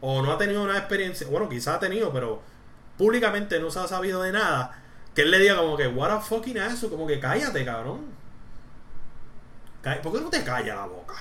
o 0.00 0.22
no 0.22 0.32
ha 0.32 0.38
tenido 0.38 0.62
una 0.62 0.78
experiencia, 0.78 1.26
bueno, 1.28 1.48
quizás 1.48 1.76
ha 1.76 1.80
tenido, 1.80 2.12
pero 2.12 2.42
públicamente 2.96 3.58
no 3.58 3.70
se 3.70 3.80
ha 3.80 3.88
sabido 3.88 4.22
de 4.22 4.32
nada, 4.32 4.80
que 5.14 5.22
él 5.22 5.30
le 5.30 5.38
diga 5.38 5.56
como 5.56 5.76
que, 5.76 5.88
what 5.88 6.10
a 6.10 6.20
fucking 6.20 6.56
eso, 6.56 6.88
como 6.88 7.06
que 7.06 7.18
cállate, 7.18 7.64
cabrón. 7.64 8.12
¿Por 10.02 10.12
qué 10.12 10.20
no 10.20 10.30
te 10.30 10.44
calla 10.44 10.76
la 10.76 10.86
boca? 10.86 11.14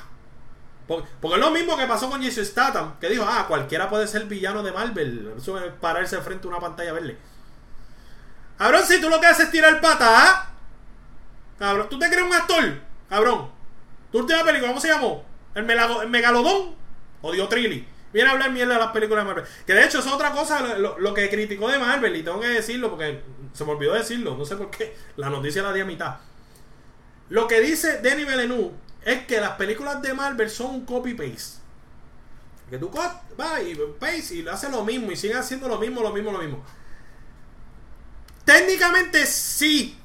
Porque, 0.87 1.07
es 1.35 1.39
lo 1.39 1.51
mismo 1.51 1.77
que 1.77 1.87
pasó 1.87 2.09
con 2.09 2.21
Jason 2.21 2.45
Statham, 2.45 2.99
que 2.99 3.09
dijo, 3.09 3.25
ah, 3.27 3.45
cualquiera 3.47 3.89
puede 3.89 4.07
ser 4.07 4.25
villano 4.25 4.61
de 4.61 4.71
Marvel, 4.71 5.33
eso 5.37 5.57
es 5.57 5.71
pararse 5.79 6.19
frente 6.19 6.47
a 6.47 6.49
una 6.49 6.59
pantalla 6.59 6.93
verde. 6.93 7.17
Cabrón, 8.61 8.85
si 8.85 9.01
tú 9.01 9.09
lo 9.09 9.19
que 9.19 9.25
haces 9.25 9.45
es 9.45 9.51
tirar 9.51 9.81
pata, 9.81 10.05
¿ah? 10.07 10.51
Cabrón, 11.57 11.89
¿tú 11.89 11.97
te 11.97 12.07
crees 12.09 12.21
un 12.21 12.31
actor? 12.31 12.79
Cabrón. 13.09 13.49
Tu 14.11 14.19
última 14.19 14.43
película, 14.43 14.67
¿cómo 14.67 14.79
se 14.79 14.89
llamó? 14.89 15.25
El, 15.55 15.65
Megalodón. 15.65 16.75
O 17.23 17.31
Dio 17.31 17.47
Trilly. 17.47 17.87
Viene 18.13 18.29
a 18.29 18.33
hablar 18.33 18.51
mierda 18.51 18.75
de 18.75 18.79
las 18.79 18.91
películas 18.91 19.23
de 19.23 19.27
Marvel. 19.33 19.45
Que 19.65 19.73
de 19.73 19.83
hecho 19.83 19.97
es 19.97 20.05
otra 20.05 20.31
cosa 20.31 20.77
lo, 20.77 21.13
que 21.15 21.27
criticó 21.31 21.69
de 21.69 21.79
Marvel. 21.79 22.15
Y 22.15 22.21
tengo 22.21 22.39
que 22.39 22.49
decirlo 22.49 22.91
porque 22.91 23.23
se 23.51 23.65
me 23.65 23.71
olvidó 23.71 23.95
decirlo. 23.95 24.37
No 24.37 24.45
sé 24.45 24.55
por 24.55 24.69
qué. 24.69 24.95
La 25.15 25.31
noticia 25.31 25.63
la 25.63 25.73
di 25.73 25.81
a 25.81 25.85
mitad. 25.85 26.17
Lo 27.29 27.47
que 27.47 27.61
dice 27.61 27.97
Denis 27.97 28.27
Villeneuve 28.27 28.73
es 29.03 29.25
que 29.25 29.41
las 29.41 29.53
películas 29.53 30.03
de 30.03 30.13
Marvel 30.13 30.51
son 30.51 30.69
un 30.69 30.85
copy-paste. 30.85 31.59
Que 32.69 32.77
tú 32.77 32.91
vas 32.91 33.63
y 33.65 33.73
paste 33.99 34.35
y 34.35 34.47
hace 34.47 34.69
lo 34.69 34.85
mismo 34.85 35.11
y 35.11 35.15
sigue 35.15 35.33
haciendo 35.33 35.67
lo 35.67 35.79
mismo, 35.79 36.01
lo 36.03 36.13
mismo, 36.13 36.31
lo 36.31 36.37
mismo. 36.37 36.63
Técnicamente 38.45 39.25
sí. 39.25 39.97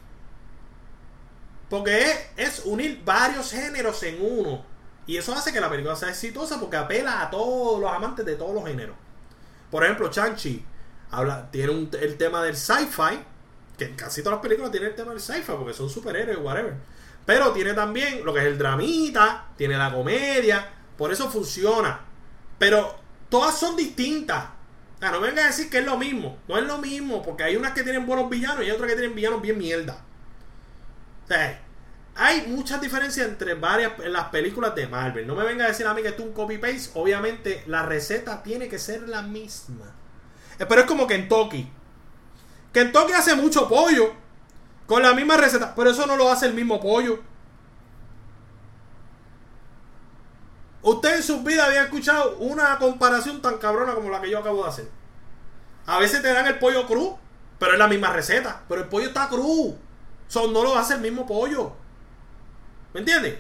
Porque 1.69 2.31
es, 2.37 2.63
unir 2.65 3.03
varios 3.05 3.51
géneros 3.51 4.03
en 4.03 4.19
uno. 4.21 4.65
Y 5.07 5.17
eso 5.17 5.33
hace 5.35 5.53
que 5.53 5.61
la 5.61 5.71
película 5.71 5.97
sea 5.97 6.11
exitosa 6.11 6.61
porque 6.61 6.77
apela 6.77 7.23
a 7.23 7.31
todos 7.31 7.81
los 7.81 7.91
amantes 7.91 8.25
de 8.25 8.37
todos 8.37 8.55
los 8.55 8.65
géneros. 8.65 8.97
Por 9.71 9.85
ejemplo, 9.85 10.09
Chanchi 10.11 10.65
habla, 11.11 11.51
tiene 11.51 11.89
el 12.01 12.17
tema 12.17 12.43
del 12.43 12.57
sci-fi. 12.57 13.21
Que 13.77 13.95
casi 13.95 14.23
todas 14.23 14.37
las 14.37 14.43
películas 14.43 14.71
tienen 14.71 14.91
el 14.91 14.97
tema 14.97 15.11
del 15.11 15.21
sci-fi 15.21 15.53
porque 15.53 15.75
son 15.75 15.91
superhéroes, 15.91 16.39
whatever. 16.39 16.75
Pero 17.25 17.53
tiene 17.53 17.75
también 17.75 18.25
lo 18.25 18.33
que 18.33 18.41
es 18.41 18.47
el 18.47 18.59
dramita, 18.59 19.49
tiene 19.57 19.77
la 19.77 19.93
comedia. 19.93 20.71
Por 20.97 21.13
eso 21.13 21.29
funciona. 21.29 22.01
Pero 22.59 22.97
todas 23.29 23.59
son 23.59 23.77
distintas. 23.77 24.56
Ah, 25.01 25.11
no 25.11 25.21
venga 25.21 25.43
a 25.43 25.47
decir 25.49 25.69
que 25.69 25.79
es 25.79 25.85
lo 25.85 25.99
mismo. 25.99 26.39
No 26.49 26.57
es 26.57 26.65
lo 26.65 26.79
mismo, 26.79 27.23
porque 27.23 27.45
hay 27.45 27.57
unas 27.57 27.73
que 27.73 27.83
tienen 27.83 28.07
buenos 28.07 28.31
villanos 28.31 28.65
y 28.65 28.71
otras 28.71 28.89
que 28.89 28.97
tienen 28.97 29.15
villanos 29.15 29.43
bien 29.43 29.59
mierda. 29.59 30.03
O 31.25 31.29
sea, 31.29 31.61
hay 32.15 32.47
muchas 32.47 32.81
diferencias 32.81 33.29
entre 33.29 33.55
varias 33.55 33.93
las 33.99 34.29
películas 34.29 34.75
de 34.75 34.87
Marvel. 34.87 35.27
No 35.27 35.35
me 35.35 35.45
venga 35.45 35.67
a 35.67 35.69
decir 35.69 35.87
a 35.87 35.93
mí 35.93 36.01
que 36.01 36.09
esto 36.09 36.23
es 36.23 36.29
un 36.29 36.35
copy-paste. 36.35 36.91
Obviamente, 36.95 37.63
la 37.67 37.83
receta 37.83 38.43
tiene 38.43 38.69
que 38.69 38.79
ser 38.79 39.09
la 39.09 39.21
misma. 39.21 39.95
Eh, 40.59 40.65
pero 40.67 40.81
es 40.81 40.87
como 40.87 41.07
Kentucky. 41.07 41.69
Kentucky 42.73 43.13
hace 43.13 43.35
mucho 43.35 43.69
pollo. 43.69 44.15
Con 44.87 45.03
la 45.03 45.13
misma 45.13 45.37
receta. 45.37 45.75
Pero 45.75 45.91
eso 45.91 46.07
no 46.07 46.17
lo 46.17 46.31
hace 46.31 46.47
el 46.47 46.55
mismo 46.55 46.81
pollo. 46.81 47.21
Usted 50.87 51.17
en 51.17 51.23
su 51.25 51.43
vida 51.43 51.67
había 51.67 51.83
escuchado 51.83 52.37
una 52.39 52.79
comparación 52.79 53.43
tan 53.43 53.59
cabrona 53.59 53.93
como 53.97 54.09
la 54.09 54.21
que 54.21 54.31
yo 54.31 54.39
acabo 54.39 54.63
de 54.63 54.69
hacer. 54.69 54.89
A 55.85 55.99
veces 55.99 56.23
te 56.23 56.33
dan 56.33 56.47
el 56.47 56.61
pollo 56.61 56.87
cru, 56.87 57.19
pero 57.59 57.73
es 57.73 57.79
la 57.81 57.89
misma 57.89 58.13
receta. 58.13 58.63
Pero 58.69 58.83
el 58.83 58.89
pollo 58.89 59.09
está 59.09 59.29
cru. 59.29 59.77
Son 60.29 60.53
no 60.53 60.63
lo 60.63 60.79
hace 60.79 60.95
el 60.95 61.01
mismo 61.01 61.27
pollo. 61.27 61.73
¿Me 62.95 63.01
entiendes? 63.01 63.37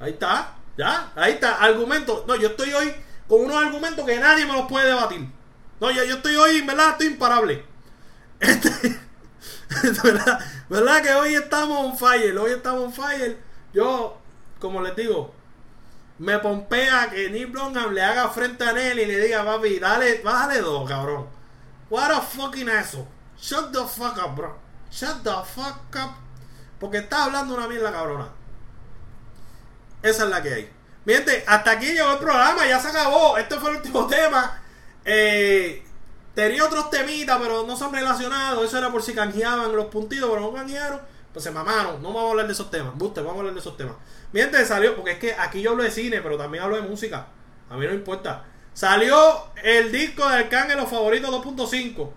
Ahí 0.00 0.10
está. 0.10 0.56
Ya, 0.76 1.12
ahí 1.14 1.34
está. 1.34 1.62
Argumento. 1.62 2.24
No, 2.26 2.34
yo 2.34 2.48
estoy 2.48 2.72
hoy 2.72 2.92
con 3.28 3.42
unos 3.42 3.64
argumentos 3.64 4.04
que 4.04 4.18
nadie 4.18 4.46
me 4.46 4.54
los 4.54 4.66
puede 4.66 4.88
debatir. 4.88 5.24
No, 5.78 5.88
yo, 5.92 6.02
yo 6.02 6.16
estoy 6.16 6.34
hoy, 6.34 6.62
¿verdad? 6.62 6.90
Estoy 6.90 7.06
imparable. 7.06 7.64
Este, 8.40 8.98
¿verdad? 10.02 10.40
¿verdad? 10.68 11.00
Que 11.00 11.14
hoy 11.14 11.34
estamos 11.36 11.78
on 11.78 11.96
fire. 11.96 12.36
Hoy 12.38 12.50
estamos 12.50 12.86
on 12.86 12.92
fire. 12.92 13.38
Yo, 13.72 14.18
como 14.58 14.82
les 14.82 14.96
digo, 14.96 15.32
me 16.18 16.38
pompea 16.38 17.10
que 17.10 17.28
Neil 17.30 17.46
Blomkamp 17.46 17.92
le 17.92 18.02
haga 18.02 18.28
frente 18.28 18.64
a 18.64 18.70
él 18.70 19.00
y 19.00 19.06
le 19.06 19.18
diga, 19.18 19.44
papi, 19.44 19.78
dale, 19.78 20.20
bájale 20.22 20.60
dos, 20.60 20.88
cabrón. 20.88 21.26
What 21.90 22.12
a 22.12 22.20
fucking 22.20 22.68
eso. 22.68 23.06
Shut 23.40 23.72
the 23.72 23.84
fuck 23.84 24.16
up, 24.24 24.34
bro. 24.34 24.56
Shut 24.90 25.22
the 25.22 25.30
fuck 25.30 25.94
up. 25.96 26.14
Porque 26.78 26.98
está 26.98 27.24
hablando 27.24 27.54
una 27.54 27.68
mierda 27.68 27.92
cabrona. 27.92 28.28
Esa 30.02 30.24
es 30.24 30.30
la 30.30 30.42
que 30.42 30.54
hay. 30.54 30.72
Miente, 31.04 31.44
hasta 31.46 31.72
aquí 31.72 31.86
llegó 31.86 32.12
el 32.12 32.18
programa, 32.18 32.66
ya 32.66 32.80
se 32.80 32.88
acabó. 32.88 33.36
Este 33.36 33.58
fue 33.58 33.70
el 33.70 33.76
último 33.76 34.06
tema. 34.08 34.62
Eh, 35.04 35.84
tenía 36.34 36.64
otros 36.64 36.90
temitas, 36.90 37.38
pero 37.40 37.66
no 37.66 37.76
son 37.76 37.92
relacionados. 37.92 38.64
Eso 38.64 38.78
era 38.78 38.90
por 38.90 39.02
si 39.02 39.14
canjeaban 39.14 39.74
los 39.74 39.86
puntitos, 39.86 40.28
pero 40.28 40.40
no 40.40 40.52
canjearon. 40.52 41.00
Pues 41.32 41.42
se 41.42 41.50
mamaron. 41.50 42.00
No 42.02 42.08
vamos 42.08 42.28
a 42.28 42.30
hablar 42.30 42.46
de 42.46 42.52
esos 42.52 42.70
temas. 42.70 42.94
Buste, 42.94 43.20
vamos 43.20 43.36
a 43.36 43.38
hablar 43.40 43.54
de 43.54 43.60
esos 43.60 43.76
temas. 43.76 43.96
Miente, 44.34 44.66
salió, 44.66 44.96
porque 44.96 45.12
es 45.12 45.18
que 45.18 45.32
aquí 45.32 45.62
yo 45.62 45.70
hablo 45.70 45.84
de 45.84 45.92
cine, 45.92 46.20
pero 46.20 46.36
también 46.36 46.64
hablo 46.64 46.74
de 46.74 46.82
música. 46.82 47.28
A 47.70 47.76
mí 47.76 47.86
no 47.86 47.94
importa. 47.94 48.44
Salió 48.72 49.16
el 49.62 49.92
disco 49.92 50.28
de 50.28 50.34
Arcángel 50.34 50.76
Los 50.76 50.90
Favoritos 50.90 51.30
2.5. 51.30 52.10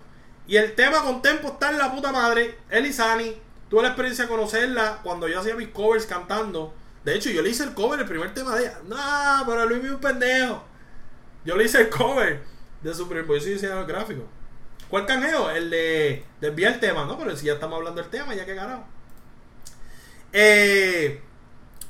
Y 0.48 0.56
el 0.56 0.74
tema 0.74 1.04
con 1.04 1.22
tempo 1.22 1.46
está 1.46 1.70
en 1.70 1.78
la 1.78 1.92
puta 1.92 2.10
madre. 2.10 2.58
Elizani. 2.70 3.40
Tuve 3.70 3.82
la 3.82 3.90
experiencia 3.90 4.24
de 4.24 4.30
conocerla 4.30 4.98
cuando 5.04 5.28
yo 5.28 5.38
hacía 5.38 5.54
mis 5.54 5.68
covers 5.68 6.06
cantando. 6.06 6.74
De 7.04 7.14
hecho, 7.14 7.30
yo 7.30 7.40
le 7.40 7.50
hice 7.50 7.62
el 7.62 7.72
cover, 7.72 8.00
el 8.00 8.06
primer 8.06 8.34
tema 8.34 8.56
de 8.56 8.64
ella. 8.64 8.80
No, 8.88 9.46
pero 9.46 9.66
Luis 9.66 9.84
es 9.84 9.90
un 9.92 10.00
pendejo. 10.00 10.64
Yo 11.44 11.54
le 11.54 11.66
hice 11.66 11.82
el 11.82 11.88
cover 11.88 12.42
de 12.82 12.94
su 12.94 13.08
primer. 13.08 13.28
Yo 13.28 13.40
soy 13.40 13.52
diseñador 13.52 13.86
gráfico. 13.86 14.24
¿Cuál 14.88 15.06
canjeo? 15.06 15.52
El 15.52 15.70
de 15.70 16.24
desviar 16.40 16.72
el 16.72 16.80
tema, 16.80 17.04
¿no? 17.04 17.16
Pero 17.16 17.36
si 17.36 17.46
ya 17.46 17.52
estamos 17.52 17.76
hablando 17.76 18.02
del 18.02 18.10
tema, 18.10 18.34
ya 18.34 18.44
que 18.44 18.56
ganado. 18.56 18.82
Eh, 20.32 21.22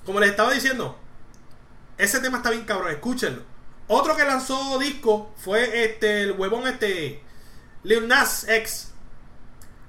como 0.09 0.21
les 0.21 0.31
estaba 0.31 0.55
diciendo, 0.55 0.99
ese 1.99 2.21
tema 2.21 2.39
está 2.39 2.49
bien 2.49 2.65
cabrón, 2.65 2.91
escúchenlo. 2.91 3.43
Otro 3.89 4.17
que 4.17 4.25
lanzó 4.25 4.79
disco 4.79 5.35
fue 5.37 5.85
este, 5.85 6.23
el 6.23 6.33
huevón 6.33 6.67
este, 6.67 7.23
Lil 7.83 8.09
Nas 8.09 8.49
X, 8.49 8.93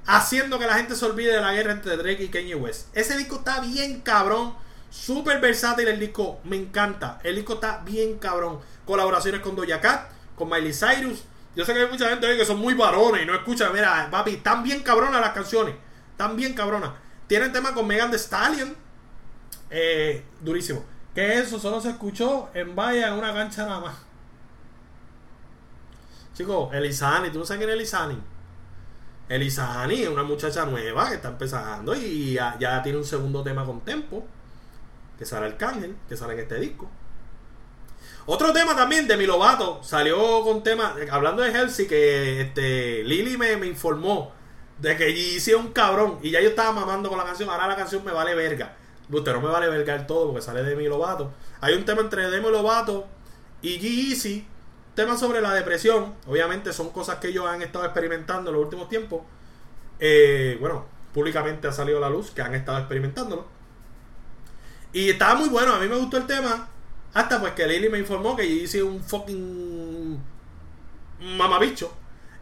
haciendo 0.06 0.60
que 0.60 0.68
la 0.68 0.74
gente 0.74 0.98
se 0.98 1.06
olvide 1.06 1.32
de 1.32 1.40
la 1.40 1.54
guerra 1.54 1.72
entre 1.72 1.96
Drake 1.96 2.22
y 2.22 2.28
Kanye 2.28 2.56
West. 2.56 2.94
Ese 2.98 3.18
disco 3.18 3.38
está 3.38 3.62
bien 3.62 4.02
cabrón, 4.02 4.56
súper 4.90 5.40
versátil 5.40 5.88
el 5.88 6.02
disco, 6.02 6.42
me 6.44 6.58
encanta. 6.58 7.22
El 7.24 7.38
disco 7.38 7.54
está 7.54 7.78
bien 7.86 8.20
cabrón. 8.20 8.60
Colaboraciones 8.84 9.40
con 9.40 9.56
Doja 9.56 9.80
Cat, 9.80 10.10
con 10.36 10.50
Miley 10.50 10.74
Cyrus. 10.74 11.24
Yo 11.56 11.64
sé 11.64 11.74
que 11.74 11.80
hay 11.80 11.90
mucha 11.90 12.10
gente 12.10 12.36
que 12.36 12.44
son 12.44 12.60
muy 12.60 12.74
varones 12.74 13.24
y 13.24 13.26
no 13.26 13.36
escuchan. 13.36 13.72
Mira, 13.72 14.10
papi, 14.12 14.32
están 14.32 14.64
bien 14.64 14.84
cabronas 14.84 15.22
las 15.22 15.32
canciones. 15.32 15.76
Están 16.12 16.36
bien 16.36 16.56
cabronas. 16.56 16.92
Tienen 17.28 17.54
tema 17.54 17.74
con 17.74 17.88
Megan 17.88 18.12
Thee 18.12 18.20
Stallion. 18.20 18.89
Eh, 19.70 20.24
durísimo. 20.42 20.84
Que 21.14 21.40
eso 21.40 21.60
solo 21.60 21.82
se 21.82 21.90
escuchó 21.90 22.50
en 22.54 22.76
Vaya 22.76 23.08
en 23.08 23.14
una 23.14 23.34
cancha 23.34 23.66
nada 23.66 23.80
más. 23.80 23.96
Chicos, 26.34 26.74
Elizani, 26.74 27.30
¿tú 27.32 27.40
no 27.40 27.46
sabes 27.46 27.60
quién 27.60 27.70
es 27.70 27.76
Elizani? 27.76 28.18
Elizani 29.28 30.04
es 30.04 30.10
una 30.10 30.24
muchacha 30.24 30.66
nueva 30.66 31.10
que 31.10 31.16
está 31.16 31.28
empezando 31.30 31.94
y 31.94 32.34
ya, 32.34 32.82
tiene 32.82 32.98
un 32.98 33.06
segundo 33.06 33.44
tema 33.44 33.66
con 33.66 33.82
Tempo. 33.82 34.26
Que 35.18 35.26
sale 35.26 35.48
Arcángel, 35.48 35.98
que 36.08 36.16
sale 36.16 36.34
en 36.34 36.40
este 36.40 36.60
disco. 36.60 36.90
Otro 38.26 38.54
tema 38.54 38.76
también 38.76 39.08
de 39.08 39.18
mi 39.18 39.26
Lovato 39.26 39.84
salió 39.84 40.44
con 40.44 40.64
tema, 40.64 40.96
hablando 41.12 41.42
de 41.42 41.54
Halsey, 41.54 41.88
que 41.88 42.42
este, 42.42 43.04
Lili 43.04 43.38
me, 43.38 43.58
me 43.58 43.68
informó 43.68 44.32
de 44.78 44.96
que 44.96 45.36
es 45.36 45.48
un 45.50 45.74
cabrón 45.74 46.20
y 46.22 46.32
ya 46.32 46.40
yo 46.40 46.50
estaba 46.50 46.72
mamando 46.72 47.10
con 47.10 47.18
la 47.18 47.26
canción, 47.26 47.50
ahora 47.50 47.68
la 47.68 47.76
canción 47.76 48.04
me 48.06 48.12
vale 48.12 48.34
verga. 48.36 48.78
Usted 49.12 49.34
no 49.34 49.42
me 49.42 49.50
vale 49.50 49.68
verga 49.68 49.96
el 49.96 50.06
todo 50.06 50.28
porque 50.28 50.42
sale 50.42 50.64
de 50.64 50.76
mi 50.76 50.86
Lovato. 50.88 51.32
Hay 51.62 51.74
un 51.74 51.86
tema 51.86 52.02
entre 52.02 52.30
Demi 52.30 52.50
Lovato 52.50 53.08
y 53.62 53.80
Yeezy, 53.80 54.46
tema 54.94 55.18
sobre 55.18 55.42
la 55.42 55.54
depresión. 55.54 56.14
Obviamente 56.28 56.74
son 56.74 56.92
cosas 56.92 57.18
que 57.18 57.30
ellos 57.30 57.46
han 57.48 57.62
estado 57.62 57.86
experimentando 57.86 58.52
en 58.52 58.56
los 58.56 58.66
últimos 58.66 58.88
tiempos. 58.88 59.22
Eh, 60.00 60.58
bueno, 60.60 60.86
públicamente 61.14 61.68
ha 61.68 61.72
salido 61.72 61.98
a 61.98 62.02
la 62.02 62.10
luz 62.10 62.32
que 62.32 62.42
han 62.42 62.54
estado 62.54 62.78
experimentándolo. 62.78 63.46
Y 64.94 65.10
estaba 65.10 65.36
muy 65.36 65.50
bueno, 65.50 65.74
a 65.74 65.80
mí 65.80 65.88
me 65.88 65.98
gustó 65.98 66.18
el 66.18 66.28
tema. 66.28 66.70
Hasta 67.14 67.40
pues 67.40 67.54
que 67.54 67.68
Lily 67.68 67.90
me 67.90 67.98
informó 67.98 68.36
que 68.36 68.48
Yeezy 68.48 68.78
es 68.78 68.84
un 68.84 69.04
fucking 69.04 70.20
mamabicho. 71.20 71.92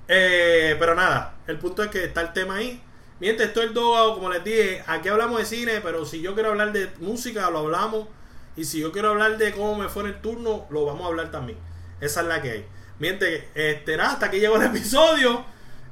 Eh, 0.08 0.76
pero 0.80 0.96
nada, 0.96 1.36
el 1.48 1.58
punto 1.58 1.84
es 1.84 1.90
que 1.90 2.06
está 2.06 2.22
el 2.22 2.34
tema 2.34 2.56
ahí. 2.56 2.82
Mientras 3.20 3.50
esto 3.50 3.62
es 3.62 3.70
el 3.70 3.74
Dogao, 3.74 4.16
como 4.16 4.30
les 4.30 4.44
dije, 4.44 4.84
aquí 4.86 5.10
hablamos 5.10 5.40
de 5.40 5.46
cine, 5.46 5.82
pero 5.82 6.06
si 6.06 6.22
yo 6.22 6.34
quiero 6.36 6.50
hablar 6.50 6.72
de 6.72 6.92
música, 7.00 7.50
lo 7.50 7.60
hablamos. 7.60 8.08
Y 8.56 8.66
si 8.66 8.80
yo 8.80 8.92
quiero 8.92 9.10
hablar 9.10 9.38
de 9.38 9.52
cómo 9.52 9.76
me 9.76 9.90
fue 9.90 10.04
en 10.04 10.10
el 10.10 10.22
turno, 10.22 10.68
lo 10.70 10.86
vamos 10.86 11.04
a 11.04 11.08
hablar 11.08 11.32
también. 11.32 11.58
Esa 12.00 12.22
es 12.22 12.28
la 12.28 12.42
que 12.42 12.52
hay. 12.52 12.66
Mientras, 13.00 13.32
este, 13.56 13.98
nada, 13.98 14.12
hasta 14.12 14.28
aquí 14.28 14.40
llegó 14.40 14.58
el 14.58 14.64
episodio. 14.76 15.46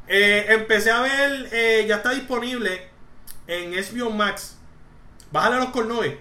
Eh, 0.07 0.45
empecé 0.49 0.91
a 0.91 1.01
ver, 1.01 1.49
eh, 1.51 1.85
ya 1.87 1.97
está 1.97 2.11
disponible 2.11 2.89
en 3.47 3.71
HBO 3.73 4.11
Max. 4.11 4.57
Bájale 5.31 5.57
los 5.57 5.69
cornoes. 5.69 6.15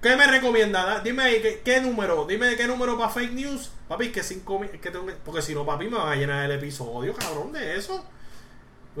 ¿Qué 0.00 0.16
me 0.16 0.26
recomienda? 0.26 1.00
Dime 1.00 1.22
ahí, 1.24 1.42
¿qué, 1.42 1.60
¿qué, 1.64 1.80
número? 1.80 2.24
Dime 2.24 2.46
de 2.46 2.56
qué 2.56 2.66
número 2.66 2.96
para 2.96 3.10
fake 3.10 3.32
news. 3.32 3.70
Papi, 3.88 4.12
que 4.12 4.22
5 4.22 4.60
que 4.80 4.90
tengo 4.90 5.06
Porque 5.24 5.42
si 5.42 5.54
no, 5.54 5.66
papi, 5.66 5.88
me 5.88 5.96
va 5.96 6.12
a 6.12 6.16
llenar 6.16 6.44
el 6.44 6.56
episodio, 6.56 7.14
cabrón, 7.14 7.52
de 7.52 7.76
eso. 7.76 8.04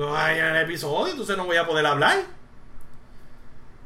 A 0.00 0.32
llenar 0.32 0.56
el 0.56 0.62
episodio, 0.62 1.10
entonces 1.10 1.36
no 1.36 1.44
voy 1.44 1.56
a 1.56 1.66
poder 1.66 1.84
hablar. 1.84 2.18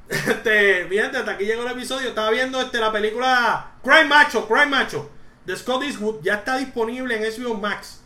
Este, 0.08 0.86
fíjate, 0.86 1.16
hasta 1.16 1.32
aquí 1.32 1.44
llegó 1.44 1.62
el 1.62 1.72
episodio. 1.72 2.08
Estaba 2.08 2.30
viendo 2.30 2.60
este, 2.60 2.78
la 2.78 2.92
película 2.92 3.72
Crime 3.82 4.04
Macho, 4.04 4.46
Crime 4.46 4.66
Macho 4.66 5.10
de 5.46 5.56
Scott 5.56 5.82
Eastwood. 5.82 6.22
Ya 6.22 6.34
está 6.34 6.58
disponible 6.58 7.16
en 7.16 7.22
HBO 7.22 7.54
Max. 7.54 8.00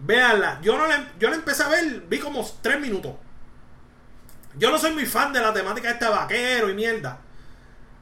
Véanla. 0.00 0.58
Yo 0.62 0.76
no 0.76 0.88
la, 0.88 1.12
yo 1.18 1.30
la 1.30 1.36
empecé 1.36 1.62
a 1.62 1.68
ver, 1.68 2.02
vi 2.08 2.18
como 2.18 2.44
3 2.62 2.80
minutos. 2.80 3.12
Yo 4.56 4.72
no 4.72 4.78
soy 4.78 4.92
muy 4.92 5.06
fan 5.06 5.32
de 5.32 5.40
la 5.40 5.52
temática 5.52 5.88
de 5.88 5.94
este 5.94 6.08
vaquero 6.08 6.70
y 6.70 6.74
mierda. 6.74 7.20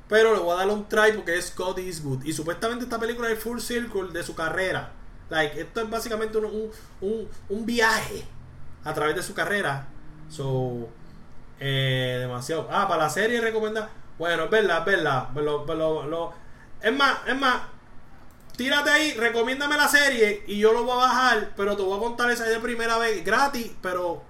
Pero 0.09 0.33
le 0.35 0.41
voy 0.41 0.55
a 0.55 0.59
dar 0.61 0.69
un 0.69 0.89
try 0.89 1.13
porque 1.15 1.37
es 1.37 1.49
Scott 1.49 1.79
Eastwood. 1.79 2.25
Y 2.25 2.33
supuestamente 2.33 2.85
esta 2.85 2.99
película 2.99 3.31
es 3.31 3.39
full 3.39 3.59
circle 3.59 4.13
de 4.13 4.23
su 4.23 4.35
carrera. 4.35 4.93
Like, 5.29 5.61
esto 5.61 5.81
es 5.83 5.91
básicamente 5.91 6.39
un, 6.39 6.71
un, 7.03 7.29
un 7.51 7.67
viaje 7.67 8.25
a 8.87 8.95
través 8.95 9.17
de 9.17 9.23
su 9.23 9.35
carrera. 9.35 9.87
So, 10.31 10.89
eh, 11.61 12.19
demasiado. 12.21 12.69
Ah, 12.71 12.89
para 12.89 13.05
la 13.05 13.11
serie 13.11 13.41
recomendada. 13.41 13.91
Bueno, 14.19 14.45
es 14.45 14.51
verdad, 14.51 14.79
es 14.79 14.85
verdad. 14.85 15.29
Lo, 15.35 16.07
lo, 16.07 16.33
es 16.81 16.93
más, 16.93 17.19
es 17.27 17.39
más. 17.39 17.63
Tírate 18.57 18.89
ahí, 18.89 19.13
recomiéndame 19.15 19.77
la 19.77 19.87
serie 19.87 20.45
y 20.47 20.59
yo 20.59 20.73
lo 20.73 20.85
voy 20.85 20.95
a 20.95 21.07
bajar, 21.09 21.51
pero 21.57 21.77
te 21.77 21.83
voy 21.83 21.99
a 21.99 22.01
contar 22.01 22.31
esa 22.31 22.45
de 22.45 22.59
primera 22.59 22.97
vez 22.97 23.23
gratis, 23.23 23.71
pero 23.83 24.23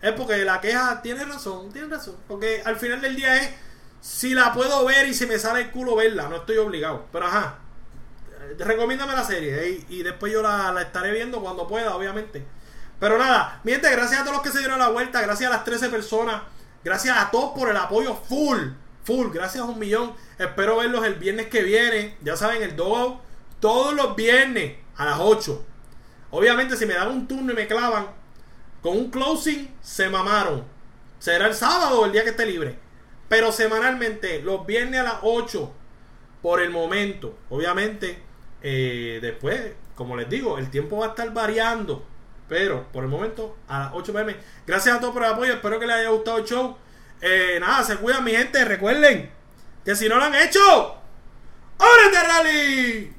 es 0.00 0.12
porque 0.12 0.38
la 0.38 0.58
queja 0.62 1.02
tiene 1.02 1.24
razón, 1.26 1.70
tiene 1.70 1.88
razón. 1.88 2.16
Porque 2.26 2.62
al 2.64 2.76
final 2.76 3.02
del 3.02 3.14
día 3.16 3.36
es 3.42 3.50
si 4.00 4.32
la 4.32 4.54
puedo 4.54 4.86
ver 4.86 5.06
y 5.06 5.12
si 5.12 5.26
me 5.26 5.38
sale 5.38 5.62
el 5.62 5.70
culo 5.70 5.96
verla, 5.96 6.28
no 6.28 6.36
estoy 6.36 6.56
obligado. 6.56 7.04
Pero 7.12 7.26
ajá, 7.26 7.58
recomiéndame 8.58 9.12
la 9.12 9.24
serie 9.24 9.84
y, 9.88 9.98
y 9.98 10.02
después 10.02 10.32
yo 10.32 10.40
la, 10.40 10.72
la, 10.72 10.82
estaré 10.82 11.12
viendo 11.12 11.42
cuando 11.42 11.68
pueda, 11.68 11.94
obviamente. 11.94 12.46
Pero 13.00 13.18
nada, 13.18 13.60
miente, 13.64 13.90
gracias 13.90 14.20
a 14.20 14.24
todos 14.24 14.36
los 14.36 14.42
que 14.42 14.50
se 14.50 14.58
dieron 14.58 14.78
la 14.78 14.88
vuelta, 14.88 15.20
gracias 15.22 15.50
a 15.50 15.54
las 15.54 15.64
13 15.64 15.88
personas, 15.88 16.42
gracias 16.84 17.16
a 17.16 17.30
todos 17.30 17.52
por 17.56 17.68
el 17.68 17.76
apoyo 17.76 18.14
full, 18.14 18.58
full, 19.04 19.28
gracias 19.32 19.62
a 19.62 19.66
un 19.66 19.78
millón. 19.78 20.14
Espero 20.38 20.78
verlos 20.78 21.04
el 21.04 21.14
viernes 21.14 21.46
que 21.46 21.62
viene, 21.62 22.16
ya 22.22 22.36
saben, 22.36 22.62
el 22.62 22.76
Dogo, 22.76 23.20
todos 23.60 23.94
los 23.94 24.16
viernes 24.16 24.76
a 24.96 25.04
las 25.04 25.18
8. 25.20 25.64
Obviamente, 26.30 26.76
si 26.76 26.86
me 26.86 26.94
dan 26.94 27.08
un 27.08 27.28
turno 27.28 27.52
y 27.52 27.56
me 27.56 27.66
clavan 27.66 28.08
con 28.82 28.96
un 28.96 29.10
closing, 29.10 29.74
se 29.80 30.08
mamaron. 30.08 30.64
Será 31.18 31.46
el 31.46 31.54
sábado 31.54 32.04
el 32.04 32.12
día 32.12 32.24
que 32.24 32.30
esté 32.30 32.46
libre 32.46 32.88
pero 33.28 33.52
semanalmente, 33.52 34.40
los 34.42 34.66
viernes 34.66 35.00
a 35.00 35.04
las 35.04 35.18
8, 35.22 35.70
por 36.42 36.60
el 36.60 36.70
momento. 36.70 37.38
Obviamente, 37.50 38.18
eh, 38.62 39.18
después, 39.20 39.72
como 39.94 40.16
les 40.16 40.28
digo, 40.28 40.58
el 40.58 40.70
tiempo 40.70 40.98
va 40.98 41.06
a 41.06 41.08
estar 41.10 41.32
variando. 41.32 42.04
Pero 42.48 42.86
por 42.92 43.04
el 43.04 43.10
momento, 43.10 43.56
a 43.68 43.78
las 43.80 43.90
8 43.92 44.12
pm. 44.12 44.36
Gracias 44.66 44.96
a 44.96 45.00
todos 45.00 45.12
por 45.12 45.22
el 45.24 45.32
apoyo. 45.32 45.52
Espero 45.54 45.78
que 45.78 45.86
les 45.86 45.96
haya 45.96 46.08
gustado 46.08 46.38
el 46.38 46.44
show. 46.44 46.76
Eh, 47.20 47.58
nada, 47.60 47.84
se 47.84 47.96
cuidan, 47.96 48.24
mi 48.24 48.32
gente. 48.32 48.64
Recuerden 48.64 49.30
que 49.84 49.94
si 49.94 50.08
no 50.08 50.16
lo 50.16 50.24
han 50.24 50.34
hecho, 50.34 50.98
¡Ábrete, 51.78 52.26
Rally! 52.26 53.14